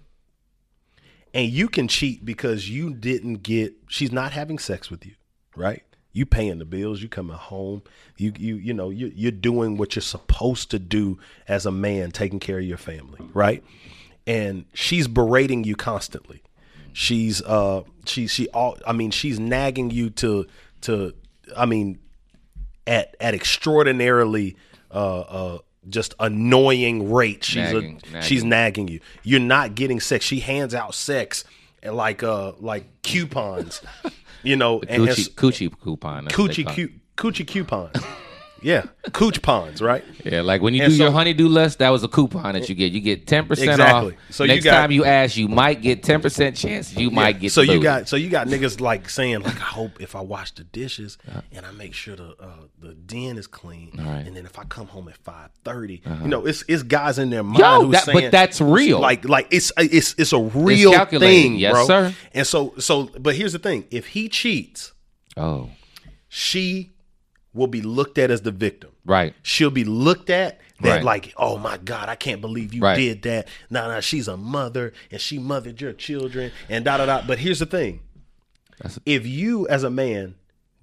and 1.38 1.52
you 1.52 1.70
can 1.70 1.88
cheat 1.88 2.26
because 2.26 2.68
you 2.68 2.96
didn't 2.96 3.44
get. 3.44 3.76
She's 3.88 4.12
not 4.12 4.32
having 4.32 4.58
sex 4.58 4.90
with 4.90 5.06
you, 5.06 5.14
right? 5.56 5.84
You 6.12 6.26
paying 6.26 6.58
the 6.58 6.66
bills. 6.66 7.04
You 7.04 7.10
coming 7.10 7.38
home. 7.38 7.84
You 8.18 8.34
you 8.38 8.56
you 8.56 8.74
know 8.74 8.90
you 8.90 9.12
you're 9.16 9.32
doing 9.32 9.78
what 9.78 9.96
you're 9.96 10.02
supposed 10.02 10.72
to 10.72 10.80
do 10.80 11.20
as 11.48 11.68
a 11.68 11.72
man, 11.72 12.10
taking 12.10 12.40
care 12.40 12.58
of 12.58 12.66
your 12.66 12.80
family, 12.80 13.20
right? 13.36 13.64
And 14.26 14.66
she's 14.74 15.08
berating 15.08 15.64
you 15.64 15.76
constantly. 15.76 16.42
She's 16.92 17.44
uh 17.44 17.84
she 18.06 18.26
she 18.26 18.50
all 18.50 18.80
I 18.88 18.94
mean 18.94 19.12
she's 19.12 19.40
nagging 19.40 19.92
you 19.92 20.10
to 20.10 20.48
to 20.82 21.14
I 21.56 21.68
mean, 21.68 22.00
at 22.88 23.16
at 23.22 23.36
extraordinarily 23.36 24.56
uh, 24.90 25.20
uh, 25.20 25.58
just 25.90 26.14
annoying 26.20 27.12
rate. 27.12 27.44
She's 27.44 27.56
Nagging, 27.72 28.02
a, 28.04 28.12
nagging. 28.14 28.22
she's 28.22 28.44
nagging 28.44 28.88
you. 28.88 29.00
You're 29.24 29.40
not 29.40 29.76
getting 29.76 30.00
sex. 30.00 30.26
She 30.26 30.40
hands 30.40 30.74
out 30.76 30.94
sex 30.96 31.44
like 31.84 32.24
uh 32.24 32.54
like 32.60 32.86
coupons, 33.04 33.82
you 34.44 34.56
know, 34.56 34.82
and, 34.82 34.90
and 34.90 35.08
Coochie, 35.08 35.34
coochie 35.36 35.80
coupon. 35.82 36.26
that's 36.26 36.38
what 36.38 36.56
they 36.56 36.64
coochie 36.64 36.76
cu- 36.76 36.94
coochie 37.16 37.48
coupons. 37.48 37.96
Yeah, 38.62 38.86
cooch 39.14 39.42
ponds, 39.42 39.82
right? 39.82 40.04
Yeah, 40.26 40.42
like 40.42 40.62
when 40.62 40.74
you 40.74 40.84
And 40.84 40.92
do 40.92 40.98
so- 40.98 41.04
your 41.04 41.12
honeydew 41.12 41.48
list, 41.48 41.80
that 41.80 41.90
was 41.90 42.04
a 42.04 42.08
coupon 42.08 42.54
that 42.54 42.68
you 42.70 42.76
get. 42.76 42.92
You 42.92 43.00
get 43.02 43.28
ten 43.28 43.46
percent 43.48 43.72
Exactly. 43.72 44.14
off. 44.14 44.20
So 44.32 44.44
you 44.44 44.54
next 44.54 44.64
got- 44.66 44.72
time 44.82 44.92
you 44.92 45.06
ask, 45.06 45.38
you 45.38 45.48
might 45.48 45.82
get 45.82 46.04
ten 46.04 46.22
percent 46.22 46.56
chance 46.56 46.96
you 46.96 47.12
might 47.12 47.40
get. 47.40 47.52
so 47.52 47.62
you 47.62 47.82
got 47.82 48.08
so 48.08 48.16
you 48.16 48.30
got 48.30 48.48
niggas 48.48 48.80
like 48.82 49.10
saying 49.10 49.40
like 49.42 49.56
I 49.58 49.66
hope 49.66 50.02
if 50.02 50.16
I 50.16 50.22
wash 50.22 50.52
the 50.52 50.64
dishes 50.64 51.18
and 51.52 51.66
I 51.66 51.72
make 51.72 51.94
sure 51.94 52.16
the 52.16 52.36
uh, 52.40 52.48
the 52.80 52.94
den 52.94 53.38
is 53.38 53.48
clean, 53.48 53.92
Uh-huh. 53.98 54.10
right. 54.10 54.26
and 54.28 54.36
then 54.36 54.46
if 54.46 54.58
I 54.60 54.64
come 54.64 54.88
home 54.88 55.08
at 55.08 55.18
five 55.18 55.50
you 55.66 56.00
know 56.28 56.46
it's 56.46 56.64
it's 56.68 56.84
guys 56.84 57.20
in 57.20 57.30
their 57.30 57.44
mind 57.44 57.60
Yo, 57.60 57.82
who's 57.86 58.06
that- 58.06 58.14
but 58.14 58.32
that's 58.32 58.60
real. 58.62 59.00
like 59.00 59.28
like 59.28 59.48
it's 59.52 59.72
it's 59.78 60.16
it's 60.18 60.34
a 60.34 60.40
real 60.40 60.92
calculated. 60.94 61.32
thing, 61.44 61.56
Yes, 61.56 61.74
bro. 61.74 61.86
sir. 61.86 62.14
And 62.34 62.48
so 62.48 62.74
so 62.80 63.10
but 63.20 63.36
here's 63.36 63.54
the 63.54 63.60
thing: 63.60 63.86
if 63.92 64.08
he 64.08 64.30
cheats, 64.30 64.94
oh, 65.36 65.70
she 66.30 66.92
will 67.58 67.68
be 67.68 67.82
looked 67.82 68.18
at 68.18 68.32
as 68.32 68.42
the 68.42 68.52
victim. 68.52 68.92
right. 69.06 69.34
She'll 69.42 69.70
be 69.72 69.84
looked 69.84 70.30
at 70.30 70.60
that 70.82 70.96
Right. 70.98 71.04
like, 71.04 71.34
oh 71.38 71.58
my 71.58 71.78
God, 71.78 72.08
I 72.08 72.16
can't 72.16 72.40
believe 72.40 72.74
you 72.74 72.82
Right. 72.82 72.96
did 72.96 73.24
that. 73.24 73.48
Nah, 73.70 73.88
nah, 73.88 74.00
she's 74.00 74.28
a 74.28 74.38
mother 74.38 74.94
and 75.12 75.20
she 75.20 75.40
mothered 75.40 75.82
your 75.82 75.94
children 75.94 76.52
and 76.70 76.86
da 76.86 76.98
da 76.98 77.06
da. 77.08 77.24
But 77.26 77.40
here's 77.40 77.60
the 77.60 77.66
thing: 77.66 78.02
That's- 78.80 79.00
if 79.06 79.26
you 79.26 79.68
as 79.70 79.84
a 79.84 79.90
man 79.90 80.36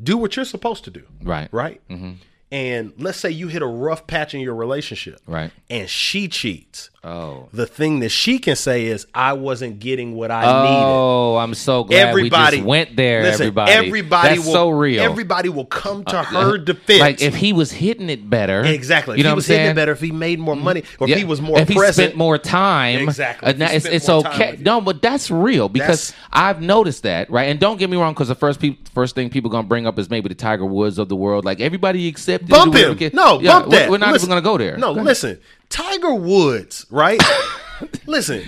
do 0.02 0.16
what 0.18 0.34
you're 0.36 0.44
supposed 0.44 0.82
to 0.84 0.90
do, 0.90 1.04
Right. 1.22 1.48
right, 1.52 1.80
mm-hmm. 1.88 2.14
and 2.50 2.92
let's 2.98 3.18
say 3.18 3.30
you 3.30 3.46
hit 3.48 3.62
a 3.62 3.66
rough 3.66 4.06
patch 4.08 4.34
in 4.34 4.40
your 4.40 4.54
relationship, 4.56 5.20
Right. 5.26 5.52
and 5.70 5.88
she 5.88 6.26
cheats, 6.28 6.90
Oh. 7.04 7.48
the 7.52 7.66
thing 7.66 8.00
that 8.00 8.08
she 8.08 8.38
can 8.38 8.56
say 8.56 8.86
is, 8.86 9.06
I 9.14 9.34
wasn't 9.34 9.78
getting 9.78 10.14
what 10.14 10.30
I 10.30 10.40
needed. 10.40 10.82
Oh, 10.84 11.36
I'm 11.36 11.52
so 11.54 11.84
glad 11.84 12.08
Everybody 12.08 12.56
we 12.56 12.60
just 12.60 12.66
went 12.66 12.96
there. 12.96 13.22
Listen, 13.22 13.42
everybody, 13.42 13.72
everybody 13.72 14.28
that's 14.36 14.46
will, 14.46 14.52
so 14.54 14.70
real. 14.70 15.02
Uh, 15.02 15.04
Everybody 15.10 15.48
will 15.50 15.66
come 15.66 16.04
to 16.06 16.22
her 16.22 16.56
defense. 16.58 17.00
Like 17.00 17.20
if 17.20 17.34
he 17.34 17.52
was 17.52 17.70
hitting 17.72 18.08
it 18.08 18.28
better, 18.30 18.62
Exactly. 18.64 19.16
You 19.16 19.20
if 19.20 19.24
know 19.24 19.30
he 19.30 19.32
what 19.32 19.36
was 19.36 19.50
I'm 19.50 19.52
hitting 19.52 19.64
saying? 19.66 19.70
it 19.72 19.74
better, 19.74 19.92
if 19.92 20.00
he 20.00 20.12
made 20.12 20.38
more 20.38 20.56
money, 20.56 20.82
or 20.98 21.06
Yeah, 21.08 21.14
if 21.14 21.18
he 21.18 21.24
was 21.24 21.40
more 21.40 21.58
if 21.58 21.68
he 21.68 21.74
present. 21.74 21.94
spent 22.08 22.16
more 22.16 22.38
time, 22.38 23.00
Exactly. 23.00 23.48
uh, 23.48 23.56
now 23.56 23.70
it's, 23.70 23.84
it's 23.84 24.08
okay. 24.08 24.56
No, 24.60 24.80
but 24.80 25.02
that's 25.02 25.30
real 25.30 25.68
because 25.68 26.08
That's- 26.10 26.14
I've 26.32 26.62
noticed 26.62 27.02
that, 27.02 27.28
right? 27.30 27.44
And 27.50 27.60
don't 27.60 27.76
get 27.78 27.90
me 27.90 27.96
wrong, 27.96 28.14
because 28.14 28.28
the 28.28 28.34
first 28.34 28.60
peop 28.60 28.88
first 28.94 29.14
thing 29.14 29.28
people 29.28 29.50
gonna 29.50 29.66
bring 29.68 29.86
up 29.86 29.98
is 29.98 30.08
maybe 30.08 30.28
the 30.28 30.34
Tiger 30.34 30.64
Woods 30.64 30.98
of 30.98 31.08
the 31.08 31.16
world. 31.16 31.44
Like 31.44 31.60
everybody 31.60 32.08
accepted. 32.08 32.48
bump 32.48 32.74
him. 32.74 32.96
No, 33.12 33.40
Yeah, 33.40 33.52
bump 33.52 33.66
we're- 33.68 33.78
that. 33.80 33.90
We're 33.90 33.98
not 33.98 34.12
Listen- 34.12 34.28
even 34.30 34.42
gonna 34.42 34.42
go 34.42 34.56
there. 34.58 34.76
No, 34.78 34.94
Go 34.94 35.02
listen. 35.02 35.38
Tiger 35.74 36.14
Woods, 36.14 36.86
right? 36.88 37.20
listen, 38.06 38.42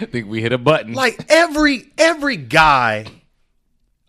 I 0.00 0.04
think 0.06 0.26
we 0.28 0.42
hit 0.42 0.52
a 0.52 0.58
button. 0.58 0.94
like 0.94 1.26
every 1.28 1.92
every 1.96 2.36
guy 2.36 3.06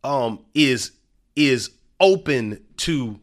um 0.04 0.40
is 0.56 0.92
is 1.36 1.70
open 2.00 2.64
to 2.78 3.20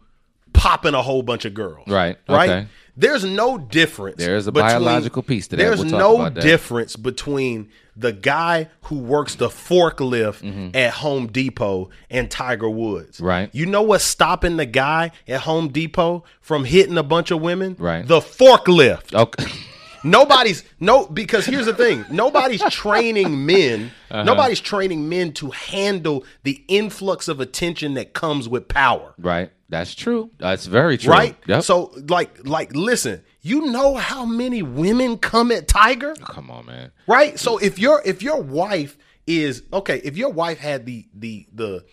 popping 0.53 0.95
a 0.95 1.03
whole 1.03 1.23
bunch 1.23 1.45
of 1.47 1.55
girls. 1.55 1.89
Right, 1.89 2.17
Right? 2.29 2.51
okay. 2.51 2.69
There's 3.01 3.25
no 3.25 3.59
difference. 3.59 4.19
There 4.19 4.37
is 4.37 4.47
a 4.47 4.53
between- 4.53 4.71
biological 4.71 5.23
piece 5.23 5.49
to 5.49 5.57
that. 5.57 5.63
There's 5.63 5.81
We'll 5.81 5.91
talk 5.91 5.99
no 5.99 6.15
about 6.17 6.35
that. 6.35 6.43
difference 6.43 6.97
between 6.97 7.69
the 7.97 8.13
guy 8.13 8.69
who 8.83 8.99
works 8.99 9.35
the 9.35 9.49
forklift 9.49 10.41
Mm-hmm. 10.43 10.77
at 10.77 10.93
Home 10.95 11.27
Depot 11.27 11.91
and 12.11 12.31
Tiger 12.31 12.71
Woods. 12.71 13.21
Right. 13.21 13.49
You 13.53 13.67
know 13.67 13.83
what's 13.83 14.05
stopping 14.05 14.57
the 14.57 14.67
guy 14.67 15.11
at 15.29 15.41
Home 15.43 15.69
Depot 15.69 16.25
from 16.41 16.65
hitting 16.65 16.97
a 16.99 17.03
bunch 17.03 17.31
of 17.31 17.41
women? 17.41 17.77
Right. 17.79 18.07
The 18.07 18.21
forklift. 18.21 19.15
okay. 19.15 19.45
Nobody's 20.05 20.65
no 20.79 21.07
because 21.07 21.47
here's 21.47 21.67
the 21.67 21.75
thing. 21.75 22.05
Nobody's 22.11 22.63
training 22.71 23.45
men. 23.47 23.91
Uh-huh. 24.11 24.25
Nobody's 24.25 24.61
training 24.61 25.09
men 25.09 25.33
to 25.35 25.51
handle 25.51 26.25
the 26.43 26.65
influx 26.69 27.29
of 27.29 27.41
attention 27.41 27.95
that 27.95 28.13
comes 28.13 28.49
with 28.49 28.69
power. 28.69 29.15
right. 29.19 29.53
That's 29.69 29.95
true. 29.95 30.33
That's 30.39 30.67
very 30.67 30.99
true. 30.99 31.13
Right? 31.13 31.37
Yep. 31.47 31.63
So 31.63 31.93
like 32.09 32.45
like 32.45 32.75
listen, 32.75 33.23
you 33.41 33.67
know 33.67 33.95
how 33.95 34.25
many 34.25 34.63
women 34.63 35.17
come 35.17 35.53
at 35.53 35.69
Tiger? 35.69 36.17
come 36.17 36.51
on, 36.51 36.67
man. 36.67 36.91
Right? 37.07 37.39
So 37.39 37.59
if 37.59 37.79
your 37.79 38.03
if 38.05 38.21
your 38.21 38.43
wife 38.43 38.99
is 39.29 39.63
okay, 39.73 40.01
if 40.03 40.17
your 40.17 40.31
wife 40.31 40.59
had 40.59 40.87
the 40.87 41.07
the 41.15 41.47
the 41.53 41.85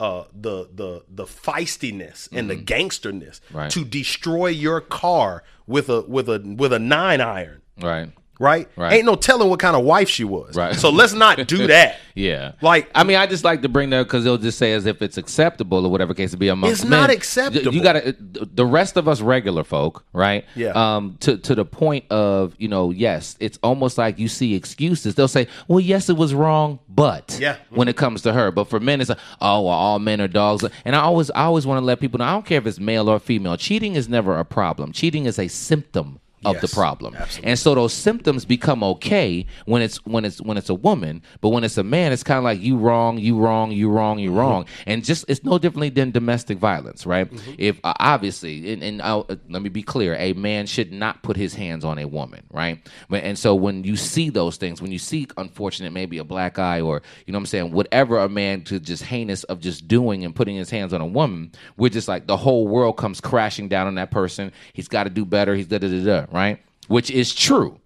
uh 0.00 0.24
the 0.32 0.68
the 0.72 1.04
the 1.08 1.24
feistiness 1.24 2.28
and 2.32 2.48
the 2.48 2.56
gangsterness 2.56 3.40
Mm-hmm. 3.48 3.56
Right. 3.56 3.70
to 3.70 3.84
destroy 3.84 4.48
your 4.48 4.80
car 4.80 5.42
with 5.66 5.88
a 5.88 6.02
with 6.02 6.28
a 6.28 6.38
with 6.56 6.72
a 6.72 6.78
nine 6.78 7.20
iron, 7.20 7.62
Right. 7.80 8.10
Right? 8.38 8.68
Right. 8.76 8.94
Ain't 8.94 9.04
no 9.06 9.14
telling 9.16 9.48
what 9.48 9.60
kind 9.60 9.76
of 9.76 9.84
wife 9.84 10.08
she 10.08 10.24
was. 10.24 10.54
Right. 10.56 10.74
So 10.74 10.90
let's 10.90 11.12
not 11.12 11.46
do 11.46 11.66
that. 11.68 11.96
Yeah. 12.14 12.52
Like- 12.60 12.90
I 12.94 13.04
mean, 13.04 13.16
I 13.16 13.26
just 13.26 13.44
like 13.44 13.62
to 13.62 13.68
bring 13.68 13.90
that 13.90 14.04
because 14.04 14.24
they'll 14.24 14.38
just 14.38 14.58
say 14.58 14.72
as 14.72 14.86
if 14.86 15.02
it's 15.02 15.16
acceptable 15.18 15.84
or 15.86 15.90
whatever 15.90 16.14
case 16.14 16.30
to 16.32 16.36
be 16.36 16.48
amongst 16.48 16.80
It's 16.82 16.88
men. 16.88 17.00
not 17.00 17.10
acceptable. 17.10 17.72
You 17.74 17.82
got 17.82 17.92
to 17.94 18.12
the 18.18 18.66
rest 18.66 18.96
of 18.96 19.06
us 19.08 19.20
regular 19.20 19.64
folk, 19.64 20.04
right? 20.12 20.44
Yeah. 20.54 20.72
Um. 20.74 21.16
To 21.20 21.36
to 21.38 21.54
the 21.54 21.64
point 21.64 22.04
of 22.10 22.54
you 22.58 22.68
know, 22.68 22.90
yes, 22.90 23.36
it's 23.40 23.58
almost 23.62 23.98
like 23.98 24.18
you 24.18 24.28
see 24.28 24.54
excuses. 24.54 25.14
They'll 25.14 25.28
say, 25.28 25.46
"Well, 25.68 25.80
yes, 25.80 26.08
it 26.08 26.16
was 26.16 26.34
wrong, 26.34 26.78
but 26.88 27.38
Yeah. 27.40 27.56
when 27.70 27.88
it 27.88 27.96
comes 27.96 28.22
to 28.22 28.32
her, 28.32 28.50
but 28.50 28.64
for 28.68 28.80
men, 28.80 29.00
it's 29.00 29.08
like, 29.10 29.18
oh, 29.40 29.62
well, 29.62 29.74
all 29.74 29.98
men 29.98 30.20
are 30.20 30.28
dogs." 30.28 30.64
And 30.84 30.96
I 30.96 31.00
always 31.00 31.30
I 31.30 31.44
always 31.44 31.66
want 31.66 31.80
to 31.80 31.84
let 31.84 32.00
people 32.00 32.18
know. 32.18 32.24
I 32.24 32.32
don't 32.32 32.44
care 32.46 32.58
if 32.58 32.66
it's 32.66 32.80
male 32.80 33.08
or 33.08 33.18
female. 33.18 33.56
Cheating 33.56 33.94
is 33.94 34.08
never 34.08 34.38
a 34.38 34.44
problem. 34.44 34.92
Cheating 34.92 35.26
is 35.26 35.38
a 35.38 35.48
symptom 35.48 36.20
of 36.44 36.60
the 36.60 36.68
problem. 36.68 37.14
absolutely. 37.14 37.50
And 37.50 37.58
so 37.58 37.74
those 37.74 37.92
symptoms 37.92 38.44
become 38.44 38.82
okay 38.84 39.46
when 39.66 39.82
it's 39.82 39.96
when 40.06 40.24
it's 40.24 40.40
when 40.40 40.56
it's 40.56 40.68
a 40.68 40.74
woman, 40.74 41.22
but 41.40 41.48
when 41.50 41.64
it's 41.64 41.76
a 41.78 41.82
man, 41.84 42.12
it's 42.12 42.22
kind 42.22 42.38
of 42.38 42.44
like 42.44 42.60
you 42.60 42.76
wrong, 42.76 43.18
you 43.18 43.36
wrong, 43.38 43.70
you 43.72 43.88
wrong, 43.90 44.18
you 44.18 44.32
wrong, 44.32 44.66
and 44.86 45.04
just 45.04 45.24
it's 45.28 45.42
no 45.44 45.58
differently 45.58 45.88
than 45.90 46.10
domestic 46.10 46.58
violence, 46.58 47.06
right? 47.06 47.28
If 47.58 47.80
uh, 47.84 47.94
obviously, 47.98 48.72
and, 48.72 48.82
and 48.82 49.02
uh, 49.02 49.24
let 49.48 49.62
me 49.62 49.68
be 49.68 49.82
clear, 49.82 50.14
a 50.16 50.32
man 50.34 50.66
should 50.66 50.92
not 50.92 51.22
put 51.22 51.36
his 51.36 51.54
hands 51.54 51.84
on 51.84 51.98
a 51.98 52.06
woman, 52.06 52.42
right? 52.50 52.78
But- 53.08 53.24
And 53.24 53.38
so 53.38 53.54
when 53.54 53.84
you 53.84 53.96
see 53.96 54.30
those 54.30 54.56
things, 54.56 54.80
when 54.80 54.92
you 54.92 54.98
see 54.98 55.26
unfortunate, 55.36 55.92
maybe 55.92 56.18
a 56.18 56.24
black 56.24 56.58
eye 56.58 56.80
or 56.80 57.02
you 57.26 57.32
know 57.32 57.38
what 57.38 57.42
I'm 57.42 57.46
saying, 57.46 57.72
whatever 57.72 58.18
a 58.18 58.28
man 58.28 58.62
to 58.64 58.78
just 58.80 59.02
heinous 59.02 59.44
of 59.44 59.60
just 59.60 59.88
doing 59.88 60.24
and 60.24 60.34
putting 60.34 60.56
his 60.56 60.70
hands 60.70 60.92
on 60.92 61.00
a 61.00 61.06
woman, 61.06 61.52
we're 61.76 61.88
just 61.90 62.08
like 62.08 62.26
the 62.26 62.36
whole 62.36 62.66
world 62.68 62.96
comes 62.96 63.20
crashing 63.20 63.68
down 63.68 63.86
on 63.86 63.96
that 63.96 64.10
person. 64.10 64.52
He's 64.72 64.88
got 64.88 65.04
to 65.04 65.10
do 65.10 65.24
better. 65.24 65.54
He's 65.54 65.66
da 65.66 65.78
da 65.78 65.88
da 65.88 66.04
da, 66.04 66.26
right? 66.30 66.60
Which 66.88 67.10
is 67.10 67.34
true. 67.34 67.80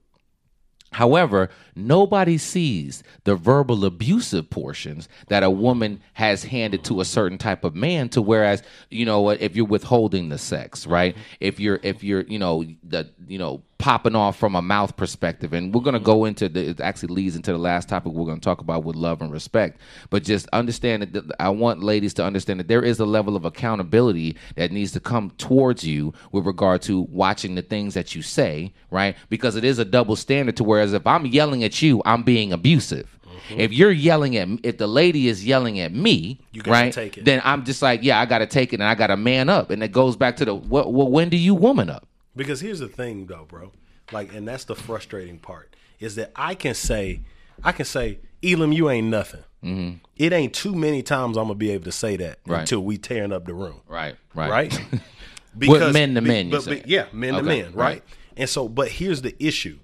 However, 0.93 1.49
nobody 1.75 2.37
sees 2.37 3.03
the 3.25 3.35
verbal 3.35 3.85
abusive 3.87 4.51
portions 4.51 5.09
that 5.29 5.43
a 5.43 5.51
woman 5.51 6.01
has 6.13 6.45
handed 6.45 6.85
to 6.85 7.01
a 7.01 7.05
certain 7.07 7.39
type 7.39 7.65
of 7.65 7.75
man 7.75 8.11
to 8.11 8.21
whereas, 8.21 8.63
you 8.91 9.07
know, 9.07 9.31
if 9.31 9.57
you're 9.57 9.65
withholding 9.65 10.29
the 10.29 10.37
sex, 10.37 10.87
right? 10.87 11.17
If 11.41 11.59
you're 11.59 11.81
if 11.83 12.05
you're, 12.05 12.23
you 12.23 12.39
know, 12.39 12.65
the 12.85 13.11
you 13.27 13.39
know, 13.39 13.63
popping 13.83 14.15
off 14.15 14.37
from 14.37 14.55
a 14.55 14.63
mouth 14.63 14.97
perspective 14.97 15.53
and 15.53 15.75
we're 15.75 15.81
going 15.81 15.93
to 15.93 15.99
go 15.99 16.25
into 16.25 16.49
the 16.49 16.69
it 16.69 16.81
actually 16.81 17.13
leads 17.13 17.35
into 17.35 17.51
the 17.51 17.59
last 17.59 17.89
topic 17.89 18.13
we're 18.13 18.25
going 18.25 18.39
to 18.39 18.45
talk 18.45 18.61
about 18.61 18.85
with 18.85 18.95
love 18.95 19.21
and 19.21 19.33
respect. 19.33 19.81
But 20.09 20.23
just 20.23 20.49
understand 20.53 21.03
that 21.03 21.25
I 21.41 21.49
want 21.49 21.83
ladies 21.83 22.15
to 22.15 22.25
understand 22.25 22.61
that 22.61 22.69
there 22.69 22.85
is 22.85 23.01
a 23.01 23.05
level 23.05 23.35
of 23.35 23.45
accountability 23.45 24.37
that 24.55 24.71
needs 24.71 24.93
to 24.93 25.01
come 25.01 25.31
towards 25.31 25.83
you 25.83 26.15
with 26.31 26.47
regard 26.47 26.83
to 26.83 27.01
watching 27.11 27.57
the 27.57 27.63
things 27.63 27.95
that 27.95 28.15
you 28.15 28.23
say, 28.23 28.73
right? 28.93 29.17
Because 29.29 29.57
it 29.57 29.65
is 29.65 29.81
a 29.81 29.85
double 29.85 30.15
standard 30.15 30.57
to 30.59 30.65
whereas 30.65 30.93
if 30.93 31.05
I'm 31.05 31.27
yelling 31.27 31.65
at 31.65 31.83
you, 31.83 32.01
I'm 32.05 32.23
being 32.23 32.53
abusive. 32.53 33.19
If 33.51 33.73
you're 33.73 33.91
yelling 33.91 34.37
at 34.37 34.49
if 34.63 34.79
the 34.79 34.87
lady 34.87 35.27
is 35.27 35.45
yelling 35.45 35.81
at 35.81 35.93
me, 35.93 36.39
right? 36.71 36.95
Then 37.25 37.43
I'm 37.45 37.65
just 37.65 37.83
like, 37.83 38.05
yeah, 38.05 38.21
I 38.21 38.27
got 38.27 38.39
to 38.39 38.47
take 38.47 38.73
it 38.73 38.77
and 38.77 38.85
I 38.85 38.95
got 38.95 39.09
to 39.09 39.17
man 39.17 39.49
up. 39.49 39.71
And 39.71 39.83
it 39.83 39.91
goes 39.91 40.15
back 40.15 40.37
to 40.37 40.45
the 40.45 40.55
well, 40.55 40.93
well 40.93 41.11
when 41.11 41.29
do 41.31 41.37
you 41.37 41.57
woman 41.57 41.91
up? 41.91 42.07
Because 42.37 42.61
here's 42.61 42.79
the 42.81 42.89
thing, 42.89 43.27
though, 43.27 43.45
bro. 43.49 43.73
Like, 44.11 44.35
and 44.35 44.47
that's 44.47 44.65
the 44.65 44.75
frustrating 44.75 45.39
part 45.39 45.75
is 46.01 46.17
that 46.17 46.33
I 46.37 46.55
can 46.55 46.75
say, 46.75 47.21
I 47.63 47.73
can 47.73 47.85
say, 47.85 48.19
Elam, 48.43 48.73
you 48.73 48.91
ain't 48.91 49.07
nothing. 49.09 49.45
Mm-hmm. 49.63 49.99
It 50.17 50.33
ain't 50.33 50.53
too 50.53 50.75
many 50.75 51.03
times 51.03 51.37
I'm 51.37 51.45
gonna 51.45 51.55
be 51.55 51.71
able 51.71 51.85
to 51.85 51.93
say 51.93 52.17
that 52.17 52.41
Right. 52.47 52.61
until 52.61 52.81
we 52.81 52.99
tearing 52.99 53.33
up 53.33 53.45
the 53.47 53.55
room, 53.55 53.81
Right, 53.87 54.17
right. 54.35 54.51
right? 54.51 54.81
men 55.55 56.15
to 56.15 56.21
men, 56.21 56.49
you 56.51 56.61
but, 56.61 56.89
yeah, 56.89 57.07
men 57.13 57.35
to 57.35 57.43
men, 57.43 57.67
right. 57.67 57.75
right? 57.75 58.03
And 58.37 58.49
so, 58.49 58.69
but 58.69 58.89
here's 58.89 59.23
the 59.23 59.37
issue: 59.39 59.79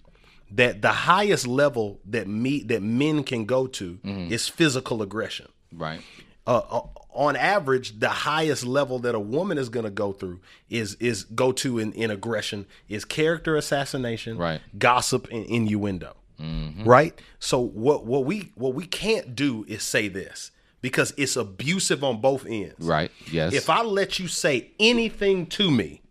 that 0.53 0.83
the 0.83 0.89
highest 0.91 1.47
level 1.47 2.01
that 2.07 2.27
me 2.27 2.63
that 2.65 2.83
men 2.83 3.23
can 3.23 3.45
go 3.45 3.67
to 3.69 3.99
Mm-hmm. 4.05 4.33
is 4.33 4.49
physical 4.49 5.03
aggression. 5.03 5.47
right. 5.73 6.01
uh, 6.47 6.59
uh, 6.71 6.81
on 7.19 7.35
average, 7.35 7.99
the 7.99 8.09
highest 8.09 8.65
level 8.65 9.01
that 9.01 9.13
a 9.13 9.19
woman 9.21 9.59
is 9.59 9.69
going 9.69 9.83
to 9.83 9.91
go 9.91 10.13
through 10.13 10.39
is 10.71 10.95
is 10.95 11.25
go 11.25 11.51
to 11.51 11.81
in, 11.81 11.93
in 11.95 12.13
aggression 12.13 12.65
is 12.89 13.05
character 13.05 13.57
assassination, 13.57 14.39
Right. 14.39 14.61
Gossip 14.79 15.27
and 15.33 15.45
innuendo, 15.47 16.15
mm-hmm. 16.41 16.85
right? 16.85 17.21
So 17.41 17.59
what 17.59 18.07
what 18.07 18.25
we 18.25 18.53
what 18.55 18.75
we 18.75 18.87
can't 18.87 19.35
do 19.35 19.65
is 19.67 19.83
say 19.83 20.07
this 20.07 20.53
because 20.81 21.13
it's 21.17 21.35
abusive 21.35 22.05
on 22.05 22.21
both 22.21 22.47
ends. 22.47 22.77
Right. 22.79 23.11
Yes. 23.33 23.53
If 23.53 23.69
I 23.69 23.83
let 23.83 24.21
you 24.21 24.29
say 24.29 24.71
anything 24.79 25.47
to 25.47 25.73
me, 25.73 26.03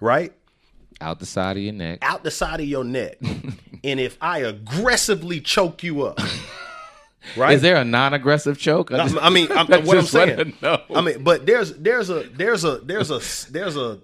right, 0.00 0.32
out 1.02 1.20
the 1.20 1.26
side 1.26 1.58
of 1.58 1.62
your 1.62 1.74
neck. 1.74 1.98
out 2.00 2.24
the 2.24 2.30
side 2.30 2.60
of 2.60 2.66
your 2.66 2.82
neck, 2.82 3.18
and 3.84 4.00
if 4.00 4.16
I 4.22 4.38
aggressively 4.38 5.42
choke 5.42 5.82
you 5.82 6.06
up, 6.06 6.18
right? 7.36 7.54
Is 7.54 7.62
there 7.62 7.76
a 7.76 7.84
non-aggressive 7.84 8.58
choke? 8.58 8.92
I, 8.92 8.98
just- 9.08 9.16
I 9.20 9.30
mean, 9.30 9.48
I'm, 9.52 9.66
I 9.72 9.78
what 9.78 9.98
I'm 9.98 10.04
saying. 10.04 10.54
I 10.62 11.00
mean, 11.00 11.22
but 11.22 11.46
there's 11.46 11.72
there's 11.74 12.10
a 12.10 12.24
there's 12.24 12.64
a 12.64 12.78
there's 12.78 13.10
a 13.10 13.20
there's 13.52 13.76
a 13.76 13.98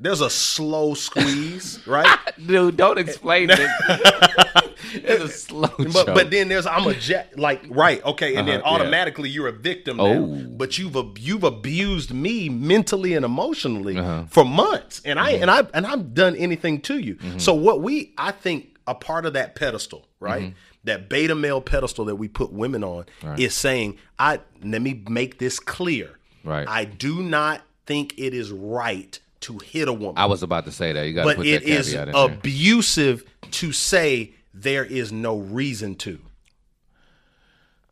there's 0.00 0.20
a 0.20 0.30
slow 0.30 0.94
squeeze, 0.94 1.86
right? 1.86 2.18
dude, 2.46 2.76
don't 2.76 2.98
explain 2.98 3.50
it. 3.50 3.58
it's 4.94 5.24
a 5.24 5.28
slow 5.28 5.68
But 5.78 5.92
choke. 5.92 6.06
but 6.14 6.30
then 6.30 6.48
there's 6.48 6.66
I'm 6.66 6.86
a 6.86 6.94
jet 6.94 7.38
like 7.38 7.62
right 7.68 8.02
okay, 8.04 8.34
and 8.36 8.46
then 8.48 8.60
Uh-huh, 8.60 8.70
yeah. 8.70 8.80
automatically 8.80 9.28
you're 9.28 9.48
a 9.48 9.52
victim 9.52 9.96
now. 9.98 10.04
Oh. 10.04 10.44
But 10.48 10.78
you've 10.78 10.96
you've 11.18 11.44
abused 11.44 12.12
me 12.12 12.48
mentally 12.48 13.14
and 13.14 13.24
emotionally 13.24 13.98
Uh-huh. 13.98 14.24
for 14.28 14.44
months, 14.44 15.00
and 15.04 15.18
I 15.18 15.32
Mm-hmm. 15.34 15.42
and 15.42 15.50
I 15.50 15.66
and 15.74 15.86
I've 15.86 16.14
done 16.14 16.36
anything 16.36 16.80
to 16.82 16.98
you. 16.98 17.18
So 17.38 17.54
what 17.54 17.80
we 17.82 18.12
I 18.18 18.30
think 18.32 18.73
a 18.86 18.94
part 18.94 19.26
of 19.26 19.32
that 19.34 19.54
pedestal, 19.54 20.06
right? 20.20 20.54
That 20.84 21.08
beta 21.08 21.34
male 21.34 21.60
pedestal 21.60 22.04
that 22.06 22.16
we 22.16 22.28
put 22.28 22.52
women 22.52 22.84
on 22.84 23.04
Mm-hmm. 23.04 23.26
Right. 23.28 23.40
is 23.40 23.54
saying, 23.54 23.96
I 24.18 24.40
let 24.62 24.82
me 24.82 25.02
make 25.08 25.38
this 25.38 25.58
clear. 25.58 26.18
Right. 26.44 26.68
I 26.68 26.84
do 26.84 27.22
not 27.22 27.62
think 27.86 28.14
it 28.18 28.34
is 28.34 28.50
right 28.50 29.18
to 29.40 29.58
hit 29.58 29.88
a 29.88 29.92
woman 29.92 30.14
I 30.16 30.26
was 30.26 30.42
about 30.42 30.64
to 30.66 30.72
say 30.72 30.92
that. 30.92 31.06
You 31.06 31.14
got 31.14 31.22
to 31.22 31.28
but 31.28 31.36
put 31.36 31.46
it 31.46 31.62
that 31.64 31.68
is 31.70 31.88
caveat 31.88 32.08
in 32.08 32.14
there. 32.14 32.24
abusive 32.24 33.24
to 33.52 33.72
say 33.72 34.32
there 34.52 34.84
is 34.84 35.12
no 35.12 35.38
reason 35.38 35.94
to. 35.96 36.18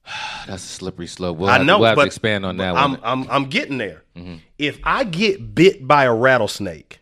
That's 0.47 0.65
a 0.65 0.69
slippery 0.69 1.07
slope. 1.07 1.39
We'll 1.39 1.51
I 1.51 1.59
know, 1.63 1.79
we'll 1.79 1.95
but 1.95 2.03
to 2.03 2.07
expand 2.07 2.45
on 2.45 2.57
that 2.59 2.75
I'm. 2.77 2.99
I'm 3.03 3.31
I'm 3.31 3.45
getting 3.47 3.79
there. 3.79 4.03
Mm-hmm. 4.17 4.37
If 4.59 4.79
I 4.85 5.05
get 5.05 5.55
bit 5.55 5.87
by 5.87 6.05
a 6.05 6.15
rattlesnake, 6.15 7.01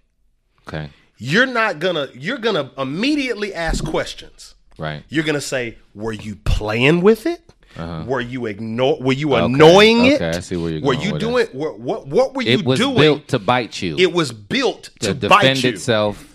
Okay. 0.68 0.91
You're 1.20 1.46
not 1.46 1.78
gonna 1.78 2.08
you're 2.14 2.38
gonna 2.38 2.72
immediately 2.76 3.54
ask 3.54 3.84
questions. 3.84 4.54
Right. 4.78 5.04
You're 5.10 5.24
gonna 5.24 5.40
say, 5.40 5.76
"Were 5.94 6.12
you 6.12 6.36
playing 6.36 7.02
with 7.02 7.26
it? 7.26 7.42
Were 7.76 8.20
you 8.20 8.46
ignore? 8.46 8.98
Were 9.00 9.12
you 9.12 9.34
annoying 9.36 10.06
it? 10.06 10.20
Uh-huh. 10.20 10.28
Okay, 10.30 10.36
I 10.38 10.40
see 10.40 10.56
where 10.56 10.70
you're 10.72 10.80
Were 10.80 10.94
going 10.94 11.06
you 11.06 11.18
doing? 11.18 11.46
Were, 11.54 11.72
what 11.74 12.06
what 12.08 12.34
were 12.34 12.42
you 12.42 12.52
It 12.58 12.64
was 12.64 12.80
doing? 12.80 12.96
built 12.96 13.28
to 13.28 13.38
bite 13.38 13.80
you. 13.82 13.96
it 13.98 14.12
was 14.12 14.32
built 14.32 14.84
to, 15.00 15.08
to, 15.08 15.14
defend 15.14 15.28
bite 15.30 15.62
you. 15.62 15.70
itself. 15.70 16.26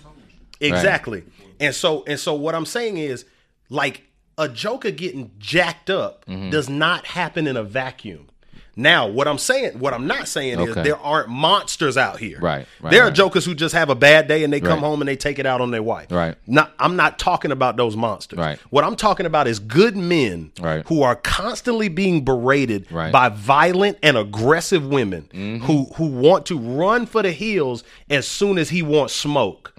Exactly. 0.62 1.24
And 1.60 1.74
so 1.74 2.04
and 2.08 2.20
so 2.20 2.34
what 2.36 2.56
I'm 2.56 2.66
saying 2.66 2.98
is 2.98 3.26
like 3.70 4.04
a 4.38 4.48
joker 4.48 4.92
getting 4.92 5.32
jacked 5.40 5.90
up 5.90 6.26
Mm-hmm. 6.26 6.50
does 6.52 6.70
not 6.70 7.06
happen 7.08 7.48
in 7.48 7.58
a 7.58 7.64
vacuum. 7.64 8.28
Now, 8.76 9.08
what 9.08 9.28
I'm 9.28 9.38
saying, 9.38 9.80
what 9.80 9.94
I'm 9.94 10.06
not 10.08 10.28
saying 10.28 10.60
is 10.60 10.76
there 10.76 10.98
aren't 10.98 11.30
monsters 11.30 11.96
out 11.98 12.20
here. 12.20 12.40
Right, 12.40 12.68
right, 12.82 12.92
there 12.92 13.02
are 13.04 13.06
right. 13.06 13.14
jokers 13.14 13.46
who 13.46 13.56
just 13.56 13.74
have 13.74 13.90
a 13.90 13.96
bad 13.96 14.28
day 14.28 14.44
and 14.44 14.52
they 14.52 14.60
come 14.60 14.82
Right. 14.82 14.88
home 14.88 15.02
and 15.02 15.08
they 15.08 15.16
take 15.16 15.40
it 15.40 15.46
out 15.46 15.62
on 15.62 15.72
their 15.72 15.84
wife. 15.84 16.12
Right. 16.12 16.36
Not, 16.46 16.74
I'm 16.80 16.96
not 16.96 17.18
talking 17.18 17.52
about 17.52 17.78
those 17.78 17.96
monsters. 17.96 18.38
Right. 18.38 18.60
What 18.72 18.84
I'm 18.84 18.96
talking 18.98 19.26
about 19.26 19.48
is 19.48 19.60
good 19.60 19.96
men 19.96 20.52
Right. 20.60 20.86
who 20.88 21.04
are 21.04 21.16
constantly 21.16 21.88
being 21.88 22.26
berated 22.26 22.92
Right. 22.92 23.06
Mm-hmm. 23.06 23.12
by 23.14 23.30
violent 23.30 23.98
and 24.04 24.18
aggressive 24.18 24.86
women 24.86 25.30
who 25.66 25.86
who 25.96 26.06
want 26.08 26.46
to 26.48 26.58
run 26.60 27.06
for 27.06 27.22
the 27.24 27.32
hills 27.32 27.84
as 28.10 28.28
soon 28.28 28.58
as 28.58 28.70
he 28.70 28.82
wants 28.82 29.16
smoke. 29.16 29.74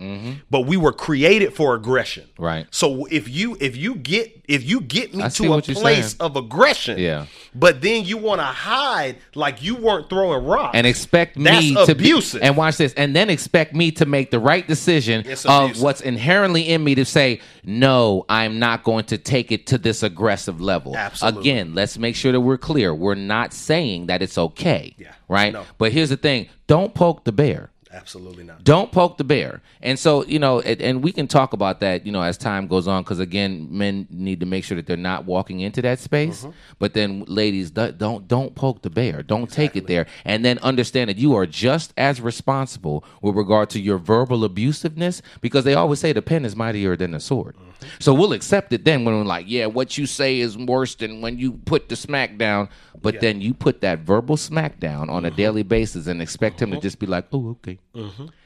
But 0.51 0.61
we 0.63 0.77
were 0.77 0.93
created 0.93 1.53
for 1.55 1.75
aggression. 1.75 2.25
Mm-hmm. 2.35 2.43
Right. 2.45 2.67
So 2.71 3.07
if 3.11 3.29
you 3.29 3.57
if 3.61 3.77
you 3.77 3.95
get 3.97 4.33
if 4.49 4.65
you 4.65 4.81
get 4.81 5.13
me 5.15 5.25
I 5.25 5.29
to 5.29 5.55
a 5.55 5.61
place 5.63 6.15
of 6.21 6.37
aggression, 6.37 6.99
Yeah. 6.99 7.27
but 7.55 7.81
then 7.83 8.05
you 8.05 8.17
want 8.17 8.41
to 8.41 8.45
hide 8.45 8.86
like 9.35 9.63
you 9.63 9.77
weren't 9.77 10.09
throwing 10.09 10.45
rocks 10.45 10.73
and 10.75 10.87
expect 10.87 11.43
That's 11.43 11.61
me 11.61 11.75
to 11.75 11.93
abusive. 11.93 12.41
Be, 12.41 12.47
and 12.47 12.57
watch 12.57 12.77
this, 12.77 12.93
and 12.95 13.15
then 13.15 13.31
expect 13.31 13.75
me 13.75 13.91
to 13.93 14.07
make 14.07 14.31
the 14.31 14.39
right 14.39 14.67
decision 14.67 15.25
of 15.47 15.81
what's 15.81 16.01
inherently 16.01 16.69
in 16.69 16.83
me 16.83 16.95
to 16.97 17.05
say, 17.05 17.41
no, 17.65 18.25
I'm 18.29 18.59
not 18.59 18.85
going 18.85 19.05
to 19.07 19.19
take 19.19 19.53
it 19.53 19.67
to 19.69 19.79
this 19.79 20.03
aggressive 20.03 20.61
level. 20.61 20.97
Absolutely. 20.97 21.41
Again, 21.41 21.75
let's 21.75 21.99
make 21.99 22.17
sure 22.17 22.33
that 22.33 22.41
we're 22.41 22.59
clear. 22.59 22.95
We're 22.95 23.15
not 23.15 23.53
saying 23.53 24.07
that 24.07 24.23
it's 24.23 24.39
okay. 24.39 24.95
Yeah. 24.99 25.13
Right. 25.29 25.53
No. 25.53 25.65
But 25.79 25.93
here's 25.93 26.11
the 26.11 26.17
thing: 26.17 26.49
don't 26.67 26.95
poke 26.95 27.25
the 27.25 27.33
bear. 27.33 27.71
Absolutely 27.97 28.45
not. 28.45 28.63
Don't 28.63 28.93
poke 28.93 29.17
the 29.17 29.25
bear. 29.25 29.63
And 29.81 29.99
so, 29.99 30.23
you 30.27 30.39
know, 30.39 30.61
and, 30.61 30.81
and 30.83 31.03
we 31.03 31.13
can 31.13 31.27
talk 31.27 31.55
about 31.55 31.81
that, 31.81 32.05
you 32.05 32.13
know, 32.13 32.21
as 32.21 32.37
time 32.37 32.67
goes 32.67 32.87
on, 32.87 33.03
because 33.03 33.19
again, 33.19 33.69
men 33.71 34.07
need 34.11 34.41
to 34.41 34.47
make 34.47 34.65
sure 34.65 34.77
that 34.77 34.87
they're 34.87 34.99
not 34.99 35.25
walking 35.25 35.61
into 35.61 35.81
that 35.83 35.99
space. 35.99 36.43
Mm-hmm. 36.43 36.51
But 36.79 36.93
then, 36.93 37.25
ladies, 37.27 37.71
do- 37.71 37.93
don't 37.93 38.29
don't 38.29 38.55
poke 38.55 38.83
the 38.83 38.91
bear. 38.91 39.23
Don't 39.23 39.51
take 39.51 39.77
it 39.77 39.87
there. 39.87 40.07
And 40.25 40.45
then 40.45 40.59
understand 40.59 41.09
that 41.09 41.17
you 41.17 41.35
are 41.35 41.47
just 41.47 41.95
as 41.97 42.21
responsible 42.21 43.03
with 43.23 43.35
regard 43.35 43.71
to 43.71 43.81
your 43.81 43.99
verbal 43.99 44.47
abusiveness, 44.49 45.23
because 45.41 45.65
they 45.65 45.75
always 45.75 45.99
say 45.99 46.13
the 46.13 46.23
pen 46.23 46.45
is 46.45 46.55
mightier 46.55 46.97
than 46.97 47.13
the 47.13 47.21
sword. 47.21 47.57
Mm-hmm. 47.57 47.66
So 47.99 48.15
we'll 48.15 48.33
accept 48.33 48.73
it 48.73 48.85
then 48.85 49.05
when 49.05 49.15
we're 49.17 49.25
like, 49.25 49.47
yeah, 49.49 49.67
what 49.67 49.97
you 49.99 50.07
say 50.07 50.41
is 50.41 50.57
worse 50.57 50.95
than 50.95 51.21
when 51.21 51.39
you 51.39 51.53
put 51.53 51.89
the 51.89 51.97
smack 51.97 52.37
down. 52.39 52.69
But 53.03 53.21
then 53.21 53.41
you 53.41 53.55
put 53.55 53.83
that 53.83 54.01
verbal 54.01 54.37
smack 54.37 54.81
down 54.81 55.11
on 55.11 55.25
a 55.25 55.29
Mm-hmm. 55.29 55.37
daily 55.37 55.63
basis 55.63 56.07
and 56.07 56.21
expect 56.23 56.61
him 56.61 56.71
to 56.73 56.81
just 56.81 56.99
be 56.99 57.07
like, 57.07 57.27
oh, 57.33 57.51
okay. 57.51 57.79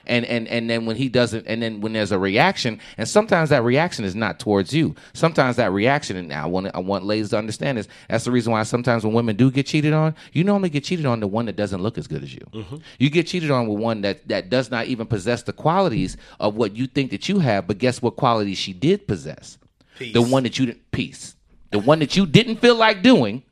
And 0.07 0.25
and 0.25 0.49
and 0.49 0.69
then 0.69 0.87
when 0.87 0.97
he 0.97 1.09
doesn't, 1.09 1.47
and 1.47 1.63
then 1.63 1.81
when 1.81 1.93
there's 1.93 2.13
a 2.13 2.19
reaction, 2.19 2.81
and 2.97 3.09
sometimes 3.09 3.51
that 3.51 3.63
reaction 3.63 4.05
is 4.05 4.15
not 4.15 4.41
towards 4.41 4.73
you. 4.73 4.95
Sometimes 5.13 5.57
that 5.57 5.73
reaction, 5.73 6.17
and 6.17 6.33
I 6.33 6.47
want 6.47 6.69
I 6.75 6.79
want 6.79 7.05
ladies 7.05 7.31
to 7.31 7.39
understand 7.39 7.79
this. 7.79 7.89
That's 8.09 8.25
the 8.25 8.31
reason 8.31 8.53
why 8.53 8.63
sometimes 8.63 9.05
when 9.05 9.13
women 9.13 9.37
do 9.37 9.51
get 9.51 9.67
cheated 9.67 9.93
on, 9.93 10.15
you 10.33 10.43
normally 10.45 10.71
get 10.71 10.85
cheated 10.85 11.07
on 11.07 11.21
the 11.21 11.29
one 11.29 11.47
that 11.47 11.57
doesn't 11.57 11.83
look 11.83 11.99
as 11.99 12.07
good 12.07 12.23
as 12.23 12.33
you. 12.33 12.47
Mm-hmm. 12.53 12.77
You 12.99 13.11
get 13.11 13.27
cheated 13.27 13.51
on 13.51 13.67
with 13.67 13.79
one 13.79 14.01
that 14.03 14.27
that 14.29 14.51
does 14.51 14.71
not 14.71 14.87
even 14.87 15.07
possess 15.07 15.43
the 15.43 15.53
qualities 15.53 16.17
of 16.39 16.57
what 16.57 16.75
you 16.75 16.87
think 16.87 17.11
that 17.11 17.29
you 17.29 17.39
have. 17.41 17.67
But 17.67 17.79
guess 17.79 18.01
what 18.01 18.17
qualities 18.17 18.59
she 18.59 18.73
did 18.73 19.07
possess? 19.07 19.59
Peace. 19.99 20.15
The 20.15 20.23
one 20.23 20.45
that 20.45 20.59
you 20.59 20.67
didn't 20.67 20.91
peace. 20.93 21.37
The 21.71 21.79
one 21.79 21.99
that 21.99 22.17
you 22.17 22.27
didn't 22.27 22.57
feel 22.57 22.75
like 22.75 23.03
doing. 23.03 23.43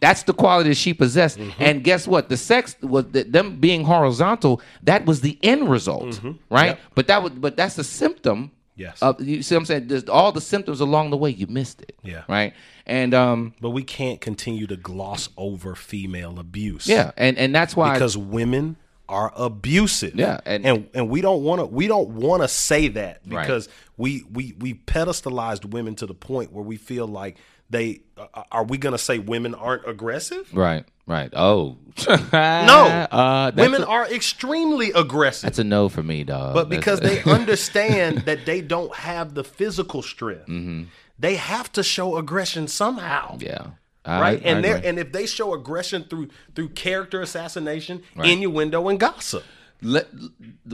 That's 0.00 0.24
the 0.24 0.34
quality 0.34 0.68
that 0.70 0.74
she 0.76 0.92
possessed. 0.94 1.38
Mm-hmm. 1.38 1.62
And 1.62 1.82
guess 1.84 2.06
what? 2.06 2.28
The 2.28 2.36
sex 2.36 2.76
was 2.82 3.06
the, 3.12 3.22
them 3.24 3.58
being 3.60 3.84
horizontal. 3.84 4.60
That 4.82 5.06
was 5.06 5.22
the 5.22 5.38
end 5.42 5.70
result, 5.70 6.04
right? 6.04 6.12
Mm-hmm. 6.20 6.54
Yep. 6.66 6.78
But 6.94 7.06
that 7.08 7.22
was 7.22 7.32
but 7.32 7.56
that's 7.56 7.78
a 7.78 7.84
symptom. 7.84 8.50
Yes. 8.78 9.00
Of, 9.00 9.22
you 9.22 9.42
see 9.42 9.54
what 9.54 9.60
I'm 9.60 9.64
saying? 9.64 9.86
There's 9.88 10.04
all 10.06 10.32
the 10.32 10.40
symptoms 10.42 10.80
along 10.80 11.08
the 11.08 11.16
way 11.16 11.30
you 11.30 11.46
missed 11.46 11.80
it. 11.80 11.96
Yeah. 12.02 12.24
Right. 12.28 12.52
And 12.84 13.14
um 13.14 13.54
But 13.60 13.70
we 13.70 13.82
can't 13.82 14.20
continue 14.20 14.66
to 14.66 14.76
gloss 14.76 15.30
over 15.38 15.74
female 15.74 16.38
abuse. 16.38 16.86
yeah, 16.86 17.12
and 17.16 17.38
and 17.38 17.54
that's 17.54 17.74
why 17.74 17.94
because 17.94 18.18
women 18.18 18.76
are 19.08 19.32
abusive. 19.36 20.14
Yeah, 20.16 20.40
and- 20.44 20.66
and 20.66 20.88
and, 20.92 21.08
we 21.08 21.20
don't 21.20 21.42
want 21.42 21.60
to 21.60 21.66
we 21.66 21.86
don't 21.86 22.10
want 22.10 22.42
to 22.42 22.48
say 22.48 22.88
that 22.88 23.20
Right. 23.26 23.40
because 23.46 23.68
we 23.96 24.24
we 24.30 24.54
we 24.58 24.74
pedestalized 24.74 25.64
women 25.64 25.94
to 25.96 26.06
the 26.06 26.14
point 26.14 26.52
where 26.52 26.64
we 26.64 26.76
feel 26.76 27.06
like 27.06 27.38
they 27.70 28.00
uh, 28.16 28.42
are 28.52 28.64
we 28.64 28.78
going 28.78 28.92
to 28.92 28.98
say 28.98 29.18
women 29.18 29.54
aren't 29.54 29.86
aggressive? 29.88 30.48
right 30.54 30.84
right. 31.06 31.30
Oh 31.34 31.78
No, 32.32 33.06
uh, 33.10 33.52
women 33.56 33.82
a, 33.82 33.86
are 33.86 34.06
extremely 34.10 34.92
aggressive. 34.92 35.42
that's 35.48 35.58
a 35.58 35.64
no 35.64 35.88
for 35.88 36.02
me, 36.02 36.24
dog. 36.24 36.54
but 36.54 36.68
because 36.68 37.00
they 37.00 37.22
understand 37.38 38.18
that 38.26 38.44
they 38.46 38.60
don't 38.60 38.94
have 38.94 39.34
the 39.34 39.44
physical 39.44 40.02
strength, 40.02 40.48
they 41.18 41.36
have 41.36 41.72
to 41.72 41.82
show 41.82 42.16
aggression 42.16 42.68
somehow. 42.68 43.38
yeah. 43.40 43.58
I- 44.04 44.20
Right, 44.20 44.40
I 44.46 44.48
and 44.48 44.64
they 44.64 44.88
and 44.88 44.98
if 45.00 45.10
they 45.10 45.26
show 45.26 45.52
aggression 45.52 46.04
through 46.08 46.28
through 46.54 46.68
character 46.70 47.20
assassination, 47.22 48.02
Right. 48.14 48.30
innuendo, 48.30 48.86
and 48.88 49.00
gossip, 49.00 49.42
Let, 49.82 50.08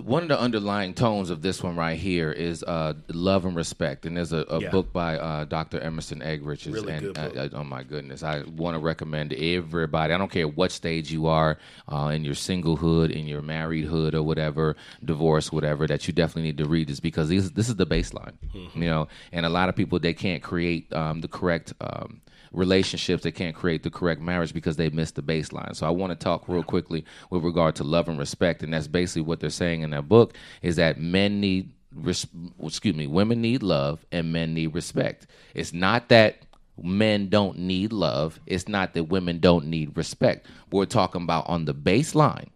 one 0.04 0.22
of 0.22 0.28
the 0.28 0.38
underlying 0.38 0.94
tones 0.94 1.30
of 1.30 1.42
this 1.42 1.60
one 1.62 1.74
right 1.74 1.98
here 1.98 2.30
is 2.30 2.62
uh, 2.62 2.94
love 3.08 3.44
and 3.44 3.56
respect, 3.56 4.06
and 4.06 4.16
there's 4.16 4.32
a, 4.32 4.44
a 4.48 4.60
Yeah. 4.60 4.70
book 4.70 4.92
by 4.92 5.18
uh, 5.18 5.44
Dr. 5.44 5.80
Emerson 5.80 6.20
Eggerichs. 6.20 6.72
Really 6.72 6.92
and 6.92 7.02
good 7.06 7.14
book. 7.14 7.36
I- 7.36 7.44
I- 7.44 7.50
oh 7.60 7.64
my 7.64 7.82
goodness, 7.82 8.22
I 8.22 8.42
want 8.44 8.76
to 8.76 8.78
recommend 8.78 9.32
everybody. 9.32 10.14
I 10.14 10.18
don't 10.18 10.30
care 10.30 10.46
what 10.46 10.70
stage 10.70 11.10
you 11.10 11.26
are 11.26 11.58
uh, 11.92 12.12
in 12.14 12.24
your 12.24 12.34
singlehood, 12.34 13.10
in 13.10 13.26
your 13.26 13.42
marriedhood, 13.42 14.14
or 14.14 14.22
whatever, 14.22 14.76
divorce, 15.04 15.50
whatever, 15.50 15.86
that 15.88 16.06
you 16.06 16.12
definitely 16.14 16.42
need 16.42 16.58
to 16.58 16.66
read 16.66 16.88
this 16.88 17.00
because 17.00 17.28
these, 17.28 17.50
this 17.52 17.68
is 17.68 17.76
the 17.76 17.86
baseline. 17.86 18.34
Mm-hmm. 18.54 18.82
You 18.82 18.88
know, 18.88 19.08
and 19.32 19.44
a 19.44 19.50
lot 19.50 19.68
of 19.68 19.74
people 19.74 19.98
they 19.98 20.14
can't 20.14 20.42
create 20.42 20.92
um, 20.92 21.20
the 21.22 21.28
correct. 21.28 21.74
Um, 21.80 22.20
relationships 22.52 23.22
they 23.22 23.32
can't 23.32 23.54
create 23.54 23.82
the 23.82 23.90
correct 23.90 24.20
marriage 24.20 24.52
because 24.52 24.76
they 24.76 24.90
missed 24.90 25.16
the 25.16 25.22
baseline. 25.22 25.74
So 25.74 25.86
i 25.86 25.90
want 25.90 26.10
to 26.10 26.16
talk 26.24 26.48
real 26.48 26.62
quickly 26.62 27.04
with 27.30 27.44
regard 27.44 27.74
to 27.76 27.84
love 27.84 28.08
and 28.08 28.18
respect 28.18 28.62
and 28.62 28.72
that's 28.72 28.88
basically 28.88 29.22
what 29.22 29.40
they're 29.40 29.50
saying 29.50 29.82
in 29.82 29.90
that 29.90 30.08
book 30.08 30.34
is 30.62 30.76
that 30.76 31.00
men 31.00 31.40
need 31.40 31.72
res- 31.94 32.26
excuse 32.62 32.94
me 32.94 33.06
women 33.06 33.40
need 33.40 33.62
love 33.62 34.04
and 34.12 34.32
men 34.32 34.54
need 34.54 34.74
respect. 34.74 35.26
It's 35.54 35.72
not 35.72 36.08
that 36.08 36.38
men 36.82 37.28
don't 37.28 37.58
need 37.58 37.92
love 37.92 38.40
it's 38.46 38.68
not 38.68 38.94
that 38.94 39.04
women 39.04 39.38
don't 39.38 39.66
need 39.66 39.96
respect. 39.96 40.46
We're 40.70 40.86
talking 40.86 41.22
about 41.22 41.48
on 41.48 41.64
the 41.64 41.74
baseline 41.74 42.48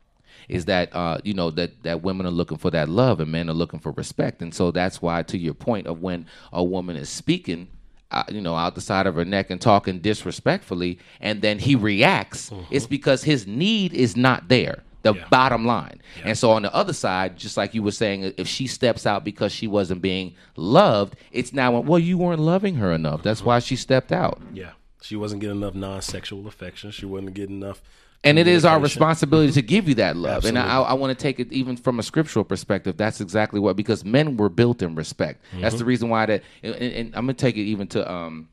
is 0.49 0.67
that 0.67 0.95
uh, 0.95 1.19
you 1.25 1.35
know 1.35 1.51
that 1.51 1.83
that 1.83 2.03
women 2.03 2.27
are 2.27 2.31
looking 2.31 2.59
for 2.59 2.71
that 2.71 2.89
love 2.89 3.21
and 3.21 3.31
men 3.31 3.49
are 3.51 3.55
looking 3.55 3.81
for 3.81 3.93
respect, 3.93 4.43
and 4.43 4.55
so 4.55 4.71
that's 4.71 5.03
why, 5.03 5.23
to 5.25 5.39
your 5.39 5.55
point 5.55 5.87
of 5.87 6.03
when 6.03 6.27
a 6.53 6.63
woman 6.63 6.97
is 6.97 7.09
speaking 7.09 7.69
uh, 8.11 8.23
you 8.31 8.41
know, 8.41 8.55
out 8.55 8.75
the 8.75 8.81
side 8.81 9.07
of 9.07 9.15
her 9.17 9.25
neck 9.25 9.51
and 9.51 9.61
talking 9.61 9.99
disrespectfully, 10.01 10.99
and 11.21 11.43
then 11.43 11.59
he 11.59 11.75
reacts, 11.75 12.51
it's 12.71 12.87
because 12.87 13.25
his 13.25 13.47
need 13.47 13.93
is 13.93 14.17
not 14.17 14.49
there. 14.49 14.83
The 15.03 15.15
Yeah. 15.15 15.25
bottom 15.31 15.65
line. 15.67 16.01
And 16.25 16.37
so 16.37 16.51
on 16.51 16.63
the 16.63 16.75
other 16.75 16.93
side, 16.93 17.37
just 17.37 17.57
like 17.57 17.75
you 17.75 17.83
were 17.83 17.93
saying, 17.93 18.33
if 18.37 18.49
she 18.49 18.67
steps 18.67 19.07
out 19.07 19.25
because 19.25 19.53
she 19.53 19.69
wasn't 19.69 20.03
being 20.03 20.35
loved, 20.57 21.15
it's 21.31 21.53
now 21.53 21.79
well, 21.79 21.99
you 22.01 22.19
weren't 22.19 22.41
loving 22.41 22.75
her 22.77 22.93
enough. 22.93 23.23
That's 23.23 23.45
why 23.45 23.61
she 23.61 23.77
stepped 23.77 24.11
out. 24.11 24.41
Yeah. 24.53 24.71
She 25.03 25.15
wasn't 25.15 25.43
getting 25.43 25.59
enough 25.59 25.75
non-sexual 25.77 26.49
affection. 26.49 26.91
She 26.91 27.07
wasn't 27.07 27.35
getting 27.35 27.63
enough. 27.63 27.81
And 28.25 28.39
it 28.39 28.49
is 28.49 28.65
our 28.65 28.81
responsibility 28.81 29.53
to 29.53 29.63
give 29.63 29.89
you 29.89 29.95
that 29.97 30.17
love. 30.17 30.45
And 30.45 30.59
I, 30.59 30.81
I 30.83 30.93
want 30.95 31.17
to 31.17 31.23
take 31.23 31.39
it 31.39 31.53
even 31.53 31.77
from 31.77 31.99
a 32.01 32.03
scriptural 32.03 32.45
perspective. 32.45 32.97
That's 32.97 33.21
exactly 33.21 33.61
what 33.61 33.77
because 33.77 34.05
men 34.05 34.37
were 34.37 34.49
built 34.49 34.83
in 34.83 34.95
respect. 34.97 35.43
That's 35.61 35.75
the 35.75 35.81
Mm-hmm. 35.81 35.89
reason 35.89 36.09
why 36.09 36.27
that. 36.27 36.43
And, 36.63 36.75
and 36.75 37.07
I'm 37.15 37.23
gonna 37.27 37.35
take 37.35 37.57
it 37.57 37.63
even 37.63 37.87
to 37.89 38.11
um, 38.11 38.49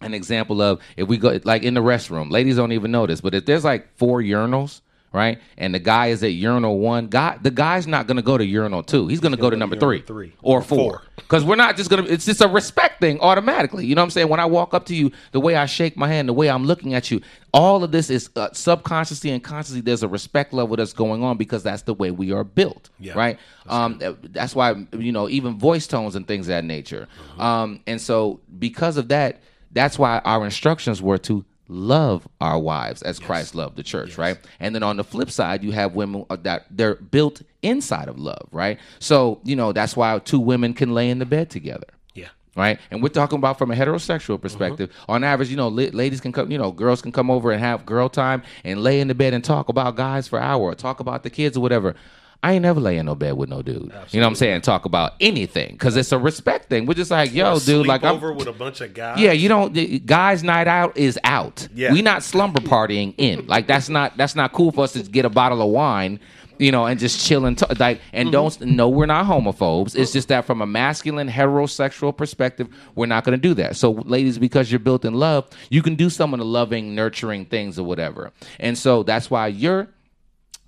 an 0.00 0.12
example 0.14 0.60
of 0.60 0.80
if 0.96 1.06
we 1.06 1.18
go 1.18 1.38
like 1.44 1.62
in 1.62 1.74
the 1.74 1.82
restroom. 1.82 2.30
Ladies 2.32 2.56
don't 2.56 2.72
even 2.72 2.90
notice, 2.90 3.20
but 3.20 3.34
if 3.34 3.44
there's 3.46 3.64
like 3.64 3.96
four 3.96 4.20
urinals. 4.22 4.80
Right, 5.12 5.38
and 5.56 5.74
the 5.74 5.78
guy 5.78 6.08
is 6.08 6.22
at 6.22 6.32
urinal 6.32 6.78
one. 6.78 7.06
Guy, 7.06 7.38
the 7.40 7.50
guy's 7.50 7.86
not 7.86 8.06
going 8.06 8.18
to 8.18 8.22
go 8.22 8.36
to 8.36 8.44
urinal 8.44 8.82
two. 8.82 9.08
He's 9.08 9.20
going 9.20 9.32
to 9.32 9.38
go 9.38 9.46
to 9.46 9.46
go 9.46 9.50
to 9.50 9.56
number 9.56 9.76
three, 9.76 10.02
three. 10.02 10.32
or 10.42 10.62
four. 10.62 11.02
Because 11.16 11.44
we're 11.44 11.56
not 11.56 11.76
just 11.76 11.90
gonna. 11.90 12.04
It's 12.04 12.24
just 12.24 12.40
a 12.40 12.48
respect 12.48 13.00
thing 13.00 13.18
automatically. 13.20 13.86
You 13.86 13.94
know 13.94 14.02
what 14.02 14.06
I'm 14.06 14.10
saying? 14.10 14.28
When 14.28 14.40
I 14.40 14.44
walk 14.44 14.74
up 14.74 14.86
to 14.86 14.94
you, 14.94 15.10
the 15.32 15.40
way 15.40 15.56
I 15.56 15.66
shake 15.66 15.96
my 15.96 16.08
hand, 16.08 16.28
the 16.28 16.32
way 16.32 16.48
I'm 16.48 16.64
looking 16.64 16.94
at 16.94 17.10
you, 17.10 17.20
all 17.52 17.82
of 17.82 17.90
this 17.90 18.10
is 18.10 18.30
uh, 18.36 18.48
subconsciously 18.52 19.30
and 19.30 19.42
consciously. 19.42 19.80
There's 19.80 20.02
a 20.02 20.08
respect 20.08 20.52
level 20.52 20.76
that's 20.76 20.92
going 20.92 21.22
on 21.24 21.36
because 21.36 21.62
that's 21.62 21.82
the 21.82 21.94
way 21.94 22.10
we 22.10 22.32
are 22.32 22.44
built. 22.44 22.90
Yeah, 22.98 23.14
right. 23.14 23.38
um, 23.68 23.98
uh, 24.04 24.12
that's 24.22 24.54
why 24.54 24.86
you 24.92 25.12
know 25.12 25.28
even 25.28 25.58
voice 25.58 25.86
tones 25.86 26.14
and 26.14 26.26
things 26.28 26.46
of 26.46 26.50
that 26.50 26.64
nature. 26.64 27.08
Um, 27.38 27.80
and 27.86 28.00
so 28.00 28.40
because 28.58 28.96
of 28.96 29.08
that, 29.08 29.40
that's 29.72 29.98
why 29.98 30.20
our 30.24 30.44
instructions 30.44 31.00
were 31.02 31.18
to 31.18 31.44
love 31.68 32.26
our 32.40 32.58
wives 32.58 33.02
as 33.02 33.18
Christ 33.18 33.54
loved 33.54 33.76
the 33.76 33.82
church, 33.82 34.18
right? 34.18 34.38
And 34.60 34.74
then 34.74 34.82
on 34.82 34.96
the 34.96 35.04
flip 35.04 35.30
side, 35.30 35.64
you 35.64 35.72
have 35.72 35.94
women 35.94 36.24
uh, 36.30 36.36
that 36.42 36.66
they're 36.70 36.96
built 36.96 37.42
inside 37.62 38.08
of 38.08 38.18
love, 38.18 38.48
right? 38.52 38.78
So, 38.98 39.40
you 39.44 39.56
know, 39.56 39.72
that's 39.72 39.96
why 39.96 40.18
two 40.20 40.40
women 40.40 40.74
can 40.74 40.94
lay 40.94 41.10
in 41.10 41.18
the 41.18 41.26
bed 41.26 41.50
together. 41.50 41.86
Yeah. 42.14 42.28
Right, 42.54 42.78
and 42.90 43.02
we're 43.02 43.10
talking 43.10 43.38
about 43.38 43.58
from 43.58 43.70
a 43.70 43.74
heterosexual 43.74 44.40
perspective. 44.40 44.90
On 45.08 45.22
average, 45.22 45.50
you 45.50 45.56
know, 45.56 45.68
la- 45.68 45.90
ladies 45.92 46.20
can 46.20 46.32
come, 46.32 46.50
you 46.50 46.56
know, 46.56 46.72
girls 46.72 47.02
can 47.02 47.12
come 47.12 47.30
over 47.30 47.50
and 47.50 47.60
have 47.60 47.84
girl 47.84 48.08
time 48.08 48.42
and 48.64 48.82
lay 48.82 49.00
in 49.00 49.08
the 49.08 49.14
bed 49.14 49.34
and 49.34 49.44
talk 49.44 49.68
about 49.68 49.96
guys 49.96 50.26
for 50.26 50.38
an 50.38 50.44
hour, 50.44 50.62
or 50.62 50.74
talk 50.74 51.00
about 51.00 51.22
the 51.22 51.30
kids 51.30 51.56
or 51.56 51.60
whatever. 51.60 51.94
I 52.42 52.52
ain't 52.52 52.62
never 52.62 52.80
lay 52.80 52.98
in 52.98 53.06
no 53.06 53.14
bed 53.14 53.36
with 53.36 53.48
no 53.48 53.62
dude. 53.62 53.92
You 54.10 54.20
know 54.20 54.26
what 54.26 54.30
I'm 54.30 54.34
saying? 54.34 54.60
Talk 54.60 54.84
about 54.84 55.14
anything 55.20 55.72
because 55.72 55.96
it's 55.96 56.12
a 56.12 56.18
respect 56.18 56.68
thing. 56.68 56.86
We're 56.86 56.94
just 56.94 57.10
like, 57.10 57.32
yo, 57.32 57.58
dude, 57.58 57.86
like 57.86 58.04
I'm, 58.04 58.14
over 58.14 58.32
with 58.32 58.46
a 58.46 58.52
bunch 58.52 58.80
of 58.80 58.94
guys. 58.94 59.18
yeah, 59.18 59.32
you 59.32 59.48
don't. 59.48 60.06
Guys' 60.06 60.42
night 60.42 60.68
out 60.68 60.96
is 60.96 61.18
out. 61.24 61.66
Yeah. 61.74 61.92
we 61.92 62.02
not 62.02 62.22
slumber 62.22 62.60
partying 62.60 63.14
in. 63.18 63.46
Like 63.56 63.66
that's 63.66 63.88
not 63.88 64.16
that's 64.16 64.34
not 64.34 64.52
cool 64.52 64.72
for 64.72 64.84
us 64.84 64.92
to 64.94 65.02
get 65.02 65.24
a 65.24 65.30
bottle 65.30 65.62
of 65.62 65.68
wine, 65.68 66.20
you 66.58 66.72
know, 66.72 66.84
and 66.84 66.98
just 66.98 67.26
chill 67.26 67.46
and 67.46 67.56
talk. 67.56 67.78
Like 67.78 68.00
and 68.12 68.32
don't 68.32 68.52
mm-hmm. 68.52 68.76
no, 68.76 68.88
we're 68.88 69.06
not 69.06 69.24
homophobes. 69.24 69.94
It's 69.96 70.12
just 70.12 70.28
that 70.28 70.44
from 70.44 70.60
a 70.60 70.66
masculine 70.66 71.28
heterosexual 71.28 72.16
perspective, 72.16 72.68
we're 72.94 73.06
not 73.06 73.24
going 73.24 73.38
to 73.38 73.48
do 73.48 73.54
that. 73.54 73.76
So, 73.76 73.92
ladies, 73.92 74.38
because 74.38 74.70
you're 74.70 74.80
built 74.80 75.04
in 75.04 75.14
love, 75.14 75.48
you 75.70 75.82
can 75.82 75.94
do 75.94 76.10
some 76.10 76.34
of 76.34 76.38
the 76.38 76.44
loving, 76.44 76.94
nurturing 76.94 77.46
things 77.46 77.78
or 77.78 77.84
whatever. 77.84 78.32
And 78.58 78.76
so 78.76 79.02
that's 79.02 79.30
why 79.30 79.46
you're 79.48 79.88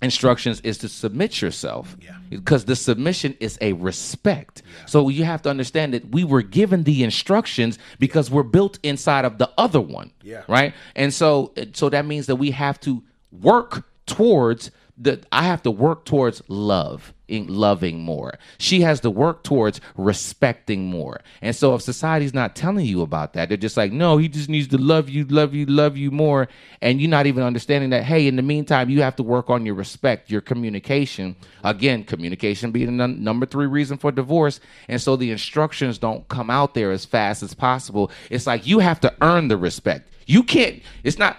instructions 0.01 0.61
is 0.61 0.77
to 0.79 0.87
submit 0.87 1.41
yourself 1.41 1.97
Yeah. 2.01 2.15
because 2.29 2.65
the 2.65 2.75
submission 2.75 3.35
is 3.39 3.57
a 3.61 3.73
respect 3.73 4.61
so 4.85 5.09
you 5.09 5.23
have 5.25 5.41
to 5.43 5.49
understand 5.49 5.93
that 5.93 6.09
we 6.11 6.23
were 6.23 6.41
given 6.41 6.83
the 6.83 7.03
instructions 7.03 7.77
because 7.99 8.31
we're 8.31 8.43
built 8.43 8.79
inside 8.83 9.25
of 9.25 9.37
the 9.37 9.49
other 9.57 9.81
one 9.81 10.11
Yeah. 10.23 10.43
right 10.47 10.73
and 10.95 11.13
so 11.13 11.53
so 11.73 11.89
that 11.89 12.05
means 12.05 12.27
that 12.27 12.37
we 12.37 12.51
have 12.51 12.79
to 12.81 13.03
work 13.31 13.85
towards 14.05 14.71
the 14.99 15.21
i 15.31 15.43
have 15.43 15.61
to 15.63 15.71
work 15.71 16.05
towards 16.05 16.41
love 16.47 17.13
in 17.29 17.47
loving 17.47 17.99
more. 17.99 18.37
She 18.57 18.81
has 18.81 18.99
to 19.01 19.09
work 19.09 19.43
towards 19.43 19.79
respecting 19.95 20.89
more. 20.89 21.21
And 21.41 21.55
so 21.55 21.75
if 21.75 21.81
society's 21.81 22.33
not 22.33 22.55
telling 22.55 22.85
you 22.85 23.01
about 23.01 23.33
that 23.33 23.47
they're 23.47 23.57
just 23.57 23.77
like 23.77 23.91
no 23.91 24.17
he 24.17 24.27
just 24.27 24.49
needs 24.49 24.67
to 24.69 24.77
love 24.77 25.09
you 25.09 25.25
love 25.25 25.53
you 25.53 25.65
love 25.65 25.95
you 25.95 26.11
more. 26.11 26.47
And 26.81 26.99
you're 26.99 27.09
not 27.09 27.27
even 27.27 27.43
understanding 27.43 27.91
that 27.91 28.03
hey 28.03 28.27
in 28.27 28.35
the 28.35 28.41
meantime 28.41 28.89
you 28.89 29.01
have 29.01 29.15
to 29.17 29.23
work 29.23 29.49
on 29.49 29.65
your 29.65 29.75
respect 29.75 30.29
your 30.29 30.41
communication. 30.41 31.35
Again 31.63 32.03
communication 32.03 32.71
being 32.71 32.87
the 32.87 32.91
num- 32.91 33.23
number 33.23 33.45
three 33.45 33.67
reason 33.67 33.97
for 33.97 34.11
divorce. 34.11 34.59
And 34.87 35.01
so 35.01 35.15
the 35.15 35.31
instructions 35.31 35.97
don't 35.97 36.27
come 36.27 36.49
out 36.49 36.73
there 36.73 36.91
as 36.91 37.05
fast 37.05 37.43
as 37.43 37.53
possible. 37.53 38.11
It's 38.29 38.47
like 38.47 38.65
you 38.65 38.79
have 38.79 38.99
to 39.01 39.13
earn 39.21 39.47
the 39.47 39.57
respect. 39.57 40.09
You 40.25 40.43
can't 40.43 40.81
it's 41.03 41.17
not 41.17 41.37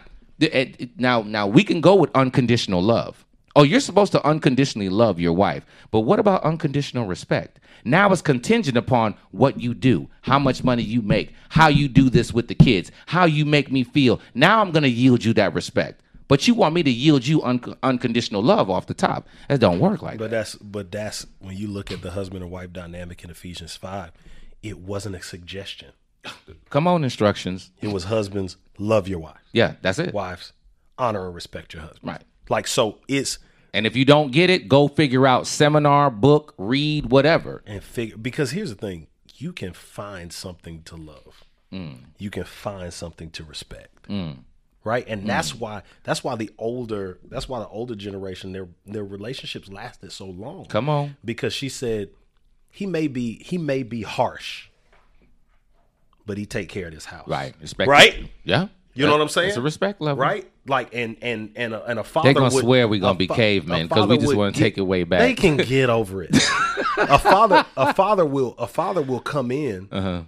now 0.97 1.23
now 1.23 1.47
we 1.47 1.65
can 1.65 1.81
go 1.81 1.95
with 1.97 2.11
unconditional 2.15 2.83
love 2.83 3.27
oh 3.57 3.62
you're 3.62 3.80
supposed 3.80 4.12
to 4.12 4.24
unconditionally 4.26 4.88
love 4.88 5.18
your 5.20 5.32
wife. 5.32 5.64
But 5.90 6.01
what 6.01 6.18
about 6.18 6.42
unconditional 6.44 7.07
respect? 7.07 7.59
Now 7.84 8.12
it's 8.12 8.20
contingent 8.22 8.76
upon 8.76 9.14
what 9.30 9.59
you 9.61 9.74
do 9.74 10.09
how 10.22 10.38
much 10.38 10.62
money 10.62 10.82
you 10.82 11.01
make 11.03 11.32
how 11.48 11.68
you 11.68 11.88
do 11.88 12.11
this 12.11 12.32
with 12.32 12.48
the 12.48 12.55
kids 12.55 12.92
how 13.07 13.24
you 13.24 13.44
make 13.46 13.70
me 13.72 13.84
feel. 13.84 14.20
Now 14.34 14.61
i'm 14.61 14.70
going 14.70 14.82
to 14.82 14.88
yield 14.88 15.24
you 15.24 15.32
that 15.34 15.55
respect. 15.55 16.03
But 16.28 16.46
you 16.46 16.55
want 16.55 16.76
me 16.76 16.84
to 16.84 16.90
yield 16.90 17.26
you 17.26 17.42
un- 17.42 17.74
unconditional 17.82 18.40
love 18.40 18.70
off 18.70 18.86
the 18.86 18.94
top. 18.94 19.26
That 19.48 19.59
don't 19.59 19.80
work 19.80 20.01
like 20.01 20.18
But 20.18 20.30
that. 20.30 20.36
that's 20.36 20.55
but 20.57 20.92
that's 20.92 21.26
when 21.40 21.57
you 21.57 21.66
look 21.66 21.90
at 21.90 22.03
the 22.03 22.12
husband 22.12 22.42
and 22.44 22.53
wife 22.53 22.72
dynamic 22.72 23.24
in 23.24 23.30
Ephesians 23.30 23.74
five, 23.74 24.12
it 24.62 24.78
wasn't 24.78 25.16
a 25.16 25.22
suggestion. 25.22 25.90
come 26.68 26.86
on 26.86 27.03
instructions. 27.03 27.70
It 27.80 27.88
was 27.88 28.05
husbands 28.05 28.57
love 28.78 29.09
your 29.09 29.18
wife, 29.18 29.40
yeah 29.53 29.74
that's 29.82 29.98
it. 29.98 30.12
Wives 30.14 30.53
honor 30.98 31.24
and 31.26 31.34
respect 31.34 31.72
your 31.74 31.82
husband. 31.82 32.07
Right. 32.12 32.22
Like 32.51 32.66
so, 32.66 32.98
it's 33.09 33.38
and 33.72 33.86
if 33.86 33.96
you 33.96 34.05
don't 34.05 34.32
get 34.32 34.51
it 34.51 34.68
go 34.68 34.88
figure 34.88 35.26
out 35.26 35.46
seminar 35.46 36.11
book 36.11 36.55
read 36.59 37.07
whatever 37.11 37.62
and 37.66 37.82
figure 37.82 38.16
because 38.16 38.51
here's 38.51 38.70
the 38.70 38.76
thing: 38.76 39.07
you 39.36 39.53
can 39.53 39.72
find 39.72 40.32
something 40.32 40.82
to 40.82 40.96
love. 40.96 41.44
Mm. 41.72 41.98
You 42.18 42.30
can 42.30 42.44
find 42.44 42.92
something 42.92 43.30
to 43.30 43.44
respect. 43.44 44.09
Mm. 44.09 44.38
Right, 44.82 45.07
and 45.07 45.26
that's 45.28 45.53
mm. 45.53 45.61
why 45.61 45.82
that's 46.05 46.24
why 46.24 46.36
the 46.36 46.51
older 46.59 47.18
that's 47.28 47.48
why 47.48 47.59
the 47.61 47.68
older 47.68 47.94
generation 47.94 48.53
their 48.53 48.68
their 48.86 49.05
relationships 49.05 49.68
lasted 49.68 50.11
so 50.11 50.26
long. 50.26 50.66
come 50.66 50.88
on 50.88 51.16
because 51.24 51.53
she 51.53 51.68
said 51.68 52.09
he 52.70 52.86
may 52.86 53.07
be 53.07 53.42
he 53.44 53.59
may 53.59 53.82
be 53.82 54.03
harsh, 54.03 54.68
but 56.24 56.38
he 56.38 56.46
take 56.46 56.70
care 56.70 56.86
of 56.86 56.94
this 56.94 57.05
house. 57.05 57.28
right 57.28 57.55
respect 57.61 57.88
Right? 57.90 58.30
yeah 58.42 58.68
You 58.95 59.07
know 59.07 59.12
what 59.12 59.20
I'm 59.20 59.28
saying? 59.28 59.49
it's 59.49 59.57
a 59.57 59.62
respect 59.62 60.01
level 60.01 60.20
Right? 60.20 60.51
Like 60.66 60.95
and 60.95 61.16
and 61.22 61.53
and 61.57 61.74
a, 61.74 61.84
and 61.84 61.99
a 61.99 62.05
father. 62.05 62.26
They're 62.26 62.34
gonna 62.34 62.55
would- 62.55 62.62
swear 62.64 62.86
we're 62.88 63.01
gonna 63.01 63.18
be 63.18 63.26
fa- 63.28 63.34
cavemen 63.34 63.86
a 63.86 63.88
'cause 63.88 64.09
we 64.09 64.18
just 64.18 64.34
wanna 64.36 64.53
take 64.53 64.78
it 64.78 64.82
way 64.82 65.05
back. 65.05 65.20
They 65.20 65.34
can 65.34 65.57
get 65.57 65.88
over 65.91 66.22
it. 66.22 66.34
a 66.99 67.18
father 67.18 67.64
a 67.76 67.95
father 67.95 68.24
will 68.26 68.55
a 68.59 68.66
father 68.66 69.01
will 69.03 69.20
come 69.20 69.51
in 69.51 69.88
Uh-huh. 69.93 70.22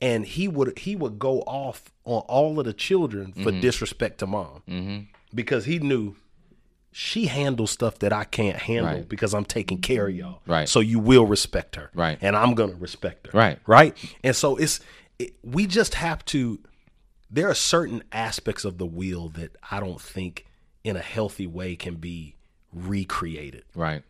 and 0.00 0.26
he 0.26 0.48
would 0.48 0.78
he 0.78 0.94
would 0.96 1.18
go 1.18 1.40
off 1.42 1.90
on 2.04 2.20
all 2.28 2.58
of 2.58 2.64
the 2.66 2.72
children 2.72 3.32
for 3.32 3.50
Mm-hmm. 3.50 3.60
disrespect 3.60 4.18
to 4.18 4.26
mom 4.26 5.08
because 5.34 5.64
he 5.64 5.78
knew 5.78 6.14
she 6.90 7.26
handles 7.26 7.70
stuff 7.70 7.98
that 8.00 8.12
I 8.12 8.24
can't 8.24 8.56
handle 8.56 8.92
Right. 8.94 9.08
because 9.08 9.32
I'm 9.34 9.44
taking 9.44 9.78
care 9.80 10.08
of 10.08 10.16
y'all. 10.16 10.40
Right. 10.46 10.68
So 10.68 10.80
you 10.80 10.98
will 10.98 11.26
respect 11.26 11.76
her. 11.76 11.90
Right. 11.94 12.18
And 12.20 12.34
I'm 12.34 12.54
gonna 12.54 12.74
respect 12.74 13.28
her. 13.28 13.38
Right. 13.38 13.58
Right. 13.66 13.96
And 14.24 14.34
so 14.34 14.56
it's 14.56 14.80
it, 15.18 15.34
we 15.44 15.66
just 15.66 15.94
have 15.94 16.24
to. 16.26 16.58
There 17.30 17.48
are 17.50 17.54
certain 17.54 18.02
aspects 18.12 18.64
of 18.64 18.78
the 18.78 18.86
wheel 18.86 19.28
that 19.30 19.56
I 19.70 19.80
don't 19.80 20.00
think 20.00 20.46
in 20.84 20.96
a 20.96 21.00
healthy 21.00 21.46
way 21.46 21.76
can 21.76 21.96
be 21.96 22.36
recreated. 22.72 23.64
right 23.74 24.02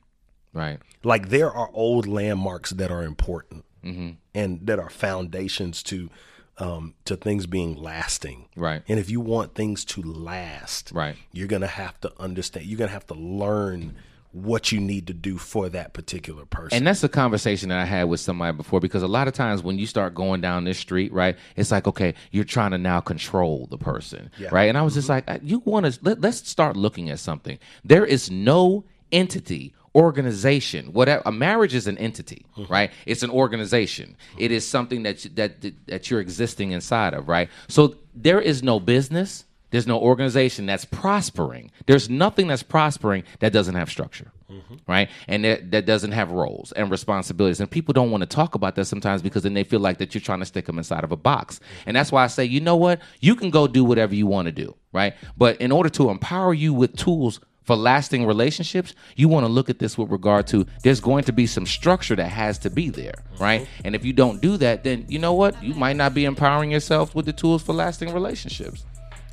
right 0.52 0.78
Like 1.04 1.28
there 1.28 1.50
are 1.50 1.70
old 1.72 2.06
landmarks 2.06 2.70
that 2.70 2.90
are 2.90 3.02
important 3.02 3.64
Mm-hmm. 3.84 4.10
and 4.34 4.66
that 4.66 4.80
are 4.80 4.90
foundations 4.90 5.82
to 5.84 6.10
um, 6.58 6.94
to 7.04 7.14
things 7.14 7.46
being 7.46 7.76
lasting. 7.76 8.48
Right. 8.56 8.82
And 8.88 8.98
if 8.98 9.08
you 9.08 9.20
want 9.20 9.54
things 9.54 9.84
to 9.86 10.02
last, 10.02 10.90
Right. 10.92 11.14
you're 11.30 11.46
gonna 11.46 11.68
have 11.68 12.00
to 12.00 12.12
understand. 12.20 12.66
You're 12.66 12.78
gonna 12.80 12.90
have 12.90 13.06
to 13.06 13.14
learn 13.14 13.94
what 14.32 14.70
you 14.70 14.78
need 14.80 15.06
to 15.06 15.14
do 15.14 15.38
for 15.38 15.68
that 15.70 15.94
particular 15.94 16.44
person. 16.44 16.76
And 16.76 16.86
that's 16.86 17.02
a 17.02 17.08
conversation 17.08 17.70
that 17.70 17.78
I 17.78 17.84
had 17.86 18.04
with 18.04 18.20
somebody 18.20 18.56
before 18.56 18.78
because 18.78 19.02
a 19.02 19.08
lot 19.08 19.26
of 19.26 19.34
times 19.34 19.62
when 19.62 19.78
you 19.78 19.86
start 19.86 20.14
going 20.14 20.40
down 20.40 20.64
this 20.64 20.78
street, 20.78 21.12
right, 21.12 21.36
it's 21.56 21.70
like, 21.70 21.86
okay, 21.88 22.14
you're 22.30 22.44
trying 22.44 22.72
to 22.72 22.78
now 22.78 23.00
control 23.00 23.66
the 23.70 23.78
person, 23.78 24.30
Yeah. 24.38 24.48
right? 24.52 24.68
And 24.68 24.76
I 24.76 24.82
was 24.82 24.94
just 24.94 25.08
like, 25.08 25.24
uh, 25.28 25.38
you 25.42 25.60
want 25.64 25.86
to, 25.86 25.98
let, 26.02 26.20
let's 26.20 26.46
start 26.48 26.76
looking 26.76 27.08
at 27.10 27.18
something. 27.18 27.58
There 27.84 28.04
is 28.04 28.30
no 28.30 28.84
entity, 29.12 29.72
organization, 29.94 30.92
whatever. 30.92 31.22
A 31.26 31.32
marriage 31.32 31.74
is 31.74 31.86
an 31.86 31.96
entity, 31.98 32.44
right? 32.68 32.90
It's 33.06 33.22
an 33.22 33.30
organization. 33.30 34.16
It 34.36 34.50
is 34.52 34.66
something 34.66 35.04
that, 35.04 35.24
you- 35.24 35.30
that, 35.36 35.62
that 35.86 36.10
you're 36.10 36.20
existing 36.20 36.72
inside 36.72 37.14
of, 37.14 37.28
right? 37.28 37.48
So 37.68 37.96
there 38.14 38.40
is 38.40 38.62
no 38.62 38.80
business. 38.80 39.44
There's 39.70 39.86
no 39.86 39.98
organization 39.98 40.66
that's 40.66 40.84
prospering. 40.84 41.70
There's 41.86 42.08
nothing 42.08 42.48
that's 42.48 42.62
prospering 42.62 43.24
that 43.40 43.52
doesn't 43.52 43.74
have 43.74 43.90
structure. 43.90 44.32
Mm-hmm. 44.50 44.76
right? 44.90 45.10
And 45.26 45.44
that, 45.44 45.70
that 45.72 45.84
doesn't 45.84 46.12
have 46.12 46.30
roles 46.30 46.72
and 46.72 46.90
responsibilities. 46.90 47.60
And 47.60 47.70
people 47.70 47.92
don't 47.92 48.10
want 48.10 48.22
to 48.22 48.26
talk 48.26 48.54
about 48.54 48.76
that 48.76 48.86
sometimes 48.86 49.20
because 49.20 49.42
then 49.42 49.52
they 49.52 49.62
feel 49.62 49.80
like 49.80 49.98
that 49.98 50.14
you're 50.14 50.22
trying 50.22 50.38
to 50.38 50.46
stick 50.46 50.64
them 50.64 50.78
inside 50.78 51.04
of 51.04 51.12
a 51.12 51.16
box. 51.16 51.60
And 51.84 51.94
that's 51.94 52.10
why 52.10 52.24
I 52.24 52.28
say, 52.28 52.46
you 52.46 52.60
know 52.60 52.76
what? 52.76 52.98
You 53.20 53.34
can 53.36 53.50
go 53.50 53.66
do 53.66 53.84
whatever 53.84 54.14
you 54.14 54.26
want 54.26 54.46
to 54.46 54.52
do, 54.52 54.74
right? 54.90 55.12
But 55.36 55.60
in 55.60 55.70
order 55.70 55.90
to 55.90 56.08
empower 56.08 56.54
you 56.54 56.72
with 56.72 56.96
tools 56.96 57.40
for 57.62 57.76
lasting 57.76 58.24
relationships, 58.24 58.94
you 59.16 59.28
want 59.28 59.44
to 59.44 59.52
look 59.52 59.68
at 59.68 59.80
this 59.80 59.98
with 59.98 60.10
regard 60.10 60.46
to 60.46 60.64
there's 60.82 61.00
going 61.00 61.24
to 61.24 61.32
be 61.32 61.46
some 61.46 61.66
structure 61.66 62.16
that 62.16 62.28
has 62.28 62.58
to 62.60 62.70
be 62.70 62.88
there, 62.88 63.12
mm-hmm. 63.34 63.42
right? 63.42 63.68
And 63.84 63.94
if 63.94 64.02
you 64.02 64.14
don't 64.14 64.40
do 64.40 64.56
that, 64.56 64.82
then 64.82 65.04
you 65.10 65.18
know 65.18 65.34
what? 65.34 65.62
You 65.62 65.74
might 65.74 65.96
not 65.96 66.14
be 66.14 66.24
empowering 66.24 66.70
yourself 66.70 67.14
with 67.14 67.26
the 67.26 67.34
tools 67.34 67.62
for 67.62 67.74
lasting 67.74 68.14
relationships. 68.14 68.86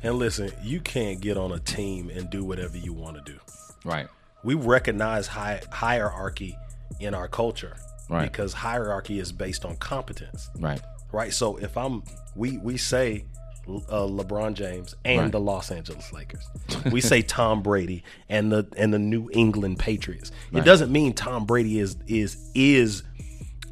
And 0.06 0.18
listen, 0.20 0.52
you 0.62 0.80
can't 0.80 1.20
get 1.20 1.36
on 1.36 1.50
a 1.50 1.58
team 1.58 2.10
and 2.10 2.30
do 2.30 2.44
whatever 2.44 2.76
you 2.76 2.92
want 2.92 3.16
to 3.16 3.32
do. 3.32 3.38
Right. 3.84 4.06
We 4.44 4.54
recognize 4.54 5.26
hi- 5.26 5.62
hierarchy 5.72 6.56
in 7.00 7.12
our 7.12 7.26
culture 7.26 7.76
Right. 8.08 8.30
because 8.30 8.52
hierarchy 8.52 9.18
is 9.18 9.32
based 9.32 9.64
on 9.64 9.76
competence. 9.78 10.48
Right. 10.60 10.80
right? 11.12 11.32
So 11.32 11.56
if 11.56 11.76
I'm, 11.76 12.04
we 12.36 12.58
we 12.58 12.76
say 12.76 13.24
uh, 13.66 14.06
LeBron 14.06 14.54
James 14.54 14.94
and 15.04 15.22
Right. 15.22 15.32
the 15.32 15.40
Los 15.40 15.72
Angeles 15.72 16.12
Lakers, 16.12 16.48
we 16.92 17.00
say 17.00 17.22
Tom 17.36 17.64
Brady 17.64 18.04
and 18.28 18.52
the 18.52 18.64
and 18.76 18.94
the 18.94 19.00
New 19.00 19.28
England 19.32 19.80
Patriots. 19.80 20.30
It 20.52 20.64
doesn't 20.64 20.92
mean 20.92 21.14
Tom 21.14 21.46
Brady 21.46 21.80
is 21.80 21.96
is 22.06 22.48
is 22.54 23.02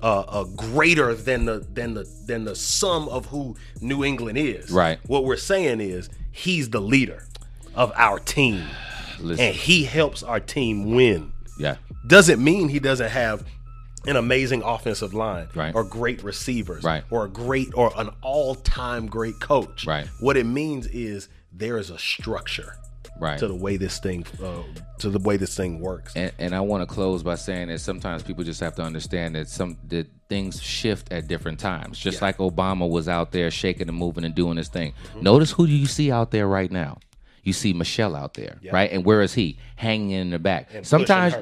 uh, 0.02 0.20
uh, 0.20 0.44
greater 0.44 1.14
than 1.14 1.44
the 1.44 1.64
than 1.72 1.94
the 1.94 2.04
than 2.26 2.44
the 2.44 2.56
sum 2.56 3.08
of 3.08 3.26
who 3.26 3.54
New 3.80 4.02
England 4.02 4.36
is. 4.36 4.72
Right. 4.72 4.98
What 5.06 5.24
we're 5.24 5.36
saying 5.36 5.80
is 5.80 6.10
he's 6.34 6.70
the 6.70 6.80
leader 6.80 7.24
of 7.74 7.92
our 7.96 8.18
team, 8.18 8.64
Listen. 9.20 9.44
and 9.46 9.54
he 9.54 9.84
helps 9.84 10.22
our 10.22 10.40
team 10.40 10.94
win 10.94 11.32
Yeah. 11.58 11.76
doesn't 12.06 12.42
mean 12.42 12.68
he 12.68 12.80
doesn't 12.80 13.10
have 13.10 13.44
an 14.06 14.16
amazing 14.16 14.62
offensive 14.62 15.14
line 15.14 15.48
Right. 15.54 15.74
or 15.74 15.84
great 15.84 16.22
receivers 16.22 16.82
Right. 16.84 17.04
or 17.10 17.24
a 17.24 17.28
great 17.28 17.70
or 17.74 17.92
an 17.96 18.10
all-time 18.20 19.06
great 19.06 19.40
coach. 19.40 19.86
Right. 19.86 20.06
What 20.20 20.36
it 20.36 20.44
means 20.44 20.86
is 20.88 21.28
there 21.52 21.78
is 21.78 21.88
a 21.88 21.98
structure 21.98 22.76
Right. 23.18 23.38
to 23.38 23.46
the 23.48 23.54
way 23.54 23.76
this 23.76 23.98
thing 24.00 24.26
uh, 24.42 24.62
to 24.98 25.10
the 25.10 25.18
way 25.20 25.36
this 25.36 25.56
thing 25.56 25.80
works. 25.80 26.14
And, 26.16 26.32
and 26.38 26.54
I 26.54 26.60
want 26.60 26.86
to 26.86 26.92
close 26.92 27.22
by 27.22 27.36
saying 27.36 27.68
that 27.68 27.78
sometimes 27.80 28.22
people 28.22 28.44
just 28.44 28.60
have 28.60 28.74
to 28.76 28.82
understand 28.82 29.36
that 29.36 29.48
some 29.48 29.78
that 29.88 30.08
things 30.28 30.60
shift 30.60 31.12
at 31.12 31.28
different 31.28 31.60
times. 31.60 31.98
Just 31.98 32.20
like 32.22 32.38
Obama 32.38 32.88
was 32.88 33.08
out 33.08 33.30
there 33.32 33.50
shaking 33.50 33.88
and 33.88 33.96
moving 33.96 34.24
and 34.24 34.34
doing 34.34 34.56
his 34.56 34.68
thing. 34.68 34.92
Mm-hmm. 34.92 35.22
Notice 35.22 35.52
who 35.52 35.66
do 35.66 35.72
you 35.72 35.86
see 35.86 36.10
out 36.10 36.30
there 36.32 36.48
right 36.48 36.70
now? 36.70 36.98
You 37.44 37.52
see 37.52 37.72
Michelle 37.74 38.16
out 38.16 38.34
there, 38.34 38.58
right? 38.72 38.90
And 38.90 39.04
where 39.04 39.20
is 39.20 39.34
he? 39.34 39.58
Hanging 39.76 40.10
in 40.12 40.30
the 40.30 40.38
back. 40.38 40.68
Sometimes 40.82 41.34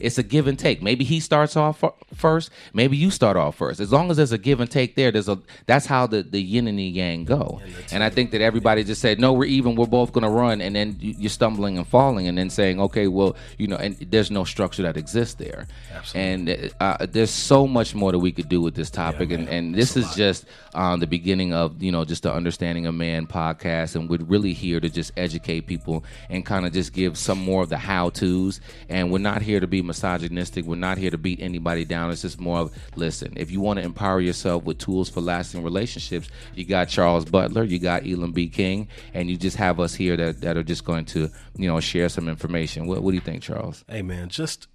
it's 0.00 0.18
a 0.18 0.22
give 0.24 0.48
and 0.48 0.58
take. 0.58 0.82
Maybe 0.82 1.04
he 1.04 1.20
starts 1.20 1.56
off 1.56 1.82
first. 2.14 2.50
Maybe 2.74 2.96
you 2.96 3.10
start 3.12 3.36
off 3.36 3.54
first. 3.56 3.78
As 3.78 3.92
long 3.92 4.10
as 4.10 4.16
there's 4.16 4.32
a 4.32 4.38
give 4.38 4.60
and 4.60 4.68
take 4.70 4.96
there, 4.96 5.12
there's 5.12 5.28
a. 5.28 5.38
That's 5.66 5.86
how 5.86 6.08
the 6.08 6.22
the 6.24 6.40
yin 6.42 6.66
and 6.66 6.78
the 6.78 6.82
yang 6.82 7.24
go. 7.24 7.60
And 7.92 8.02
I 8.02 8.10
think 8.10 8.32
that 8.32 8.40
everybody 8.40 8.82
just 8.82 9.00
said, 9.00 9.20
"No, 9.20 9.32
we're 9.32 9.44
even. 9.44 9.76
We're 9.76 9.86
both 9.86 10.12
going 10.12 10.24
to 10.24 10.30
run," 10.30 10.60
and 10.60 10.74
then 10.74 10.96
you- 11.00 11.14
you're 11.16 11.30
stumbling 11.30 11.78
and 11.78 11.86
falling, 11.86 12.26
and 12.26 12.36
then 12.36 12.50
saying, 12.50 12.80
"Okay, 12.80 13.06
well, 13.06 13.36
you 13.56 13.68
know," 13.68 13.76
and 13.76 13.96
there's 14.10 14.30
no 14.32 14.42
structure 14.44 14.82
that 14.82 14.96
exists 14.96 15.34
there. 15.34 15.68
Absolutely. 15.94 16.30
And 16.32 16.72
uh, 16.80 17.06
there's 17.08 17.30
so 17.30 17.66
much 17.68 17.94
more 17.94 18.10
that 18.10 18.18
we 18.18 18.32
could 18.32 18.48
do 18.48 18.60
with 18.60 18.74
this 18.74 18.90
topic, 18.90 19.30
and 19.30 19.48
and 19.48 19.74
this 19.76 19.96
is 19.96 20.12
just 20.16 20.44
um, 20.74 20.98
the 21.00 21.06
beginning 21.06 21.54
of 21.54 21.80
you 21.82 21.92
know 21.92 22.04
just 22.04 22.24
the 22.24 22.32
understanding 22.32 22.86
a 22.86 22.92
man 22.92 23.26
podcast, 23.28 23.94
and 23.94 24.10
we're 24.10 24.18
really 24.24 24.52
here 24.54 24.80
to 24.80 24.88
just 24.88 25.12
educate 25.16 25.66
people 25.68 26.04
and 26.30 26.44
kind 26.44 26.66
of 26.66 26.72
just 26.72 26.92
give 26.92 27.16
some 27.28 27.44
more 27.44 27.62
of 27.62 27.68
the 27.68 27.76
how 27.76 28.08
tos. 28.08 28.58
And 28.88 29.12
we're 29.12 29.18
not 29.18 29.42
here 29.42 29.60
to 29.60 29.66
be 29.66 29.82
misogynistic. 29.82 30.64
We're 30.64 30.76
not 30.76 30.96
here 30.96 31.10
to 31.10 31.18
beat 31.18 31.40
anybody 31.42 31.84
down. 31.84 32.10
It's 32.10 32.22
just 32.22 32.40
more 32.40 32.60
of 32.60 32.74
listen. 32.96 33.34
If 33.36 33.50
you 33.50 33.60
want 33.60 33.78
to 33.78 33.84
empower 33.84 34.18
yourself 34.18 34.64
with 34.64 34.78
tools 34.78 35.10
for 35.10 35.20
lasting 35.20 35.62
relationships, 35.62 36.30
you 36.54 36.64
got 36.64 36.88
Charles 36.88 37.26
Butler, 37.26 37.64
you 37.64 37.78
got 37.78 38.06
Elam 38.06 38.32
B. 38.32 38.48
King, 38.48 38.88
and 39.12 39.28
you 39.28 39.36
just 39.36 39.58
have 39.58 39.78
us 39.78 39.94
here 39.94 40.16
that 40.16 40.40
that 40.40 40.56
are 40.56 40.62
just 40.62 40.86
going 40.86 41.04
to 41.06 41.28
you 41.58 41.68
know 41.68 41.80
share 41.80 42.08
some 42.08 42.30
information. 42.30 42.86
What, 42.86 43.02
what 43.02 43.10
do 43.10 43.16
you 43.16 43.20
think, 43.20 43.42
Charles? 43.42 43.84
hey 43.88 44.00
man, 44.00 44.30
just 44.30 44.68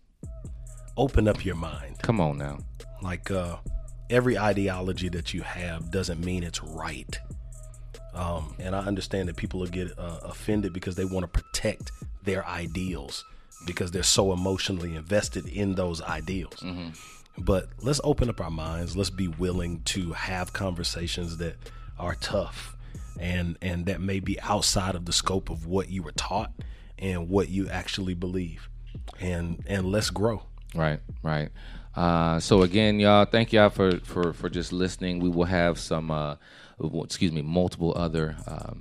open 0.96 1.28
up 1.28 1.44
your 1.44 1.56
mind. 1.56 2.04
Come 2.04 2.22
on 2.22 2.38
now. 2.38 2.60
Like 3.02 3.32
uh, 3.32 3.58
every 4.12 4.38
ideology 4.38 5.10
that 5.10 5.34
you 5.34 5.42
have 5.42 5.90
doesn't 5.90 6.24
mean 6.24 6.44
it's 6.44 6.62
right. 6.62 7.20
Um, 8.14 8.56
and 8.60 8.76
I 8.76 8.80
understand 8.80 9.30
that 9.30 9.38
people 9.38 9.60
will 9.60 9.68
get 9.68 9.98
uh, 9.98 10.20
offended 10.24 10.74
because 10.74 10.96
they 10.96 11.06
want 11.06 11.24
to 11.24 11.28
protect 11.28 11.92
their 12.24 12.46
ideals 12.46 13.26
because 13.66 13.92
they're 13.92 14.04
so 14.04 14.34
emotionally 14.34 14.96
invested 14.96 15.48
in 15.48 15.76
those 15.76 16.02
ideals. 16.02 16.64
But 17.38 17.70
let's 17.82 18.02
open 18.04 18.30
up 18.30 18.40
our 18.40 18.52
minds. 18.52 18.96
Let's 18.96 19.10
be 19.10 19.28
willing 19.28 19.82
to 19.86 20.12
have 20.14 20.54
conversations 20.54 21.38
that 21.38 21.56
are 21.98 22.16
tough 22.16 22.76
and 23.20 23.58
and 23.62 23.86
that 23.86 24.02
may 24.02 24.20
be 24.20 24.40
outside 24.42 24.96
of 24.96 25.06
the 25.06 25.14
scope 25.14 25.50
of 25.50 25.66
what 25.66 25.90
you 25.90 26.04
were 26.04 26.12
taught 26.14 26.52
and 27.00 27.30
what 27.30 27.50
you 27.50 27.70
actually 27.70 28.14
believe. 28.14 28.70
And 29.20 29.64
and 29.68 29.92
let's 29.92 30.10
grow. 30.10 30.44
Right, 30.76 31.00
right. 31.22 31.50
Uh, 31.96 32.40
so 32.40 32.64
again, 32.64 33.00
y'all, 33.00 33.26
thank 33.26 33.54
y'all 33.54 33.70
for 33.70 34.00
for 34.00 34.34
for 34.34 34.50
just 34.50 34.74
listening. 34.74 35.20
We 35.20 35.30
will 35.30 35.46
have 35.46 35.80
some, 35.80 36.10
uh, 36.10 36.36
excuse 36.80 37.32
me, 37.32 37.42
multiple 37.42 37.94
other. 37.96 38.36
Um, 38.48 38.80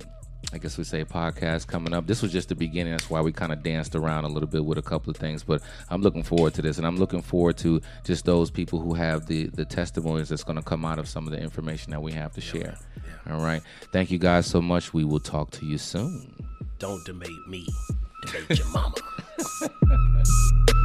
I 0.51 0.59
guess 0.59 0.77
we 0.77 0.83
say 0.83 1.03
podcasts 1.03 1.65
coming 1.65 1.93
up. 1.93 2.05
This 2.05 2.21
was 2.21 2.31
just 2.31 2.49
the 2.49 2.55
beginning. 2.55 2.91
That's 2.91 3.09
why 3.09 3.21
we 3.21 3.31
kind 3.31 3.51
of 3.51 3.63
danced 3.63 3.95
around 3.95 4.25
a 4.25 4.27
little 4.27 4.47
bit 4.47 4.63
with 4.63 4.77
a 4.77 4.83
couple 4.83 5.09
of 5.09 5.17
things. 5.17 5.43
But 5.43 5.63
I'm 5.89 6.01
looking 6.01 6.21
forward 6.21 6.53
to 6.55 6.61
this, 6.61 6.77
and 6.77 6.85
I'm 6.85 6.97
looking 6.97 7.23
forward 7.23 7.57
to 7.59 7.81
just 8.03 8.25
those 8.25 8.51
people 8.51 8.79
who 8.79 8.93
have 8.93 9.25
the 9.25 9.47
the 9.47 9.65
testimonies 9.65 10.29
that's 10.29 10.43
going 10.43 10.57
to 10.57 10.63
come 10.63 10.85
out 10.85 10.99
of 10.99 11.07
some 11.07 11.25
of 11.25 11.31
the 11.31 11.39
information 11.39 11.91
that 11.91 12.01
we 12.01 12.11
have 12.11 12.33
to 12.33 12.41
share. 12.41 12.77
All 13.29 13.39
right. 13.39 13.61
Thank 13.91 14.11
you 14.11 14.19
guys 14.19 14.45
so 14.45 14.61
much. 14.61 14.93
We 14.93 15.03
will 15.03 15.19
talk 15.19 15.49
to 15.51 15.65
you 15.65 15.77
soon. 15.77 16.35
Don't 16.77 17.03
debate 17.05 17.47
me. 17.47 17.65
Debate 18.25 18.59
your 18.59 18.67
mama. 18.67 18.95